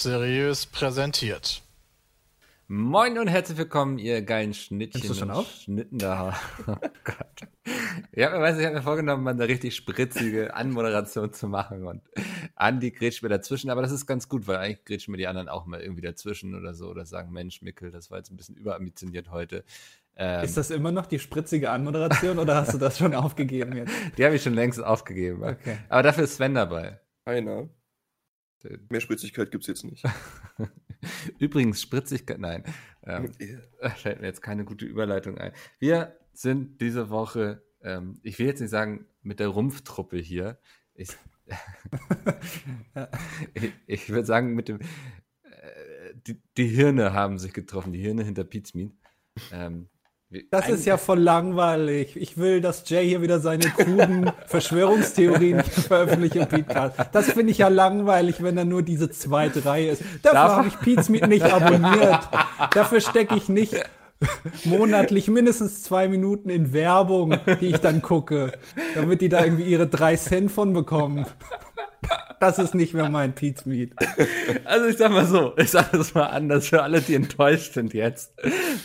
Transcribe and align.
Seriös 0.00 0.64
präsentiert. 0.66 1.60
Moin 2.68 3.18
und 3.18 3.26
herzlich 3.26 3.58
willkommen, 3.58 3.98
ihr 3.98 4.22
geilen 4.22 4.54
Schnittchen. 4.54 5.00
Nimmst 5.00 5.10
du 5.10 5.18
schon 5.18 5.32
auf? 5.32 5.50
Schnitten 5.50 5.98
da. 5.98 6.38
Oh 6.68 6.76
Gott. 7.02 7.48
Ja, 8.14 8.32
ich 8.32 8.40
weiß, 8.40 8.58
ich 8.58 8.64
habe 8.64 8.76
mir 8.76 8.82
vorgenommen, 8.82 9.24
mal 9.24 9.32
eine 9.32 9.48
richtig 9.48 9.74
spritzige 9.74 10.54
Anmoderation 10.54 11.32
zu 11.32 11.48
machen 11.48 11.84
und 11.84 12.02
Andi 12.54 12.92
grätscht 12.92 13.24
mir 13.24 13.28
dazwischen, 13.28 13.70
aber 13.70 13.82
das 13.82 13.90
ist 13.90 14.06
ganz 14.06 14.28
gut, 14.28 14.46
weil 14.46 14.58
eigentlich 14.58 14.84
grätschen 14.84 15.10
mir 15.10 15.18
die 15.18 15.26
anderen 15.26 15.48
auch 15.48 15.66
mal 15.66 15.80
irgendwie 15.80 16.02
dazwischen 16.02 16.54
oder 16.54 16.74
so 16.74 16.86
oder 16.86 17.04
sagen, 17.04 17.32
Mensch, 17.32 17.60
Mickel, 17.62 17.90
das 17.90 18.08
war 18.08 18.18
jetzt 18.18 18.30
ein 18.30 18.36
bisschen 18.36 18.54
überambitioniert 18.54 19.32
heute. 19.32 19.64
Ähm, 20.14 20.44
Ist 20.44 20.56
das 20.56 20.70
immer 20.70 20.92
noch 20.92 21.06
die 21.06 21.18
spritzige 21.18 21.72
Anmoderation 21.72 22.38
oder 22.38 22.54
hast 22.54 22.72
du 22.72 22.78
das 22.78 22.98
schon 22.98 23.16
aufgegeben 23.16 23.76
jetzt? 23.76 23.92
die 24.16 24.24
habe 24.24 24.36
ich 24.36 24.44
schon 24.44 24.54
längst 24.54 24.80
aufgegeben. 24.80 25.42
Okay. 25.42 25.78
Aber 25.88 26.04
dafür 26.04 26.22
ist 26.22 26.36
Sven 26.36 26.54
dabei. 26.54 27.00
Einer. 27.24 27.68
Mehr 28.88 29.00
Spritzigkeit 29.00 29.50
gibt's 29.50 29.66
jetzt 29.66 29.84
nicht. 29.84 30.04
Übrigens, 31.38 31.80
Spritzigkeit, 31.80 32.38
nein. 32.38 32.64
Ähm, 33.04 33.32
Da 33.80 33.90
fällt 33.96 34.20
mir 34.20 34.26
jetzt 34.26 34.42
keine 34.42 34.64
gute 34.64 34.84
Überleitung 34.84 35.38
ein. 35.38 35.52
Wir 35.78 36.16
sind 36.32 36.80
diese 36.80 37.10
Woche, 37.10 37.62
ähm, 37.82 38.18
ich 38.22 38.38
will 38.38 38.46
jetzt 38.46 38.60
nicht 38.60 38.70
sagen 38.70 39.06
mit 39.22 39.40
der 39.40 39.48
Rumpftruppe 39.48 40.18
hier. 40.18 40.58
Ich, 40.94 41.10
ich, 43.54 43.72
ich 43.86 44.08
würde 44.10 44.26
sagen, 44.26 44.54
mit 44.54 44.68
dem, 44.68 44.80
äh, 44.80 46.14
die, 46.26 46.42
die 46.56 46.68
Hirne 46.68 47.12
haben 47.12 47.38
sich 47.38 47.52
getroffen, 47.52 47.92
die 47.92 48.00
Hirne 48.00 48.24
hinter 48.24 48.44
Pizmeet. 48.44 48.92
Ähm, 49.52 49.88
Das 50.50 50.68
ist 50.68 50.84
ja 50.84 50.98
voll 50.98 51.20
langweilig. 51.20 52.14
Ich 52.16 52.36
will, 52.36 52.60
dass 52.60 52.86
Jay 52.88 53.08
hier 53.08 53.22
wieder 53.22 53.40
seine 53.40 53.64
kruden 53.64 54.30
Verschwörungstheorien 54.46 55.64
veröffentlicht 55.64 56.36
im 56.36 56.46
Podcast. 56.46 56.96
Das 57.12 57.32
finde 57.32 57.50
ich 57.50 57.58
ja 57.58 57.68
langweilig, 57.68 58.42
wenn 58.42 58.54
da 58.54 58.66
nur 58.66 58.82
diese 58.82 59.10
zweite 59.10 59.64
Reihe 59.64 59.92
ist. 59.92 60.02
Dafür 60.22 60.56
habe 60.56 60.68
ich 60.68 60.78
Pizmeet 60.80 61.28
nicht 61.28 61.44
abonniert. 61.52 62.28
Dafür 62.74 63.00
stecke 63.00 63.36
ich 63.36 63.48
nicht 63.48 63.74
monatlich 64.64 65.28
mindestens 65.28 65.82
zwei 65.82 66.08
Minuten 66.08 66.50
in 66.50 66.74
Werbung, 66.74 67.38
die 67.60 67.68
ich 67.68 67.78
dann 67.78 68.02
gucke, 68.02 68.52
damit 68.94 69.22
die 69.22 69.30
da 69.30 69.42
irgendwie 69.42 69.64
ihre 69.64 69.86
drei 69.86 70.16
Cent 70.16 70.50
von 70.50 70.74
bekommen. 70.74 71.24
Das 72.40 72.58
ist 72.58 72.74
nicht 72.74 72.94
mehr 72.94 73.08
mein 73.10 73.34
Pizmeet. 73.34 73.94
Also 74.64 74.86
ich 74.86 74.96
sag 74.96 75.10
mal 75.10 75.26
so, 75.26 75.56
ich 75.56 75.70
sag 75.70 75.90
das 75.92 76.14
mal 76.14 76.26
anders 76.26 76.68
für 76.68 76.82
alle, 76.82 77.00
die 77.00 77.14
enttäuscht 77.14 77.74
sind 77.74 77.92
jetzt. 77.94 78.32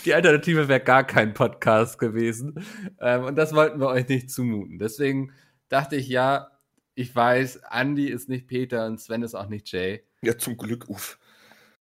Die 0.06 0.14
Alternative 0.14 0.68
wäre 0.68 0.80
gar 0.80 1.04
kein 1.06 1.34
Podcast 1.34 2.00
gewesen. 2.00 2.66
Ähm, 3.00 3.26
und 3.26 3.36
das 3.36 3.54
wollten 3.54 3.80
wir 3.80 3.88
euch 3.88 4.08
nicht 4.08 4.32
zumuten. 4.32 4.80
Deswegen 4.80 5.32
dachte 5.70 5.96
ich, 5.96 6.08
ja, 6.08 6.50
ich 6.96 7.16
weiß, 7.16 7.62
Andy 7.72 8.08
ist 8.08 8.30
nicht 8.30 8.48
Peter 8.48 8.86
und 8.88 9.00
Sven 9.00 9.22
ist 9.24 9.36
auch 9.36 9.48
nicht 9.48 9.72
Jay. 9.72 10.02
Ja, 10.24 10.38
zum 10.38 10.58
Glück, 10.58 10.90
uff. 10.90 11.20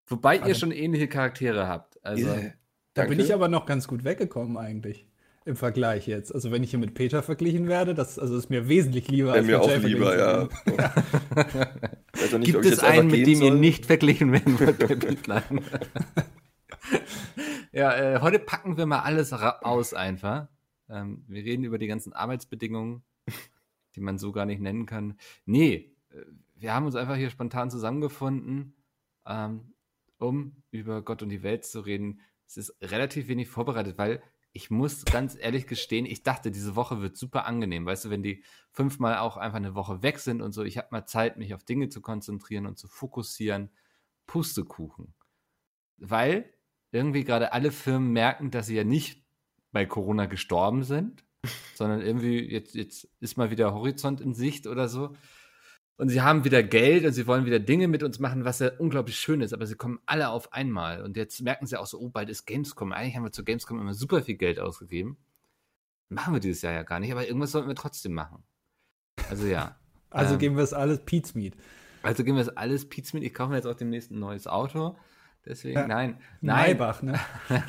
Wobei 0.06 0.36
ihr 0.36 0.42
Aber- 0.44 0.54
schon 0.54 0.72
ähnliche 0.72 1.08
Charaktere 1.08 1.66
habt. 1.68 2.04
Also 2.04 2.26
Yeah. 2.26 2.52
Da 2.94 3.02
Danke. 3.04 3.16
bin 3.16 3.24
ich 3.24 3.32
aber 3.32 3.48
noch 3.48 3.64
ganz 3.64 3.88
gut 3.88 4.04
weggekommen 4.04 4.58
eigentlich. 4.58 5.06
Im 5.44 5.56
Vergleich 5.56 6.06
jetzt. 6.06 6.32
Also 6.32 6.52
wenn 6.52 6.62
ich 6.62 6.70
hier 6.70 6.78
mit 6.78 6.94
Peter 6.94 7.22
verglichen 7.22 7.66
werde, 7.66 7.94
das 7.94 8.18
also 8.18 8.36
ist 8.36 8.48
mir 8.48 8.68
wesentlich 8.68 9.08
lieber 9.08 9.34
Wäre 9.34 9.42
mir 9.42 9.58
mit 9.58 9.60
auch 9.60 9.68
Jay 9.68 9.78
lieber, 9.78 10.16
ja. 10.16 10.48
werden. 10.48 10.50
Weiß 12.12 12.34
auch 12.34 12.38
nicht, 12.38 12.54
ob 12.54 12.62
gibt 12.62 12.64
ich 12.64 12.64
es 12.64 12.70
jetzt 12.70 12.84
einfach 12.84 13.00
einen, 13.00 13.10
mit 13.10 13.26
dem 13.26 13.42
ihr 13.42 13.48
soll. 13.48 13.58
nicht 13.58 13.86
verglichen 13.86 14.32
werden 14.32 14.60
wollt 14.60 14.78
Bitline? 14.78 15.62
ja, 17.72 17.96
äh, 17.96 18.20
heute 18.20 18.38
packen 18.38 18.76
wir 18.76 18.86
mal 18.86 19.00
alles 19.00 19.32
aus 19.32 19.94
einfach. 19.94 20.46
Ähm, 20.88 21.24
wir 21.26 21.42
reden 21.42 21.64
über 21.64 21.78
die 21.78 21.88
ganzen 21.88 22.12
Arbeitsbedingungen, 22.12 23.02
die 23.96 24.00
man 24.00 24.18
so 24.18 24.30
gar 24.30 24.46
nicht 24.46 24.60
nennen 24.60 24.86
kann. 24.86 25.18
Nee, 25.44 25.92
äh, 26.10 26.22
wir 26.54 26.72
haben 26.72 26.86
uns 26.86 26.94
einfach 26.94 27.16
hier 27.16 27.30
spontan 27.30 27.68
zusammengefunden, 27.68 28.76
ähm, 29.26 29.72
um 30.18 30.62
über 30.70 31.02
Gott 31.02 31.22
und 31.22 31.30
die 31.30 31.42
Welt 31.42 31.64
zu 31.64 31.80
reden. 31.80 32.20
Es 32.46 32.56
ist 32.56 32.76
relativ 32.80 33.26
wenig 33.26 33.48
vorbereitet, 33.48 33.98
weil 33.98 34.22
ich 34.52 34.70
muss 34.70 35.04
ganz 35.04 35.36
ehrlich 35.38 35.66
gestehen, 35.66 36.04
ich 36.04 36.22
dachte, 36.22 36.50
diese 36.50 36.76
Woche 36.76 37.00
wird 37.00 37.16
super 37.16 37.46
angenehm. 37.46 37.86
Weißt 37.86 38.04
du, 38.04 38.10
wenn 38.10 38.22
die 38.22 38.44
fünfmal 38.70 39.18
auch 39.18 39.36
einfach 39.36 39.56
eine 39.56 39.74
Woche 39.74 40.02
weg 40.02 40.18
sind 40.18 40.42
und 40.42 40.52
so, 40.52 40.62
ich 40.62 40.76
habe 40.76 40.88
mal 40.90 41.06
Zeit, 41.06 41.38
mich 41.38 41.54
auf 41.54 41.64
Dinge 41.64 41.88
zu 41.88 42.00
konzentrieren 42.02 42.66
und 42.66 42.78
zu 42.78 42.88
fokussieren. 42.88 43.70
Pustekuchen. 44.26 45.14
Weil 45.96 46.52
irgendwie 46.90 47.24
gerade 47.24 47.52
alle 47.52 47.72
Firmen 47.72 48.12
merken, 48.12 48.50
dass 48.50 48.66
sie 48.66 48.76
ja 48.76 48.84
nicht 48.84 49.24
bei 49.72 49.86
Corona 49.86 50.26
gestorben 50.26 50.84
sind, 50.84 51.24
sondern 51.74 52.02
irgendwie 52.02 52.40
jetzt, 52.40 52.74
jetzt 52.74 53.08
ist 53.20 53.36
mal 53.36 53.50
wieder 53.50 53.72
Horizont 53.72 54.20
in 54.20 54.34
Sicht 54.34 54.66
oder 54.66 54.88
so. 54.88 55.14
Und 56.02 56.08
sie 56.08 56.20
haben 56.20 56.42
wieder 56.44 56.64
Geld 56.64 57.04
und 57.04 57.12
sie 57.12 57.28
wollen 57.28 57.44
wieder 57.46 57.60
Dinge 57.60 57.86
mit 57.86 58.02
uns 58.02 58.18
machen, 58.18 58.44
was 58.44 58.58
ja 58.58 58.72
unglaublich 58.76 59.14
schön 59.20 59.40
ist, 59.40 59.52
aber 59.54 59.66
sie 59.66 59.76
kommen 59.76 60.00
alle 60.04 60.30
auf 60.30 60.52
einmal. 60.52 61.00
Und 61.00 61.16
jetzt 61.16 61.40
merken 61.42 61.64
sie 61.64 61.78
auch 61.78 61.86
so, 61.86 62.00
oh, 62.00 62.08
bald 62.08 62.28
ist 62.28 62.44
Gamescom. 62.44 62.90
Eigentlich 62.90 63.14
haben 63.14 63.22
wir 63.22 63.30
zu 63.30 63.44
Gamescom 63.44 63.78
immer 63.78 63.94
super 63.94 64.20
viel 64.20 64.34
Geld 64.34 64.58
ausgegeben. 64.58 65.16
Machen 66.08 66.34
wir 66.34 66.40
dieses 66.40 66.60
Jahr 66.62 66.72
ja 66.72 66.82
gar 66.82 66.98
nicht, 66.98 67.12
aber 67.12 67.24
irgendwas 67.28 67.52
sollten 67.52 67.68
wir 67.68 67.76
trotzdem 67.76 68.14
machen. 68.14 68.42
Also 69.30 69.46
ja. 69.46 69.76
Also 70.10 70.34
Ähm. 70.34 70.40
geben 70.40 70.56
wir 70.56 70.64
es 70.64 70.72
alles 70.72 70.98
Pizmeet. 71.04 71.54
Also 72.02 72.24
gehen 72.24 72.34
wir 72.34 72.42
jetzt 72.42 72.58
alles 72.58 72.88
Pizza 72.88 73.16
mit. 73.16 73.22
Ich 73.24 73.32
kaufe 73.32 73.50
mir 73.50 73.56
jetzt 73.58 73.66
auch 73.66 73.76
demnächst 73.76 74.10
ein 74.10 74.18
neues 74.18 74.48
Auto. 74.48 74.98
Deswegen, 75.46 75.78
Ja. 75.78 75.86
nein. 75.86 76.18
Nein, 76.40 76.70
Maybach, 76.72 77.02
ne? 77.02 77.20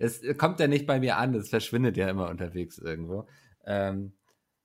es 0.00 0.22
kommt 0.38 0.58
ja 0.58 0.68
nicht 0.68 0.86
bei 0.86 1.00
mir 1.00 1.18
an. 1.18 1.34
Es 1.34 1.50
verschwindet 1.50 1.98
ja 1.98 2.08
immer 2.08 2.30
unterwegs 2.30 2.78
irgendwo. 2.78 3.28
Ähm, 3.66 4.14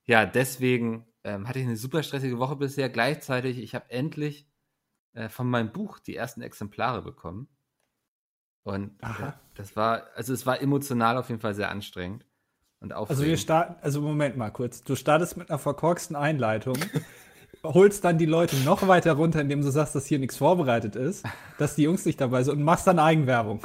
ja, 0.06 0.26
deswegen 0.26 1.06
ähm, 1.24 1.48
hatte 1.48 1.60
ich 1.60 1.66
eine 1.66 1.78
super 1.78 2.04
stressige 2.04 2.40
Woche 2.40 2.56
bisher. 2.56 2.90
Gleichzeitig, 2.90 3.58
ich 3.58 3.76
habe 3.76 3.90
endlich 3.90 4.48
äh, 5.14 5.30
von 5.30 5.50
meinem 5.50 5.72
Buch 5.72 6.00
die 6.00 6.16
ersten 6.16 6.42
Exemplare 6.42 7.02
bekommen. 7.02 7.48
Und 8.64 9.00
äh, 9.02 9.32
das 9.56 9.76
war, 9.76 10.08
also 10.16 10.34
es 10.34 10.46
war 10.46 10.62
emotional 10.62 11.18
auf 11.18 11.30
jeden 11.30 11.42
Fall 11.42 11.56
sehr 11.56 11.70
anstrengend 11.70 12.26
und 12.80 12.94
aufregend. 12.94 13.20
Also 13.20 13.30
wir 13.30 13.38
starten, 13.38 13.76
also 13.82 14.02
Moment 14.02 14.38
mal 14.38 14.52
kurz. 14.52 14.84
Du 14.84 14.96
startest 14.96 15.38
mit 15.38 15.50
einer 15.50 15.60
verkorksten 15.60 16.16
Einleitung, 16.16 16.78
holst 17.64 18.04
dann 18.06 18.18
die 18.18 18.26
Leute 18.26 18.56
noch 18.58 18.88
weiter 18.88 19.14
runter, 19.14 19.42
indem 19.42 19.62
du 19.62 19.72
sagst, 19.72 19.96
dass 19.96 20.06
hier 20.06 20.20
nichts 20.20 20.38
vorbereitet 20.38 20.96
ist, 20.96 21.26
dass 21.58 21.76
die 21.76 21.84
Jungs 21.84 22.06
nicht 22.06 22.22
dabei 22.22 22.44
sind 22.44 22.58
und 22.58 22.64
machst 22.64 22.86
dann 22.88 23.00
Eigenwerbung. 23.00 23.62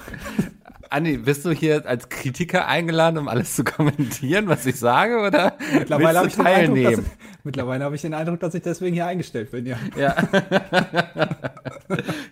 Andi, 0.91 1.19
bist 1.19 1.45
du 1.45 1.51
hier 1.51 1.87
als 1.87 2.09
Kritiker 2.09 2.67
eingeladen, 2.69 3.19
um 3.19 3.29
alles 3.29 3.57
zu 3.57 3.65
kommentieren, 3.65 4.47
was 4.49 4.67
ich 4.67 4.77
sage, 4.77 5.19
oder 5.21 5.57
Mittlerweile 5.73 6.19
habe 6.19 6.29
ich, 6.29 6.35
du 6.35 6.43
den 6.43 6.47
Eindruck, 6.47 6.83
dass, 6.83 6.95
teilnehmen? 6.95 7.11
mittlerweile 7.45 7.85
habe 7.85 7.95
ich 7.97 8.03
den 8.03 8.15
Eindruck, 8.15 8.41
dass 8.41 8.55
ich 8.55 8.63
deswegen 8.63 8.95
hier 8.95 9.07
eingestellt 9.07 9.51
bin, 9.51 9.67
ja. 9.67 9.79
Ja. 9.97 10.15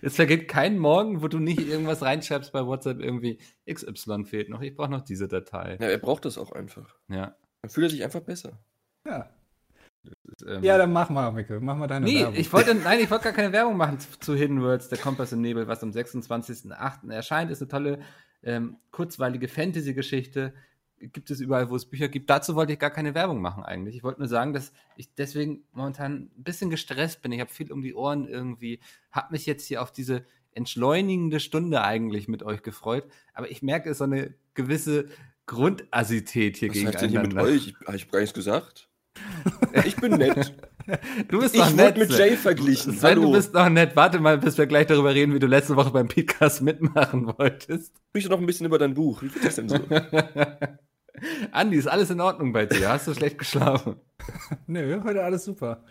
es 0.01 0.15
vergeht 0.15 0.47
kein 0.47 0.77
Morgen, 0.77 1.21
wo 1.21 1.27
du 1.27 1.39
nicht 1.39 1.59
irgendwas 1.59 2.01
reinschreibst 2.01 2.51
bei 2.51 2.65
WhatsApp, 2.65 2.99
irgendwie 2.99 3.39
XY 3.71 4.25
fehlt 4.25 4.49
noch, 4.49 4.61
ich 4.61 4.75
brauche 4.75 4.91
noch 4.91 5.01
diese 5.01 5.27
Datei. 5.27 5.77
Ja, 5.79 5.87
er 5.87 5.97
braucht 5.97 6.25
das 6.25 6.37
auch 6.37 6.51
einfach. 6.51 6.95
Ja. 7.09 7.35
Dann 7.61 7.69
fühlt 7.69 7.87
er 7.87 7.89
sich 7.89 8.03
einfach 8.03 8.21
besser. 8.21 8.59
Ja, 9.07 9.29
Das, 10.03 10.47
ähm, 10.47 10.63
ja 10.63 10.77
dann 10.77 10.91
mach 10.93 11.09
mal, 11.09 11.31
Mikkel, 11.31 11.59
mach 11.61 11.75
mal 11.75 11.87
deine 11.87 12.05
Nee, 12.05 12.19
Werbung. 12.21 12.35
ich 12.35 12.51
wollte, 12.53 12.75
nein, 12.75 12.99
ich 12.99 13.09
wollte 13.11 13.25
gar 13.25 13.33
keine 13.33 13.51
Werbung 13.51 13.77
machen 13.77 13.99
zu, 13.99 14.19
zu 14.19 14.35
Hidden 14.35 14.61
Worlds, 14.61 14.89
der 14.89 14.97
Kompass 14.99 15.31
im 15.31 15.41
Nebel, 15.41 15.67
was 15.67 15.83
am 15.83 15.91
26.08. 15.91 17.11
erscheint. 17.11 17.51
Ist 17.51 17.61
eine 17.61 17.69
tolle, 17.69 17.99
ähm, 18.45 18.77
kurzweilige 18.91 19.47
Fantasy-Geschichte. 19.47 20.53
Gibt 20.99 21.29
es 21.29 21.41
überall, 21.41 21.69
wo 21.69 21.75
es 21.75 21.85
Bücher 21.85 22.07
gibt. 22.07 22.29
Dazu 22.29 22.55
wollte 22.55 22.73
ich 22.73 22.79
gar 22.79 22.89
keine 22.89 23.13
Werbung 23.13 23.41
machen 23.41 23.63
eigentlich. 23.63 23.97
Ich 23.97 24.03
wollte 24.03 24.21
nur 24.21 24.29
sagen, 24.29 24.53
dass 24.53 24.71
ich 24.95 25.13
deswegen 25.13 25.63
momentan 25.73 26.31
ein 26.37 26.43
bisschen 26.43 26.69
gestresst 26.69 27.21
bin. 27.21 27.33
Ich 27.33 27.41
habe 27.41 27.51
viel 27.51 27.71
um 27.71 27.81
die 27.81 27.93
Ohren 27.93 28.27
irgendwie, 28.27 28.79
habe 29.11 29.33
mich 29.33 29.45
jetzt 29.45 29.67
hier 29.67 29.81
auf 29.81 29.91
diese 29.91 30.25
entschleunigende 30.53 31.41
Stunde 31.41 31.83
eigentlich 31.83 32.29
mit 32.29 32.43
euch 32.43 32.63
gefreut. 32.63 33.05
Aber 33.33 33.51
ich 33.51 33.61
merke, 33.61 33.89
es 33.89 33.95
ist 33.95 33.97
so 33.97 34.05
eine 34.05 34.33
gewisse 34.53 35.09
Grundassität 35.47 36.57
hier 36.57 36.69
Was 36.69 36.85
heißt 36.85 37.01
denn 37.01 37.09
hier 37.09 37.19
mit 37.19 37.31
gegeneinander. 37.31 37.53
euch? 37.53 37.67
Ich, 37.67 37.87
hab 37.87 37.95
ich 37.95 38.09
gar 38.09 38.19
nichts 38.19 38.33
gesagt. 38.33 38.89
Ich 39.85 39.97
bin 39.97 40.13
nett. 40.13 40.55
Du 41.27 41.39
bist 41.39 41.55
Ich 41.55 41.61
doch 41.61 41.73
nett. 41.73 41.97
mit. 41.97 42.09
Jay 42.11 42.35
verglichen. 42.37 42.93
Sven, 42.93 43.09
Hallo. 43.11 43.21
du 43.23 43.31
bist 43.33 43.53
noch 43.53 43.69
nett. 43.69 43.95
Warte 43.95 44.19
mal, 44.19 44.37
bis 44.37 44.57
wir 44.57 44.67
gleich 44.67 44.87
darüber 44.87 45.13
reden, 45.13 45.33
wie 45.33 45.39
du 45.39 45.47
letzte 45.47 45.75
Woche 45.75 45.91
beim 45.91 46.07
Podcast 46.07 46.61
mitmachen 46.63 47.27
wolltest. 47.37 47.93
Sprich 48.09 48.25
doch 48.25 48.31
noch 48.31 48.39
ein 48.39 48.45
bisschen 48.45 48.65
über 48.65 48.77
dein 48.77 48.93
Buch. 48.93 49.21
Wie 49.21 49.27
geht 49.29 49.45
das 49.45 49.55
denn 49.55 49.69
so? 49.69 49.77
Andi, 51.51 51.77
ist 51.77 51.87
alles 51.87 52.09
in 52.09 52.19
Ordnung 52.21 52.53
bei 52.53 52.65
dir? 52.65 52.89
Hast 52.89 53.07
du 53.07 53.13
schlecht 53.13 53.37
geschlafen? 53.37 53.95
Nö, 54.67 55.01
heute 55.03 55.23
alles 55.23 55.45
super. 55.45 55.83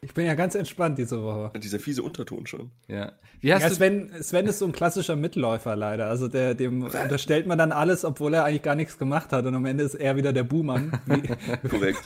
Ich 0.00 0.14
bin 0.14 0.26
ja 0.26 0.34
ganz 0.34 0.54
entspannt 0.54 0.98
diese 0.98 1.22
Woche. 1.22 1.52
Dieser 1.58 1.78
fiese 1.78 2.02
Unterton 2.02 2.46
schon. 2.46 2.70
Ja. 2.88 3.12
Wie 3.40 3.52
hast 3.52 3.62
Ja, 3.62 3.68
du, 3.68 3.74
Sven, 3.74 4.10
Sven 4.22 4.46
ist 4.46 4.58
so 4.58 4.66
ein 4.66 4.72
klassischer 4.72 5.16
Mitläufer 5.16 5.76
leider. 5.76 6.06
Also 6.06 6.28
der, 6.28 6.54
dem 6.54 6.82
unterstellt 6.84 7.46
man 7.46 7.58
dann 7.58 7.72
alles, 7.72 8.04
obwohl 8.04 8.34
er 8.34 8.44
eigentlich 8.44 8.62
gar 8.62 8.74
nichts 8.74 8.98
gemacht 8.98 9.32
hat. 9.32 9.46
Und 9.46 9.54
am 9.54 9.66
Ende 9.66 9.84
ist 9.84 9.94
er 9.94 10.16
wieder 10.16 10.32
der 10.32 10.44
Buhmann, 10.44 10.92
wie, 11.06 11.22
Korrekt. 11.68 12.02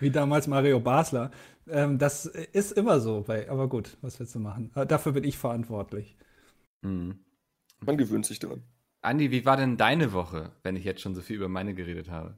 wie 0.00 0.10
damals 0.10 0.46
Mario 0.46 0.80
Basler. 0.80 1.30
Ähm, 1.68 1.98
das 1.98 2.26
ist 2.26 2.72
immer 2.72 3.00
so. 3.00 3.22
Bei, 3.26 3.48
aber 3.50 3.68
gut, 3.68 3.96
was 4.02 4.18
willst 4.20 4.34
du 4.34 4.38
machen? 4.40 4.70
Dafür 4.88 5.12
bin 5.12 5.24
ich 5.24 5.38
verantwortlich. 5.38 6.16
hm. 6.82 7.18
Man 7.84 7.98
gewöhnt 7.98 8.24
sich 8.24 8.38
dran. 8.38 8.62
Andi, 9.06 9.30
wie 9.30 9.44
war 9.44 9.56
denn 9.56 9.76
deine 9.76 10.12
Woche, 10.12 10.50
wenn 10.64 10.74
ich 10.74 10.82
jetzt 10.82 11.00
schon 11.00 11.14
so 11.14 11.20
viel 11.20 11.36
über 11.36 11.48
meine 11.48 11.74
geredet 11.74 12.10
habe? 12.10 12.34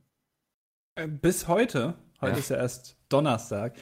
Äh, 0.97 1.09
Bis 1.09 1.49
heute, 1.49 1.95
heute 2.21 2.33
Ja. 2.33 2.39
ist 2.39 2.51
ja 2.51 2.59
erst 2.59 2.99
Donnerstag, 3.09 3.75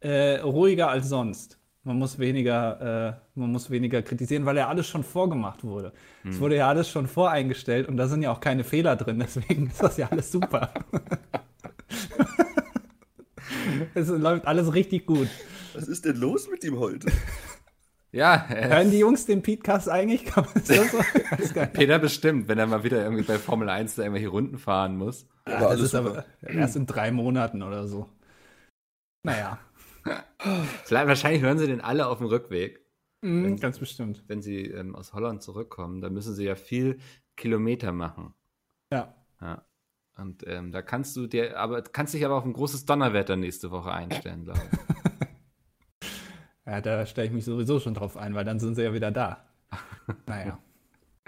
äh, 0.00 0.38
ruhiger 0.40 0.88
als 0.88 1.08
sonst. 1.08 1.60
Man 1.84 1.98
muss 1.98 2.18
weniger, 2.18 3.20
äh, 3.36 3.38
man 3.38 3.52
muss 3.52 3.70
weniger 3.70 4.02
kritisieren, 4.02 4.44
weil 4.44 4.56
ja 4.56 4.66
alles 4.66 4.88
schon 4.88 5.04
vorgemacht 5.04 5.62
wurde. 5.62 5.92
Es 6.28 6.40
wurde 6.40 6.56
ja 6.56 6.68
alles 6.68 6.90
schon 6.90 7.06
voreingestellt 7.06 7.86
und 7.86 7.96
da 7.96 8.08
sind 8.08 8.22
ja 8.22 8.32
auch 8.32 8.40
keine 8.40 8.64
Fehler 8.64 8.96
drin, 8.96 9.18
deswegen 9.20 9.68
ist 9.68 9.80
das 9.80 9.96
ja 9.96 10.08
alles 10.10 10.32
super. 10.32 10.72
es 13.94 14.08
läuft 14.08 14.46
alles 14.48 14.74
richtig 14.74 15.06
gut. 15.06 15.28
Was 15.74 15.86
ist 15.86 16.04
denn 16.04 16.16
los 16.16 16.50
mit 16.50 16.64
ihm 16.64 16.76
heute? 16.80 17.06
Ja, 18.14 18.46
Hören 18.48 18.90
die 18.90 18.98
Jungs 18.98 19.24
den 19.24 19.42
Podcast 19.42 19.88
eigentlich? 19.88 20.24
Kann 20.26 20.44
man 20.44 20.62
das 20.66 20.92
so? 20.92 20.98
Peter 21.72 21.98
bestimmt, 21.98 22.46
wenn 22.46 22.58
er 22.58 22.66
mal 22.66 22.84
wieder 22.84 23.02
irgendwie 23.02 23.22
bei 23.22 23.38
Formel 23.38 23.70
1 23.70 23.94
da 23.94 24.02
irgendwelche 24.02 24.28
Runden 24.28 24.58
fahren 24.58 24.96
muss. 24.96 25.26
Aber 25.46 25.70
das 25.70 25.80
ist 25.80 25.94
aber 25.94 26.26
erst 26.42 26.76
in 26.76 26.86
drei 26.86 27.10
Monaten 27.10 27.62
oder 27.62 27.88
so. 27.88 28.10
Naja, 29.24 29.58
Vielleicht, 30.84 31.06
wahrscheinlich 31.08 31.42
hören 31.42 31.58
sie 31.58 31.66
den 31.66 31.80
alle 31.80 32.06
auf 32.06 32.18
dem 32.18 32.26
Rückweg, 32.26 32.84
mhm, 33.22 33.58
ganz 33.58 33.78
bestimmt. 33.78 34.24
wenn 34.26 34.42
sie 34.42 34.66
ähm, 34.66 34.94
aus 34.94 35.12
Holland 35.12 35.42
zurückkommen. 35.42 36.00
Da 36.00 36.10
müssen 36.10 36.34
sie 36.34 36.44
ja 36.44 36.54
viel 36.54 36.98
Kilometer 37.36 37.92
machen. 37.92 38.34
Ja. 38.92 39.14
Ja. 39.40 39.64
Und 40.16 40.46
ähm, 40.46 40.72
da 40.72 40.82
kannst 40.82 41.16
du 41.16 41.26
dir, 41.26 41.58
aber 41.58 41.82
kannst 41.82 42.14
dich 42.14 42.24
aber 42.24 42.36
auf 42.36 42.44
ein 42.44 42.52
großes 42.52 42.84
Donnerwetter 42.84 43.36
nächste 43.36 43.70
Woche 43.70 43.92
einstellen, 43.92 44.44
glaube 44.44 44.60
ich. 44.70 44.78
Ja, 46.66 46.80
da 46.80 47.04
stelle 47.06 47.26
ich 47.28 47.32
mich 47.32 47.44
sowieso 47.44 47.80
schon 47.80 47.94
drauf 47.94 48.16
ein, 48.16 48.34
weil 48.34 48.44
dann 48.44 48.60
sind 48.60 48.74
sie 48.76 48.82
ja 48.82 48.92
wieder 48.94 49.10
da. 49.10 49.46
Naja. 50.26 50.58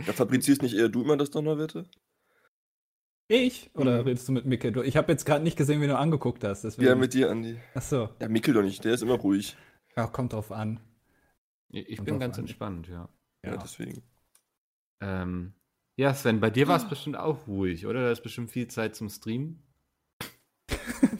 Da 0.07 0.13
fabrizierst 0.13 0.63
nicht 0.63 0.75
eher 0.75 0.89
du 0.89 1.03
immer 1.03 1.17
das 1.17 1.31
Donnerwetter? 1.31 1.87
Ich? 3.29 3.71
Oder 3.75 4.01
Mhm. 4.01 4.07
redest 4.09 4.29
du 4.29 4.33
mit 4.33 4.45
Micke? 4.45 4.71
Du- 4.73 4.83
Ich 4.83 4.97
habe 4.97 5.11
jetzt 5.13 5.25
gerade 5.25 5.43
nicht 5.45 5.57
gesehen, 5.57 5.81
wie 5.81 5.87
du 5.87 5.97
angeguckt 5.97 6.45
hast. 6.45 6.63
Deswegen. 6.65 6.87
Ja, 6.89 6.95
mit 6.95 7.15
dir, 7.15 7.31
Andi. 7.31 7.59
Achso, 7.75 8.11
Ja, 8.21 8.29
Mickel 8.29 8.53
doch 8.55 8.63
nicht, 8.63 8.85
der 8.85 8.93
ist 8.95 9.03
immer 9.03 9.15
ruhig. 9.15 9.57
ja, 9.97 10.07
kommt 10.09 10.33
drauf 10.35 10.53
an. 10.53 10.81
Ich, 11.71 11.97
Kommt 11.97 12.07
bin 12.07 12.19
ganz 12.21 12.37
an. 12.37 12.45
entspannt, 12.45 12.89
ja. 12.89 13.09
Ja, 13.45 13.53
Ja. 13.53 13.57
deswegen. 13.57 14.03
Ähm, 15.01 15.55
ja, 15.97 16.13
Sven, 16.15 16.41
bei 16.41 16.51
dir 16.51 16.69
war 16.69 16.77
es 16.77 16.89
bestimmt 16.89 17.17
auch 17.17 17.47
ruhig, 17.47 17.87
oder? 17.87 18.03
Da 18.05 18.11
ist 18.13 18.23
bestimmt 18.23 18.51
viel 18.51 18.69
Zeit 18.69 18.95
zum 18.97 19.09
Streamen. 19.09 19.63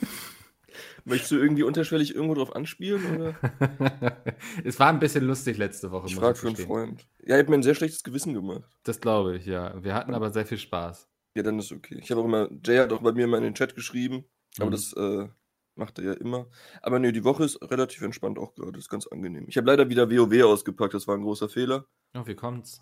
Möchtest 1.07 1.33
du 1.33 1.37
irgendwie 1.37 1.63
unterschwellig 1.65 2.15
irgendwo 2.15 2.35
drauf 2.35 2.55
anspielen? 2.57 3.17
Oder? 3.17 3.35
es 4.65 4.79
war 4.81 4.89
ein 4.89 4.99
bisschen 5.01 5.25
lustig 5.27 5.59
letzte 5.59 5.91
Woche. 5.91 6.07
Ich 6.07 6.17
frage 6.17 6.35
für 6.37 6.47
einen. 6.49 6.57
Freund. 6.57 7.07
Ja, 7.23 7.35
ihr 7.37 7.41
habt 7.41 7.51
mir 7.51 7.57
ein 7.57 7.63
sehr 7.63 7.75
schlechtes 7.75 8.03
Gewissen 8.03 8.33
gemacht. 8.33 8.65
Das 8.85 9.01
glaube 9.01 9.37
ich, 9.37 9.45
ja. 9.47 9.83
Wir 9.85 9.95
hatten 9.95 10.15
aber 10.15 10.31
sehr 10.31 10.47
viel 10.47 10.59
Spaß. 10.59 11.09
Ja, 11.37 11.43
dann 11.43 11.59
ist 11.59 11.73
okay. 11.73 11.99
Ich 12.01 12.11
habe 12.11 12.21
auch 12.23 12.25
immer, 12.25 12.49
Jay 12.65 12.79
hat 12.79 12.93
auch 12.93 13.03
bei 13.03 13.13
mir 13.13 13.27
mal 13.27 13.39
in 13.39 13.43
den 13.45 13.55
Chat 13.55 13.75
geschrieben, 13.75 14.25
aber 14.59 14.69
Mhm. 14.69 14.71
das 14.73 14.93
äh, 14.95 15.29
macht 15.75 15.99
er 15.99 16.05
ja 16.05 16.13
immer. 16.15 16.47
Aber 16.81 16.99
nee, 16.99 17.13
die 17.13 17.25
Woche 17.25 17.45
ist 17.45 17.61
relativ 17.71 18.01
entspannt 18.03 18.39
auch 18.39 18.55
gerade, 18.55 18.79
ist 18.79 18.89
ganz 18.89 19.07
angenehm. 19.07 19.45
Ich 19.49 19.57
habe 19.59 19.67
leider 19.67 19.89
wieder 19.91 20.11
WoW 20.11 20.43
ausgepackt, 20.45 20.95
das 20.95 21.07
war 21.09 21.17
ein 21.17 21.23
großer 21.23 21.49
Fehler. 21.49 21.87
Oh, 22.17 22.27
wie 22.27 22.35
kommt's? 22.37 22.81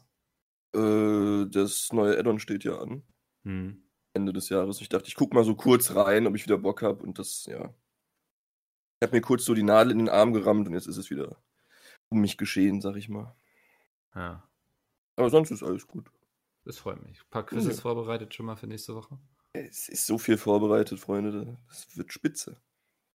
Äh, 0.77 1.47
das 1.49 1.89
neue 1.93 2.19
Addon 2.19 2.39
steht 2.39 2.65
ja 2.65 2.79
an, 2.79 3.03
Hm. 3.45 3.83
Ende 4.15 4.33
des 4.33 4.49
Jahres. 4.51 4.81
Ich 4.83 4.89
dachte, 4.91 5.09
ich 5.09 5.15
guck 5.17 5.33
mal 5.35 5.43
so 5.45 5.55
kurz 5.57 5.95
rein, 5.95 6.27
ob 6.27 6.37
ich 6.37 6.45
wieder 6.45 6.59
Bock 6.59 6.83
habe 6.83 7.03
und 7.03 7.19
das, 7.19 7.47
ja. 7.47 7.75
Ich 9.03 9.05
habe 9.05 9.17
mir 9.17 9.21
kurz 9.21 9.45
so 9.45 9.53
die 9.53 9.65
Nadel 9.65 9.91
in 9.91 9.99
den 9.99 10.09
Arm 10.09 10.33
gerammt 10.33 10.69
und 10.69 10.75
jetzt 10.75 10.87
ist 10.87 10.97
es 10.97 11.11
wieder 11.11 11.37
um 12.09 12.21
mich 12.21 12.39
geschehen, 12.39 12.81
sag 12.81 12.95
ich 12.95 13.09
mal. 13.09 13.35
Ja, 14.15 14.49
Aber 15.17 15.29
sonst 15.29 15.51
ist 15.51 15.65
alles 15.65 15.89
gut. 15.89 16.09
das 16.65 16.79
freut 16.79 17.03
mich. 17.03 17.19
Ein 17.19 17.31
paar 17.31 17.45
Quizzes 17.45 17.79
Ja. 17.79 17.83
vorbereitet 17.83 18.33
schon 18.33 18.47
mal 18.47 18.55
für 18.55 18.69
nächste 18.69 18.95
Woche. 18.95 19.19
Es 19.55 19.89
ist 19.89 20.07
so 20.07 20.19
viel 20.19 20.39
vorbereitet, 20.39 21.01
Freunde. 21.01 21.59
Das 21.67 21.97
wird 21.97 22.13
spitze. 22.13 22.61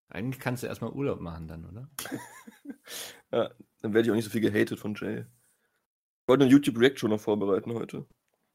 Eigentlich 0.09 0.41
kannst 0.41 0.61
du 0.61 0.67
erstmal 0.67 0.91
Urlaub 0.91 1.21
machen 1.21 1.47
dann, 1.47 1.63
oder? 1.63 1.89
Ja, 3.31 3.49
dann 3.81 3.93
werde 3.93 4.07
ich 4.07 4.11
auch 4.11 4.15
nicht 4.15 4.25
so 4.25 4.31
viel 4.31 4.41
gehatet 4.41 4.79
von 4.79 4.93
Jay. 4.93 5.19
Ich 5.21 6.27
wollte 6.27 6.43
eine 6.43 6.51
YouTube-Reaction 6.51 7.09
noch 7.11 7.21
vorbereiten 7.21 7.71
heute. 7.73 8.05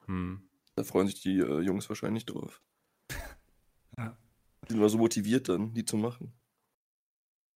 Hm. 0.05 0.46
Da 0.76 0.84
freuen 0.84 1.06
sich 1.06 1.23
die 1.23 1.38
äh, 1.38 1.61
Jungs 1.61 1.88
wahrscheinlich 1.88 2.26
drauf. 2.26 2.61
Ja. 3.96 4.19
Die 4.64 4.69
sind 4.69 4.76
immer 4.81 4.90
so 4.90 4.99
motiviert 4.99 5.49
dann, 5.49 5.73
die 5.73 5.87
zu 5.87 5.96
machen. 5.96 6.34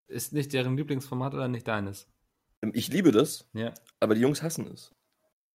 Ist 0.08 0.32
nicht 0.32 0.52
deren 0.52 0.76
Lieblingsformat 0.76 1.34
oder 1.34 1.48
nicht 1.48 1.66
deines? 1.68 2.06
Ähm, 2.62 2.72
Ich 2.74 2.88
liebe 2.88 3.12
das, 3.12 3.48
Ja. 3.52 3.72
aber 4.00 4.14
die 4.14 4.20
Jungs 4.20 4.42
hassen 4.42 4.66
es. 4.72 4.92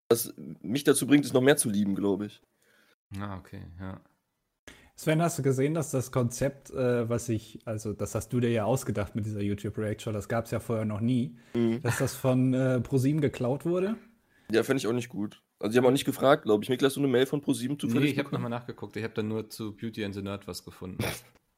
Was 0.09 0.33
mich 0.61 0.83
dazu 0.83 1.07
bringt, 1.07 1.25
es 1.25 1.33
noch 1.33 1.41
mehr 1.41 1.57
zu 1.57 1.69
lieben, 1.69 1.95
glaube 1.95 2.25
ich. 2.25 2.41
Ah, 3.19 3.37
okay, 3.37 3.61
ja. 3.79 4.01
Sven, 4.95 5.21
hast 5.21 5.39
du 5.39 5.41
gesehen, 5.41 5.73
dass 5.73 5.89
das 5.89 6.11
Konzept, 6.11 6.69
äh, 6.71 7.09
was 7.09 7.27
ich, 7.29 7.59
also 7.65 7.93
das 7.93 8.13
hast 8.13 8.29
du 8.33 8.39
dir 8.39 8.51
ja 8.51 8.65
ausgedacht 8.65 9.15
mit 9.15 9.25
dieser 9.25 9.41
YouTube-Reaction, 9.41 10.13
das 10.13 10.27
gab 10.29 10.45
es 10.45 10.51
ja 10.51 10.59
vorher 10.59 10.85
noch 10.85 10.99
nie, 10.99 11.37
dass 11.81 11.97
das 11.97 12.13
von 12.15 12.53
äh, 12.53 12.79
ProSieben 12.81 13.19
geklaut 13.21 13.65
wurde? 13.65 13.95
Ja, 14.51 14.63
fände 14.63 14.79
ich 14.79 14.87
auch 14.87 14.93
nicht 14.93 15.09
gut. 15.09 15.41
Also, 15.59 15.71
die 15.71 15.77
haben 15.77 15.85
auch 15.85 15.91
nicht 15.91 16.05
gefragt, 16.05 16.43
glaube 16.43 16.63
ich. 16.63 16.69
Mikl, 16.69 16.85
hast 16.85 16.97
du 16.97 16.99
eine 16.99 17.07
Mail 17.07 17.25
von 17.25 17.41
ProSieben 17.41 17.77
Nee, 17.77 17.79
zufällig 17.87 18.11
ich 18.11 18.19
habe 18.19 18.31
nochmal 18.31 18.49
nachgeguckt. 18.49 18.95
Ich 18.97 19.03
habe 19.03 19.13
da 19.13 19.23
nur 19.23 19.49
zu 19.49 19.75
Beauty 19.75 20.03
and 20.03 20.13
the 20.13 20.21
Nerd 20.21 20.45
was 20.47 20.63
gefunden. 20.65 21.03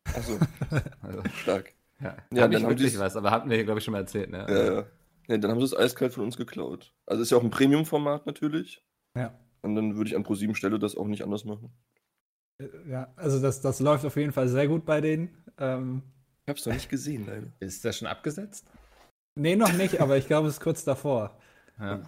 Achso, 0.06 0.38
Also, 1.02 1.24
stark. 1.42 1.74
Ja, 2.04 2.10
Ja, 2.10 2.16
ja 2.42 2.48
dann 2.48 2.64
haben 2.64 2.70
wirklich 2.70 2.92
die's- 2.92 3.00
was, 3.00 3.16
aber 3.16 3.32
hatten 3.32 3.50
wir 3.50 3.56
hier, 3.58 3.66
glaube 3.66 3.80
ich, 3.80 3.86
schon 3.86 3.94
mal 3.94 4.00
erzählt, 4.00 4.30
ne? 4.30 4.46
Ja, 4.50 4.74
ja. 4.74 4.86
ja, 5.28 5.38
dann 5.38 5.52
haben 5.52 5.60
sie 5.60 5.66
es 5.66 5.76
eiskalt 5.78 6.14
von 6.14 6.24
uns 6.26 6.38
geklaut. 6.38 6.94
Also, 7.06 7.22
ist 7.24 7.32
ja 7.32 7.38
auch 7.38 7.44
ein 7.44 7.50
Premium-Format 7.52 8.26
natürlich. 8.26 8.84
Ja. 9.18 9.34
Und 9.62 9.76
dann 9.76 9.96
würde 9.96 10.10
ich 10.10 10.16
an 10.16 10.24
ProSieben 10.24 10.56
Stelle 10.56 10.80
das 10.80 10.96
auch 10.98 11.08
nicht 11.08 11.24
anders 11.24 11.46
machen. 11.46 11.72
Äh, 12.62 12.68
Ja, 12.90 13.14
also 13.16 13.42
das, 13.42 13.62
das 13.62 13.80
läuft 13.80 14.06
auf 14.06 14.16
jeden 14.18 14.32
Fall 14.34 14.48
sehr 14.48 14.68
gut 14.68 14.86
bei 14.86 15.00
denen. 15.02 15.30
Ähm, 15.58 16.02
Ich 16.46 16.50
habe 16.50 16.60
es 16.60 16.66
noch 16.66 16.74
nicht 16.74 16.90
gesehen, 16.90 17.26
leider. 17.26 17.48
Ist 17.60 17.84
das 17.86 17.98
schon 17.98 18.08
abgesetzt? 18.08 18.66
nee, 19.36 19.56
noch 19.56 19.74
nicht, 19.74 20.00
aber 20.02 20.18
ich 20.18 20.28
glaube, 20.28 20.48
es 20.48 20.56
ist 20.56 20.60
kurz 20.62 20.84
davor. 20.84 21.38
Ja. 21.80 22.02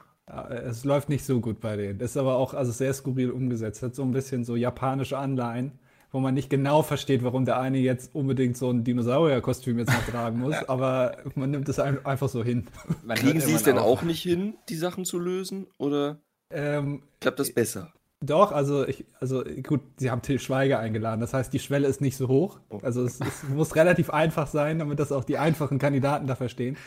Es 0.49 0.83
läuft 0.83 1.07
nicht 1.09 1.23
so 1.25 1.39
gut 1.39 1.59
bei 1.59 1.75
denen. 1.75 1.99
Ist 1.99 2.17
aber 2.17 2.35
auch 2.35 2.53
also 2.55 2.71
sehr 2.71 2.93
skurril 2.93 3.29
umgesetzt. 3.31 3.81
Hat 3.83 3.93
so 3.95 4.01
ein 4.03 4.11
bisschen 4.11 4.43
so 4.43 4.55
japanische 4.55 5.17
Anleihen, 5.17 5.77
wo 6.15 6.21
man 6.21 6.33
nicht 6.33 6.49
genau 6.49 6.81
versteht, 6.81 7.25
warum 7.25 7.43
der 7.43 7.59
eine 7.59 7.77
jetzt 7.77 8.15
unbedingt 8.15 8.55
so 8.55 8.69
ein 8.71 8.85
Dinosaurierkostüm 8.85 9.79
jetzt 9.79 9.89
noch 9.91 10.05
tragen 10.05 10.39
muss, 10.39 10.55
aber 10.69 11.17
man 11.35 11.51
nimmt 11.51 11.67
es 11.67 11.77
ein- 11.77 12.05
einfach 12.05 12.29
so 12.29 12.41
hin. 12.41 12.67
Man 13.03 13.17
Kriegen 13.17 13.41
sie 13.41 13.51
es 13.51 13.63
denn 13.63 13.77
auch 13.77 14.01
nicht 14.01 14.21
hin, 14.23 14.53
die 14.69 14.75
Sachen 14.77 15.03
zu 15.03 15.19
lösen? 15.19 15.67
Oder 15.77 16.19
Ähm, 16.51 17.03
klappt 17.19 17.39
das 17.39 17.53
besser? 17.53 17.91
Doch, 18.21 18.53
also 18.53 18.87
ich, 18.87 19.03
also 19.19 19.43
gut, 19.61 19.81
sie 19.97 20.09
haben 20.09 20.21
Till 20.21 20.39
Schweiger 20.39 20.79
eingeladen. 20.79 21.19
Das 21.19 21.33
heißt, 21.33 21.51
die 21.51 21.59
Schwelle 21.59 21.87
ist 21.87 21.99
nicht 21.99 22.15
so 22.15 22.29
hoch. 22.29 22.59
Oh. 22.69 22.79
Also 22.81 23.03
es, 23.03 23.19
es 23.19 23.43
muss 23.49 23.75
relativ 23.75 24.09
einfach 24.09 24.47
sein, 24.47 24.79
damit 24.79 24.99
das 24.99 25.11
auch 25.11 25.25
die 25.25 25.37
einfachen 25.37 25.79
Kandidaten 25.79 26.27
da 26.27 26.35
verstehen. 26.35 26.77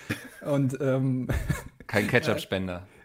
Und 0.45 0.79
ähm, 0.81 1.29
Kein 1.87 2.09
Ketchup-Spender. 2.09 2.87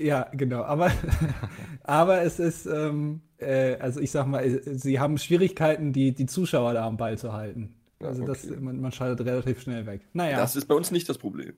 ja, 0.00 0.28
genau. 0.32 0.62
Aber, 0.62 0.90
aber 1.82 2.22
es 2.22 2.38
ist, 2.38 2.66
ähm, 2.66 3.22
äh, 3.38 3.76
also 3.76 4.00
ich 4.00 4.10
sag 4.10 4.26
mal, 4.26 4.44
äh, 4.44 4.74
sie 4.74 5.00
haben 5.00 5.18
Schwierigkeiten, 5.18 5.92
die, 5.92 6.12
die 6.12 6.26
Zuschauer 6.26 6.74
da 6.74 6.86
am 6.86 6.96
Ball 6.96 7.18
zu 7.18 7.32
halten. 7.32 7.74
Ja, 8.00 8.08
Also 8.08 8.24
das, 8.24 8.44
okay. 8.44 8.60
man, 8.60 8.80
man 8.80 8.92
schaltet 8.92 9.26
relativ 9.26 9.60
schnell 9.60 9.86
weg. 9.86 10.02
Naja, 10.12 10.38
Das 10.38 10.56
ist 10.56 10.66
bei 10.66 10.74
uns 10.74 10.90
nicht 10.90 11.08
das 11.08 11.18
Problem. 11.18 11.54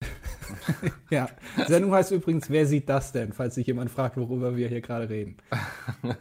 ja. 1.10 1.28
Sendung 1.66 1.92
heißt 1.92 2.12
übrigens, 2.12 2.50
wer 2.50 2.66
sieht 2.66 2.88
das 2.88 3.12
denn, 3.12 3.32
falls 3.32 3.54
sich 3.54 3.66
jemand 3.66 3.90
fragt, 3.90 4.16
worüber 4.16 4.56
wir 4.56 4.68
hier 4.68 4.80
gerade 4.80 5.08
reden. 5.08 5.36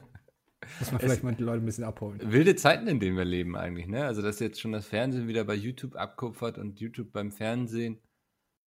Muss 0.80 0.92
man 0.92 1.02
vielleicht 1.02 1.24
mal 1.24 1.36
die 1.36 1.44
Leute 1.44 1.64
ein 1.64 1.66
bisschen 1.66 1.84
abholen. 1.84 2.20
Wilde 2.24 2.56
Zeiten, 2.56 2.88
in 2.88 3.00
denen 3.00 3.18
wir 3.18 3.26
leben 3.26 3.56
eigentlich, 3.56 3.88
ne? 3.88 4.06
Also, 4.06 4.22
dass 4.22 4.40
jetzt 4.40 4.62
schon 4.62 4.72
das 4.72 4.86
Fernsehen 4.86 5.28
wieder 5.28 5.44
bei 5.44 5.54
YouTube 5.54 5.96
abkupfert 5.96 6.58
und 6.58 6.80
YouTube 6.80 7.12
beim 7.12 7.32
Fernsehen. 7.32 8.00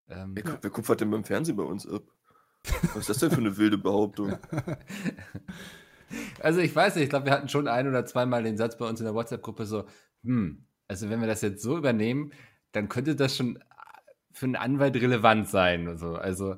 Ähm, 0.10 0.36
wer 0.36 0.72
kupfert 0.72 1.02
denn 1.02 1.12
beim 1.12 1.24
Fernsehen 1.24 1.56
bei 1.56 1.64
uns 1.64 1.88
ab? 1.88 2.04
Was 2.93 2.98
ist 2.98 3.10
das 3.10 3.17
denn 3.20 3.32
für 3.32 3.38
eine 3.38 3.58
wilde 3.58 3.77
Behauptung? 3.77 4.38
also, 6.39 6.60
ich 6.60 6.75
weiß 6.75 6.96
nicht, 6.96 7.05
ich 7.05 7.10
glaube, 7.10 7.25
wir 7.25 7.34
hatten 7.34 7.50
schon 7.50 7.67
ein 7.67 7.88
oder 7.88 8.05
zweimal 8.05 8.43
den 8.43 8.58
Satz 8.58 8.77
bei 8.77 8.88
uns 8.88 9.00
in 9.00 9.05
der 9.05 9.15
WhatsApp-Gruppe 9.15 9.65
so, 9.65 9.86
hm, 10.24 10.65
also 10.88 11.10
wenn 11.10 11.20
wir 11.22 11.27
das 11.27 11.41
jetzt 11.41 11.62
so 11.62 11.77
übernehmen, 11.77 12.32
dann 12.72 12.89
könnte 12.89 13.15
das 13.15 13.36
schon 13.36 13.60
für 14.32 14.46
einen 14.46 14.55
Anwalt 14.55 14.96
relevant 14.96 15.48
sein. 15.48 15.88
und 15.88 15.98
so. 15.98 16.15
Also, 16.15 16.53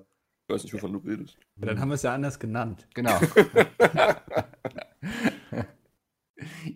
Ich 0.47 0.53
weiß 0.53 0.63
nicht, 0.63 0.74
wovon 0.74 0.93
du 0.93 1.00
redest. 1.00 1.38
Ja, 1.57 1.67
dann 1.67 1.79
haben 1.79 1.89
wir 1.89 1.95
es 1.95 2.03
ja 2.03 2.13
anders 2.13 2.39
genannt. 2.39 2.88
Genau. 2.93 3.19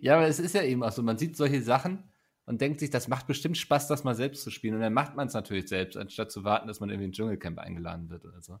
ja, 0.00 0.16
aber 0.16 0.26
es 0.26 0.40
ist 0.40 0.54
ja 0.54 0.62
eben 0.62 0.82
auch 0.82 0.92
so, 0.92 1.02
man 1.02 1.18
sieht 1.18 1.36
solche 1.36 1.62
Sachen 1.62 2.10
und 2.44 2.60
denkt 2.60 2.80
sich, 2.80 2.90
das 2.90 3.08
macht 3.08 3.26
bestimmt 3.26 3.56
Spaß, 3.56 3.88
das 3.88 4.04
mal 4.04 4.14
selbst 4.14 4.42
zu 4.42 4.50
spielen. 4.50 4.74
Und 4.74 4.80
dann 4.80 4.92
macht 4.92 5.14
man 5.16 5.28
es 5.28 5.34
natürlich 5.34 5.68
selbst, 5.68 5.96
anstatt 5.96 6.30
zu 6.32 6.44
warten, 6.44 6.66
dass 6.68 6.80
man 6.80 6.90
irgendwie 6.90 7.04
in 7.04 7.10
ein 7.10 7.14
Dschungelcamp 7.14 7.58
eingeladen 7.58 8.10
wird 8.10 8.24
oder 8.24 8.42
so. 8.42 8.58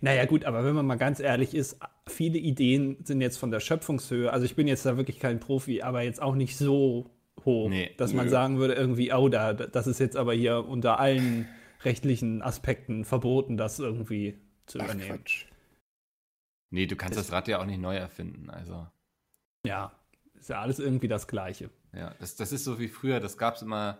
Naja, 0.00 0.24
gut, 0.24 0.44
aber 0.44 0.64
wenn 0.64 0.74
man 0.74 0.86
mal 0.86 0.96
ganz 0.96 1.20
ehrlich 1.20 1.54
ist, 1.54 1.78
viele 2.06 2.38
Ideen 2.38 2.96
sind 3.04 3.20
jetzt 3.20 3.36
von 3.36 3.50
der 3.50 3.60
Schöpfungshöhe. 3.60 4.32
Also 4.32 4.44
ich 4.46 4.56
bin 4.56 4.66
jetzt 4.68 4.86
da 4.86 4.96
wirklich 4.96 5.20
kein 5.20 5.38
Profi, 5.40 5.82
aber 5.82 6.02
jetzt 6.02 6.20
auch 6.22 6.34
nicht 6.34 6.56
so 6.56 7.10
hoch, 7.44 7.68
Nee. 7.68 7.90
dass 7.98 8.12
man 8.14 8.26
Nö. 8.26 8.30
sagen 8.30 8.58
würde, 8.58 8.74
irgendwie, 8.74 9.12
oh, 9.12 9.28
da, 9.28 9.52
das 9.52 9.86
ist 9.86 9.98
jetzt 10.00 10.16
aber 10.16 10.32
hier 10.34 10.66
unter 10.66 10.98
allen 10.98 11.46
rechtlichen 11.84 12.42
Aspekten 12.42 13.04
verboten, 13.04 13.56
das 13.56 13.78
irgendwie 13.78 14.38
zu 14.66 14.80
Ach, 14.80 14.84
übernehmen. 14.84 15.18
Quatsch. 15.18 15.44
Nee, 16.70 16.86
du 16.86 16.96
kannst 16.96 17.18
das 17.18 17.30
Rad 17.32 17.46
ja 17.48 17.60
auch 17.60 17.66
nicht 17.66 17.80
neu 17.80 17.96
erfinden. 17.96 18.50
Also, 18.50 18.86
Ja, 19.64 19.92
ist 20.34 20.48
ja 20.50 20.60
alles 20.60 20.78
irgendwie 20.78 21.08
das 21.08 21.28
Gleiche. 21.28 21.70
ja, 21.92 22.14
das, 22.18 22.34
das 22.36 22.50
ist 22.52 22.64
so 22.64 22.78
wie 22.80 22.88
früher, 22.88 23.20
das 23.20 23.36
gab 23.38 23.56
es 23.56 23.62
immer 23.62 23.98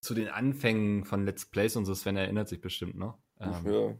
zu 0.00 0.14
den 0.14 0.28
Anfängen 0.28 1.04
von 1.04 1.24
Let's 1.24 1.46
Plays 1.46 1.76
und 1.76 1.84
so, 1.84 1.94
Sven 1.94 2.16
erinnert 2.16 2.48
sich 2.48 2.60
bestimmt 2.60 2.96
noch. 2.96 3.18
Ähm, 3.40 3.52
ja. 3.64 3.94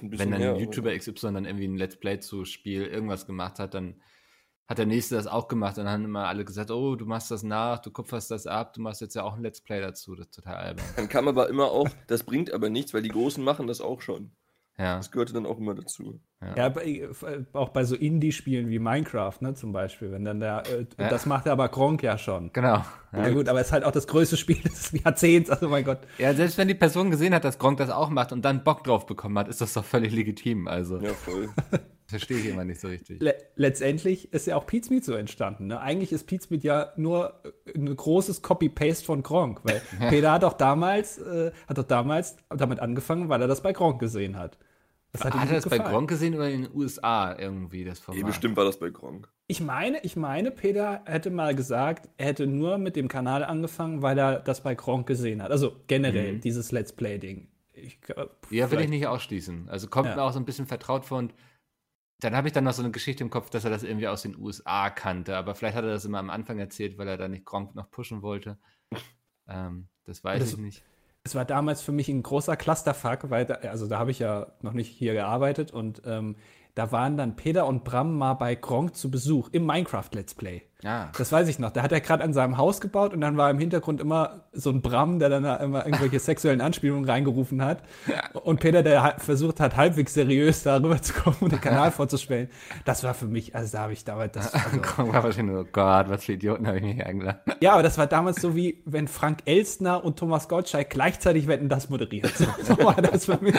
Wenn 0.00 0.30
dann 0.30 0.40
her, 0.40 0.58
YouTuber 0.58 0.96
XY 0.96 1.12
dann 1.32 1.44
irgendwie 1.44 1.66
ein 1.66 1.76
Let's 1.76 1.96
Play 1.96 2.20
zu 2.20 2.44
Spiel 2.44 2.84
irgendwas 2.84 3.26
gemacht 3.26 3.58
hat, 3.58 3.74
dann 3.74 4.00
hat 4.68 4.76
der 4.78 4.86
Nächste 4.86 5.14
das 5.14 5.26
auch 5.26 5.48
gemacht. 5.48 5.78
Und 5.78 5.84
dann 5.84 5.92
haben 5.94 6.04
immer 6.04 6.28
alle 6.28 6.44
gesagt, 6.44 6.70
oh, 6.70 6.94
du 6.94 7.06
machst 7.06 7.30
das 7.30 7.42
nach, 7.42 7.78
du 7.78 7.90
kupferst 7.90 8.30
das 8.30 8.46
ab, 8.46 8.74
du 8.74 8.82
machst 8.82 9.00
jetzt 9.00 9.14
ja 9.14 9.22
auch 9.24 9.34
ein 9.34 9.42
Let's 9.42 9.62
Play 9.62 9.80
dazu. 9.80 10.14
Das 10.14 10.26
ist 10.26 10.34
total 10.34 10.56
albern. 10.56 10.84
Dann 10.96 11.08
kam 11.08 11.26
aber 11.26 11.48
immer 11.48 11.70
auch, 11.70 11.88
das 12.06 12.22
bringt 12.22 12.52
aber 12.52 12.68
nichts, 12.68 12.92
weil 12.92 13.02
die 13.02 13.08
Großen 13.08 13.42
machen 13.42 13.66
das 13.66 13.80
auch 13.80 14.02
schon. 14.02 14.30
Ja, 14.78 14.96
Das 14.98 15.10
gehörte 15.10 15.32
dann 15.32 15.44
auch 15.44 15.58
immer 15.58 15.74
dazu. 15.74 16.20
Ja, 16.56 16.68
bei, 16.68 16.84
äh, 16.84 17.08
auch 17.52 17.70
bei 17.70 17.82
so 17.82 17.96
Indie-Spielen 17.96 18.68
wie 18.68 18.78
Minecraft, 18.78 19.34
ne, 19.40 19.54
zum 19.54 19.72
Beispiel, 19.72 20.12
wenn 20.12 20.24
dann 20.24 20.38
der, 20.38 20.62
äh, 20.68 20.86
Ja. 20.96 21.08
das 21.08 21.26
macht 21.26 21.48
aber 21.48 21.68
Gronk 21.68 22.02
ja 22.04 22.16
schon. 22.16 22.50
genau. 22.52 22.84
Ja, 23.12 23.26
Ja. 23.26 23.30
gut, 23.30 23.48
aber 23.48 23.60
es 23.60 23.66
ist 23.68 23.72
halt 23.72 23.82
auch 23.84 23.90
das 23.90 24.06
größte 24.06 24.36
Spiel 24.36 24.58
des 24.62 24.92
Jahrzehnts, 24.92 25.50
also 25.50 25.68
mein 25.68 25.84
Gott. 25.84 25.98
ja, 26.18 26.32
selbst 26.34 26.56
wenn 26.58 26.68
die 26.68 26.74
Person 26.74 27.10
gesehen 27.10 27.34
hat, 27.34 27.44
dass 27.44 27.58
Gronk 27.58 27.78
das 27.78 27.90
auch 27.90 28.08
macht 28.10 28.30
und 28.32 28.44
dann 28.44 28.62
Bock 28.62 28.84
drauf 28.84 29.04
bekommen 29.06 29.36
hat, 29.36 29.48
ist 29.48 29.60
das 29.60 29.72
doch 29.72 29.84
völlig 29.84 30.12
legitim. 30.14 30.68
Also, 30.68 30.98
Ja, 31.00 31.12
voll. 31.12 31.48
verstehe 32.06 32.38
ich 32.38 32.46
immer 32.46 32.64
nicht 32.64 32.80
so 32.80 32.86
richtig. 32.88 33.20
Le 33.20 33.34
letztendlich 33.56 34.32
ist 34.32 34.46
ja 34.46 34.56
auch 34.56 34.64
Pizmeet 34.66 35.04
so 35.04 35.14
entstanden. 35.14 35.66
Ne? 35.66 35.80
Eigentlich 35.80 36.12
ist 36.12 36.26
Pizmeet 36.28 36.62
ja 36.62 36.92
nur 36.96 37.34
äh, 37.66 37.76
ein 37.76 37.94
großes 37.96 38.42
Copy-Paste 38.42 39.04
von 39.04 39.24
Gronk, 39.24 39.60
weil 39.64 39.82
Peter 40.08 40.30
hat 40.32 40.44
doch 40.44 40.52
damals, 40.54 41.18
äh, 41.18 41.50
hat 41.66 41.76
doch 41.78 41.82
damals 41.84 42.36
damit 42.48 42.78
angefangen, 42.78 43.28
weil 43.28 43.42
er 43.42 43.48
das 43.48 43.60
bei 43.60 43.72
Gronk 43.72 43.98
gesehen 44.00 44.36
hat. 44.38 44.56
Das 45.18 45.32
hat, 45.34 45.40
Hat 45.40 45.48
er 45.48 45.54
das 45.56 45.64
bei 45.68 45.76
gefallen. 45.78 45.92
Gronk 45.94 46.08
gesehen 46.10 46.34
oder 46.34 46.48
in 46.50 46.62
den 46.62 46.74
USA 46.74 47.36
irgendwie, 47.38 47.84
das 47.84 47.98
Nee, 48.00 48.04
Format? 48.04 48.26
bestimmt 48.26 48.56
war 48.56 48.64
das 48.64 48.78
bei 48.78 48.90
Gronk. 48.90 49.28
Ich 49.48 49.60
meine, 49.60 50.00
ich 50.04 50.16
meine, 50.16 50.50
Peter 50.50 51.02
hätte 51.06 51.30
mal 51.30 51.54
gesagt, 51.54 52.08
er 52.16 52.26
hätte 52.26 52.46
nur 52.46 52.78
mit 52.78 52.96
dem 52.96 53.08
Kanal 53.08 53.42
angefangen, 53.44 54.02
weil 54.02 54.18
er 54.18 54.40
das 54.40 54.62
bei 54.62 54.74
Gronk 54.74 55.06
gesehen 55.06 55.42
hat. 55.42 55.50
Also 55.50 55.76
generell 55.86 56.34
Mhm. 56.34 56.40
dieses 56.40 56.70
Let's 56.72 56.92
Play-Ding. 56.92 57.48
Ich, 57.72 57.98
äh, 58.08 58.26
Ja, 58.50 58.70
will 58.70 58.80
ich 58.80 58.88
nicht 58.88 59.06
ausschließen. 59.06 59.68
Also 59.68 59.88
kommt 59.88 60.08
Ja. 60.08 60.16
mir 60.16 60.22
auch 60.22 60.32
so 60.32 60.38
ein 60.38 60.44
bisschen 60.44 60.66
vertraut 60.66 61.04
vor 61.04 61.18
und 61.18 61.34
dann 62.20 62.34
habe 62.36 62.48
ich 62.48 62.52
dann 62.52 62.64
noch 62.64 62.72
so 62.72 62.82
eine 62.82 62.90
Geschichte 62.90 63.22
im 63.22 63.30
Kopf, 63.30 63.48
dass 63.50 63.64
er 63.64 63.70
das 63.70 63.84
irgendwie 63.84 64.08
aus 64.08 64.22
den 64.22 64.36
USA 64.36 64.90
kannte, 64.90 65.36
aber 65.36 65.54
vielleicht 65.54 65.76
hat 65.76 65.84
er 65.84 65.90
das 65.90 66.04
immer 66.04 66.18
am 66.18 66.30
Anfang 66.30 66.58
erzählt, 66.58 66.98
weil 66.98 67.06
er 67.08 67.16
da 67.16 67.28
nicht 67.28 67.44
Gronk 67.44 67.74
noch 67.76 67.90
pushen 67.90 68.22
wollte. 68.22 68.58
Ähm, 69.48 69.88
das 70.04 70.22
weiß 70.24 70.40
Das- 70.40 70.52
ich 70.52 70.58
nicht. 70.58 70.82
Es 71.28 71.34
war 71.34 71.44
damals 71.44 71.82
für 71.82 71.92
mich 71.92 72.08
ein 72.08 72.22
großer 72.22 72.56
Clusterfuck, 72.56 73.28
weil 73.28 73.44
da, 73.44 73.56
also 73.56 73.86
da 73.86 73.98
habe 73.98 74.10
ich 74.10 74.18
ja 74.18 74.46
noch 74.62 74.72
nicht 74.72 74.88
hier 74.88 75.12
gearbeitet 75.12 75.72
und 75.72 76.00
ähm, 76.06 76.36
da 76.74 76.90
waren 76.90 77.18
dann 77.18 77.36
Peter 77.36 77.66
und 77.66 77.84
Bram 77.84 78.16
mal 78.16 78.32
bei 78.32 78.54
Gronk 78.54 78.96
zu 78.96 79.10
Besuch 79.10 79.50
im 79.52 79.66
Minecraft 79.66 80.08
Let's 80.14 80.34
Play. 80.34 80.62
Ja. 80.82 81.10
Das 81.18 81.32
weiß 81.32 81.48
ich 81.48 81.58
noch. 81.58 81.70
Da 81.70 81.82
hat 81.82 81.90
er 81.90 82.00
gerade 82.00 82.22
an 82.22 82.32
seinem 82.32 82.56
Haus 82.56 82.80
gebaut 82.80 83.12
und 83.12 83.20
dann 83.20 83.36
war 83.36 83.50
im 83.50 83.58
Hintergrund 83.58 84.00
immer 84.00 84.44
so 84.52 84.70
ein 84.70 84.80
Bram, 84.80 85.18
der 85.18 85.28
dann 85.28 85.42
da 85.42 85.56
immer 85.56 85.84
irgendwelche 85.84 86.18
sexuellen 86.20 86.60
Anspielungen 86.60 87.04
reingerufen 87.04 87.62
hat. 87.64 87.82
Und 88.44 88.60
Peter, 88.60 88.84
der 88.84 89.16
versucht 89.18 89.58
hat, 89.58 89.76
halbwegs 89.76 90.14
seriös 90.14 90.62
darüber 90.62 91.02
zu 91.02 91.14
kommen 91.14 91.36
und 91.40 91.52
den 91.52 91.60
Kanal 91.60 91.90
vorzustellen. 91.90 92.48
Das 92.84 93.02
war 93.02 93.14
für 93.14 93.26
mich, 93.26 93.56
also 93.56 93.76
da 93.76 93.82
habe 93.82 93.92
ich 93.92 94.04
damals 94.04 94.32
das. 94.32 94.52
Also, 94.68 94.80
Gronk 94.80 95.14
war 95.14 95.22
wahrscheinlich 95.22 95.54
nur, 95.54 95.62
oh 95.62 95.68
Gott, 95.72 96.08
was 96.08 96.24
für 96.24 96.32
Idioten 96.32 96.66
habe 96.66 96.78
ich 96.78 96.82
mich 96.82 97.04
eingeladen. 97.04 97.40
ja, 97.60 97.72
aber 97.72 97.82
das 97.82 97.96
war 97.96 98.06
damals 98.06 98.40
so 98.40 98.54
wie, 98.54 98.82
wenn 98.84 99.08
Frank 99.08 99.40
Elstner 99.46 100.04
und 100.04 100.18
Thomas 100.18 100.48
Gottschalk 100.48 100.90
gleichzeitig 100.90 101.46
Wetten 101.46 101.68
das 101.68 101.88
moderiert. 101.88 102.36
So, 102.36 102.44
so 102.62 102.78
war 102.84 102.96
das 102.96 103.24
für 103.24 103.38
mich. 103.40 103.54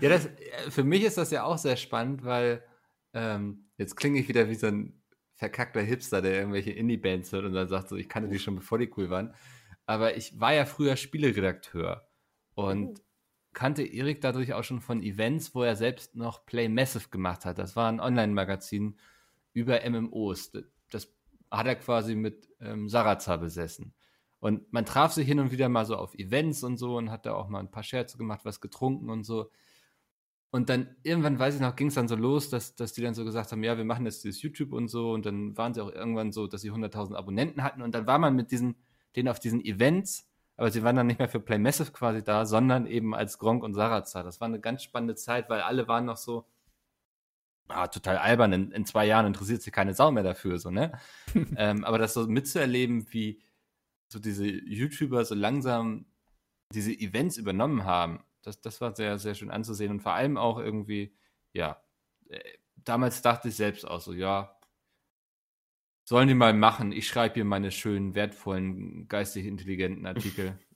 Ja, 0.00 0.08
das, 0.08 0.26
äh, 0.26 0.70
für 0.70 0.82
mich 0.82 1.04
ist 1.04 1.18
das 1.18 1.30
ja 1.30 1.44
auch 1.44 1.58
sehr 1.58 1.76
spannend, 1.76 2.24
weil 2.24 2.62
ähm, 3.14 3.70
jetzt 3.76 3.96
klinge 3.96 4.20
ich 4.20 4.28
wieder 4.28 4.48
wie 4.48 4.54
so 4.54 4.66
ein 4.66 5.02
verkackter 5.36 5.80
Hipster, 5.80 6.20
der 6.20 6.34
irgendwelche 6.34 6.70
Indie-Bands 6.70 7.32
hört 7.32 7.46
und 7.46 7.54
dann 7.54 7.68
sagt 7.68 7.88
so, 7.88 7.96
ich 7.96 8.08
kannte 8.08 8.28
die 8.28 8.38
schon, 8.38 8.56
bevor 8.56 8.78
die 8.78 8.90
cool 8.96 9.10
waren. 9.10 9.34
Aber 9.86 10.16
ich 10.16 10.38
war 10.38 10.52
ja 10.52 10.66
früher 10.66 10.96
Spieleredakteur 10.96 12.06
und 12.54 13.02
kannte 13.52 13.82
Erik 13.82 14.20
dadurch 14.20 14.52
auch 14.52 14.64
schon 14.64 14.80
von 14.80 15.02
Events, 15.02 15.54
wo 15.54 15.62
er 15.62 15.76
selbst 15.76 16.14
noch 16.14 16.46
Play 16.46 16.68
Massive 16.68 17.08
gemacht 17.08 17.44
hat. 17.44 17.58
Das 17.58 17.74
war 17.74 17.90
ein 17.90 18.00
Online-Magazin 18.00 18.98
über 19.52 19.80
MMOs. 19.88 20.52
Das 20.90 21.12
hat 21.50 21.66
er 21.66 21.76
quasi 21.76 22.14
mit 22.14 22.48
ähm, 22.60 22.88
Sarazar 22.88 23.38
besessen. 23.38 23.94
Und 24.38 24.72
man 24.72 24.86
traf 24.86 25.12
sich 25.12 25.26
hin 25.26 25.38
und 25.38 25.52
wieder 25.52 25.68
mal 25.68 25.84
so 25.84 25.96
auf 25.96 26.14
Events 26.14 26.62
und 26.62 26.76
so 26.76 26.96
und 26.96 27.10
hat 27.10 27.26
da 27.26 27.34
auch 27.34 27.48
mal 27.48 27.60
ein 27.60 27.70
paar 27.70 27.82
Scherze 27.82 28.16
gemacht, 28.16 28.44
was 28.44 28.60
getrunken 28.60 29.10
und 29.10 29.24
so. 29.24 29.50
Und 30.52 30.68
dann 30.68 30.96
irgendwann, 31.04 31.38
weiß 31.38 31.54
ich 31.54 31.60
noch, 31.60 31.76
ging 31.76 31.88
es 31.88 31.94
dann 31.94 32.08
so 32.08 32.16
los, 32.16 32.50
dass, 32.50 32.74
dass 32.74 32.92
die 32.92 33.02
dann 33.02 33.14
so 33.14 33.24
gesagt 33.24 33.52
haben, 33.52 33.62
ja, 33.62 33.76
wir 33.76 33.84
machen 33.84 34.04
jetzt 34.04 34.24
dieses 34.24 34.42
YouTube 34.42 34.72
und 34.72 34.88
so. 34.88 35.12
Und 35.12 35.24
dann 35.24 35.56
waren 35.56 35.74
sie 35.74 35.80
auch 35.80 35.92
irgendwann 35.92 36.32
so, 36.32 36.48
dass 36.48 36.62
sie 36.62 36.72
100.000 36.72 37.14
Abonnenten 37.14 37.62
hatten. 37.62 37.82
Und 37.82 37.94
dann 37.94 38.06
war 38.06 38.18
man 38.18 38.34
mit 38.34 38.50
diesen, 38.50 38.74
denen 39.14 39.28
auf 39.28 39.38
diesen 39.38 39.64
Events, 39.64 40.28
aber 40.56 40.70
sie 40.70 40.82
waren 40.82 40.96
dann 40.96 41.06
nicht 41.06 41.18
mehr 41.18 41.28
für 41.28 41.40
Play 41.40 41.58
Massive 41.58 41.92
quasi 41.92 42.24
da, 42.24 42.44
sondern 42.46 42.86
eben 42.86 43.14
als 43.14 43.38
Gronk 43.38 43.62
und 43.62 43.74
Sarazar. 43.74 44.24
Das 44.24 44.40
war 44.40 44.48
eine 44.48 44.60
ganz 44.60 44.82
spannende 44.82 45.14
Zeit, 45.14 45.48
weil 45.48 45.60
alle 45.60 45.86
waren 45.86 46.04
noch 46.04 46.16
so, 46.16 46.46
ah, 47.68 47.86
total 47.86 48.18
albern, 48.18 48.52
in, 48.52 48.72
in 48.72 48.84
zwei 48.84 49.06
Jahren 49.06 49.26
interessiert 49.26 49.62
sich 49.62 49.72
keine 49.72 49.94
Sau 49.94 50.10
mehr 50.10 50.24
dafür, 50.24 50.58
so, 50.58 50.70
ne? 50.70 50.92
ähm, 51.56 51.84
aber 51.84 51.98
das 51.98 52.14
so 52.14 52.26
mitzuerleben, 52.26 53.06
wie 53.12 53.40
so 54.08 54.18
diese 54.18 54.46
YouTuber 54.46 55.24
so 55.24 55.34
langsam 55.34 56.06
diese 56.74 56.92
Events 56.92 57.36
übernommen 57.36 57.84
haben, 57.84 58.24
das, 58.42 58.60
das 58.60 58.80
war 58.80 58.94
sehr, 58.94 59.18
sehr 59.18 59.34
schön 59.34 59.50
anzusehen 59.50 59.90
und 59.90 60.00
vor 60.00 60.12
allem 60.12 60.36
auch 60.36 60.58
irgendwie, 60.58 61.14
ja, 61.52 61.82
äh, 62.28 62.38
damals 62.76 63.22
dachte 63.22 63.48
ich 63.48 63.56
selbst 63.56 63.86
auch 63.86 64.00
so, 64.00 64.12
ja, 64.12 64.56
sollen 66.04 66.28
die 66.28 66.34
mal 66.34 66.54
machen, 66.54 66.92
ich 66.92 67.06
schreibe 67.06 67.34
hier 67.34 67.44
meine 67.44 67.70
schönen, 67.70 68.14
wertvollen, 68.14 69.06
geistig 69.08 69.46
intelligenten 69.46 70.06
Artikel. 70.06 70.58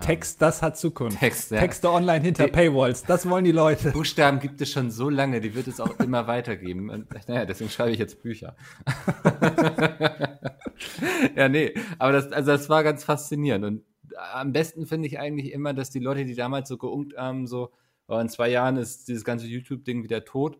Text, 0.00 0.40
das 0.40 0.62
hat 0.62 0.78
Zukunft. 0.78 1.18
Text, 1.18 1.50
ja. 1.50 1.60
Texte 1.60 1.90
online 1.90 2.24
hinter 2.24 2.46
Die- 2.46 2.50
Paywalls, 2.50 3.04
das 3.04 3.28
wollen 3.28 3.44
die 3.44 3.52
Leute. 3.52 3.90
Buchstaben 3.92 4.40
gibt 4.40 4.58
es 4.62 4.70
schon 4.70 4.90
so 4.90 5.10
lange, 5.10 5.42
die 5.42 5.54
wird 5.54 5.66
es 5.66 5.80
auch 5.80 6.00
immer 6.00 6.26
weitergeben. 6.26 6.88
Und, 6.88 7.10
naja, 7.28 7.44
deswegen 7.44 7.68
schreibe 7.68 7.90
ich 7.90 7.98
jetzt 7.98 8.22
Bücher. 8.22 8.56
ja, 11.36 11.46
nee, 11.50 11.74
aber 11.98 12.12
das, 12.12 12.32
also 12.32 12.52
das 12.52 12.70
war 12.70 12.82
ganz 12.82 13.04
faszinierend. 13.04 13.66
Und 13.66 13.84
am 14.16 14.52
besten 14.52 14.86
finde 14.86 15.08
ich 15.08 15.18
eigentlich 15.18 15.52
immer, 15.52 15.74
dass 15.74 15.90
die 15.90 15.98
Leute, 15.98 16.24
die 16.24 16.34
damals 16.34 16.68
so 16.68 16.78
geunkt 16.78 17.16
haben, 17.16 17.46
so, 17.46 17.72
oh, 18.08 18.18
in 18.18 18.28
zwei 18.28 18.48
Jahren 18.50 18.76
ist 18.76 19.08
dieses 19.08 19.24
ganze 19.24 19.46
YouTube-Ding 19.46 20.02
wieder 20.02 20.24
tot. 20.24 20.58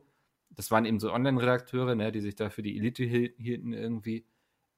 Das 0.51 0.71
waren 0.71 0.85
eben 0.85 1.01
so 1.01 1.13
Online-Redakteure, 1.13 1.95
ne, 1.95 2.13
die 2.13 2.21
sich 2.21 2.35
da 2.35 2.51
für 2.51 2.63
die 2.63 2.77
Elite 2.77 3.05
hiel- 3.05 3.35
hielten 3.39 3.73
irgendwie. 3.73 4.27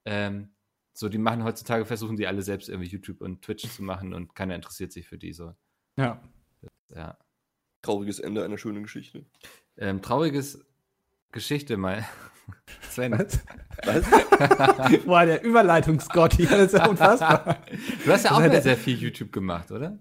Ähm, 0.04 0.50
so, 0.93 1.09
die 1.09 1.19
machen 1.19 1.43
heutzutage, 1.43 1.85
versuchen 1.85 2.16
die 2.16 2.26
alle 2.26 2.43
selbst 2.43 2.69
irgendwie 2.69 2.88
YouTube 2.88 3.21
und 3.21 3.43
Twitch 3.43 3.69
zu 3.69 3.83
machen 3.83 4.14
und 4.14 4.35
keiner 4.35 4.54
interessiert 4.54 4.93
sich 4.93 5.09
für 5.09 5.19
die 5.19 5.33
so. 5.33 5.54
Ja. 5.99 6.23
Ja. 6.95 7.19
Trauriges 7.83 8.21
Ende 8.21 8.45
einer 8.45 8.59
schönen 8.59 8.85
Geschichte. 8.85 9.26
Ähm, 9.76 10.00
trauriges 10.02 10.64
Geschichte 11.35 11.76
mal. 11.76 12.05
Sven, 12.91 13.12
Was? 13.19 13.41
Was? 13.85 15.03
Boah, 15.05 15.26
der 15.26 15.43
Überleitungsgott 15.43 16.35
hier, 16.35 16.49
das 16.49 16.73
ist 16.73 16.79
ja 16.79 16.87
unfassbar. 16.88 17.59
du 18.05 18.12
hast 18.12 18.25
ja 18.25 18.31
auch 18.31 18.37
Das 18.37 18.45
hat 18.45 18.49
mal 18.49 18.55
er- 18.55 18.62
sehr 18.62 18.76
viel 18.76 18.97
YouTube 18.99 19.33
gemacht, 19.33 19.71
oder? 19.73 19.99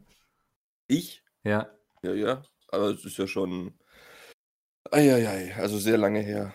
Ich? 0.87 1.23
Ja. 1.43 1.69
Ja, 2.03 2.13
ja. 2.13 2.41
Aber 2.69 2.89
es 2.89 3.03
ist 3.05 3.17
ja 3.17 3.27
schon. 3.27 3.73
Eieiei, 4.91 5.55
also 5.55 5.77
sehr 5.79 5.97
lange 5.97 6.19
her. 6.19 6.53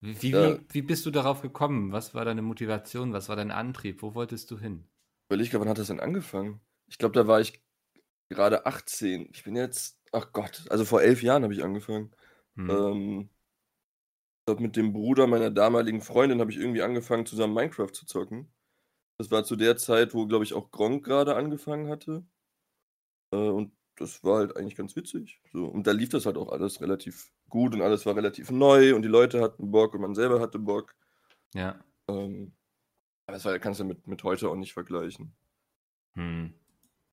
Wie, 0.00 0.20
wie, 0.22 0.30
Ja. 0.30 0.58
wie 0.70 0.82
bist 0.82 1.06
du 1.06 1.10
darauf 1.10 1.42
gekommen? 1.42 1.92
Was 1.92 2.14
war 2.14 2.24
deine 2.24 2.42
Motivation? 2.42 3.12
Was 3.12 3.28
war 3.28 3.36
dein 3.36 3.50
Antrieb? 3.50 4.02
Wo 4.02 4.14
wolltest 4.14 4.50
du 4.50 4.58
hin? 4.58 4.84
Überleg, 5.30 5.52
wann 5.54 5.68
hat 5.68 5.78
das 5.78 5.88
denn 5.88 6.00
angefangen? 6.00 6.60
Ich 6.86 6.98
glaube, 6.98 7.14
da 7.14 7.26
war 7.26 7.40
ich 7.40 7.60
gerade 8.30 8.66
18. 8.66 9.28
Ich 9.32 9.44
bin 9.44 9.54
jetzt, 9.56 10.00
ach 10.12 10.32
Gott, 10.32 10.64
also 10.70 10.84
vor 10.84 11.02
elf 11.02 11.22
Jahren 11.22 11.42
habe 11.42 11.52
ich 11.52 11.62
angefangen. 11.62 12.10
Hm. 12.56 12.70
Ähm, 12.70 13.20
ich 13.20 13.26
glaube, 13.26 13.28
mit 14.56 14.76
dem 14.76 14.92
Bruder 14.92 15.26
meiner 15.26 15.50
damaligen 15.50 16.00
Freundin 16.00 16.40
habe 16.40 16.50
ich 16.50 16.58
irgendwie 16.58 16.82
angefangen, 16.82 17.26
zusammen 17.26 17.54
Minecraft 17.54 17.92
zu 17.92 18.06
zocken. 18.06 18.52
Das 19.18 19.30
war 19.30 19.44
zu 19.44 19.56
der 19.56 19.76
Zeit, 19.76 20.14
wo, 20.14 20.26
glaube 20.26 20.44
ich, 20.44 20.54
auch 20.54 20.70
Gronk 20.70 21.04
gerade 21.04 21.34
angefangen 21.36 21.88
hatte. 21.88 22.24
Äh, 23.32 23.36
und 23.36 23.72
das 23.96 24.22
war 24.24 24.38
halt 24.38 24.56
eigentlich 24.56 24.76
ganz 24.76 24.94
witzig. 24.96 25.40
So. 25.52 25.66
Und 25.66 25.86
da 25.86 25.92
lief 25.92 26.08
das 26.08 26.26
halt 26.26 26.36
auch 26.36 26.50
alles 26.50 26.80
relativ 26.80 27.32
gut 27.48 27.74
und 27.74 27.82
alles 27.82 28.06
war 28.06 28.16
relativ 28.16 28.50
neu 28.50 28.94
und 28.94 29.02
die 29.02 29.08
Leute 29.08 29.40
hatten 29.40 29.70
Bock 29.70 29.94
und 29.94 30.00
man 30.00 30.14
selber 30.14 30.40
hatte 30.40 30.58
Bock. 30.58 30.94
Ja. 31.54 31.82
Ähm, 32.08 32.52
aber 33.26 33.34
das 33.34 33.44
war, 33.44 33.58
kannst 33.58 33.80
du 33.80 33.84
mit, 33.84 34.06
mit 34.06 34.22
heute 34.22 34.48
auch 34.48 34.56
nicht 34.56 34.72
vergleichen. 34.72 35.34
Hm. 36.14 36.54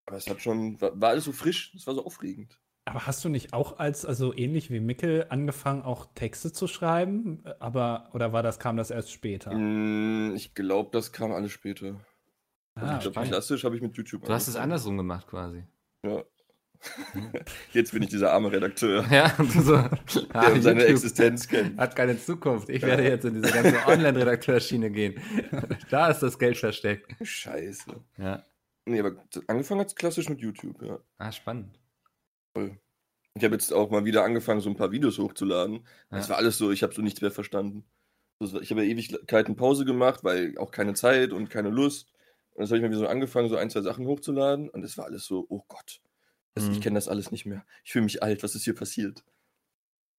Aber 0.05 0.17
es 0.17 0.29
hat 0.29 0.41
schon, 0.41 0.79
war, 0.79 0.99
war 0.99 1.09
alles 1.09 1.25
so 1.25 1.31
frisch, 1.31 1.73
es 1.75 1.87
war 1.87 1.95
so 1.95 2.05
aufregend. 2.05 2.59
Aber 2.87 3.07
hast 3.07 3.25
du 3.25 3.29
nicht 3.29 3.51
auch 3.53 3.79
als, 3.79 4.05
also 4.05 4.31
ähnlich 4.35 4.69
wie 4.69 4.79
Mickel, 4.79 5.25
angefangen, 5.29 5.81
auch 5.81 6.05
Texte 6.13 6.51
zu 6.53 6.67
schreiben? 6.67 7.43
Aber, 7.59 8.09
oder 8.13 8.31
war 8.31 8.43
das, 8.43 8.59
kam 8.59 8.77
das 8.77 8.91
erst 8.91 9.11
später? 9.11 9.53
Mm, 9.55 10.35
Ich 10.35 10.53
glaube, 10.53 10.89
das 10.91 11.11
kam 11.11 11.31
alles 11.31 11.51
später. 11.51 11.99
Also 12.75 12.87
Ah, 12.91 12.93
ich 12.95 12.99
glaub, 13.01 13.13
spannend. 13.13 13.31
klassisch 13.31 13.63
habe 13.63 13.75
ich 13.75 13.81
mit 13.81 13.95
YouTube 13.97 14.23
Du 14.25 14.31
hast 14.31 14.43
es 14.43 14.49
angefangen. 14.49 14.63
andersrum 14.63 14.97
gemacht 14.97 15.27
quasi. 15.27 15.63
Ja. 16.05 16.23
Jetzt 17.71 17.93
bin 17.93 18.03
ich 18.03 18.09
dieser 18.09 18.31
arme 18.33 18.51
Redakteur, 18.51 19.03
Ja, 19.09 19.33
so, 19.49 19.77
der 19.77 19.89
ah, 20.33 20.51
um 20.51 20.61
seine 20.61 20.81
YouTube 20.81 20.91
Existenz 20.95 21.47
kennt. 21.47 21.79
hat 21.79 21.95
keine 21.95 22.19
Zukunft. 22.19 22.69
Ich 22.69 22.81
werde 22.83 23.03
jetzt 23.03 23.25
in 23.25 23.33
diese 23.41 23.51
ganze 23.51 23.77
Online-Redakteurschiene 23.87 24.91
gehen. 24.91 25.15
Da 25.89 26.09
ist 26.09 26.19
das 26.19 26.37
Geld 26.37 26.57
versteckt. 26.57 27.15
Scheiße. 27.25 27.95
Ja, 28.17 28.43
Nee, 28.87 28.99
aber 28.99 29.13
angefangen 29.47 29.79
hat 29.79 29.87
es 29.87 29.95
klassisch 29.95 30.29
mit 30.29 30.39
YouTube, 30.41 30.79
ja. 30.83 30.99
ah, 31.17 31.31
spannend. 31.31 31.79
Ich 32.57 33.43
habe 33.43 33.53
jetzt 33.55 33.73
auch 33.73 33.89
mal 33.89 34.05
wieder 34.05 34.23
angefangen, 34.23 34.61
so 34.61 34.69
ein 34.69 34.77
paar 34.77 34.91
Videos 34.91 35.17
hochzuladen. 35.19 35.85
Das 36.09 36.25
Ja. 36.27 36.31
war 36.31 36.37
alles 36.37 36.57
so, 36.57 36.71
ich 36.71 36.83
habe 36.83 36.93
so 36.93 37.01
nichts 37.01 37.21
mehr 37.21 37.31
verstanden. 37.31 37.85
Das 38.39 38.53
Ich 38.53 38.71
habe 38.71 38.83
ja 38.83 38.89
Ewigkeiten 38.91 39.55
Pause 39.55 39.85
gemacht, 39.85 40.23
weil 40.23 40.57
auch 40.57 40.71
keine 40.71 40.93
Zeit 40.93 41.31
und 41.33 41.49
keine 41.49 41.69
Lust. 41.69 42.11
Und 42.53 42.63
jetzt 42.63 42.69
habe 42.71 42.77
ich 42.77 42.83
mal 42.83 42.89
wieder 42.89 42.99
so 42.99 43.07
angefangen, 43.07 43.49
so 43.49 43.57
ein, 43.57 43.69
zwei 43.69 43.81
Sachen 43.81 44.05
hochzuladen. 44.07 44.69
Und 44.69 44.81
das 44.81 44.97
war 44.97 45.05
alles 45.05 45.25
so, 45.25 45.45
oh 45.49 45.63
Gott, 45.67 46.01
das, 46.53 46.65
Mhm. 46.65 46.71
ich 46.71 46.81
kenne 46.81 46.95
das 46.95 47.07
alles 47.09 47.31
nicht 47.31 47.45
mehr. 47.45 47.65
Ich 47.83 47.91
fühle 47.91 48.05
mich 48.05 48.23
alt, 48.23 48.41
was 48.43 48.55
ist 48.55 48.63
hier 48.63 48.75
passiert? 48.75 49.23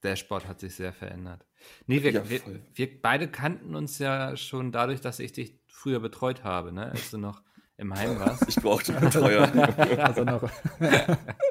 Der 0.03 0.17
Sport 0.17 0.47
hat 0.47 0.61
sich 0.61 0.75
sehr 0.75 0.93
verändert. 0.93 1.47
Nee, 1.87 2.03
wir, 2.03 2.13
Ja, 2.13 2.29
wir, 2.29 2.41
wir 2.75 3.01
beide 3.01 3.29
kannten 3.31 3.75
uns 3.75 3.99
ja 3.99 4.37
schon 4.37 4.71
dadurch, 4.73 5.01
dass 5.01 5.19
ich 5.21 5.33
dich 5.33 5.59
früher 5.67 6.01
betreut 6.01 6.45
habe, 6.45 6.71
ne? 6.71 6.91
als 6.93 7.11
du 7.11 7.17
noch 7.19 7.43
im 7.79 7.95
Heim 7.95 8.19
warst. 8.19 8.45
Ich 8.49 8.57
brauchte 8.57 8.95
einen 8.95 9.07
Betreuer. 9.07 9.51
Also 9.99 10.25
noch, 10.25 10.43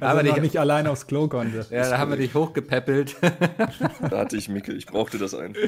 Aber 0.00 0.18
also 0.18 0.28
noch 0.28 0.34
die- 0.36 0.40
nicht 0.42 0.58
allein 0.58 0.86
aufs 0.86 1.06
Klo 1.06 1.28
konnte. 1.28 1.66
Ja, 1.70 1.88
da 1.90 1.98
haben 1.98 2.10
wir 2.10 2.18
dich 2.18 2.34
hochgepäppelt. 2.34 3.16
da 3.20 4.18
hatte 4.18 4.36
ich 4.36 4.48
Mickel, 4.48 4.76
ich 4.76 4.86
brauchte 4.86 5.18
das 5.18 5.34
einfach. 5.34 5.60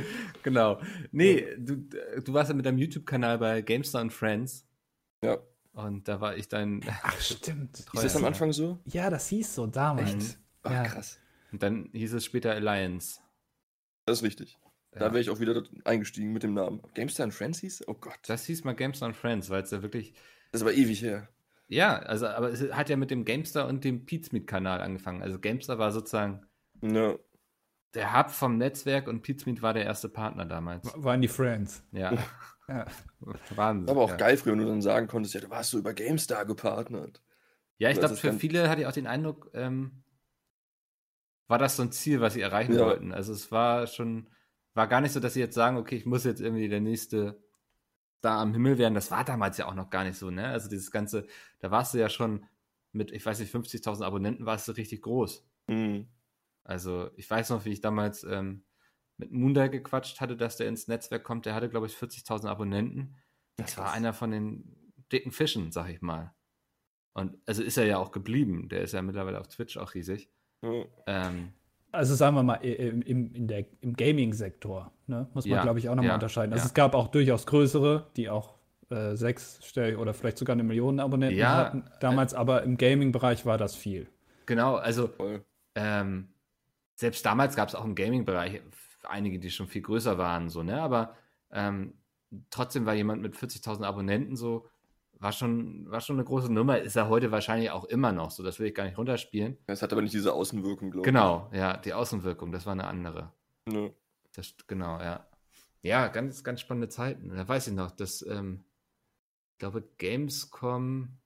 genau. 0.42 0.80
Nee, 1.12 1.46
du, 1.58 1.76
du 1.76 2.32
warst 2.32 2.50
ja 2.50 2.54
mit 2.56 2.66
deinem 2.66 2.78
YouTube-Kanal 2.78 3.38
bei 3.38 3.62
GameStar 3.62 4.02
und 4.02 4.12
Friends. 4.12 4.66
Ja. 5.22 5.38
Und 5.72 6.06
da 6.06 6.20
war 6.20 6.36
ich 6.36 6.48
dein. 6.48 6.80
Ach, 7.02 7.20
stimmt. 7.20 7.78
Ist 7.92 8.04
das 8.04 8.16
am 8.16 8.24
Anfang 8.24 8.52
so? 8.52 8.78
Ja, 8.84 9.10
das 9.10 9.28
hieß 9.28 9.54
so 9.54 9.66
damals. 9.66 10.14
Echt? 10.14 10.38
Ach, 10.62 10.70
Ja. 10.70 10.82
krass. 10.84 11.18
Und 11.52 11.62
dann 11.62 11.88
hieß 11.92 12.12
es 12.14 12.24
später 12.24 12.52
Alliance. 12.52 13.20
Das 14.06 14.18
ist 14.18 14.24
richtig. 14.24 14.58
Da 14.92 15.06
Ja. 15.06 15.12
wäre 15.12 15.20
ich 15.20 15.30
auch 15.30 15.40
wieder 15.40 15.62
eingestiegen 15.84 16.32
mit 16.32 16.42
dem 16.44 16.54
Namen. 16.54 16.80
GameStar 16.94 17.24
and 17.24 17.34
Friends 17.34 17.58
hieß? 17.60 17.84
Oh 17.88 17.94
Gott. 17.94 18.18
Das 18.26 18.44
hieß 18.44 18.62
mal 18.64 18.74
GameStar 18.74 19.08
und 19.08 19.14
Friends, 19.16 19.50
weil 19.50 19.62
es 19.62 19.70
ja 19.72 19.82
wirklich. 19.82 20.12
Das 20.52 20.60
ist 20.60 20.66
aber 20.68 20.74
ewig 20.76 21.02
her. 21.02 21.28
Ja, 21.74 21.98
also, 21.98 22.26
aber 22.28 22.50
es 22.50 22.72
hat 22.72 22.88
ja 22.88 22.96
mit 22.96 23.10
dem 23.10 23.24
GameStar 23.24 23.66
und 23.66 23.84
dem 23.84 24.06
Pizmeet-Kanal 24.06 24.80
angefangen. 24.80 25.22
Also 25.22 25.38
GameStar 25.40 25.78
war 25.78 25.90
sozusagen 25.90 26.46
Ja. 26.82 27.16
der 27.94 28.16
Hub 28.16 28.30
vom 28.30 28.58
Netzwerk 28.58 29.08
und 29.08 29.22
Pizmeet 29.22 29.60
war 29.60 29.74
der 29.74 29.84
erste 29.84 30.08
Partner 30.08 30.44
damals. 30.44 30.92
Waren 30.96 31.20
die 31.20 31.28
Friends. 31.28 31.84
Ja. 31.92 32.12
Ja. 32.68 32.86
Wahnsinn. 33.54 33.90
Aber 33.90 34.02
auch 34.02 34.10
ja. 34.10 34.16
geil 34.16 34.36
früher, 34.36 34.52
wenn 34.52 34.60
du 34.60 34.66
dann 34.66 34.80
sagen 34.82 35.06
konntest, 35.06 35.34
ja, 35.34 35.40
du 35.40 35.50
warst 35.50 35.70
so 35.70 35.78
über 35.78 35.92
GameStar 35.92 36.46
gepartnert. 36.46 37.22
Ja, 37.76 37.90
ich 37.90 37.98
glaube, 37.98 38.16
für 38.16 38.32
viele 38.32 38.70
hatte 38.70 38.80
ich 38.82 38.86
auch 38.86 38.92
den 38.92 39.06
Eindruck, 39.06 39.50
ähm, 39.52 40.04
war 41.46 41.58
das 41.58 41.76
so 41.76 41.82
ein 41.82 41.92
Ziel, 41.92 42.20
was 42.20 42.34
sie 42.34 42.40
erreichen 42.40 42.72
Ja. 42.74 42.86
wollten. 42.86 43.12
Also 43.12 43.32
es 43.32 43.50
war 43.52 43.86
schon, 43.86 44.30
war 44.72 44.86
gar 44.86 45.00
nicht 45.02 45.12
so, 45.12 45.20
dass 45.20 45.34
sie 45.34 45.40
jetzt 45.40 45.54
sagen, 45.54 45.76
okay, 45.76 45.96
ich 45.96 46.06
muss 46.06 46.24
jetzt 46.24 46.40
irgendwie 46.40 46.68
der 46.68 46.80
nächste 46.80 47.43
da 48.24 48.40
am 48.40 48.52
Himmel 48.52 48.78
werden. 48.78 48.94
Das 48.94 49.10
war 49.10 49.24
damals 49.24 49.58
ja 49.58 49.66
auch 49.66 49.74
noch 49.74 49.90
gar 49.90 50.04
nicht 50.04 50.18
so, 50.18 50.30
ne? 50.30 50.48
Also 50.48 50.68
dieses 50.68 50.90
ganze, 50.90 51.26
da 51.60 51.70
warst 51.70 51.94
du 51.94 51.98
ja 51.98 52.08
schon 52.08 52.46
mit, 52.92 53.10
ich 53.10 53.24
weiß 53.24 53.40
nicht, 53.40 53.54
50.000 53.54 54.04
Abonnenten 54.04 54.46
warst 54.46 54.68
du 54.68 54.72
richtig 54.72 55.02
groß. 55.02 55.46
Mhm. 55.66 56.08
Also 56.62 57.10
ich 57.16 57.28
weiß 57.28 57.50
noch, 57.50 57.64
wie 57.64 57.72
ich 57.72 57.80
damals 57.80 58.24
ähm, 58.24 58.64
mit 59.16 59.32
Munda 59.32 59.66
gequatscht 59.66 60.20
hatte, 60.20 60.36
dass 60.36 60.56
der 60.56 60.68
ins 60.68 60.88
Netzwerk 60.88 61.24
kommt. 61.24 61.46
Der 61.46 61.54
hatte, 61.54 61.68
glaube 61.68 61.86
ich, 61.86 61.94
40.000 61.94 62.48
Abonnenten. 62.48 63.16
Das 63.56 63.76
war 63.76 63.92
einer 63.92 64.12
von 64.12 64.30
den 64.30 64.92
dicken 65.12 65.30
Fischen, 65.30 65.70
sag 65.70 65.90
ich 65.90 66.00
mal. 66.00 66.34
Und 67.12 67.38
also 67.46 67.62
ist 67.62 67.76
er 67.76 67.84
ja 67.84 67.98
auch 67.98 68.10
geblieben. 68.10 68.68
Der 68.68 68.82
ist 68.82 68.92
ja 68.92 69.02
mittlerweile 69.02 69.40
auf 69.40 69.48
Twitch 69.48 69.76
auch 69.76 69.94
riesig. 69.94 70.30
Ja. 70.62 70.84
Ähm, 71.06 71.52
Also 71.94 72.14
sagen 72.14 72.36
wir 72.36 72.42
mal, 72.42 72.56
im, 72.56 73.02
im, 73.02 73.32
in 73.34 73.48
der, 73.48 73.64
im 73.80 73.94
Gaming-Sektor 73.94 74.90
ne? 75.06 75.28
muss 75.34 75.46
man, 75.46 75.56
Ja, 75.56 75.62
glaube 75.62 75.78
ich, 75.78 75.88
auch 75.88 75.94
nochmal 75.94 76.08
ja, 76.08 76.14
unterscheiden. 76.14 76.52
Also 76.52 76.64
ja. 76.64 76.66
es 76.66 76.74
gab 76.74 76.94
auch 76.94 77.08
durchaus 77.08 77.46
größere, 77.46 78.06
die 78.16 78.28
auch 78.28 78.54
äh, 78.90 79.14
sechsstellig 79.16 79.96
oder 79.98 80.12
vielleicht 80.14 80.38
sogar 80.38 80.54
eine 80.54 80.62
Million 80.64 81.00
Abonnenten 81.00 81.38
Ja, 81.38 81.56
hatten. 81.56 81.84
Damals 82.00 82.34
aber 82.34 82.62
im 82.62 82.76
Gaming-Bereich 82.76 83.46
war 83.46 83.58
das 83.58 83.74
viel. 83.76 84.08
genau, 84.46 84.76
also 84.76 85.10
ähm, 85.74 86.28
selbst 86.94 87.24
damals 87.26 87.56
gab 87.56 87.68
es 87.68 87.74
auch 87.74 87.84
im 87.84 87.94
Gaming-Bereich 87.94 88.60
einige, 89.04 89.38
die 89.38 89.50
schon 89.50 89.66
viel 89.66 89.82
größer 89.82 90.18
waren, 90.18 90.48
so, 90.48 90.62
ne? 90.62 90.80
Aber 90.80 91.14
ähm, 91.50 91.94
trotzdem 92.50 92.86
war 92.86 92.94
jemand 92.94 93.22
mit 93.22 93.34
40.000 93.36 93.84
Abonnenten 93.84 94.36
so, 94.36 94.66
war 95.24 95.32
schon, 95.32 95.90
war 95.90 96.02
schon 96.02 96.16
eine 96.16 96.24
große 96.26 96.52
Nummer, 96.52 96.78
ist 96.78 96.96
er 96.96 97.08
heute 97.08 97.30
wahrscheinlich 97.30 97.70
auch 97.70 97.84
immer 97.84 98.12
noch 98.12 98.30
so, 98.30 98.42
das 98.42 98.58
will 98.58 98.66
ich 98.66 98.74
gar 98.74 98.84
nicht 98.84 98.98
runterspielen. 98.98 99.56
Es 99.66 99.80
hat 99.80 99.90
aber 99.90 100.02
nicht 100.02 100.12
diese 100.12 100.34
Außenwirkung, 100.34 100.90
glaube 100.90 101.06
Genau, 101.06 101.50
ja, 101.50 101.78
die 101.78 101.94
Außenwirkung, 101.94 102.52
das 102.52 102.66
war 102.66 102.72
eine 102.72 102.86
andere. 102.86 103.32
ich. 103.64 103.72
Ja. 103.72 103.88
Das, 104.34 104.54
genau, 104.66 105.00
ja. 105.00 105.26
Ja, 105.80 106.08
ganz, 106.08 106.44
ganz 106.44 106.60
spannende 106.60 106.90
Zeiten. 106.90 107.30
Da 107.30 107.48
weiß 107.48 107.68
ich 107.68 107.72
noch, 107.72 107.90
dass, 107.90 108.20
ähm, 108.20 108.64
ich 109.52 109.58
glaube, 109.60 109.82
Gamescom 109.96 111.16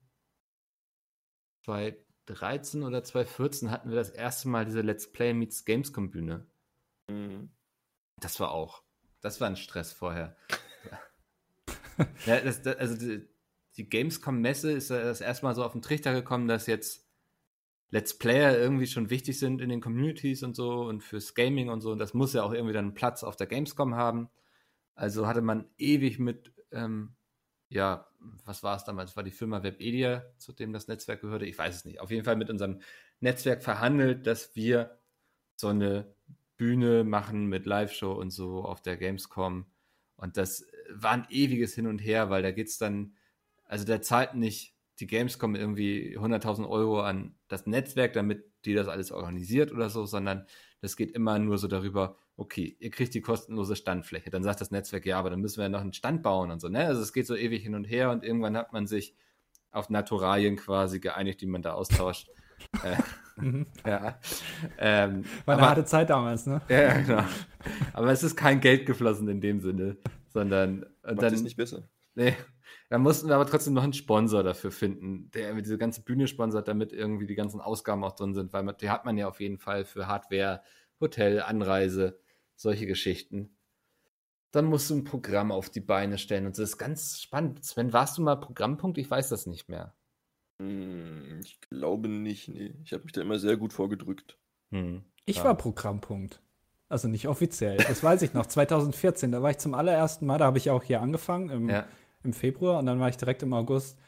2013 1.65 2.85
oder 2.85 3.03
2014 3.03 3.73
hatten 3.73 3.89
wir 3.89 3.97
das 3.97 4.11
erste 4.11 4.47
Mal 4.49 4.65
diese 4.65 4.83
Let's 4.83 5.11
Play 5.11 5.35
Meets 5.35 5.65
Gamescom 5.65 6.13
Bühne. 6.13 6.47
Mhm. 7.09 7.51
Das 8.21 8.39
war 8.39 8.53
auch, 8.53 8.85
das 9.23 9.41
war 9.41 9.49
ein 9.49 9.57
Stress 9.57 9.93
vorher. 9.93 10.37
ja, 12.27 12.41
das, 12.41 12.63
das, 12.63 12.77
also 12.77 12.97
die, 12.97 13.29
die 13.79 13.89
Gamescom-Messe 13.89 14.73
ist 14.73 14.91
das 14.91 15.21
erste 15.21 15.47
Mal 15.47 15.55
so 15.55 15.65
auf 15.65 15.73
den 15.73 15.83
Trichter 15.83 16.13
gekommen, 16.13 16.49
dass 16.49 16.67
jetzt 16.67 17.09
Let's 17.91 18.19
Player 18.19 18.59
irgendwie 18.59 18.87
schon 18.87 19.09
wichtig 19.09 19.39
sind 19.39 19.63
in 19.63 19.71
den 19.71 19.81
Communities 19.81 20.43
und 20.43 20.55
so 20.55 20.83
und 20.83 21.03
fürs 21.03 21.35
Gaming 21.35 21.71
und 21.71 21.81
so. 21.81 21.93
Und 21.93 21.99
das 21.99 22.13
muss 22.13 22.35
ja 22.35 22.43
auch 22.43 22.53
irgendwie 22.53 22.75
dann 22.75 22.93
Platz 22.93 23.23
auf 23.23 23.37
der 23.37 23.47
Gamescom 23.47 23.95
haben. 23.95 24.29
Also 24.95 25.27
hatte 25.27 25.41
man 25.41 25.71
ewig 25.79 26.19
mit, 26.19 26.53
ähm, 26.73 27.15
ja, 27.69 28.09
was 28.45 28.63
war 28.63 28.77
es 28.77 28.85
damals? 28.85 29.17
War 29.17 29.23
die 29.23 29.31
Firma 29.31 29.63
Webedia, 29.63 30.25
zu 30.37 30.53
dem 30.53 30.73
das 30.73 30.89
Netzwerk 30.89 31.21
gehörte? 31.21 31.47
Ich 31.47 31.57
weiß 31.57 31.77
es 31.77 31.85
nicht. 31.85 32.01
Auf 32.01 32.11
jeden 32.11 32.25
Fall 32.25 32.37
mit 32.37 32.51
unserem 32.51 32.81
Netzwerk 33.21 33.63
verhandelt, 33.63 34.27
dass 34.27 34.55
wir 34.57 34.99
so 35.57 35.69
eine 35.69 36.13
Bühne 36.57 37.05
machen 37.05 37.47
mit 37.47 37.65
Live-Show 37.65 38.13
und 38.13 38.31
so 38.31 38.65
auf 38.65 38.83
der 38.83 38.97
Gamescom. 38.97 39.67
Und 40.17 40.37
das 40.37 40.67
war 40.91 41.13
ein 41.13 41.27
ewiges 41.31 41.75
Hin 41.75 41.87
und 41.87 42.01
Her, 42.01 42.29
weil 42.29 42.43
da 42.43 42.51
geht's 42.51 42.77
dann, 42.77 43.15
also 43.69 43.85
der 43.85 44.03
zahlt 44.03 44.35
nicht 44.35 44.75
die 45.01 45.07
Gamescom 45.07 45.55
irgendwie 45.55 46.19
100.000 46.19 46.69
Euro 46.69 47.01
an 47.03 47.37
das 47.47 47.67
Netzwerk, 47.67 48.15
damit 48.15 48.45
die 48.65 48.75
das 48.75 48.89
alles 48.89 49.13
organisiert 49.13 49.71
oder 49.71 49.89
so, 49.91 50.05
sondern 50.07 50.47
das 50.81 50.97
geht 50.97 51.13
immer 51.13 51.39
nur 51.39 51.59
so 51.59 51.69
darüber, 51.69 52.17
okay, 52.37 52.77
ihr 52.81 52.91
kriegt 52.91 53.15
die 53.15 53.21
kostenlose 53.21 53.77
Standfläche. 53.77 54.31
Dann 54.31 54.43
sagt 54.43 54.61
das 54.61 54.71
Netzwerk, 54.73 55.07
ja, 55.07 55.19
aber 55.19 55.31
dann 55.31 55.41
müssen 55.41 55.59
wir 55.59 55.65
ja 55.65 55.69
noch 55.69 55.81
einen 55.81 55.93
Stand 55.93 56.23
bauen 56.23 56.51
und 56.51 56.61
so, 56.61 56.69
ne? 56.69 56.87
Also 56.87 57.01
es 57.03 57.13
geht 57.13 57.27
so 57.29 57.37
ewig 57.37 57.63
hin 57.63 57.75
und 57.77 57.85
her 57.85 58.11
und 58.11 58.25
irgendwann 58.25 58.57
hat 58.57 58.73
man 58.73 58.87
sich 58.89 59.15
auf 59.71 59.91
Naturalien 59.91 60.57
quasi 60.57 60.99
geeinigt, 60.99 61.41
die 61.41 61.47
man 61.47 61.63
da 61.63 61.75
austauscht. 61.75 62.29
äh, 62.83 62.97
ja. 63.87 64.19
Ähm, 64.79 65.25
War 65.45 65.55
eine 65.55 65.63
aber- 65.63 65.69
harte 65.69 65.85
Zeit 65.85 66.11
damals, 66.11 66.47
ne? 66.47 66.61
ja, 66.69 66.81
ja, 66.83 67.01
genau. 67.01 67.25
Aber 67.93 68.11
es 68.11 68.23
ist 68.25 68.35
kein 68.37 68.61
Geld 68.61 68.87
geflossen 68.87 69.29
in 69.29 69.41
dem 69.41 69.61
Sinne, 69.61 69.97
sondern 70.33 70.83
und 71.03 71.15
Macht 71.17 71.23
dann, 71.23 71.35
es 71.35 71.43
nicht 71.43 71.57
besser. 71.57 71.89
nee, 72.15 72.35
dann 72.89 73.03
mussten 73.03 73.29
wir 73.29 73.35
aber 73.35 73.47
trotzdem 73.47 73.75
noch 73.75 73.83
einen 73.83 73.93
Sponsor 73.93 74.43
dafür 74.43 74.71
finden, 74.71 75.31
der 75.33 75.55
diese 75.55 75.79
ganze 75.79 76.03
Bühne 76.03 76.27
sponsert, 76.27 76.69
damit 76.69 76.93
irgendwie 76.93 77.27
die 77.27 77.35
ganzen 77.35 77.61
Ausgaben 77.61 78.03
auch 78.05 78.15
drin 78.17 78.35
sind, 78.35 78.53
weil 78.53 78.63
man, 78.63 78.77
die 78.79 78.91
hat 78.91 79.05
man 79.05 79.17
ja 79.19 79.29
auf 79.29 79.41
jeden 79.41 79.59
Fall 79.59 79.85
für 79.85 80.07
Hardware, 80.07 80.63
Hotel, 81.01 81.43
Anreise, 81.43 82.19
solche 82.57 82.87
Geschichten. 82.87 83.51
Dann 84.51 84.65
musst 84.65 84.89
du 84.89 84.95
ein 84.97 85.05
Programm 85.05 85.53
auf 85.53 85.69
die 85.69 85.81
Beine 85.81 86.17
stellen 86.17 86.47
und 86.47 86.53
das 86.59 86.71
ist 86.71 86.79
ganz 86.79 87.21
spannend. 87.21 87.63
Sven, 87.65 87.93
warst 87.93 88.17
du 88.17 88.23
mal 88.23 88.37
Programmpunkt? 88.37 88.97
Ich 88.97 89.11
weiß 89.11 89.29
das 89.29 89.45
nicht 89.47 89.69
mehr. 89.69 89.95
Hm, 90.61 91.41
Ich 91.43 91.61
glaube 91.61 92.09
nicht, 92.09 92.49
nee. 92.49 92.75
Ich 92.85 92.93
habe 92.93 93.05
mich 93.05 93.13
da 93.13 93.21
immer 93.21 93.39
sehr 93.39 93.57
gut 93.57 93.73
vorgedrückt. 93.73 94.39
Hm. 94.71 95.05
Ich 95.27 95.45
war 95.45 95.55
Programmpunkt. 95.57 96.41
Also 96.89 97.07
nicht 97.07 97.29
offiziell. 97.29 97.77
Das 97.77 98.03
weiß 98.03 98.23
ich 98.23 98.33
noch. 98.33 98.47
2014, 98.47 99.31
da 99.31 99.43
war 99.43 99.51
ich 99.51 99.59
zum 99.59 99.75
allerersten 99.75 100.25
Mal, 100.25 100.39
da 100.39 100.47
habe 100.47 100.57
ich 100.57 100.71
auch 100.71 100.83
hier 100.83 101.03
angefangen 101.03 101.51
im, 101.51 101.69
Ja. 101.69 101.87
Im 102.25 102.33
Februar 102.33 102.79
und 102.79 102.87
dann 102.87 103.01
war 103.01 103.09
ich 103.09 103.17
direkt 103.17 103.43
im 103.43 103.53
August 103.53 103.99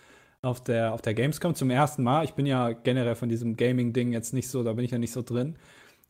auf 0.42 0.62
der, 0.62 0.94
auf 0.94 1.02
der 1.02 1.14
Gamescom 1.14 1.54
zum 1.54 1.70
ersten 1.70 2.02
Mal. 2.02 2.24
Ich 2.24 2.32
bin 2.32 2.46
ja 2.46 2.72
generell 2.72 3.14
von 3.14 3.28
diesem 3.28 3.56
Gaming-Ding 3.56 4.12
jetzt 4.12 4.32
nicht 4.32 4.48
so, 4.48 4.62
da 4.62 4.72
bin 4.72 4.84
ich 4.84 4.90
ja 4.90 4.98
nicht 4.98 5.12
so 5.12 5.22
drin. 5.22 5.56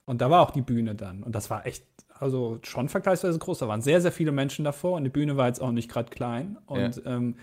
Und 0.04 0.20
da 0.20 0.30
war 0.30 0.42
auch 0.42 0.50
die 0.50 0.62
Bühne 0.62 0.94
dann. 0.94 1.22
Und 1.22 1.34
das 1.34 1.50
war 1.50 1.66
echt, 1.66 1.84
also 2.08 2.58
schon 2.62 2.88
vergleichsweise 2.88 3.38
groß. 3.38 3.58
Da 3.58 3.68
waren 3.68 3.82
sehr, 3.82 4.00
sehr 4.00 4.12
viele 4.12 4.32
Menschen 4.32 4.64
davor 4.64 4.96
und 4.96 5.04
die 5.04 5.10
Bühne 5.10 5.36
war 5.36 5.46
jetzt 5.46 5.60
auch 5.60 5.72
nicht 5.72 5.90
gerade 5.90 6.10
klein. 6.10 6.58
Und 6.66 7.02
ähm, 7.06 7.36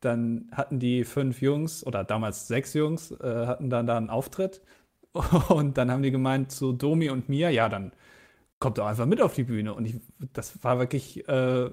dann 0.00 0.48
hatten 0.52 0.78
die 0.78 1.04
fünf 1.04 1.42
Jungs 1.42 1.84
oder 1.84 2.04
damals 2.04 2.46
sechs 2.48 2.74
Jungs, 2.74 3.10
äh, 3.10 3.46
hatten 3.46 3.70
dann 3.70 3.86
da 3.86 3.96
einen 3.96 4.10
Auftritt. 4.10 4.62
Und 5.48 5.78
dann 5.78 5.90
haben 5.90 6.02
die 6.02 6.10
gemeint 6.10 6.52
zu 6.52 6.72
Domi 6.72 7.08
und 7.08 7.28
mir, 7.30 7.50
ja, 7.50 7.68
dann 7.70 7.92
kommt 8.60 8.78
doch 8.78 8.86
einfach 8.86 9.06
mit 9.06 9.22
auf 9.22 9.34
die 9.34 9.44
Bühne. 9.44 9.74
Und 9.74 9.86
ich, 9.86 9.96
das 10.32 10.62
war 10.62 10.78
wirklich, 10.78 11.26
äh, 11.28 11.70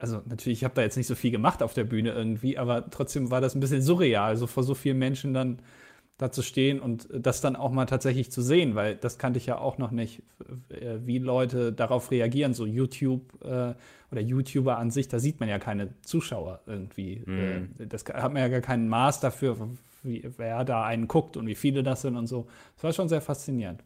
also 0.00 0.22
natürlich, 0.24 0.58
ich 0.58 0.64
habe 0.64 0.74
da 0.74 0.82
jetzt 0.82 0.96
nicht 0.96 1.06
so 1.06 1.14
viel 1.14 1.30
gemacht 1.30 1.62
auf 1.62 1.74
der 1.74 1.84
Bühne 1.84 2.12
irgendwie, 2.12 2.58
aber 2.58 2.88
trotzdem 2.90 3.30
war 3.30 3.40
das 3.40 3.54
ein 3.54 3.60
bisschen 3.60 3.82
surreal, 3.82 4.36
so 4.36 4.46
vor 4.46 4.62
so 4.62 4.74
vielen 4.74 4.98
Menschen 4.98 5.34
dann 5.34 5.60
da 6.16 6.30
zu 6.30 6.42
stehen 6.42 6.80
und 6.80 7.08
das 7.12 7.40
dann 7.40 7.56
auch 7.56 7.70
mal 7.70 7.86
tatsächlich 7.86 8.30
zu 8.30 8.42
sehen, 8.42 8.74
weil 8.74 8.96
das 8.96 9.18
kannte 9.18 9.38
ich 9.38 9.46
ja 9.46 9.58
auch 9.58 9.78
noch 9.78 9.90
nicht, 9.90 10.22
äh, 10.68 10.98
wie 11.04 11.18
Leute 11.18 11.72
darauf 11.72 12.10
reagieren, 12.10 12.52
so 12.52 12.66
YouTube 12.66 13.42
äh, 13.42 13.74
oder 14.10 14.20
YouTuber 14.20 14.76
an 14.76 14.90
sich, 14.90 15.08
da 15.08 15.18
sieht 15.18 15.40
man 15.40 15.48
ja 15.48 15.58
keine 15.58 15.94
Zuschauer 16.02 16.60
irgendwie. 16.66 17.22
Mhm. 17.24 17.70
Äh, 17.78 17.86
das 17.86 18.04
hat 18.04 18.32
man 18.32 18.42
ja 18.42 18.48
gar 18.48 18.60
keinen 18.60 18.88
Maß 18.88 19.20
dafür, 19.20 19.70
wie, 20.02 20.28
wer 20.36 20.64
da 20.64 20.84
einen 20.84 21.08
guckt 21.08 21.36
und 21.36 21.46
wie 21.46 21.54
viele 21.54 21.82
das 21.82 22.02
sind 22.02 22.16
und 22.16 22.26
so. 22.26 22.48
Das 22.76 22.84
war 22.84 22.92
schon 22.92 23.08
sehr 23.08 23.22
faszinierend. 23.22 23.82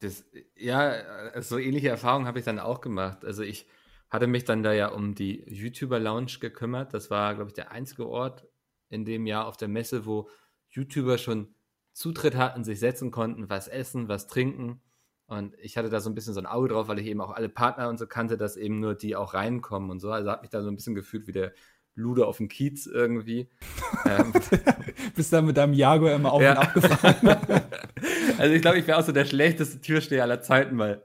Das, 0.00 0.24
ja, 0.56 0.92
äh, 0.92 1.42
so 1.42 1.58
ähnliche 1.58 1.88
Erfahrungen 1.88 2.26
habe 2.26 2.38
ich 2.38 2.44
dann 2.44 2.60
auch 2.60 2.80
gemacht. 2.80 3.24
Also 3.24 3.42
ich 3.42 3.66
hatte 4.10 4.26
mich 4.26 4.44
dann 4.44 4.62
da 4.62 4.72
ja 4.72 4.88
um 4.88 5.14
die 5.14 5.44
YouTuber-Lounge 5.46 6.38
gekümmert. 6.40 6.94
Das 6.94 7.10
war, 7.10 7.34
glaube 7.34 7.50
ich, 7.50 7.54
der 7.54 7.72
einzige 7.72 8.08
Ort 8.08 8.46
in 8.88 9.04
dem 9.04 9.26
Jahr 9.26 9.46
auf 9.46 9.56
der 9.56 9.68
Messe, 9.68 10.06
wo 10.06 10.28
YouTuber 10.70 11.18
schon 11.18 11.54
Zutritt 11.92 12.36
hatten, 12.36 12.64
sich 12.64 12.78
setzen 12.78 13.10
konnten, 13.10 13.50
was 13.50 13.68
essen, 13.68 14.08
was 14.08 14.26
trinken. 14.26 14.80
Und 15.26 15.54
ich 15.60 15.76
hatte 15.76 15.90
da 15.90 16.00
so 16.00 16.08
ein 16.08 16.14
bisschen 16.14 16.32
so 16.32 16.40
ein 16.40 16.46
Auge 16.46 16.68
drauf, 16.68 16.88
weil 16.88 16.98
ich 16.98 17.06
eben 17.06 17.20
auch 17.20 17.32
alle 17.32 17.50
Partner 17.50 17.88
und 17.88 17.98
so 17.98 18.06
kannte, 18.06 18.38
dass 18.38 18.56
eben 18.56 18.80
nur 18.80 18.94
die 18.94 19.14
auch 19.14 19.34
reinkommen 19.34 19.90
und 19.90 20.00
so. 20.00 20.10
Also 20.10 20.30
habe 20.30 20.42
mich 20.42 20.50
da 20.50 20.62
so 20.62 20.70
ein 20.70 20.76
bisschen 20.76 20.94
gefühlt 20.94 21.26
wie 21.26 21.32
der 21.32 21.52
Lude 21.94 22.26
auf 22.26 22.38
dem 22.38 22.48
Kiez 22.48 22.86
irgendwie. 22.86 23.50
ähm, 24.06 24.32
Bist 25.14 25.32
dann 25.32 25.44
mit 25.44 25.56
deinem 25.56 25.74
Jaguar 25.74 26.14
immer 26.14 26.32
auf 26.32 26.40
ja. 26.40 26.52
und 26.52 26.58
ab 26.58 26.74
gefahren. 26.74 27.16
also 28.38 28.54
ich 28.54 28.62
glaube, 28.62 28.78
ich 28.78 28.86
wäre 28.86 28.98
auch 28.98 29.04
so 29.04 29.12
der 29.12 29.26
schlechteste 29.26 29.80
Türsteher 29.80 30.22
aller 30.22 30.40
Zeiten, 30.40 30.78
weil 30.78 31.02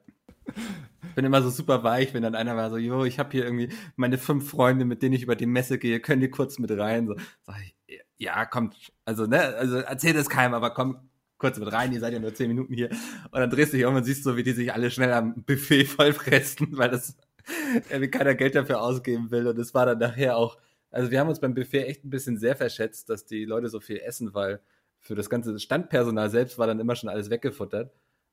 bin 1.16 1.26
immer 1.26 1.42
so 1.42 1.50
super 1.50 1.84
weich, 1.84 2.14
wenn 2.14 2.24
dann 2.24 2.36
einer 2.36 2.56
war 2.56 2.70
so, 2.70 2.78
jo, 2.78 3.06
ich 3.06 3.20
habe 3.20 3.32
hier 3.32 3.44
irgendwie 3.44 3.70
meine 3.96 4.18
fünf 4.18 4.50
Freunde, 4.50 4.86
mit 4.86 5.02
denen 5.02 5.14
ich 5.14 5.24
über 5.24 5.36
die 5.36 5.46
Messe 5.46 5.78
gehe, 5.78 6.00
können 6.00 6.22
die 6.22 6.30
kurz 6.30 6.60
mit 6.60 6.72
rein? 6.72 7.08
So, 7.08 7.16
sag 7.44 7.58
ich, 7.62 8.02
ja, 8.18 8.46
kommt, 8.46 8.76
also, 9.06 9.26
ne, 9.26 9.42
also 9.56 9.78
erzähl 9.78 10.14
das 10.14 10.30
keinem, 10.30 10.54
aber 10.54 10.72
komm 10.72 11.10
kurz 11.38 11.58
mit 11.60 11.72
rein, 11.72 11.92
ihr 11.92 12.00
seid 12.00 12.14
ja 12.14 12.20
nur 12.20 12.34
zehn 12.34 12.48
Minuten 12.48 12.74
hier. 12.74 12.90
Und 12.90 13.40
dann 13.40 13.50
drehst 13.50 13.74
du 13.74 13.78
dich 13.78 13.86
um 13.86 13.96
und 13.96 14.06
siehst 14.06 14.24
so, 14.24 14.38
wie 14.38 14.44
die 14.44 14.54
sich 14.54 14.74
alle 14.74 14.90
schnell 14.90 15.12
am 15.12 15.44
Buffet 15.44 15.86
vollfressen, 15.86 16.78
weil 16.78 16.90
das 16.90 17.18
irgendwie 17.90 18.10
keiner 18.10 18.36
Geld 18.36 18.56
dafür 18.56 18.82
ausgeben 18.82 19.30
will. 19.30 19.48
Und 19.48 19.60
es 19.60 19.74
war 19.74 19.86
dann 19.86 20.00
nachher 20.00 20.38
auch, 20.38 20.58
also 20.90 21.12
wir 21.12 21.20
haben 21.20 21.28
uns 21.28 21.42
beim 21.42 21.54
Buffet 21.54 21.86
echt 21.86 22.06
ein 22.06 22.10
bisschen 22.10 22.38
sehr 22.38 22.56
verschätzt, 22.56 23.10
dass 23.10 23.26
die 23.26 23.44
Leute 23.44 23.68
so 23.68 23.82
viel 23.82 23.98
essen, 23.98 24.34
weil 24.34 24.62
für 25.02 25.16
das 25.16 25.30
ganze 25.30 25.60
Standpersonal 25.60 26.30
selbst 26.30 26.58
war 26.58 26.68
dann 26.68 26.80
immer 26.80 26.96
schon 26.96 27.10
alles 27.10 27.30
weggefuttert. 27.30 27.92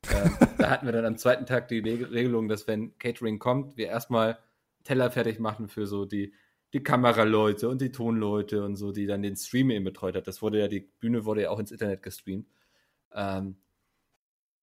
Ähm, 0.09 0.37
da 0.59 0.71
hatten 0.71 0.87
wir 0.87 0.93
dann 0.93 1.05
am 1.05 1.19
zweiten 1.19 1.47
Tag 1.47 1.69
die 1.69 1.79
Regelung, 1.79 2.49
dass 2.49 2.67
wenn 2.67 2.97
Catering 2.99 3.39
kommt, 3.39 3.77
wir 3.77 3.89
erstmal 3.89 4.39
Teller 4.85 5.11
fertig 5.11 5.39
machen 5.39 5.69
für 5.69 5.87
so 5.87 6.05
die, 6.05 6.33
die 6.73 6.83
Kameraleute 6.83 7.69
und 7.69 7.81
die 7.81 7.93
Tonleute 7.93 8.65
und 8.65 8.77
so, 8.77 8.93
die 8.93 9.07
dann 9.07 9.23
den 9.23 9.37
Stream 9.37 9.71
eben 9.71 9.85
betreut 9.85 10.17
hat. 10.17 10.27
Das 10.27 10.41
wurde 10.41 10.61
ja, 10.61 10.69
die 10.69 10.81
Bühne 10.81 11.25
wurde 11.25 11.43
ja 11.43 11.51
auch 11.51 11.59
ins 11.59 11.73
Internet 11.73 12.03
gestreamt. 12.03 12.49
Ähm, 13.13 13.57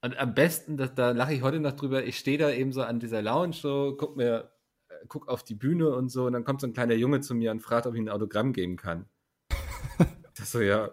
und 0.02 0.18
am 0.18 0.34
besten, 0.34 0.78
das, 0.78 0.94
da 0.94 1.12
lache 1.12 1.34
ich 1.34 1.42
heute 1.42 1.60
noch 1.60 1.74
drüber, 1.74 2.04
ich 2.04 2.18
stehe 2.18 2.38
da 2.38 2.52
eben 2.52 2.72
so 2.72 2.84
an 2.84 3.00
dieser 3.00 3.22
Lounge, 3.22 3.54
so, 3.54 3.96
guck 3.98 4.16
mir, 4.16 4.52
äh, 4.90 4.94
guck 5.08 5.28
auf 5.28 5.44
die 5.44 5.56
Bühne 5.56 5.90
und 5.90 6.10
so, 6.10 6.26
und 6.26 6.34
dann 6.34 6.46
kommt 6.46 6.62
so 6.62 6.68
ein 6.68 6.74
kleiner 6.74 6.94
Junge 6.94 7.22
zu 7.22 7.36
mir 7.36 7.52
und 7.52 7.62
fragt, 7.62 7.88
ob 7.88 7.96
ich 7.96 8.00
ein 8.00 8.10
Autogramm 8.10 8.54
geben 8.54 8.78
kann. 8.78 9.10
das 10.38 10.52
so, 10.52 10.62
ja, 10.62 10.92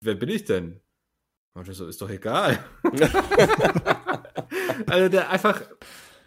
wer 0.00 0.14
bin 0.14 0.28
ich 0.28 0.44
denn? 0.44 0.80
Und 1.58 1.74
so, 1.74 1.86
ist 1.88 2.00
doch 2.00 2.10
egal. 2.10 2.58
also 4.86 5.08
der 5.08 5.30
einfach, 5.30 5.60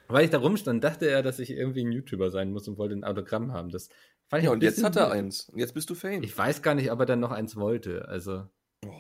weil 0.10 0.26
ich 0.26 0.30
da 0.30 0.40
rumstand, 0.40 0.84
dachte 0.84 1.10
er, 1.10 1.24
dass 1.24 1.40
ich 1.40 1.52
irgendwie 1.52 1.86
ein 1.86 1.92
YouTuber 1.92 2.30
sein 2.32 2.52
muss 2.52 2.68
und 2.68 2.78
wollte 2.78 2.96
ein 2.96 3.06
Autogramm 3.06 3.54
haben. 3.54 3.70
Das 3.70 3.88
fand 4.28 4.44
ich 4.44 4.48
ja, 4.48 4.52
und 4.52 4.62
jetzt 4.62 4.84
hat 4.84 4.98
er 4.98 5.12
eins. 5.12 5.48
Und 5.50 5.60
jetzt 5.60 5.74
bist 5.74 5.90
du 5.90 5.96
Fame. 5.96 6.24
Ich 6.24 6.38
weiß 6.38 6.62
gar 6.62 6.76
nicht, 6.76 6.92
ob 6.92 7.00
er 7.00 7.06
dann 7.06 7.22
noch 7.22 7.32
eins 7.32 7.56
wollte. 7.56 8.08
Also. 8.10 8.44
Oh. 8.86 8.92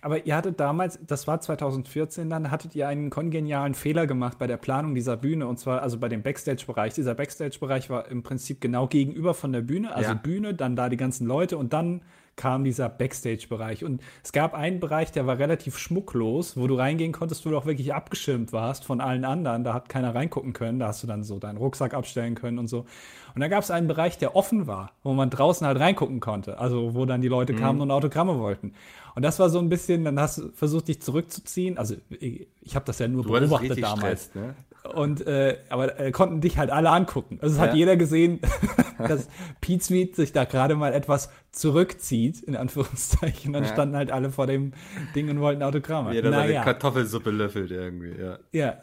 Aber 0.00 0.24
ihr 0.26 0.36
hattet 0.36 0.60
damals, 0.60 0.98
das 1.06 1.26
war 1.26 1.40
2014 1.40 2.30
dann, 2.30 2.50
hattet 2.50 2.74
ihr 2.74 2.88
einen 2.88 3.10
kongenialen 3.10 3.74
Fehler 3.74 4.06
gemacht 4.06 4.38
bei 4.38 4.46
der 4.46 4.56
Planung 4.56 4.94
dieser 4.94 5.16
Bühne 5.16 5.46
und 5.46 5.58
zwar 5.58 5.82
also 5.82 5.98
bei 5.98 6.08
dem 6.08 6.22
Backstage-Bereich. 6.22 6.94
Dieser 6.94 7.14
Backstage-Bereich 7.14 7.90
war 7.90 8.08
im 8.08 8.22
Prinzip 8.22 8.60
genau 8.60 8.86
gegenüber 8.86 9.34
von 9.34 9.52
der 9.52 9.62
Bühne, 9.62 9.94
also 9.94 10.10
ja. 10.10 10.14
Bühne, 10.14 10.54
dann 10.54 10.76
da 10.76 10.88
die 10.88 10.96
ganzen 10.96 11.26
Leute 11.26 11.58
und 11.58 11.72
dann 11.72 12.02
kam 12.36 12.64
dieser 12.64 12.88
Backstage-Bereich. 12.88 13.84
Und 13.84 14.02
es 14.22 14.32
gab 14.32 14.54
einen 14.54 14.80
Bereich, 14.80 15.12
der 15.12 15.26
war 15.26 15.38
relativ 15.38 15.78
schmucklos, 15.78 16.56
wo 16.56 16.66
du 16.66 16.74
reingehen 16.74 17.12
konntest, 17.12 17.46
wo 17.46 17.50
du 17.50 17.56
auch 17.56 17.66
wirklich 17.66 17.94
abgeschirmt 17.94 18.52
warst 18.52 18.84
von 18.84 19.00
allen 19.00 19.24
anderen. 19.24 19.64
Da 19.64 19.74
hat 19.74 19.88
keiner 19.88 20.14
reingucken 20.14 20.52
können. 20.52 20.78
Da 20.78 20.88
hast 20.88 21.02
du 21.02 21.06
dann 21.06 21.22
so 21.22 21.38
deinen 21.38 21.56
Rucksack 21.56 21.94
abstellen 21.94 22.34
können 22.34 22.58
und 22.58 22.68
so. 22.68 22.86
Und 23.34 23.40
da 23.40 23.48
gab 23.48 23.62
es 23.62 23.70
einen 23.70 23.88
Bereich, 23.88 24.18
der 24.18 24.36
offen 24.36 24.66
war, 24.66 24.92
wo 25.02 25.12
man 25.12 25.30
draußen 25.30 25.66
halt 25.66 25.78
reingucken 25.78 26.20
konnte. 26.20 26.58
Also 26.58 26.94
wo 26.94 27.04
dann 27.04 27.20
die 27.20 27.28
Leute 27.28 27.52
mhm. 27.52 27.58
kamen 27.58 27.80
und 27.80 27.90
Autogramme 27.90 28.38
wollten. 28.38 28.74
Und 29.14 29.22
das 29.22 29.38
war 29.38 29.48
so 29.48 29.58
ein 29.58 29.68
bisschen, 29.68 30.04
dann 30.04 30.18
hast 30.18 30.38
du 30.38 30.52
versucht, 30.52 30.88
dich 30.88 31.00
zurückzuziehen. 31.00 31.78
Also 31.78 31.96
ich, 32.10 32.48
ich 32.60 32.74
habe 32.74 32.84
das 32.84 32.98
ja 32.98 33.08
nur 33.08 33.22
du 33.22 33.30
beobachtet 33.30 33.82
damals. 33.82 34.24
Stress, 34.24 34.34
ne? 34.34 34.54
Und 34.92 35.26
äh, 35.26 35.58
aber 35.70 35.98
äh, 35.98 36.10
konnten 36.10 36.42
dich 36.42 36.58
halt 36.58 36.70
alle 36.70 36.90
angucken. 36.90 37.38
Also 37.40 37.54
es 37.54 37.60
ja. 37.60 37.68
hat 37.68 37.74
jeder 37.74 37.96
gesehen, 37.96 38.40
dass 38.98 39.28
Pete 39.60 39.82
Sweet 39.82 40.14
sich 40.14 40.32
da 40.32 40.44
gerade 40.44 40.74
mal 40.74 40.92
etwas 40.92 41.30
zurückzieht, 41.52 42.42
in 42.42 42.54
Anführungszeichen. 42.54 43.52
Dann 43.52 43.64
ja. 43.64 43.72
standen 43.72 43.96
halt 43.96 44.10
alle 44.10 44.30
vor 44.30 44.46
dem 44.46 44.72
Ding 45.14 45.30
und 45.30 45.40
wollten 45.40 45.62
Autogramme. 45.62 46.12
Jeder 46.12 46.30
naja. 46.30 46.46
seine 46.46 46.64
Kartoffelsuppe 46.64 47.30
löffelt 47.30 47.70
irgendwie, 47.70 48.14
ja. 48.20 48.38
Ja. 48.52 48.78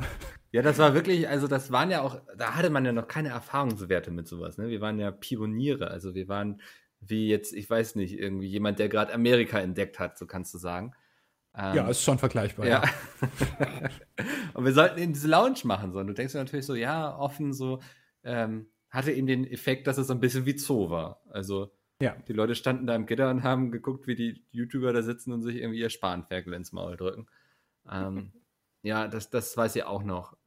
Ja, 0.54 0.62
das 0.62 0.80
war 0.80 0.94
wirklich, 0.94 1.30
also 1.30 1.48
das 1.48 1.72
waren 1.72 1.92
ja 1.92 2.02
auch, 2.02 2.20
da 2.38 2.56
hatte 2.56 2.70
man 2.70 2.84
ja 2.84 2.92
noch 2.92 3.08
keine 3.08 3.30
Erfahrungswerte 3.30 4.12
mit 4.12 4.28
sowas. 4.28 4.58
Ne? 4.58 4.68
Wir 4.68 4.82
waren 4.82 5.00
ja 5.00 5.10
Pioniere, 5.12 5.90
also 5.90 6.14
wir 6.14 6.28
waren 6.28 6.60
wie 7.00 7.30
jetzt, 7.30 7.54
ich 7.54 7.70
weiß 7.70 7.96
nicht, 7.96 8.18
irgendwie 8.18 8.48
jemand, 8.48 8.80
der 8.80 8.90
gerade 8.90 9.14
Amerika 9.14 9.60
entdeckt 9.60 10.00
hat, 10.00 10.18
so 10.18 10.28
kannst 10.28 10.54
du 10.54 10.58
sagen. 10.58 10.94
Ähm, 11.56 11.76
ja, 11.76 11.90
ist 11.90 12.04
schon 12.04 12.18
vergleichbar. 12.18 12.66
Ja. 12.66 12.84
ja. 12.84 13.90
und 14.54 14.66
wir 14.66 14.74
sollten 14.74 15.00
eben 15.00 15.14
diese 15.14 15.28
Lounge 15.28 15.60
machen. 15.64 15.92
So. 15.92 16.00
Und 16.00 16.08
du 16.08 16.14
denkst 16.14 16.34
natürlich 16.34 16.66
so, 16.66 16.76
ja, 16.76 17.18
offen, 17.18 17.54
so, 17.54 17.82
ähm, 18.24 18.68
hatte 18.90 19.12
eben 19.12 19.28
den 19.28 19.46
Effekt, 19.46 19.88
dass 19.88 19.98
es 19.98 20.08
so 20.08 20.14
ein 20.14 20.20
bisschen 20.20 20.46
wie 20.46 20.58
Zoo 20.58 20.90
war. 20.90 21.22
Also, 21.30 21.74
ja. 22.02 22.16
die 22.28 22.34
Leute 22.34 22.56
standen 22.56 22.88
da 22.88 22.96
im 22.96 23.06
Gitter 23.06 23.30
und 23.30 23.44
haben 23.44 23.72
geguckt, 23.72 24.08
wie 24.08 24.16
die 24.16 24.46
YouTuber 24.52 24.94
da 24.94 25.02
sitzen 25.02 25.32
und 25.34 25.42
sich 25.42 25.58
irgendwie 25.58 25.80
ihr 25.80 25.90
Spanferkel 25.90 26.54
ins 26.54 26.72
Maul 26.72 26.98
drücken. 26.98 27.28
Ähm, 27.90 28.34
ja, 28.82 29.08
das, 29.08 29.30
das 29.30 29.56
weiß 29.56 29.76
ich 29.76 29.84
auch 29.84 30.04
noch. 30.04 30.38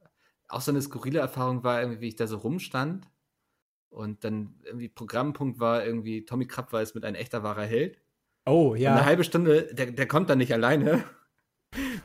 Auch 0.47 0.61
so 0.61 0.71
eine 0.71 0.81
skurrile 0.81 1.19
Erfahrung 1.19 1.63
war 1.63 1.81
irgendwie, 1.81 2.01
wie 2.01 2.07
ich 2.09 2.15
da 2.15 2.27
so 2.27 2.37
rumstand 2.37 3.07
und 3.89 4.23
dann 4.23 4.59
irgendwie 4.63 4.89
Programmpunkt 4.89 5.59
war 5.59 5.85
irgendwie 5.85 6.25
Tommy 6.25 6.45
Krabweis 6.45 6.93
mit 6.93 7.05
ein 7.05 7.15
echter 7.15 7.43
wahrer 7.43 7.65
Held. 7.65 7.99
Oh, 8.45 8.75
ja. 8.75 8.91
Und 8.91 8.97
eine 8.97 9.05
halbe 9.05 9.23
Stunde, 9.23 9.73
der, 9.73 9.87
der 9.91 10.07
kommt 10.07 10.29
dann 10.29 10.37
nicht 10.37 10.53
alleine. 10.53 11.03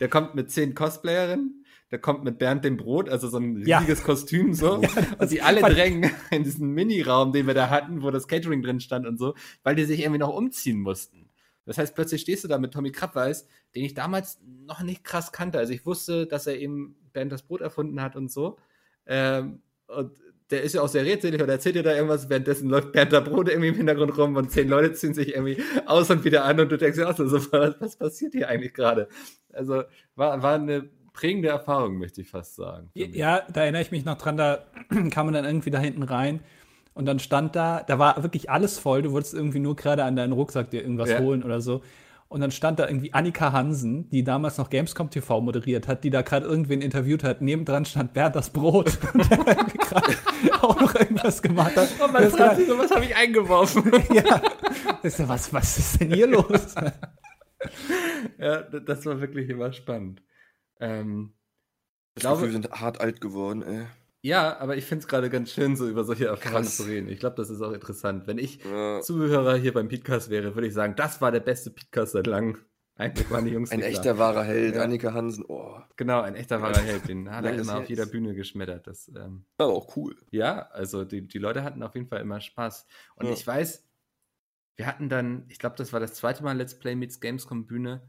Der 0.01 0.09
kommt 0.09 0.35
mit 0.35 0.51
zehn 0.51 0.75
Cosplayerinnen, 0.75 1.65
der 1.91 2.01
kommt 2.01 2.25
mit 2.25 2.39
Bernd 2.39 2.65
dem 2.65 2.77
Brot, 2.77 3.09
also 3.09 3.29
so 3.29 3.39
ein 3.39 3.57
riesiges 3.57 4.01
ja. 4.01 4.05
Kostüm 4.05 4.55
so. 4.55 4.81
Ja, 4.83 4.89
und 5.19 5.31
die 5.31 5.43
alle 5.43 5.61
drängen 5.61 6.11
in 6.31 6.43
diesen 6.43 6.73
Miniraum, 6.73 7.33
den 7.33 7.47
wir 7.47 7.55
da 7.55 7.71
hatten, 7.71 8.03
wo 8.03 8.11
das 8.11 8.27
Catering 8.27 8.63
drin 8.63 8.81
stand 8.81 9.07
und 9.07 9.19
so, 9.19 9.35
weil 9.63 9.77
die 9.77 9.85
sich 9.85 10.01
irgendwie 10.01 10.19
noch 10.19 10.35
umziehen 10.35 10.81
mussten. 10.81 11.31
Das 11.67 11.79
heißt, 11.79 11.95
plötzlich 11.95 12.23
stehst 12.23 12.43
du 12.43 12.49
da 12.49 12.59
mit 12.59 12.73
Tommy 12.73 12.91
Krabweis, 12.91 13.47
den 13.75 13.85
ich 13.85 13.95
damals 13.95 14.41
noch 14.43 14.83
nicht 14.83 15.05
krass 15.05 15.31
kannte. 15.31 15.59
Also 15.59 15.73
ich 15.73 15.87
wusste, 15.87 16.27
dass 16.27 16.47
er 16.47 16.59
eben 16.59 16.97
Bernd 17.13 17.31
das 17.31 17.43
Brot 17.43 17.61
erfunden 17.61 18.01
hat 18.03 18.17
und 18.17 18.31
so. 18.31 18.59
Ähm, 19.07 19.63
und 19.87 20.19
der 20.51 20.63
ist 20.63 20.75
ja 20.75 20.83
auch 20.83 20.89
sehr 20.89 21.05
redselig 21.05 21.41
und 21.41 21.49
erzählt 21.49 21.77
dir 21.77 21.83
da 21.83 21.95
irgendwas, 21.95 22.29
währenddessen 22.29 22.69
läuft 22.69 22.93
Bernd 22.93 23.13
der 23.13 23.21
Brot 23.21 23.49
irgendwie 23.49 23.69
im 23.69 23.77
Hintergrund 23.77 24.17
rum 24.19 24.37
und 24.37 24.51
zehn 24.51 24.69
Leute 24.69 24.93
ziehen 24.93 25.15
sich 25.15 25.35
irgendwie 25.35 25.63
aus 25.87 26.11
und 26.11 26.25
wieder 26.25 26.45
an 26.45 26.59
und 26.61 26.71
du 26.71 26.77
denkst 26.77 26.99
dir 26.99 27.09
auch 27.09 27.17
so, 27.17 27.31
was, 27.53 27.81
was 27.81 27.97
passiert 27.97 28.35
hier 28.35 28.49
eigentlich 28.49 28.75
gerade? 28.75 29.09
Also 29.53 29.85
war, 30.17 30.43
war 30.43 30.55
eine 30.55 30.89
prägende 31.13 31.49
Erfahrung, 31.49 31.99
möchte 31.99 32.21
ich 32.21 32.31
fast 32.31 32.57
sagen. 32.57 32.91
Ja, 32.95 33.43
da 33.53 33.63
erinnere 33.63 33.83
ich 33.83 33.91
mich 33.91 34.05
noch 34.05 34.19
dran, 34.19 34.37
da 34.37 34.65
kam 35.11 35.27
man 35.27 35.35
dann 35.35 35.45
irgendwie 35.45 35.71
da 35.71 35.79
hinten 35.79 36.03
rein 36.03 36.41
und 36.95 37.07
dann 37.07 37.19
stand 37.19 37.55
da, 37.55 37.83
da 37.83 37.99
war 37.99 38.23
wirklich 38.23 38.51
alles 38.51 38.79
voll, 38.79 39.03
du 39.03 39.13
wolltest 39.13 39.35
irgendwie 39.35 39.61
nur 39.61 39.77
gerade 39.77 40.05
an 40.05 40.17
deinen 40.17 40.33
Rucksack 40.33 40.71
dir 40.71 40.83
irgendwas 40.83 41.11
ja. 41.11 41.21
holen 41.21 41.43
oder 41.43 41.61
so. 41.61 41.83
Und 42.31 42.43
dann 42.43 42.53
stand 42.53 42.79
da 42.79 42.87
irgendwie 42.87 43.13
Annika 43.13 43.51
Hansen, 43.51 44.09
die 44.11 44.23
damals 44.23 44.57
noch 44.57 44.71
Gamescom 44.71 45.11
TV 45.11 45.41
moderiert 45.41 45.89
hat, 45.89 46.05
die 46.05 46.11
da 46.11 46.23
gerade 46.23 46.47
irgendwen 46.47 46.81
interviewt 46.81 47.25
hat. 47.25 47.41
Nebendran 47.41 47.85
stand 47.85 48.13
Bernd 48.13 48.37
das 48.37 48.51
Brot, 48.51 49.01
der 49.15 49.37
gerade 49.57 50.15
auch 50.61 50.81
noch 50.81 50.95
irgendwas 50.95 51.43
gemacht 51.43 51.75
hat. 51.77 51.89
Oh 51.99 52.07
mein 52.07 52.31
Gott, 52.31 52.57
so 52.69 52.79
was 52.79 52.93
habe 52.93 53.05
ich 53.05 53.17
eingeworfen. 53.17 53.91
ja. 54.15 54.41
Das 55.03 55.19
ist 55.19 55.29
was, 55.29 55.53
was 55.53 55.77
ist 55.77 56.01
denn 56.01 56.15
hier 56.15 56.29
los? 56.29 56.77
ja, 58.39 58.63
das 58.63 59.05
war 59.07 59.21
wirklich 59.21 59.49
immer 59.49 59.73
spannend. 59.73 60.23
Ähm, 60.79 61.35
ich 62.15 62.21
glaube, 62.21 62.43
wir 62.43 62.53
sind 62.53 62.71
hart 62.71 63.01
alt 63.01 63.21
geworden, 63.21 63.63
ey. 63.63 63.87
Ja, 64.23 64.59
aber 64.59 64.77
ich 64.77 64.85
finde 64.85 65.03
es 65.03 65.09
gerade 65.09 65.31
ganz 65.31 65.51
schön, 65.51 65.77
so 65.77 65.89
über 65.89 66.05
solche 66.05 66.27
Erfahrungen 66.27 66.65
zu 66.65 66.83
reden. 66.83 67.09
Ich 67.09 67.19
glaube, 67.19 67.37
das 67.37 67.49
ist 67.49 67.63
auch 67.63 67.73
interessant. 67.73 68.27
Wenn 68.27 68.39
ich 68.39 68.63
ja. 68.65 69.01
Zuhörer 69.01 69.57
hier 69.57 69.73
beim 69.73 69.89
Podcast 69.89 70.29
wäre, 70.29 70.55
würde 70.55 70.67
ich 70.67 70.75
sagen, 70.75 70.95
das 70.97 71.21
war 71.23 71.33
der 71.33 71.41
beste 71.41 71.71
Podcast 71.71 72.13
seit 72.13 72.27
langem. 72.27 72.59
Eigentlich 72.97 73.31
waren 73.31 73.47
die 73.47 73.53
Jungs 73.53 73.71
Ein 73.71 73.81
echter 73.81 74.19
wahrer 74.19 74.45
Held, 74.45 74.75
ja. 74.75 74.83
Annika 74.83 75.15
Hansen. 75.15 75.43
Oh. 75.49 75.79
Genau, 75.97 76.21
ein 76.21 76.35
echter 76.35 76.61
wahrer 76.61 76.83
Held. 76.83 77.09
Den 77.09 77.31
hat 77.31 77.47
er 77.47 77.55
immer 77.55 77.79
auf 77.79 77.89
jeder 77.89 78.05
Bühne 78.05 78.35
geschmettert. 78.35 78.87
Das 78.87 79.09
ähm, 79.09 79.47
war 79.57 79.69
auch 79.69 79.97
cool. 79.97 80.15
Ja, 80.31 80.69
also 80.73 81.05
die, 81.05 81.27
die 81.27 81.39
Leute 81.39 81.65
hatten 81.65 81.83
auf 81.83 81.95
jeden 81.95 82.09
Fall 82.09 82.21
immer 82.21 82.43
Spaß. 82.43 82.87
Und 83.17 83.27
ja. 83.27 83.33
ich 83.33 83.47
weiß, 83.47 83.89
wir 84.77 84.87
hatten 84.87 85.09
dann, 85.09 85.47
ich 85.49 85.59
glaube, 85.59 85.77
das 85.77 85.95
war 85.95 86.01
das 86.01 86.13
zweite 86.13 86.43
Mal 86.43 86.59
Let's 86.59 86.79
Play 86.79 86.95
Meets 86.95 87.21
Gamescom 87.21 87.67
Bühne, 87.67 88.03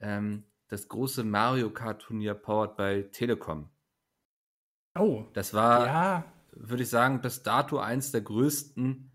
ähm, 0.00 0.44
das 0.68 0.88
große 0.88 1.24
Mario 1.24 1.70
Kart 1.70 2.02
Turnier 2.02 2.32
powered 2.32 2.74
bei 2.76 3.02
Telekom. 3.12 3.68
Oh. 4.98 5.24
Das 5.32 5.54
war, 5.54 5.86
Ja, 5.86 6.24
würde 6.52 6.82
ich 6.82 6.88
sagen, 6.88 7.20
bis 7.20 7.42
dato 7.42 7.78
eins 7.78 8.10
der 8.12 8.20
größten 8.22 9.10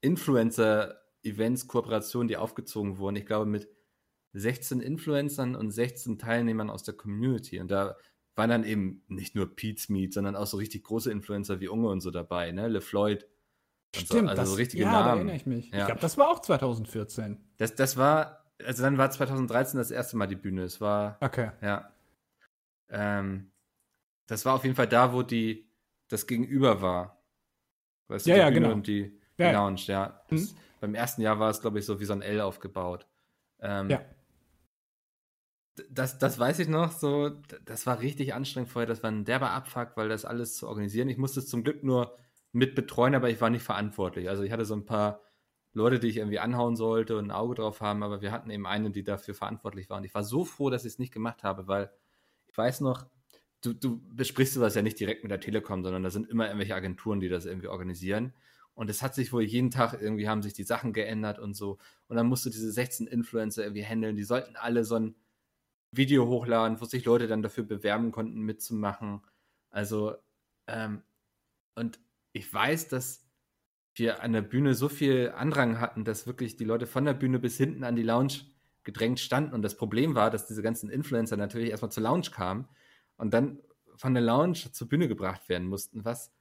Influencer-Events, 0.00 1.66
Kooperationen, 1.68 2.28
die 2.28 2.36
aufgezogen 2.36 2.98
wurden. 2.98 3.16
Ich 3.16 3.26
glaube, 3.26 3.46
mit 3.46 3.68
16 4.34 4.80
Influencern 4.80 5.54
und 5.54 5.70
16 5.70 6.18
Teilnehmern 6.18 6.70
aus 6.70 6.82
der 6.82 6.94
Community. 6.94 7.60
Und 7.60 7.70
da 7.70 7.96
waren 8.34 8.50
dann 8.50 8.64
eben 8.64 9.02
nicht 9.06 9.34
nur 9.36 9.54
Pete's 9.54 9.88
Meet, 9.88 10.12
sondern 10.12 10.34
auch 10.36 10.46
so 10.46 10.56
richtig 10.56 10.84
große 10.84 11.10
Influencer 11.10 11.60
wie 11.60 11.68
Unge 11.68 11.88
und 11.88 12.00
so 12.00 12.10
dabei, 12.10 12.50
ne? 12.50 12.66
LeFloid. 12.68 13.24
und 13.96 14.08
so, 14.08 14.14
stimmt. 14.16 14.28
also 14.30 14.42
das, 14.42 14.50
so 14.50 14.56
richtige 14.56 14.82
ja, 14.82 14.90
da 14.92 14.98
Namen. 15.00 15.16
erinnere 15.18 15.36
ich 15.36 15.46
mich. 15.46 15.70
Ja. 15.70 15.80
Ich 15.80 15.86
glaube, 15.86 16.00
das 16.00 16.18
war 16.18 16.28
auch 16.30 16.40
2014. 16.40 17.38
Das, 17.58 17.76
das 17.76 17.96
war, 17.96 18.44
also 18.64 18.82
dann 18.82 18.98
war 18.98 19.10
2013 19.10 19.78
das 19.78 19.92
erste 19.92 20.16
Mal 20.16 20.26
die 20.26 20.34
Bühne. 20.36 20.64
Es 20.64 20.80
war, 20.80 21.16
Okay. 21.20 21.52
ja. 21.62 21.90
Ähm, 22.90 23.50
das 24.26 24.44
war 24.44 24.54
auf 24.54 24.64
jeden 24.64 24.76
Fall 24.76 24.88
da, 24.88 25.12
wo 25.12 25.22
die, 25.22 25.68
das 26.08 26.26
Gegenüber 26.26 26.80
war. 26.82 27.22
Weißt 28.08 28.26
du, 28.26 28.30
Ja, 28.30 28.36
die 28.36 28.40
ja, 28.40 28.48
Bühne 28.50 28.60
genau. 28.60 28.74
und 28.74 28.86
die, 28.86 29.20
Ja. 29.38 29.50
Lounge, 29.52 29.82
ja. 29.86 30.22
Das, 30.28 30.54
Beim 30.80 30.94
ersten 30.94 31.22
Jahr 31.22 31.38
war 31.38 31.50
es, 31.50 31.60
glaube 31.60 31.78
ich, 31.78 31.86
so 31.86 31.98
wie 32.00 32.04
so 32.04 32.12
ein 32.12 32.22
L 32.22 32.40
aufgebaut. 32.40 33.06
Ähm, 33.60 33.90
Ja. 33.90 34.02
Das, 35.90 36.18
das 36.18 36.38
weiß 36.38 36.60
ich 36.60 36.68
noch, 36.68 36.92
so, 36.92 37.30
das 37.64 37.84
war 37.84 37.98
richtig 38.00 38.32
anstrengend 38.32 38.70
vorher, 38.70 38.86
das 38.86 39.02
war 39.02 39.10
ein 39.10 39.24
derber 39.24 39.50
Abfuck, 39.50 39.96
weil 39.96 40.08
das 40.08 40.24
alles 40.24 40.54
zu 40.56 40.68
organisieren. 40.68 41.08
Ich 41.08 41.16
musste 41.18 41.40
es 41.40 41.48
zum 41.48 41.64
Glück 41.64 41.82
nur 41.82 42.16
mit 42.52 42.76
betreuen, 42.76 43.16
aber 43.16 43.28
ich 43.28 43.40
war 43.40 43.50
nicht 43.50 43.64
verantwortlich. 43.64 44.28
Also 44.28 44.44
ich 44.44 44.52
hatte 44.52 44.64
so 44.64 44.76
ein 44.76 44.84
paar 44.84 45.20
Leute, 45.72 45.98
die 45.98 46.06
ich 46.06 46.18
irgendwie 46.18 46.38
anhauen 46.38 46.76
sollte 46.76 47.18
und 47.18 47.26
ein 47.26 47.30
Auge 47.32 47.56
drauf 47.56 47.80
haben, 47.80 48.04
aber 48.04 48.20
wir 48.20 48.30
hatten 48.30 48.50
eben 48.50 48.66
eine, 48.68 48.92
die 48.92 49.02
dafür 49.02 49.34
verantwortlich 49.34 49.90
war. 49.90 49.96
Und 49.96 50.04
ich 50.04 50.14
war 50.14 50.22
so 50.22 50.44
froh, 50.44 50.70
dass 50.70 50.84
ich 50.84 50.92
es 50.92 50.98
nicht 51.00 51.12
gemacht 51.12 51.42
habe, 51.42 51.66
weil 51.66 51.90
ich 52.46 52.56
weiß 52.56 52.80
noch, 52.80 53.06
du, 53.64 53.72
du 53.72 54.00
besprichst 54.14 54.54
sowas 54.54 54.74
ja 54.74 54.82
nicht 54.82 55.00
direkt 55.00 55.22
mit 55.22 55.30
der 55.30 55.40
Telekom, 55.40 55.82
sondern 55.82 56.02
da 56.02 56.10
sind 56.10 56.28
immer 56.28 56.46
irgendwelche 56.46 56.74
Agenturen, 56.74 57.20
die 57.20 57.28
das 57.28 57.46
irgendwie 57.46 57.68
organisieren. 57.68 58.32
Und 58.74 58.90
es 58.90 59.02
hat 59.02 59.14
sich 59.14 59.32
wohl 59.32 59.42
jeden 59.42 59.70
Tag 59.70 60.00
irgendwie 60.00 60.28
haben 60.28 60.42
sich 60.42 60.52
die 60.52 60.64
Sachen 60.64 60.92
geändert 60.92 61.38
und 61.38 61.54
so. 61.54 61.78
Und 62.08 62.16
dann 62.16 62.26
musst 62.26 62.44
du 62.44 62.50
diese 62.50 62.70
16 62.70 63.06
Influencer 63.06 63.62
irgendwie 63.62 63.84
handeln. 63.84 64.16
Die 64.16 64.24
sollten 64.24 64.56
alle 64.56 64.84
so 64.84 64.96
ein 64.96 65.14
Video 65.92 66.26
hochladen, 66.26 66.80
wo 66.80 66.84
sich 66.84 67.04
Leute 67.04 67.28
dann 67.28 67.42
dafür 67.42 67.64
bewerben 67.64 68.10
konnten, 68.10 68.40
mitzumachen. 68.40 69.22
Also, 69.70 70.16
ähm, 70.66 71.02
und 71.76 72.00
ich 72.32 72.52
weiß, 72.52 72.88
dass 72.88 73.24
wir 73.94 74.22
an 74.22 74.32
der 74.32 74.42
Bühne 74.42 74.74
so 74.74 74.88
viel 74.88 75.32
Andrang 75.36 75.78
hatten, 75.78 76.04
dass 76.04 76.26
wirklich 76.26 76.56
die 76.56 76.64
Leute 76.64 76.86
von 76.86 77.04
der 77.04 77.14
Bühne 77.14 77.38
bis 77.38 77.56
hinten 77.56 77.84
an 77.84 77.94
die 77.94 78.02
Lounge 78.02 78.40
gedrängt 78.82 79.20
standen. 79.20 79.54
Und 79.54 79.62
das 79.62 79.76
Problem 79.76 80.16
war, 80.16 80.30
dass 80.30 80.48
diese 80.48 80.62
ganzen 80.62 80.90
Influencer 80.90 81.36
natürlich 81.36 81.70
erstmal 81.70 81.92
zur 81.92 82.02
Lounge 82.02 82.30
kamen 82.32 82.68
und 83.16 83.32
dann 83.34 83.62
von 83.96 84.14
der 84.14 84.22
Lounge 84.22 84.72
zur 84.72 84.88
Bühne 84.88 85.08
gebracht 85.08 85.48
werden 85.48 85.68
mussten, 85.68 86.04
was 86.04 86.32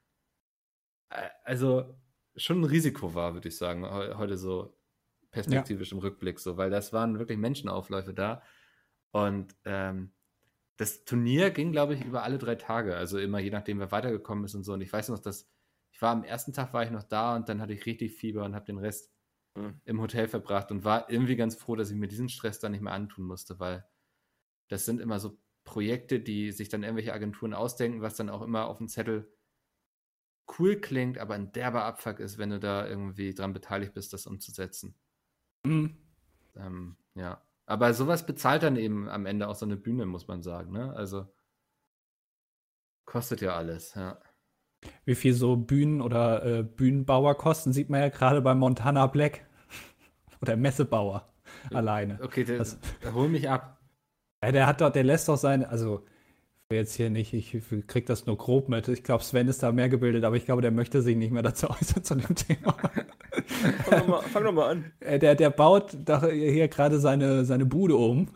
äh, 1.09 1.29
also 1.43 1.95
schon 2.35 2.61
ein 2.61 2.65
Risiko 2.65 3.13
war, 3.13 3.33
würde 3.33 3.49
ich 3.49 3.57
sagen, 3.57 3.85
heu- 3.89 4.15
heute 4.15 4.37
so 4.37 4.77
perspektivisch 5.31 5.91
im 5.91 5.99
Rückblick 5.99 6.39
so, 6.39 6.57
weil 6.57 6.69
das 6.69 6.93
waren 6.93 7.19
wirklich 7.19 7.37
Menschenaufläufe 7.37 8.13
da. 8.13 8.43
Und 9.11 9.55
ähm, 9.65 10.13
das 10.77 11.05
Turnier 11.05 11.51
ging, 11.51 11.71
glaube 11.71 11.95
ich, 11.95 12.05
über 12.05 12.23
alle 12.23 12.37
drei 12.39 12.55
Tage, 12.55 12.95
also 12.97 13.19
immer 13.19 13.39
je 13.39 13.51
nachdem, 13.51 13.79
wer 13.79 13.91
weitergekommen 13.91 14.45
ist 14.45 14.55
und 14.55 14.63
so. 14.63 14.73
Und 14.73 14.81
ich 14.81 14.93
weiß 14.93 15.09
noch, 15.09 15.19
dass 15.19 15.49
ich 15.91 16.01
war 16.01 16.11
am 16.11 16.23
ersten 16.23 16.53
Tag 16.53 16.73
war 16.73 16.83
ich 16.85 16.91
noch 16.91 17.03
da 17.03 17.35
und 17.35 17.49
dann 17.49 17.61
hatte 17.61 17.73
ich 17.73 17.85
richtig 17.85 18.13
Fieber 18.13 18.45
und 18.45 18.55
habe 18.55 18.65
den 18.65 18.79
Rest 18.79 19.13
Hm. 19.55 19.73
im 19.85 20.01
Hotel 20.01 20.27
verbracht 20.29 20.71
und 20.71 20.85
war 20.85 21.09
irgendwie 21.11 21.35
ganz 21.37 21.55
froh, 21.55 21.75
dass 21.75 21.91
ich 21.91 21.97
mir 21.97 22.07
diesen 22.09 22.29
Stress 22.29 22.59
dann 22.59 22.73
nicht 22.73 22.81
mehr 22.81 22.93
antun 22.93 23.25
musste, 23.25 23.59
weil 23.59 23.85
das 24.69 24.85
sind 24.85 25.01
immer 25.01 25.19
so 25.19 25.42
Projekte, 25.63 26.19
die 26.19 26.51
sich 26.51 26.69
dann 26.69 26.83
irgendwelche 26.83 27.13
Agenturen 27.13 27.53
ausdenken, 27.53 28.01
was 28.01 28.15
dann 28.15 28.29
auch 28.29 28.41
immer 28.41 28.67
auf 28.67 28.77
dem 28.77 28.87
Zettel 28.89 29.31
cool 30.59 30.75
klingt, 30.75 31.17
aber 31.17 31.35
ein 31.35 31.51
derber 31.53 31.85
Abfuck 31.85 32.19
ist, 32.19 32.37
wenn 32.37 32.49
du 32.49 32.59
da 32.59 32.85
irgendwie 32.85 33.33
dran 33.33 33.53
beteiligt 33.53 33.93
bist, 33.93 34.13
das 34.13 34.27
umzusetzen. 34.27 34.95
Mhm. 35.65 35.97
Ähm, 36.55 36.97
ja. 37.15 37.41
Aber 37.65 37.93
sowas 37.93 38.25
bezahlt 38.25 38.63
dann 38.63 38.75
eben 38.75 39.07
am 39.07 39.25
Ende 39.25 39.47
auch 39.47 39.55
so 39.55 39.65
eine 39.65 39.77
Bühne, 39.77 40.05
muss 40.05 40.27
man 40.27 40.43
sagen, 40.43 40.73
ne? 40.73 40.93
Also 40.93 41.27
kostet 43.05 43.41
ja 43.41 43.55
alles, 43.55 43.93
ja. 43.95 44.19
Wie 45.05 45.15
viel 45.15 45.33
so 45.33 45.55
Bühnen 45.55 46.01
oder 46.01 46.45
äh, 46.45 46.63
Bühnenbauer 46.63 47.35
kosten, 47.35 47.71
sieht 47.71 47.89
man 47.89 48.01
ja 48.01 48.09
gerade 48.09 48.41
bei 48.41 48.53
Montana 48.53 49.07
Black. 49.07 49.45
oder 50.41 50.57
Messebauer 50.57 51.33
alleine. 51.71 52.19
Okay, 52.21 52.43
der, 52.43 52.59
Also- 52.59 52.77
hol 53.13 53.29
mich 53.29 53.49
ab. 53.49 53.79
Ja, 54.43 54.51
der 54.51 54.67
hat 54.67 54.81
doch, 54.81 54.89
der 54.91 55.03
lässt 55.03 55.29
doch 55.29 55.37
seine, 55.37 55.69
also 55.69 56.01
jetzt 56.71 56.95
hier 56.95 57.09
nicht, 57.09 57.33
ich 57.33 57.55
krieg 57.87 58.05
das 58.07 58.25
nur 58.25 58.35
grob 58.37 58.67
mit. 58.67 58.87
Ich 58.87 59.03
glaube, 59.03 59.23
Sven 59.23 59.47
ist 59.47 59.61
da 59.61 59.71
mehr 59.71 59.89
gebildet, 59.89 60.23
aber 60.23 60.35
ich 60.37 60.45
glaube, 60.45 60.61
der 60.63 60.71
möchte 60.71 61.01
sich 61.01 61.15
nicht 61.15 61.31
mehr 61.31 61.43
dazu 61.43 61.69
äußern 61.69 62.03
zu 62.03 62.15
dem 62.15 62.35
Thema. 62.35 62.75
Fang 63.85 63.99
doch 63.99 64.07
mal, 64.07 64.21
fang 64.21 64.43
doch 64.43 64.51
mal 64.53 64.69
an. 64.71 64.85
Äh, 64.99 65.19
der, 65.19 65.35
der 65.35 65.49
baut 65.51 65.95
doch 66.05 66.27
hier 66.29 66.67
gerade 66.67 66.99
seine, 66.99 67.45
seine 67.45 67.65
Bude 67.65 67.95
um. 67.95 68.29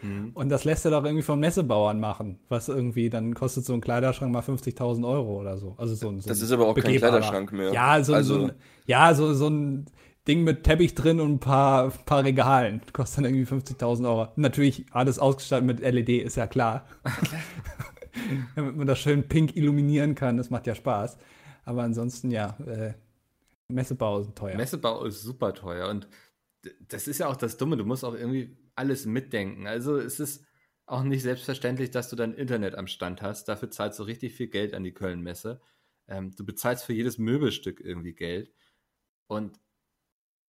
Hm. 0.00 0.32
Und 0.34 0.48
das 0.50 0.64
lässt 0.64 0.84
er 0.84 0.90
doch 0.90 1.04
irgendwie 1.04 1.22
von 1.22 1.38
Messebauern 1.40 1.98
machen. 2.00 2.38
Was 2.48 2.68
irgendwie, 2.68 3.08
dann 3.08 3.34
kostet 3.34 3.64
so 3.64 3.72
ein 3.72 3.80
Kleiderschrank 3.80 4.32
mal 4.32 4.42
50.000 4.42 5.08
Euro 5.08 5.40
oder 5.40 5.56
so. 5.56 5.74
Also 5.78 5.94
so 5.94 6.08
ein, 6.08 6.20
so 6.20 6.28
Das 6.28 6.38
ein 6.40 6.44
ist 6.44 6.52
aber 6.52 6.66
auch 6.66 6.74
kein. 6.74 6.96
Kleiderschrank 6.96 7.52
mehr. 7.52 7.72
Ja, 7.72 8.02
so, 8.02 8.12
Also- 8.14 8.34
so 8.34 8.44
ein, 8.46 8.52
ja 8.86 9.14
so, 9.14 9.32
so 9.32 9.48
ein 9.48 9.86
Ding 10.26 10.42
mit 10.44 10.64
Teppich 10.64 10.94
drin 10.94 11.20
und 11.20 11.32
ein 11.34 11.40
paar, 11.40 11.90
paar 11.90 12.24
Regalen. 12.24 12.80
Kostet 12.92 13.24
dann 13.24 13.34
irgendwie 13.34 13.54
50.000 13.54 14.08
Euro. 14.08 14.28
Natürlich 14.36 14.86
alles 14.90 15.18
ausgestattet 15.18 15.66
mit 15.66 15.80
LED, 15.80 16.08
ist 16.24 16.36
ja 16.36 16.46
klar. 16.46 16.86
Damit 18.56 18.76
man 18.76 18.86
das 18.86 18.98
schön 18.98 19.28
pink 19.28 19.56
illuminieren 19.56 20.14
kann, 20.14 20.36
das 20.36 20.50
macht 20.50 20.66
ja 20.66 20.74
Spaß. 20.74 21.16
Aber 21.64 21.82
ansonsten, 21.82 22.30
ja, 22.30 22.56
äh, 22.66 22.94
Messebau 23.68 24.22
sind 24.22 24.36
teuer. 24.36 24.56
Messebau 24.56 25.04
ist 25.04 25.22
super 25.22 25.52
teuer 25.54 25.88
und 25.88 26.08
das 26.88 27.06
ist 27.06 27.18
ja 27.18 27.28
auch 27.28 27.36
das 27.36 27.56
Dumme, 27.56 27.76
du 27.76 27.84
musst 27.84 28.04
auch 28.04 28.14
irgendwie 28.14 28.56
alles 28.74 29.06
mitdenken. 29.06 29.66
Also 29.66 29.98
es 29.98 30.20
ist 30.20 30.44
auch 30.86 31.02
nicht 31.02 31.22
selbstverständlich, 31.22 31.90
dass 31.90 32.08
du 32.10 32.16
dein 32.16 32.34
Internet 32.34 32.74
am 32.76 32.86
Stand 32.86 33.22
hast. 33.22 33.48
Dafür 33.48 33.70
zahlst 33.70 33.98
du 33.98 34.04
richtig 34.04 34.34
viel 34.34 34.48
Geld 34.48 34.74
an 34.74 34.84
die 34.84 34.94
Köln-Messe. 34.94 35.60
Ähm, 36.08 36.32
du 36.36 36.44
bezahlst 36.44 36.84
für 36.84 36.92
jedes 36.92 37.18
Möbelstück 37.18 37.80
irgendwie 37.80 38.14
Geld 38.14 38.52
und 39.26 39.58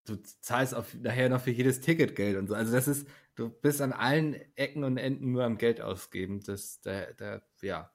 du 0.08 0.22
zahlst 0.42 0.74
auch 0.76 0.86
nachher 1.02 1.30
noch 1.30 1.42
für 1.42 1.52
jedes 1.52 1.80
Ticket 1.82 2.16
Geld 2.16 2.38
und 2.38 2.48
so. 2.48 2.56
Also 2.56 2.72
das 2.74 2.88
ist, 2.88 3.08
du 3.36 3.50
bist 3.50 3.82
an 3.82 3.94
allen 3.94 4.36
Ecken 4.56 4.84
und 4.84 4.98
Enden 4.98 5.32
nur 5.32 5.44
am 5.44 5.58
Geld 5.58 5.82
ausgeben. 5.82 6.42
Das, 6.46 6.82
da, 6.82 7.06
da, 7.18 7.42
ja, 7.62 7.92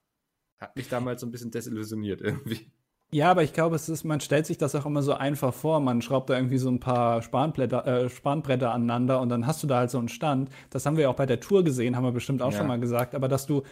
hat 0.58 0.76
mich 0.76 0.88
damals 0.88 1.20
so 1.20 1.26
ein 1.26 1.30
bisschen 1.32 1.50
desillusioniert 1.50 2.20
irgendwie. 2.20 2.70
Ja, 3.14 3.30
aber 3.30 3.42
ich 3.42 3.52
glaube, 3.52 3.76
es 3.76 3.90
ist, 3.90 4.04
man 4.04 4.20
stellt 4.20 4.46
sich 4.46 4.56
das 4.56 4.74
auch 4.74 4.86
immer 4.86 5.02
so 5.02 5.12
einfach 5.12 5.52
vor. 5.52 5.80
Man 5.80 6.00
schraubt 6.00 6.30
da 6.30 6.34
irgendwie 6.36 6.56
so 6.56 6.70
ein 6.70 6.80
paar 6.80 7.20
Spanblätter, 7.20 7.86
äh, 7.86 8.08
Spanbretter 8.08 8.72
aneinander 8.72 9.20
und 9.20 9.28
dann 9.28 9.46
hast 9.46 9.62
du 9.62 9.66
da 9.66 9.78
halt 9.80 9.90
so 9.90 9.98
einen 9.98 10.08
Stand. 10.08 10.48
Das 10.70 10.86
haben 10.86 10.96
wir 10.96 11.02
ja 11.02 11.08
auch 11.10 11.16
bei 11.16 11.26
der 11.26 11.38
Tour 11.38 11.62
gesehen, 11.62 11.94
haben 11.94 12.04
wir 12.04 12.12
bestimmt 12.12 12.40
auch 12.40 12.52
Ja. 12.52 12.58
schon 12.58 12.68
mal 12.68 12.80
gesagt. 12.80 13.14
Aber 13.14 13.28
dass 13.28 13.46
du 13.46 13.64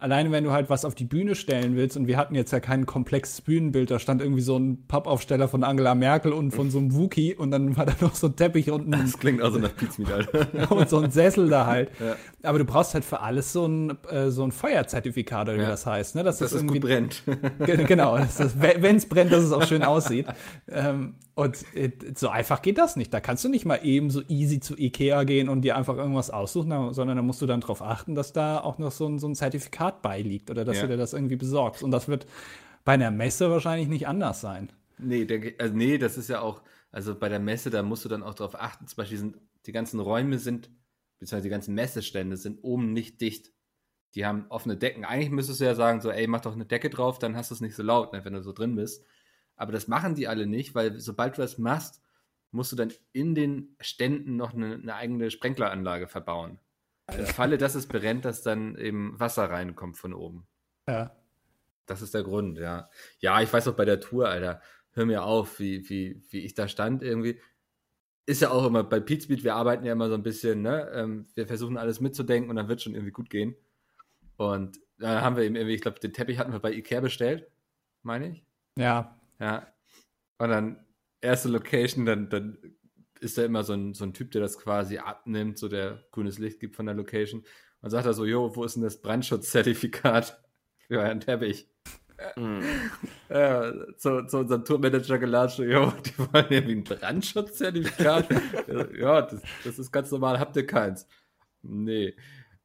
alleine, 0.00 0.30
wenn 0.30 0.44
du 0.44 0.52
halt 0.52 0.70
was 0.70 0.84
auf 0.84 0.94
die 0.94 1.04
Bühne 1.04 1.34
stellen 1.34 1.76
willst, 1.76 1.96
und 1.96 2.06
wir 2.06 2.16
hatten 2.16 2.34
jetzt 2.34 2.50
ja 2.52 2.60
kein 2.60 2.86
komplexes 2.86 3.40
Bühnenbild, 3.40 3.90
da 3.90 3.98
stand 3.98 4.20
irgendwie 4.22 4.40
so 4.42 4.56
ein 4.58 4.84
Pappaufsteller 4.88 5.48
von 5.48 5.64
Angela 5.64 5.94
Merkel 5.94 6.32
und 6.32 6.52
von 6.52 6.70
so 6.70 6.78
einem 6.78 6.94
Wookie 6.94 7.34
und 7.34 7.50
dann 7.50 7.76
war 7.76 7.86
da 7.86 7.94
noch 8.00 8.14
so 8.14 8.28
ein 8.28 8.36
Teppich 8.36 8.70
und 8.70 8.86
ein, 8.88 8.92
Das 9.02 9.18
klingt 9.18 9.42
also 9.42 9.58
nach 9.58 9.74
Pizmeet, 9.76 10.10
Alter. 10.12 10.70
und 10.72 10.88
so 10.88 10.98
ein 10.98 11.10
Sessel 11.10 11.48
da 11.48 11.66
halt. 11.66 11.90
Ja. 12.00 12.16
Aber 12.42 12.58
du 12.58 12.64
brauchst 12.64 12.94
halt 12.94 13.04
für 13.04 13.20
alles 13.20 13.52
so 13.52 13.66
ein, 13.66 13.98
äh, 14.10 14.30
so 14.30 14.44
ein 14.44 14.52
Feuerzertifikat 14.52 15.48
oder 15.48 15.58
wie 15.58 15.62
Ja. 15.62 15.68
das 15.70 15.86
heißt. 15.86 16.14
Ne? 16.14 16.22
Dass 16.24 16.38
Dass 16.38 16.52
das 16.52 16.62
es 16.62 16.66
gut 16.66 16.80
brennt. 16.80 17.22
Ge- 17.64 17.84
Genau, 17.84 18.18
wenn 18.58 18.96
es 18.96 19.06
brennt, 19.08 19.32
dass 19.32 19.42
es 19.44 19.52
auch 19.52 19.64
schön 19.66 19.82
aussieht. 19.82 20.26
Ähm, 20.70 21.14
und 21.38 21.72
äh, 21.76 21.92
so 22.16 22.30
einfach 22.30 22.62
geht 22.62 22.78
das 22.78 22.96
nicht. 22.96 23.14
Da 23.14 23.20
kannst 23.20 23.44
du 23.44 23.48
nicht 23.48 23.64
mal 23.64 23.76
eben 23.84 24.10
so 24.10 24.22
easy 24.26 24.58
zu 24.58 24.76
Ikea 24.76 25.22
gehen 25.22 25.48
und 25.48 25.62
dir 25.62 25.76
einfach 25.76 25.96
irgendwas 25.96 26.30
aussuchen, 26.30 26.92
sondern 26.92 27.16
da 27.16 27.22
musst 27.22 27.40
du 27.40 27.46
dann 27.46 27.60
darauf 27.60 27.80
achten, 27.80 28.16
dass 28.16 28.32
da 28.32 28.58
auch 28.58 28.78
noch 28.78 28.90
so 28.90 29.06
ein, 29.06 29.20
so 29.20 29.28
ein 29.28 29.36
Zertifikat 29.36 30.02
beiliegt 30.02 30.50
oder 30.50 30.64
dass 30.64 30.78
Ja. 30.78 30.82
du 30.82 30.88
dir 30.88 30.96
das 30.96 31.12
irgendwie 31.12 31.36
besorgst. 31.36 31.84
Und 31.84 31.92
das 31.92 32.08
wird 32.08 32.26
bei 32.84 32.94
einer 32.94 33.12
Messe 33.12 33.52
wahrscheinlich 33.52 33.86
nicht 33.86 34.08
anders 34.08 34.40
sein. 34.40 34.72
Nee, 34.98 35.26
denke, 35.26 35.54
also 35.58 35.76
nee, 35.76 35.96
das 35.96 36.18
ist 36.18 36.28
ja 36.28 36.40
auch, 36.40 36.60
also 36.90 37.14
bei 37.14 37.28
der 37.28 37.38
Messe, 37.38 37.70
da 37.70 37.84
musst 37.84 38.04
du 38.04 38.08
dann 38.08 38.24
auch 38.24 38.34
darauf 38.34 38.56
achten, 38.60 38.88
zum 38.88 38.96
Beispiel 38.96 39.18
sind, 39.18 39.36
die 39.66 39.72
ganzen 39.72 40.00
Räume 40.00 40.40
sind, 40.40 40.70
beziehungsweise 41.20 41.44
die 41.44 41.50
ganzen 41.50 41.74
Messestände 41.74 42.36
sind 42.36 42.58
oben 42.64 42.92
nicht 42.92 43.20
dicht. 43.20 43.52
Die 44.16 44.26
haben 44.26 44.46
offene 44.48 44.76
Decken. 44.76 45.04
Eigentlich 45.04 45.30
müsstest 45.30 45.60
du 45.60 45.66
ja 45.66 45.76
sagen, 45.76 46.00
so, 46.00 46.10
ey, 46.10 46.26
mach 46.26 46.40
doch 46.40 46.54
eine 46.54 46.66
Decke 46.66 46.90
drauf, 46.90 47.20
dann 47.20 47.36
hast 47.36 47.52
du 47.52 47.54
es 47.54 47.60
nicht 47.60 47.76
so 47.76 47.84
laut, 47.84 48.12
ne, 48.12 48.24
wenn 48.24 48.32
du 48.32 48.42
so 48.42 48.52
drin 48.52 48.74
bist. 48.74 49.04
Aber 49.58 49.72
das 49.72 49.88
machen 49.88 50.14
die 50.14 50.28
alle 50.28 50.46
nicht, 50.46 50.74
weil 50.74 50.98
sobald 50.98 51.36
du 51.36 51.42
das 51.42 51.58
machst, 51.58 52.00
musst 52.50 52.72
du 52.72 52.76
dann 52.76 52.92
in 53.12 53.34
den 53.34 53.76
Ständen 53.80 54.36
noch 54.36 54.54
eine, 54.54 54.74
eine 54.74 54.94
eigene 54.94 55.30
Sprenkleranlage 55.30 56.08
verbauen. 56.08 56.58
Im 57.16 57.26
Falle, 57.26 57.58
dass 57.58 57.74
es 57.74 57.86
brennt, 57.86 58.24
dass 58.24 58.42
dann 58.42 58.76
eben 58.76 59.18
Wasser 59.18 59.50
reinkommt 59.50 59.96
von 59.96 60.14
oben. 60.14 60.46
Ja. 60.88 61.16
Das 61.86 62.02
ist 62.02 62.14
der 62.14 62.22
Grund, 62.22 62.58
ja. 62.58 62.88
Ja, 63.18 63.40
ich 63.40 63.52
weiß 63.52 63.68
auch 63.68 63.74
bei 63.74 63.84
der 63.84 64.00
Tour, 64.00 64.28
Alter, 64.28 64.60
hör 64.92 65.06
mir 65.06 65.24
auf, 65.24 65.58
wie, 65.58 65.88
wie, 65.88 66.22
wie 66.28 66.40
ich 66.40 66.54
da 66.54 66.68
stand 66.68 67.02
irgendwie. 67.02 67.40
ist 68.26 68.42
ja 68.42 68.50
auch 68.50 68.66
immer 68.66 68.84
bei 68.84 69.00
Pizmeet, 69.00 69.42
wir 69.42 69.54
arbeiten 69.54 69.84
ja 69.84 69.92
immer 69.92 70.08
so 70.08 70.14
ein 70.14 70.22
bisschen, 70.22 70.62
ne? 70.62 70.90
Ähm, 70.92 71.26
wir 71.34 71.46
versuchen 71.46 71.78
alles 71.78 72.00
mitzudenken 72.00 72.50
und 72.50 72.56
dann 72.56 72.68
wird 72.68 72.82
schon 72.82 72.94
irgendwie 72.94 73.12
gut 73.12 73.30
gehen. 73.30 73.56
Und 74.36 74.78
da 74.98 75.22
haben 75.22 75.36
wir 75.36 75.44
eben 75.44 75.56
irgendwie, 75.56 75.74
ich 75.74 75.80
glaube, 75.80 75.98
den 75.98 76.12
Teppich 76.12 76.38
hatten 76.38 76.52
wir 76.52 76.60
bei 76.60 76.72
Ikea 76.72 77.00
bestellt, 77.00 77.50
meine 78.02 78.30
ich. 78.30 78.44
Ja. 78.76 79.17
Ja. 79.38 79.66
Und 80.38 80.50
dann 80.50 80.86
erste 81.20 81.48
Location, 81.48 82.06
dann, 82.06 82.28
dann 82.28 82.58
ist 83.20 83.38
da 83.38 83.44
immer 83.44 83.64
so 83.64 83.72
ein, 83.72 83.94
so 83.94 84.04
ein 84.04 84.14
Typ, 84.14 84.30
der 84.30 84.40
das 84.40 84.58
quasi 84.58 84.98
abnimmt, 84.98 85.58
so 85.58 85.68
der 85.68 86.04
grünes 86.12 86.38
Licht 86.38 86.60
gibt 86.60 86.76
von 86.76 86.86
der 86.86 86.94
Location. 86.94 87.44
Und 87.80 87.90
sagt 87.90 88.06
er 88.06 88.14
so, 88.14 88.24
jo, 88.24 88.54
wo 88.54 88.64
ist 88.64 88.74
denn 88.74 88.82
das 88.82 89.00
Brandschutzzertifikat 89.00 90.42
für 90.88 90.98
euren 91.00 91.20
Teppich? 91.20 91.68
Mhm. 92.36 92.62
Ja, 93.30 93.70
zu, 93.98 94.24
zu 94.24 94.38
unserem 94.38 94.64
Tourmanager 94.64 95.18
gelatscht, 95.18 95.58
jo, 95.58 95.92
die 95.92 96.18
wollen 96.18 96.46
irgendwie 96.48 96.76
ein 96.76 96.84
Brandschutzzertifikat. 96.84 98.26
ja, 98.98 99.20
das, 99.20 99.42
das 99.64 99.78
ist 99.78 99.92
ganz 99.92 100.10
normal, 100.10 100.40
habt 100.40 100.56
ihr 100.56 100.66
keins? 100.66 101.06
Nee. 101.60 102.16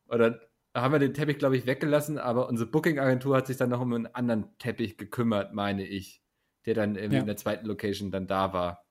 Und 0.05 0.19
dann 0.19 0.39
haben 0.73 0.93
wir 0.93 0.99
den 0.99 1.13
Teppich, 1.13 1.37
glaube 1.37 1.57
ich, 1.57 1.65
weggelassen, 1.65 2.17
aber 2.17 2.47
unsere 2.47 2.69
Booking-Agentur 2.69 3.35
hat 3.35 3.47
sich 3.47 3.57
dann 3.57 3.71
noch 3.71 3.81
um 3.81 3.93
einen 3.93 4.07
anderen 4.07 4.57
Teppich 4.57 4.97
gekümmert, 4.97 5.53
meine 5.53 5.85
ich, 5.85 6.22
der 6.65 6.73
dann 6.73 6.95
Ja. 6.95 7.01
in 7.01 7.25
der 7.25 7.37
zweiten 7.37 7.65
Location 7.65 8.11
dann 8.11 8.27
da 8.27 8.53
war. 8.53 8.85